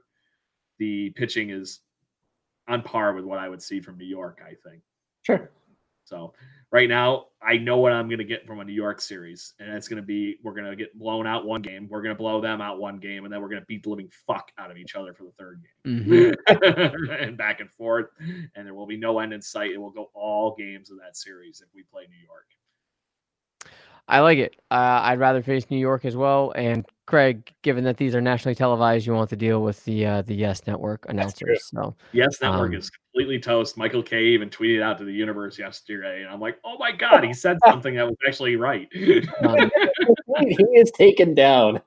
the 0.80 1.12
pitching 1.12 1.52
is 1.52 1.82
on 2.68 2.82
par 2.82 3.14
with 3.14 3.26
what 3.26 3.38
I 3.40 3.48
would 3.50 3.62
see 3.62 3.80
from 3.80 3.98
New 3.98 4.06
York. 4.06 4.42
I 4.46 4.56
think 4.68 4.82
Sure. 5.22 5.52
so. 6.06 6.34
Right 6.72 6.90
now, 6.90 7.28
I 7.40 7.58
know 7.58 7.78
what 7.78 7.92
I'm 7.92 8.08
going 8.08 8.18
to 8.18 8.24
get 8.24 8.48
from 8.48 8.60
a 8.60 8.64
New 8.64 8.74
York 8.74 9.00
series, 9.00 9.54
and 9.60 9.70
it's 9.70 9.88
going 9.88 10.02
to 10.02 10.06
be 10.06 10.40
we're 10.42 10.56
going 10.56 10.66
to 10.68 10.76
get 10.76 10.98
blown 10.98 11.28
out 11.28 11.46
one 11.46 11.62
game, 11.62 11.88
we're 11.88 12.02
going 12.02 12.16
to 12.16 12.18
blow 12.18 12.42
them 12.42 12.62
out 12.62 12.80
one 12.80 12.98
game, 12.98 13.26
and 13.26 13.32
then 13.32 13.42
we're 13.42 13.50
going 13.50 13.62
to 13.62 13.66
beat 13.68 13.84
the 13.84 13.90
living 13.92 14.10
fuck 14.26 14.52
out 14.58 14.72
of 14.72 14.78
each 14.78 14.96
other 14.96 15.14
for 15.14 15.24
the 15.26 15.32
third 15.34 15.64
game 15.86 16.04
Mhm. 16.04 16.36
and 17.22 17.38
back 17.38 17.60
and 17.60 17.70
forth, 17.72 18.08
and 18.56 18.66
there 18.66 18.74
will 18.74 18.88
be 18.88 18.98
no 18.98 19.20
end 19.20 19.34
in 19.34 19.42
sight. 19.44 19.70
It 19.72 19.78
will 19.78 19.92
go 19.92 20.10
all 20.16 20.56
games 20.56 20.90
of 20.90 20.98
that 20.98 21.16
series 21.16 21.62
if 21.62 21.72
we 21.76 21.84
play 21.84 22.08
New 22.10 22.26
York. 22.26 22.48
I 24.08 24.20
like 24.20 24.38
it. 24.38 24.56
Uh, 24.70 25.00
I'd 25.04 25.20
rather 25.20 25.42
face 25.42 25.66
New 25.70 25.78
York 25.78 26.04
as 26.06 26.16
well. 26.16 26.52
And 26.56 26.86
Craig, 27.06 27.52
given 27.62 27.86
that 27.86 27.96
these 27.98 28.14
are 28.16 28.22
nationally 28.22 28.54
televised, 28.56 29.06
you 29.08 29.14
want 29.14 29.30
to 29.30 29.36
deal 29.38 29.62
with 29.64 29.84
the 29.86 30.06
uh, 30.06 30.22
the 30.24 30.36
Yes 30.36 30.66
Network 30.68 31.06
announcers. 31.10 31.70
So 31.74 31.96
Yes, 32.12 32.42
Network 32.42 32.72
Um, 32.72 32.76
is 32.76 32.90
completely 32.90 33.40
toast. 33.40 33.78
Michael 33.78 34.04
Kay 34.04 34.26
even 34.26 34.50
tweeted 34.50 34.82
out 34.82 34.98
to 34.98 35.06
the 35.06 35.14
universe 35.14 35.58
yesterday, 35.58 36.22
and 36.24 36.30
I'm 36.30 36.42
like, 36.42 36.58
oh 36.66 36.78
my 36.78 36.92
god, 36.98 37.24
he 37.24 37.34
said 37.34 37.58
something 37.66 37.96
that 37.96 38.06
was 38.06 38.16
actually 38.28 38.58
right. 38.58 38.88
um, 39.46 39.72
he 40.40 40.64
is 40.76 40.92
taken 40.92 41.34
down. 41.34 41.82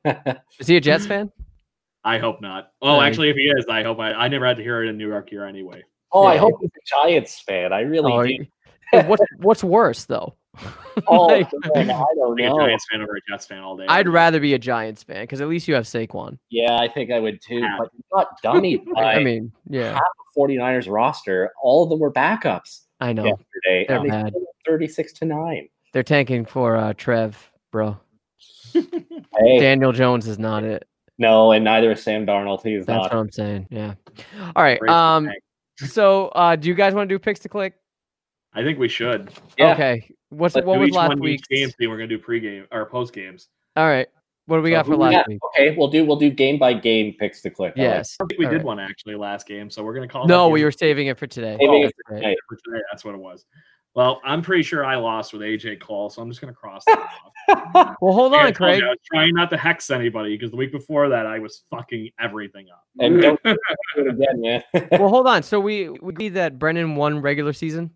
is 0.59 0.67
he 0.67 0.77
a 0.77 0.81
Jets 0.81 1.07
fan? 1.07 1.31
I 2.05 2.19
hope 2.19 2.41
not. 2.41 2.71
Oh, 2.81 2.99
Right. 2.99 3.09
actually, 3.09 3.31
if 3.31 3.37
he 3.37 3.43
is, 3.45 3.67
I 3.69 3.83
hope 3.83 3.99
I. 3.99 4.13
I 4.13 4.29
never 4.29 4.47
had 4.47 4.57
to 4.59 4.63
hear 4.63 4.83
it 4.83 4.89
in 4.89 4.97
New 4.97 5.09
York 5.09 5.29
here 5.29 5.45
anyway. 5.45 5.83
oh, 6.13 6.25
I 6.25 6.37
hope 6.39 6.55
he's 6.61 6.71
a 6.71 7.05
Giants 7.09 7.41
fan. 7.41 7.73
I 7.75 7.81
really 7.81 8.13
Oh, 8.13 8.25
do. 9.03 9.09
what's 9.09 9.23
what's 9.39 9.65
worse 9.65 10.05
though? 10.05 10.35
Oh, 11.09 11.27
Like, 11.27 11.49
man, 11.75 11.91
I 11.91 12.05
don't 12.17 12.35
Be 12.37 12.45
a 12.45 12.49
know. 12.49 12.59
Giants 12.61 12.87
fan 12.91 13.03
over 13.03 13.17
a 13.17 13.21
Jets 13.31 13.45
fan 13.47 13.59
all 13.59 13.77
day. 13.77 13.85
I'd 13.89 14.09
rather 14.09 14.41
be 14.41 14.55
a 14.55 14.59
Giants 14.59 15.03
fan 15.03 15.23
because 15.25 15.41
at 15.43 15.49
least 15.49 15.69
you 15.69 15.75
have 15.75 15.85
Saquon. 15.85 16.39
Yeah, 16.49 16.77
I 16.79 16.89
think 16.89 17.11
I 17.13 17.19
would 17.21 17.41
too. 17.43 17.57
Yeah. 17.59 17.77
But 17.79 17.91
you 17.95 18.03
got 18.13 18.43
dummied 18.43 18.85
by 18.95 19.15
I 19.17 19.23
mean, 19.23 19.53
yeah, 19.69 19.93
half 19.93 20.03
the 20.35 20.41
49ers 20.41 20.91
roster. 20.91 21.53
All 21.63 21.83
of 21.85 21.91
them 21.91 21.99
were 21.99 22.11
backups 22.13 22.83
I 23.01 23.13
know 23.13 23.25
yesterday. 23.27 23.85
They're 23.89 23.97
and 23.99 24.07
they 24.07 24.11
bad. 24.11 24.35
36 24.67 25.13
to 25.15 25.25
9. 25.27 25.69
they're 25.93 26.03
tanking 26.03 26.45
for 26.47 26.77
uh, 26.77 26.95
Trev, 26.95 27.51
bro. 27.73 27.99
Hey, 28.73 29.61
Daniel 29.61 29.93
Jones 29.93 30.27
is 30.27 30.39
not 30.39 30.65
it. 30.65 30.87
no, 31.19 31.53
and 31.53 31.65
neither 31.65 31.93
is 31.93 32.03
Sam 32.03 32.25
Darnold. 32.27 32.63
He's 32.63 32.87
That's 32.87 33.05
not. 33.05 33.13
what 33.13 33.21
I'm 33.21 33.31
saying. 33.31 33.67
Yeah. 33.71 33.95
All 34.55 34.63
right. 34.63 34.81
Um. 34.89 35.31
So, 35.77 36.29
uh, 36.29 36.57
do 36.57 36.69
you 36.69 36.75
guys 36.75 36.95
want 36.95 37.09
to 37.09 37.15
do 37.15 37.19
picks 37.19 37.41
to 37.41 37.49
click? 37.51 37.75
I 38.57 38.63
think 38.65 38.79
we 38.79 38.89
should. 38.89 39.31
Yeah. 39.59 39.73
Okay. 39.75 40.09
What's 40.31 40.55
Let's 40.55 40.67
what 40.67 40.75
do 40.75 40.81
was 40.81 40.89
each 40.89 40.95
last 40.95 41.09
one 41.11 41.21
week? 41.21 41.43
game. 41.49 41.71
See, 41.79 41.87
we're 41.87 41.97
gonna 41.97 42.09
do 42.09 42.19
pregame 42.19 42.67
or 42.73 42.87
post 42.87 43.13
games. 43.13 43.49
All 43.77 43.87
right. 43.87 44.09
What 44.47 44.57
do 44.59 44.63
we 44.63 44.71
So 44.71 44.77
got 44.77 44.87
for 44.87 44.97
last 44.97 45.13
Yeah, 45.13 45.23
week? 45.29 45.39
okay, 45.45 45.77
we'll 45.77 45.89
do 45.89 46.05
we'll 46.05 46.17
do 46.17 46.31
game 46.31 46.59
by 46.59 46.73
game 46.73 47.15
picks 47.19 47.43
to 47.43 47.51
click. 47.51 47.75
I 47.77 47.81
like 47.81 47.89
Yes. 47.91 48.17
I 48.21 48.25
think 48.25 48.39
we 48.39 48.47
All 48.47 48.51
did 48.53 48.59
right. 48.59 48.67
one 48.67 48.81
actually 48.81 49.15
last 49.17 49.47
game, 49.47 49.69
so 49.71 49.85
we're 49.85 49.95
gonna 49.95 50.09
call. 50.09 50.27
No, 50.27 50.49
we 50.49 50.65
were 50.65 50.73
saving 50.73 51.09
it 51.09 51.19
for 51.19 51.27
today. 51.27 51.57
Saving 51.61 51.69
oh, 51.69 51.77
it 51.77 51.83
That's 51.83 51.95
for 52.09 52.15
right. 52.15 52.23
today. 52.23 52.37
for 52.49 52.57
today. 52.65 52.83
That's 52.91 53.05
what 53.05 53.15
it 53.15 53.21
was. 53.21 53.45
Well, 53.95 54.21
I'm 54.25 54.43
pretty 54.43 54.63
sure 54.63 54.85
I 54.85 54.97
lost 54.97 55.33
with 55.33 55.41
AJ 55.43 55.81
Cole, 55.81 56.11
so 56.11 56.21
I'm 56.23 56.29
just 56.31 56.41
gonna 56.41 56.53
cross 56.53 56.85
that 56.87 57.09
off. 57.75 57.97
Well, 58.01 58.13
hold 58.13 58.35
on, 58.35 58.53
Craig. 58.53 58.81
you, 58.81 58.87
I 58.87 58.91
was 58.91 58.99
trying 59.13 59.35
not 59.35 59.49
to 59.51 59.57
hex 59.57 59.91
anybody 59.91 60.35
because 60.37 60.51
the 60.51 60.57
week 60.57 60.71
before 60.73 61.09
that 61.09 61.27
I 61.27 61.39
was 61.39 61.63
fucking 61.71 62.11
everything 62.21 62.67
up. 62.71 62.85
And 63.01 63.21
don't 63.23 63.43
do 63.45 63.57
it 63.97 64.07
again, 64.09 64.41
man. 64.41 64.63
Well, 64.93 65.09
hold 65.09 65.27
on. 65.27 65.43
So 65.43 65.59
we 65.61 65.89
we 65.89 66.11
agree 66.11 66.29
that 66.31 66.59
Brendan 66.59 66.95
won 66.97 67.21
regular 67.21 67.53
season. 67.53 67.91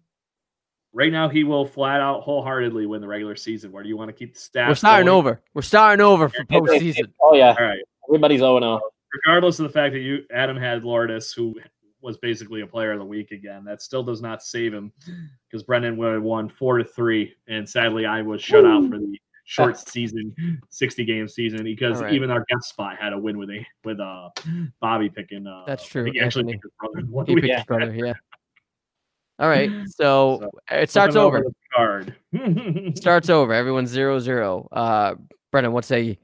Right 0.92 1.12
now, 1.12 1.28
he 1.28 1.44
will 1.44 1.64
flat 1.64 2.00
out 2.00 2.22
wholeheartedly 2.22 2.86
win 2.86 3.00
the 3.00 3.08
regular 3.08 3.36
season. 3.36 3.72
Where 3.72 3.82
do 3.82 3.88
you 3.88 3.96
want 3.96 4.08
to 4.08 4.12
keep 4.12 4.34
the 4.34 4.40
stats? 4.40 4.68
We're 4.68 4.74
starting 4.74 5.06
going? 5.06 5.18
over. 5.18 5.40
We're 5.54 5.62
starting 5.62 6.04
over 6.04 6.28
for 6.28 6.44
postseason. 6.44 7.12
oh 7.22 7.34
yeah, 7.34 7.54
All 7.58 7.64
right. 7.66 7.78
everybody's 8.08 8.40
0 8.40 8.58
0. 8.60 8.80
regardless 9.26 9.58
of 9.58 9.64
the 9.64 9.72
fact 9.72 9.92
that 9.94 10.00
you 10.00 10.24
Adam 10.32 10.56
had 10.56 10.84
Lourdes, 10.84 11.32
who 11.32 11.54
was 12.02 12.16
basically 12.18 12.62
a 12.62 12.66
player 12.66 12.92
of 12.92 12.98
the 12.98 13.04
week 13.04 13.30
again, 13.30 13.62
that 13.64 13.82
still 13.82 14.02
does 14.02 14.22
not 14.22 14.42
save 14.42 14.72
him 14.72 14.90
because 15.50 15.62
Brendan 15.62 15.96
would 15.98 16.14
have 16.14 16.22
won 16.22 16.48
four 16.48 16.78
to 16.78 16.84
three, 16.84 17.34
and 17.46 17.68
sadly 17.68 18.06
I 18.06 18.22
was 18.22 18.42
shut 18.42 18.64
out 18.64 18.88
for 18.88 18.98
the 18.98 19.18
short 19.44 19.76
season, 19.78 20.34
sixty 20.70 21.04
game 21.04 21.28
season 21.28 21.62
because 21.64 21.98
All 21.98 22.04
right. 22.04 22.14
even 22.14 22.30
our 22.30 22.44
guest 22.48 22.68
spot 22.70 22.96
had 22.98 23.12
a 23.12 23.18
win 23.18 23.36
with 23.36 23.50
a 23.50 23.66
with 23.84 24.00
uh 24.00 24.30
Bobby 24.80 25.10
picking. 25.10 25.46
Uh, 25.46 25.64
That's 25.66 25.84
true, 25.84 26.04
He 26.04 26.20
actually 26.20 26.42
Anthony. 26.44 26.52
picked 26.52 26.64
his 26.64 26.72
brother. 26.78 27.06
What 27.10 27.26
He 27.28 27.34
we- 27.34 27.40
picked 27.42 27.54
his 27.56 27.64
brother. 27.66 27.92
Yeah. 27.94 28.12
All 29.40 29.48
right. 29.48 29.70
So 29.88 30.38
So, 30.40 30.50
it 30.70 30.90
starts 30.90 31.14
Looking 31.16 31.44
over. 31.44 31.52
card. 31.74 32.14
Starts 32.96 33.30
over. 33.30 33.52
Everyone's 33.54 33.90
zero 33.90 34.18
zero. 34.20 34.68
Uh, 34.70 35.14
Brendan, 35.50 35.72
what 35.72 35.84
say 35.84 36.02
you? 36.02 36.16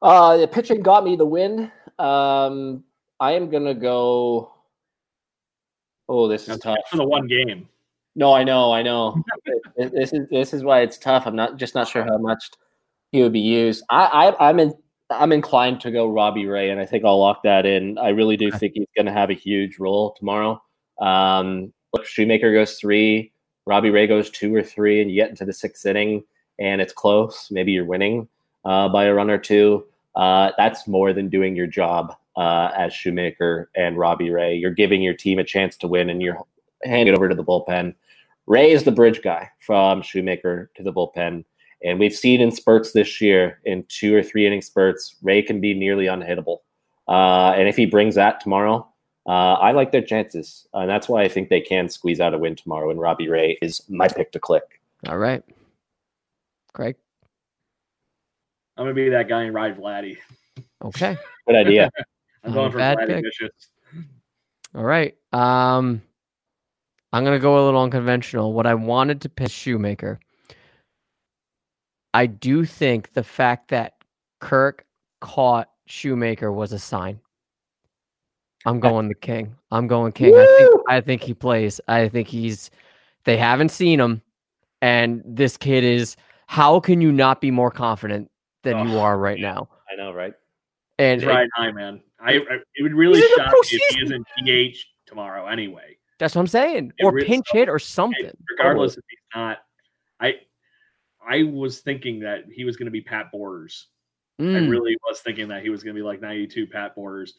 Uh, 0.00 0.36
the 0.36 0.46
pitching 0.48 0.82
got 0.82 1.04
me 1.04 1.16
the 1.16 1.24
win. 1.24 1.70
Um, 1.98 2.84
I 3.20 3.32
am 3.32 3.50
gonna 3.50 3.74
go. 3.74 4.52
Oh, 6.08 6.28
this 6.28 6.42
is 6.42 6.48
That's 6.48 6.62
tough. 6.62 6.76
for 6.90 6.96
the 6.98 7.04
one 7.04 7.26
game. 7.26 7.68
No, 8.14 8.32
I 8.32 8.44
know, 8.44 8.72
I 8.72 8.82
know. 8.82 9.16
this 9.76 10.12
is 10.12 10.28
this 10.28 10.54
is 10.54 10.62
why 10.62 10.80
it's 10.82 10.98
tough. 10.98 11.26
I'm 11.26 11.34
not 11.36 11.56
just 11.56 11.74
not 11.74 11.88
sure 11.88 12.04
how 12.04 12.18
much 12.18 12.44
he 13.12 13.22
would 13.22 13.32
be 13.32 13.40
used. 13.40 13.82
I, 13.90 14.04
I 14.38 14.48
I'm 14.48 14.60
in 14.60 14.74
I'm 15.10 15.32
inclined 15.32 15.80
to 15.82 15.90
go 15.90 16.06
Robbie 16.08 16.46
Ray, 16.46 16.70
and 16.70 16.80
I 16.80 16.86
think 16.86 17.04
I'll 17.04 17.18
lock 17.18 17.42
that 17.44 17.66
in. 17.66 17.98
I 17.98 18.10
really 18.10 18.36
do 18.36 18.50
think 18.52 18.74
he's 18.74 18.86
going 18.96 19.06
to 19.06 19.12
have 19.12 19.30
a 19.30 19.34
huge 19.34 19.78
role 19.78 20.14
tomorrow. 20.18 20.62
Um, 21.00 21.72
Shoemaker 22.04 22.52
goes 22.52 22.78
three, 22.78 23.32
Robbie 23.66 23.90
Ray 23.90 24.06
goes 24.06 24.30
two 24.30 24.54
or 24.54 24.62
three, 24.62 25.00
and 25.00 25.10
you 25.10 25.16
get 25.16 25.30
into 25.30 25.44
the 25.44 25.52
sixth 25.52 25.86
inning, 25.86 26.24
and 26.58 26.80
it's 26.80 26.92
close. 26.92 27.48
Maybe 27.50 27.72
you're 27.72 27.84
winning 27.84 28.28
uh, 28.64 28.88
by 28.88 29.04
a 29.04 29.14
run 29.14 29.30
or 29.30 29.38
two. 29.38 29.86
Uh, 30.14 30.52
that's 30.56 30.86
more 30.86 31.12
than 31.12 31.28
doing 31.28 31.56
your 31.56 31.66
job 31.66 32.14
uh, 32.36 32.70
as 32.76 32.92
Shoemaker 32.92 33.70
and 33.74 33.98
Robbie 33.98 34.30
Ray. 34.30 34.56
You're 34.56 34.70
giving 34.70 35.02
your 35.02 35.14
team 35.14 35.38
a 35.38 35.44
chance 35.44 35.76
to 35.78 35.88
win, 35.88 36.10
and 36.10 36.20
you're 36.22 36.38
handing 36.84 37.14
it 37.14 37.16
over 37.16 37.28
to 37.28 37.34
the 37.34 37.44
bullpen. 37.44 37.94
Ray 38.46 38.72
is 38.72 38.84
the 38.84 38.92
bridge 38.92 39.22
guy 39.22 39.50
from 39.60 40.02
Shoemaker 40.02 40.70
to 40.76 40.82
the 40.82 40.92
bullpen. 40.92 41.44
And 41.82 41.98
we've 41.98 42.14
seen 42.14 42.40
in 42.40 42.50
spurts 42.50 42.92
this 42.92 43.20
year, 43.20 43.60
in 43.64 43.84
two 43.88 44.14
or 44.14 44.22
three 44.22 44.46
inning 44.46 44.62
spurts, 44.62 45.16
Ray 45.22 45.42
can 45.42 45.60
be 45.60 45.74
nearly 45.74 46.06
unhittable. 46.06 46.58
Uh, 47.08 47.52
and 47.56 47.68
if 47.68 47.76
he 47.76 47.86
brings 47.86 48.14
that 48.14 48.40
tomorrow, 48.40 48.86
uh, 49.26 49.54
I 49.54 49.72
like 49.72 49.92
their 49.92 50.02
chances. 50.02 50.66
and 50.74 50.88
that's 50.88 51.08
why 51.08 51.22
I 51.22 51.28
think 51.28 51.48
they 51.48 51.60
can 51.60 51.88
squeeze 51.88 52.20
out 52.20 52.34
a 52.34 52.38
win 52.38 52.56
tomorrow. 52.56 52.90
And 52.90 53.00
Robbie 53.00 53.28
Ray 53.28 53.58
is 53.62 53.82
my 53.88 54.08
pick 54.08 54.32
to 54.32 54.38
click. 54.38 54.80
All 55.08 55.18
right. 55.18 55.42
Craig? 56.72 56.96
I'm 58.76 58.84
going 58.84 58.94
to 58.94 59.02
be 59.02 59.08
that 59.10 59.28
guy 59.28 59.44
and 59.44 59.54
ride 59.54 59.78
Vladdy. 59.78 60.18
Okay. 60.84 61.16
Good 61.46 61.56
idea. 61.56 61.90
I'm 62.42 62.52
going 62.52 62.72
for 62.72 62.78
Bad 62.78 62.98
Vladdy 62.98 63.06
pick. 63.06 63.24
Vicious. 63.24 63.70
All 64.74 64.84
right. 64.84 65.16
Um, 65.32 66.02
I'm 67.12 67.22
gonna 67.22 67.38
go 67.38 67.62
a 67.62 67.64
little 67.64 67.80
unconventional. 67.80 68.52
What 68.52 68.66
I 68.66 68.74
wanted 68.74 69.20
to 69.20 69.28
pick 69.28 69.50
Shoemaker. 69.50 70.18
I 72.12 72.26
do 72.26 72.64
think 72.64 73.12
the 73.12 73.22
fact 73.22 73.68
that 73.68 73.94
Kirk 74.40 74.84
caught 75.20 75.70
Shoemaker 75.86 76.50
was 76.50 76.72
a 76.72 76.78
sign. 76.78 77.20
I'm 78.66 78.80
going 78.80 79.08
the 79.08 79.14
king. 79.14 79.54
I'm 79.70 79.86
going 79.86 80.12
king. 80.12 80.34
I 80.34 80.46
think 80.58 80.80
I 80.88 81.00
think 81.00 81.22
he 81.22 81.34
plays. 81.34 81.80
I 81.88 82.08
think 82.08 82.28
he's 82.28 82.70
they 83.24 83.36
haven't 83.36 83.70
seen 83.70 84.00
him. 84.00 84.22
And 84.82 85.22
this 85.24 85.56
kid 85.56 85.84
is 85.84 86.16
how 86.46 86.80
can 86.80 87.00
you 87.00 87.10
not 87.12 87.40
be 87.40 87.50
more 87.50 87.70
confident 87.70 88.30
than 88.62 88.88
you 88.88 88.96
Oh, 88.96 89.00
are 89.00 89.18
right 89.18 89.38
now? 89.38 89.68
I 89.90 89.96
know, 89.96 90.12
right? 90.12 90.34
And 90.98 91.22
riding 91.22 91.48
high, 91.56 91.72
man. 91.72 92.00
I, 92.20 92.34
I 92.36 92.58
it 92.76 92.82
would 92.82 92.94
really 92.94 93.20
He's 93.20 93.30
in 93.30 93.36
the 93.36 93.42
shock 93.44 93.52
me 93.52 93.58
if 93.72 93.94
he 93.96 94.02
isn't 94.02 94.74
DH 94.74 94.78
tomorrow 95.06 95.46
anyway. 95.46 95.96
that's 96.18 96.34
what 96.34 96.40
I'm 96.40 96.46
saying. 96.46 96.92
It 96.98 97.04
Or 97.04 97.12
really- 97.12 97.26
pinch 97.26 97.46
hit 97.52 97.68
or 97.68 97.78
something. 97.78 98.30
Regardless 98.58 98.96
if 98.96 99.04
he's 99.08 99.18
not, 99.34 99.58
I 100.20 100.34
I 101.26 101.42
was 101.44 101.80
thinking 101.80 102.20
that 102.20 102.44
he 102.52 102.64
was 102.64 102.76
going 102.76 102.86
to 102.86 102.92
be 102.92 103.00
Pat 103.00 103.30
Borders. 103.32 103.88
I 104.38 104.42
Mm. 104.42 104.68
really 104.68 104.96
was 105.06 105.20
thinking 105.20 105.46
that 105.48 105.62
he 105.62 105.70
was 105.70 105.84
going 105.84 105.94
to 105.94 105.98
be 105.98 106.04
like 106.04 106.20
92 106.20 106.66
Pat 106.66 106.94
Borders. 106.96 107.34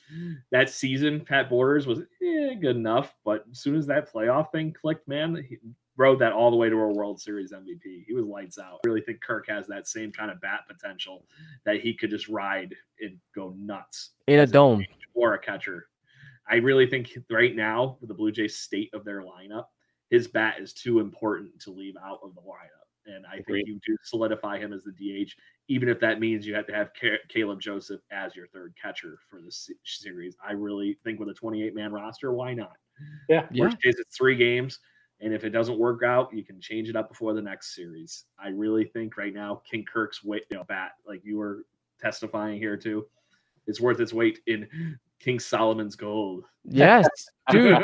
That 0.52 0.70
season, 0.70 1.20
Pat 1.26 1.50
Borders 1.50 1.86
was 1.88 2.00
eh, 2.00 2.54
good 2.56 2.78
enough, 2.78 3.14
but 3.26 3.44
as 3.52 3.60
soon 3.60 3.76
as 3.76 3.86
that 3.88 4.10
playoff 4.12 4.52
thing 4.52 4.72
clicked, 4.72 5.06
man, 5.08 5.44
he 5.50 5.58
rode 5.98 6.20
that 6.20 6.32
all 6.34 6.52
the 6.52 6.58
way 6.58 6.70
to 6.70 6.76
a 6.78 6.94
World 6.94 7.20
Series 7.20 7.52
MVP. 7.52 8.06
He 8.06 8.14
was 8.14 8.26
lights 8.26 8.58
out. 8.58 8.80
I 8.86 8.88
really 8.88 9.02
think 9.02 9.22
Kirk 9.22 9.48
has 9.50 9.68
that 9.68 9.88
same 9.88 10.12
kind 10.12 10.32
of 10.32 10.40
bat 10.40 10.62
potential 10.70 11.26
that 11.66 11.82
he 11.82 11.94
could 11.94 12.10
just 12.10 12.30
ride 12.30 12.74
and 13.02 13.18
go 13.34 13.54
nuts 13.58 14.12
in 14.28 14.40
a 14.40 14.48
dome. 14.48 14.86
Or 15.14 15.34
a 15.34 15.40
catcher. 15.40 15.88
I 16.48 16.56
really 16.58 16.88
think 16.88 17.18
right 17.30 17.56
now, 17.56 17.98
with 18.00 18.08
the 18.08 18.14
Blue 18.14 18.32
Jays 18.32 18.58
state 18.58 18.90
of 18.94 19.04
their 19.04 19.22
lineup, 19.24 19.66
his 20.10 20.28
bat 20.28 20.60
is 20.60 20.72
too 20.74 21.00
important 21.00 21.60
to 21.62 21.72
leave 21.72 21.96
out 22.02 22.20
of 22.24 22.36
the 22.36 22.42
lineup. 22.42 22.85
And 23.06 23.26
I 23.26 23.38
Agreed. 23.38 23.66
think 23.66 23.68
you 23.68 23.80
do 23.86 23.98
solidify 24.04 24.58
him 24.58 24.74
as 24.74 24.84
the 24.84 24.92
DH, 24.92 25.32
even 25.68 25.90
if 25.90 26.00
that 26.00 26.20
means 26.20 26.46
you 26.46 26.56
have 26.56 26.68
to 26.68 26.74
have 26.74 26.90
Caleb 27.30 27.62
Joseph 27.62 28.02
as 28.12 28.36
your 28.36 28.48
third 28.48 28.74
catcher 28.82 29.18
for 29.30 29.42
this 29.42 29.70
series. 29.84 30.36
I 30.46 30.54
really 30.54 30.98
think 31.04 31.20
with 31.20 31.30
a 31.30 31.34
28 31.34 31.76
man 31.76 31.92
roster, 31.92 32.34
why 32.34 32.54
not? 32.54 32.78
Yeah. 33.30 33.48
Yeah. 33.52 33.70
Case, 33.70 33.96
it's 34.00 34.18
three 34.18 34.36
games. 34.36 34.80
And 35.22 35.34
if 35.34 35.44
it 35.44 35.52
doesn't 35.52 35.80
work 35.80 36.04
out, 36.04 36.34
you 36.34 36.44
can 36.44 36.60
change 36.60 36.90
it 36.90 36.96
up 36.96 37.10
before 37.10 37.34
the 37.34 37.42
next 37.42 37.74
series. 37.74 38.26
I 38.38 38.50
really 38.50 38.86
think 38.86 39.18
right 39.18 39.34
now, 39.34 39.62
King 39.70 39.86
Kirk's 39.86 40.24
weight, 40.24 40.44
you 40.50 40.58
know, 40.58 40.64
bat, 40.66 40.92
like 41.08 41.22
you 41.24 41.38
were 41.38 41.66
testifying 42.02 42.60
here 42.60 42.76
too, 42.76 43.06
is 43.68 43.80
worth 43.80 44.00
its 44.00 44.14
weight 44.14 44.40
in 44.48 44.68
King 45.20 45.40
Solomon's 45.40 45.96
gold. 45.96 46.44
Yes, 46.66 47.08
dude. 47.50 47.78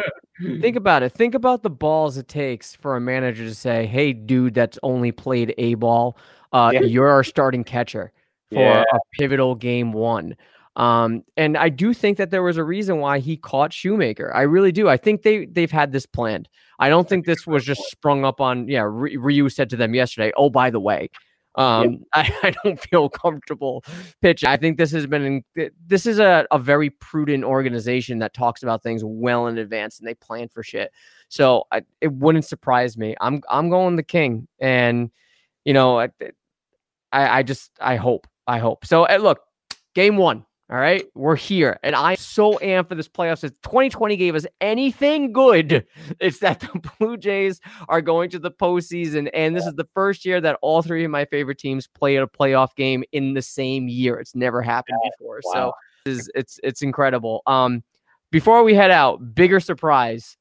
Think 0.61 0.75
about 0.83 1.03
it. 1.03 1.11
Think 1.11 1.35
about 1.35 1.63
the 1.63 1.69
balls 1.69 2.17
it 2.17 2.27
takes 2.27 2.75
for 2.75 2.95
a 2.95 3.01
manager 3.01 3.43
to 3.45 3.55
say, 3.55 3.85
"Hey, 3.85 4.13
dude, 4.13 4.53
that's 4.53 4.77
only 4.83 5.11
played 5.11 5.53
a 5.57 5.75
ball. 5.75 6.17
Uh, 6.51 6.71
Yeah. 6.73 6.81
You're 6.81 7.09
our 7.09 7.23
starting 7.23 7.63
catcher 7.63 8.11
for 8.51 8.59
Yeah. 8.59 8.83
a 8.93 8.97
pivotal 9.19 9.55
game 9.55 9.93
one." 9.93 10.35
Um, 10.77 11.23
and 11.35 11.57
I 11.57 11.67
do 11.67 11.93
think 11.93 12.17
that 12.17 12.31
there 12.31 12.43
was 12.43 12.55
a 12.57 12.63
reason 12.63 12.99
why 12.99 13.19
he 13.19 13.35
caught 13.35 13.73
Shoemaker. 13.73 14.33
I 14.33 14.43
really 14.43 14.71
do. 14.71 14.87
I 14.87 14.95
think 14.97 15.23
they 15.23 15.45
they've 15.45 15.71
had 15.71 15.91
this 15.91 16.05
planned. 16.05 16.47
I 16.79 16.87
don't 16.89 17.07
think 17.09 17.25
this 17.25 17.45
was 17.45 17.65
just 17.65 17.81
sprung 17.91 18.23
up 18.23 18.39
on. 18.39 18.67
Yeah, 18.69 18.83
Ry- 18.87 19.15
Ryu 19.19 19.49
said 19.49 19.69
to 19.71 19.75
them 19.75 19.93
yesterday. 19.93 20.31
Oh, 20.37 20.49
by 20.49 20.69
the 20.69 20.79
way, 20.79 21.09
um, 21.55 22.03
I, 22.13 22.33
I 22.43 22.53
don't 22.63 22.79
feel 22.79 23.09
comfortable 23.09 23.83
pitching. 24.21 24.49
I 24.49 24.57
think 24.57 24.77
this 24.77 24.91
has 24.91 25.07
been 25.07 25.43
this 25.87 26.05
is 26.05 26.19
a, 26.19 26.45
a 26.51 26.59
very 26.59 26.89
prudent 26.89 27.43
organization 27.43 28.19
that 28.19 28.33
talks 28.33 28.63
about 28.63 28.83
things 28.83 29.03
well 29.03 29.47
in 29.47 29.57
advance 29.57 29.99
and 29.99 30.07
they 30.07 30.15
plan 30.15 30.49
for 30.49 30.63
shit. 30.63 30.91
So 31.29 31.65
I, 31.71 31.81
it 32.01 32.11
wouldn't 32.11 32.45
surprise 32.45 32.97
me. 32.97 33.15
I'm 33.21 33.41
I'm 33.49 33.69
going 33.69 33.95
the 33.95 34.03
king, 34.03 34.47
and 34.59 35.11
you 35.65 35.73
know, 35.73 35.99
I 35.99 36.09
I, 37.11 37.43
just 37.43 37.71
I 37.79 37.95
hope 37.95 38.27
I 38.47 38.59
hope. 38.59 38.85
So 38.85 39.03
uh, 39.03 39.17
look, 39.17 39.41
game 39.95 40.17
one. 40.17 40.45
All 40.71 40.77
right, 40.77 41.03
we're 41.15 41.35
here, 41.35 41.77
and 41.83 41.93
I'm 41.93 42.15
so 42.15 42.53
amped 42.59 42.87
for 42.87 42.95
this 42.95 43.09
playoffs. 43.09 43.43
If 43.43 43.51
2020 43.63 44.15
gave 44.15 44.35
us 44.35 44.45
anything 44.61 45.33
good, 45.33 45.85
it's 46.21 46.39
that 46.39 46.61
the 46.73 46.89
Blue 46.97 47.17
Jays 47.17 47.59
are 47.89 48.01
going 48.01 48.29
to 48.29 48.39
the 48.39 48.51
postseason, 48.51 49.29
and 49.33 49.53
this 49.53 49.65
is 49.65 49.73
the 49.73 49.87
first 49.93 50.23
year 50.23 50.39
that 50.39 50.57
all 50.61 50.81
three 50.81 51.03
of 51.03 51.11
my 51.11 51.25
favorite 51.25 51.57
teams 51.57 51.87
played 51.87 52.19
a 52.19 52.25
playoff 52.25 52.73
game 52.77 53.03
in 53.11 53.33
the 53.33 53.41
same 53.41 53.89
year. 53.89 54.17
It's 54.17 54.33
never 54.33 54.61
happened 54.61 54.97
before, 55.03 55.41
so 55.41 55.49
Wow. 55.67 55.73
this 56.05 56.19
is 56.19 56.31
it's 56.35 56.59
it's 56.63 56.81
incredible. 56.81 57.41
Um, 57.47 57.83
before 58.31 58.63
we 58.63 58.73
head 58.73 58.91
out, 58.91 59.35
bigger 59.35 59.59
surprise: 59.59 60.37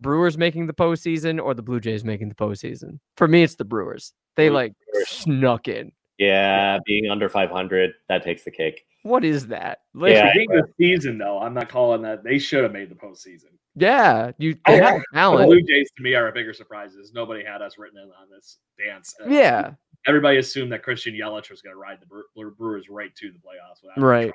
Brewers 0.00 0.38
making 0.38 0.66
the 0.66 0.72
postseason 0.72 1.38
or 1.38 1.52
the 1.52 1.62
Blue 1.62 1.78
Jays 1.78 2.04
making 2.04 2.30
the 2.30 2.34
postseason? 2.34 3.00
For 3.18 3.28
me, 3.28 3.42
it's 3.42 3.56
the 3.56 3.66
Brewers. 3.66 4.14
They 4.36 4.48
like 4.48 4.72
Brewers. 4.90 5.08
snuck 5.10 5.68
in. 5.68 5.92
Yeah, 6.16 6.78
being 6.86 7.10
under 7.10 7.28
500, 7.28 7.92
that 8.08 8.22
takes 8.22 8.44
the 8.44 8.50
cake. 8.50 8.86
What 9.04 9.24
is 9.24 9.46
that? 9.48 9.78
Like, 9.94 10.12
Yeah. 10.14 10.32
Beginning 10.32 10.58
of 10.60 10.66
the 10.66 10.72
season, 10.84 11.18
though, 11.18 11.38
I'm 11.38 11.54
not 11.54 11.68
calling 11.68 12.02
that. 12.02 12.24
They 12.24 12.38
should 12.38 12.62
have 12.64 12.72
made 12.72 12.88
the 12.90 12.94
postseason. 12.96 13.50
yeah, 13.76 14.32
you 14.38 14.56
I- 14.64 14.72
they 14.72 14.82
have 14.82 14.96
The 14.98 15.04
talent. 15.18 15.46
Blue 15.46 15.60
Jays 15.62 15.90
to 15.96 16.02
me 16.02 16.14
are 16.14 16.28
a 16.28 16.32
bigger 16.32 16.52
surprises. 16.52 17.12
Nobody 17.14 17.44
had 17.44 17.60
us 17.62 17.76
written 17.78 17.98
in 17.98 18.04
on 18.04 18.28
this 18.34 18.58
dance. 18.78 19.14
Uh, 19.22 19.28
Yeah, 19.28 19.74
everybody 20.06 20.38
assumed 20.38 20.72
that 20.72 20.82
Christian 20.82 21.14
Yelich 21.14 21.50
was 21.50 21.60
going 21.62 21.74
to 21.74 21.78
ride 21.78 21.98
the 22.00 22.50
Brewers 22.56 22.88
right 22.88 23.14
to 23.16 23.30
the 23.30 23.38
playoffs. 23.38 23.82
without 23.82 23.98
Right. 24.02 24.32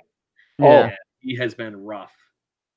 trouble. 0.58 0.70
yeah. 0.72 0.84
And 0.90 0.98
he 1.20 1.36
has 1.36 1.54
been 1.56 1.84
rough. 1.84 2.16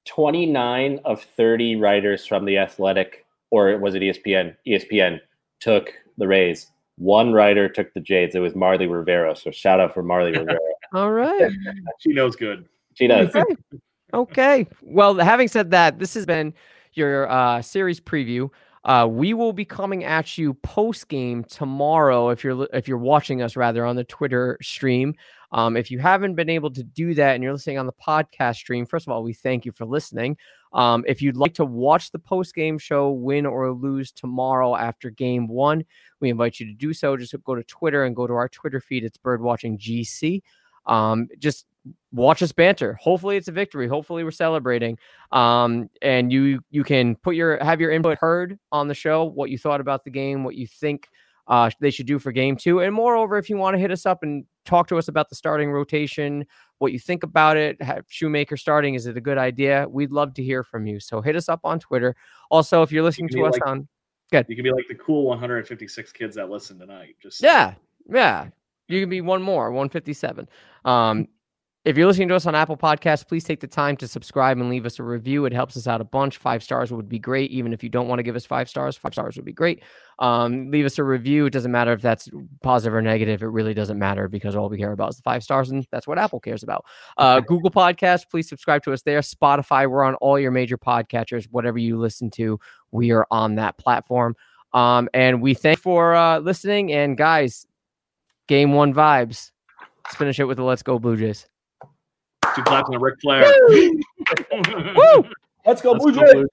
29 0.06 0.98
of 1.05 1.23
30 1.23 1.77
writers 1.77 2.27
from 2.27 2.44
the 2.44 2.59
Athletic, 2.59 3.24
or 3.51 3.77
was 3.78 3.94
it 3.94 4.02
ESPN? 4.02 4.56
ESPN 4.66 5.20
took 5.60 5.93
the 6.19 6.27
Rays. 6.27 6.70
One 6.97 7.32
writer 7.32 7.69
took 7.69 7.93
the 7.94 8.01
Jades. 8.01 8.35
It 8.35 8.40
was 8.40 8.55
Marly 8.55 8.86
Rivera. 8.86 9.36
So 9.36 9.51
shout 9.51 9.78
out 9.81 9.94
for 9.94 10.02
Marly 10.02 10.32
Rivera. 10.39 10.59
All 10.93 11.10
right. 11.12 11.51
She 11.98 12.12
knows 12.12 12.36
good. 12.36 12.66
She 12.94 13.06
does. 13.06 13.35
Okay. 13.35 13.56
okay. 14.14 14.66
Well, 14.82 15.14
having 15.14 15.48
said 15.48 15.70
that, 15.70 15.98
this 15.98 16.14
has 16.14 16.27
been 16.27 16.55
your 16.94 17.31
uh, 17.31 17.62
series 17.62 18.01
preview. 18.01 18.51
Uh, 18.85 19.06
we 19.09 19.32
will 19.32 19.52
be 19.52 19.64
coming 19.64 20.02
at 20.02 20.36
you 20.36 20.55
post 20.55 21.09
game 21.09 21.44
tomorrow. 21.44 22.31
If 22.31 22.43
you're 22.43 22.66
if 22.73 22.89
you're 22.89 22.98
watching 22.98 23.40
us 23.40 23.55
rather 23.55 23.86
on 23.86 23.94
the 23.94 24.02
Twitter 24.02 24.59
stream, 24.60 25.14
um, 25.52 25.77
if 25.77 25.89
you 25.90 26.01
haven't 26.01 26.35
been 26.35 26.48
able 26.48 26.70
to 26.73 26.82
do 26.82 27.14
that 27.14 27.35
and 27.35 27.44
you're 27.44 27.52
listening 27.52 27.78
on 27.78 27.86
the 27.86 27.93
podcast 27.93 28.56
stream, 28.56 28.85
first 28.85 29.06
of 29.06 29.12
all, 29.12 29.23
we 29.23 29.35
thank 29.35 29.64
you 29.64 29.70
for 29.70 29.85
listening. 29.85 30.36
Um, 30.73 31.05
if 31.06 31.23
you'd 31.23 31.36
like 31.36 31.55
to 31.55 31.64
watch 31.64 32.10
the 32.10 32.19
post 32.19 32.55
game 32.55 32.77
show, 32.77 33.10
win 33.10 33.47
or 33.47 33.70
lose 33.73 34.10
tomorrow 34.10 34.74
after 34.74 35.10
game 35.10 35.47
one, 35.47 35.85
we 36.20 36.31
invite 36.31 36.59
you 36.59 36.66
to 36.66 36.73
do 36.73 36.93
so. 36.93 37.16
Just 37.16 37.35
go 37.44 37.55
to 37.55 37.62
Twitter 37.64 38.05
and 38.05 38.16
go 38.16 38.27
to 38.27 38.32
our 38.32 38.48
Twitter 38.48 38.81
feed. 38.81 39.05
It's 39.05 39.19
Birdwatching 39.19 39.78
GC. 39.78 40.43
Um, 40.87 41.29
just 41.39 41.67
watch 42.13 42.43
us 42.43 42.53
banter. 42.53 42.95
Hopefully 43.01 43.37
it's 43.37 43.49
a 43.49 43.53
victory. 43.53 43.89
Hopefully 43.89 44.25
we're 44.25 44.31
celebrating. 44.31 44.99
Um, 45.31 45.91
and 46.01 46.33
you 46.33 46.61
you 46.71 46.85
can 46.85 47.17
put 47.17 47.35
your 47.35 47.63
have 47.63 47.81
your 47.81 47.91
input 47.91 48.19
heard 48.19 48.59
on 48.71 48.89
the 48.89 48.95
show, 48.95 49.25
what 49.25 49.51
you 49.51 49.59
thought 49.59 49.81
about 49.81 50.05
the 50.05 50.11
game, 50.11 50.45
what 50.45 50.55
you 50.55 50.67
think 50.67 51.09
uh, 51.49 51.71
they 51.81 51.91
should 51.91 52.07
do 52.07 52.19
for 52.19 52.31
game 52.31 52.57
two. 52.57 52.81
And 52.81 52.95
moreover, 52.95 53.37
if 53.37 53.51
you 53.51 53.57
want 53.57 53.75
to 53.75 53.79
hit 53.79 53.91
us 53.91 54.07
up 54.07 54.23
and 54.23 54.45
talk 54.65 54.87
to 54.89 54.97
us 54.97 55.09
about 55.09 55.29
the 55.29 55.35
starting 55.35 55.73
rotation, 55.73 56.47
what 56.79 56.93
you 56.93 57.01
think 57.01 57.25
about 57.25 57.57
it, 57.57 57.81
have 57.83 58.05
Shoemaker 58.09 58.57
starting, 58.57 58.95
is 58.95 59.07
it 59.07 59.17
a 59.17 59.21
good 59.21 59.39
idea? 59.39 59.87
We'd 59.89 60.13
love 60.13 60.35
to 60.35 60.43
hear 60.43 60.63
from 60.63 60.87
you. 60.87 61.01
So 61.01 61.21
hit 61.21 61.35
us 61.35 61.49
up 61.49 61.61
on 61.65 61.81
Twitter. 61.81 62.15
Also, 62.51 62.83
if 62.83 62.93
you're 62.93 63.03
listening 63.03 63.29
can 63.29 63.39
to 63.39 63.47
us 63.47 63.55
like- 63.55 63.67
on 63.67 63.89
Good. 64.33 64.47
You 64.49 64.57
can 64.57 64.63
be 64.63 64.73
like 64.73 64.89
the 64.89 64.95
cool 64.95 65.27
156 65.27 66.11
kids 66.13 66.37
that 66.37 66.49
listen 66.49 66.79
tonight. 66.79 67.17
Just 67.23 67.43
Yeah, 67.43 67.75
yeah. 68.09 68.49
You 68.93 69.01
can 69.01 69.10
be 69.10 69.20
one 69.20 69.43
more, 69.43 69.70
157. 69.70 70.48
Um, 70.85 71.28
if 71.85 71.97
you're 71.97 72.06
listening 72.06 72.28
to 72.28 72.36
us 72.36 72.47
on 72.47 72.55
Apple 72.55 72.77
Podcasts, 72.77 73.27
please 73.27 73.43
take 73.43 73.59
the 73.59 73.66
time 73.66 73.97
to 73.97 74.06
subscribe 74.06 74.56
and 74.59 74.70
leave 74.70 74.86
us 74.86 75.01
a 75.01 75.02
review. 75.02 75.47
It 75.47 75.52
helps 75.52 75.77
us 75.77 75.89
out 75.89 76.01
a 76.01 76.05
bunch. 76.05 76.36
Five 76.36 76.62
stars 76.62 76.93
would 76.93 77.09
be 77.09 77.19
great. 77.19 77.51
Even 77.51 77.73
if 77.73 77.82
you 77.82 77.89
don't 77.89 78.06
want 78.06 78.20
to 78.20 78.23
give 78.23 78.36
us 78.36 78.47
five 78.47 78.69
stars, 78.69 78.97
five 78.97 79.12
stars 79.14 79.35
would 79.35 79.44
be 79.44 79.52
great. 79.52 79.82
Um, 80.20 80.70
leave 80.70 80.86
us 80.86 80.97
a 80.98 81.05
review. 81.05 81.47
It 81.47 81.52
doesn't 81.52 81.73
matter 81.73 81.93
if 81.93 82.01
that's 82.01 82.28
positive 82.62 82.94
or 82.94 83.02
negative. 83.02 83.43
It 83.43 83.47
really 83.47 83.74
doesn't 83.74 83.98
matter 83.98 84.28
because 84.28 84.55
all 84.55 84.69
we 84.69 84.78
care 84.78 84.93
about 84.93 85.10
is 85.10 85.16
the 85.16 85.23
five 85.23 85.43
stars, 85.43 85.70
and 85.70 85.85
that's 85.90 86.06
what 86.06 86.20
Apple 86.20 86.39
cares 86.39 86.62
about. 86.62 86.85
Uh, 87.19 87.40
Google 87.40 87.70
Podcasts, 87.70 88.31
please 88.31 88.48
subscribe 88.48 88.85
to 88.85 88.93
us 88.93 89.02
there. 89.02 89.19
Spotify, 89.19 89.90
we're 89.90 90.05
on 90.05 90.14
all 90.16 90.39
your 90.39 90.52
major 90.52 90.78
podcatchers. 90.78 91.48
Whatever 91.51 91.78
you 91.78 91.98
listen 91.98 92.31
to, 92.32 92.60
we 92.93 93.10
are 93.10 93.27
on 93.32 93.56
that 93.56 93.77
platform. 93.78 94.36
Um, 94.73 95.09
and 95.14 95.43
we 95.43 95.52
thank 95.55 95.78
you 95.78 95.82
for 95.82 96.14
uh, 96.14 96.39
listening. 96.39 96.93
And 96.93 97.19
guys, 97.19 97.66
game 98.48 98.73
one 98.73 98.93
vibes. 98.94 99.51
Let's 100.05 100.16
finish 100.16 100.40
it 100.40 100.44
with 100.44 100.56
the 100.56 100.64
Let's 100.64 100.82
Go 100.82 100.98
Blue 100.98 101.16
Jays. 101.16 101.47
two 102.55 102.62
claps 102.62 102.89
on 102.93 103.01
Ric 103.01 103.14
Flair. 103.20 103.44
Woo! 103.69 104.01
Let's 105.66 105.81
go, 105.81 105.93
Let's 105.93 106.05
Blue 106.05 106.14
go, 106.14 106.20
Jays. 106.20 106.32
Blue 106.32 106.43
Jays. 106.43 106.48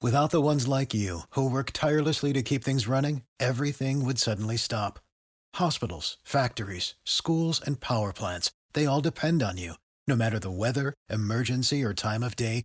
Without 0.00 0.30
the 0.30 0.42
ones 0.42 0.68
like 0.68 0.92
you, 0.92 1.20
who 1.30 1.48
work 1.48 1.70
tirelessly 1.72 2.34
to 2.34 2.42
keep 2.42 2.62
things 2.62 2.86
running, 2.86 3.22
everything 3.40 4.04
would 4.04 4.18
suddenly 4.18 4.58
stop. 4.58 4.98
Hospitals, 5.54 6.18
factories, 6.22 6.94
schools, 7.04 7.58
and 7.64 7.80
power 7.80 8.12
plants, 8.12 8.50
they 8.74 8.84
all 8.84 9.00
depend 9.00 9.42
on 9.42 9.56
you. 9.56 9.74
No 10.06 10.14
matter 10.14 10.38
the 10.38 10.50
weather, 10.50 10.92
emergency, 11.08 11.82
or 11.82 11.94
time 11.94 12.22
of 12.22 12.36
day, 12.36 12.64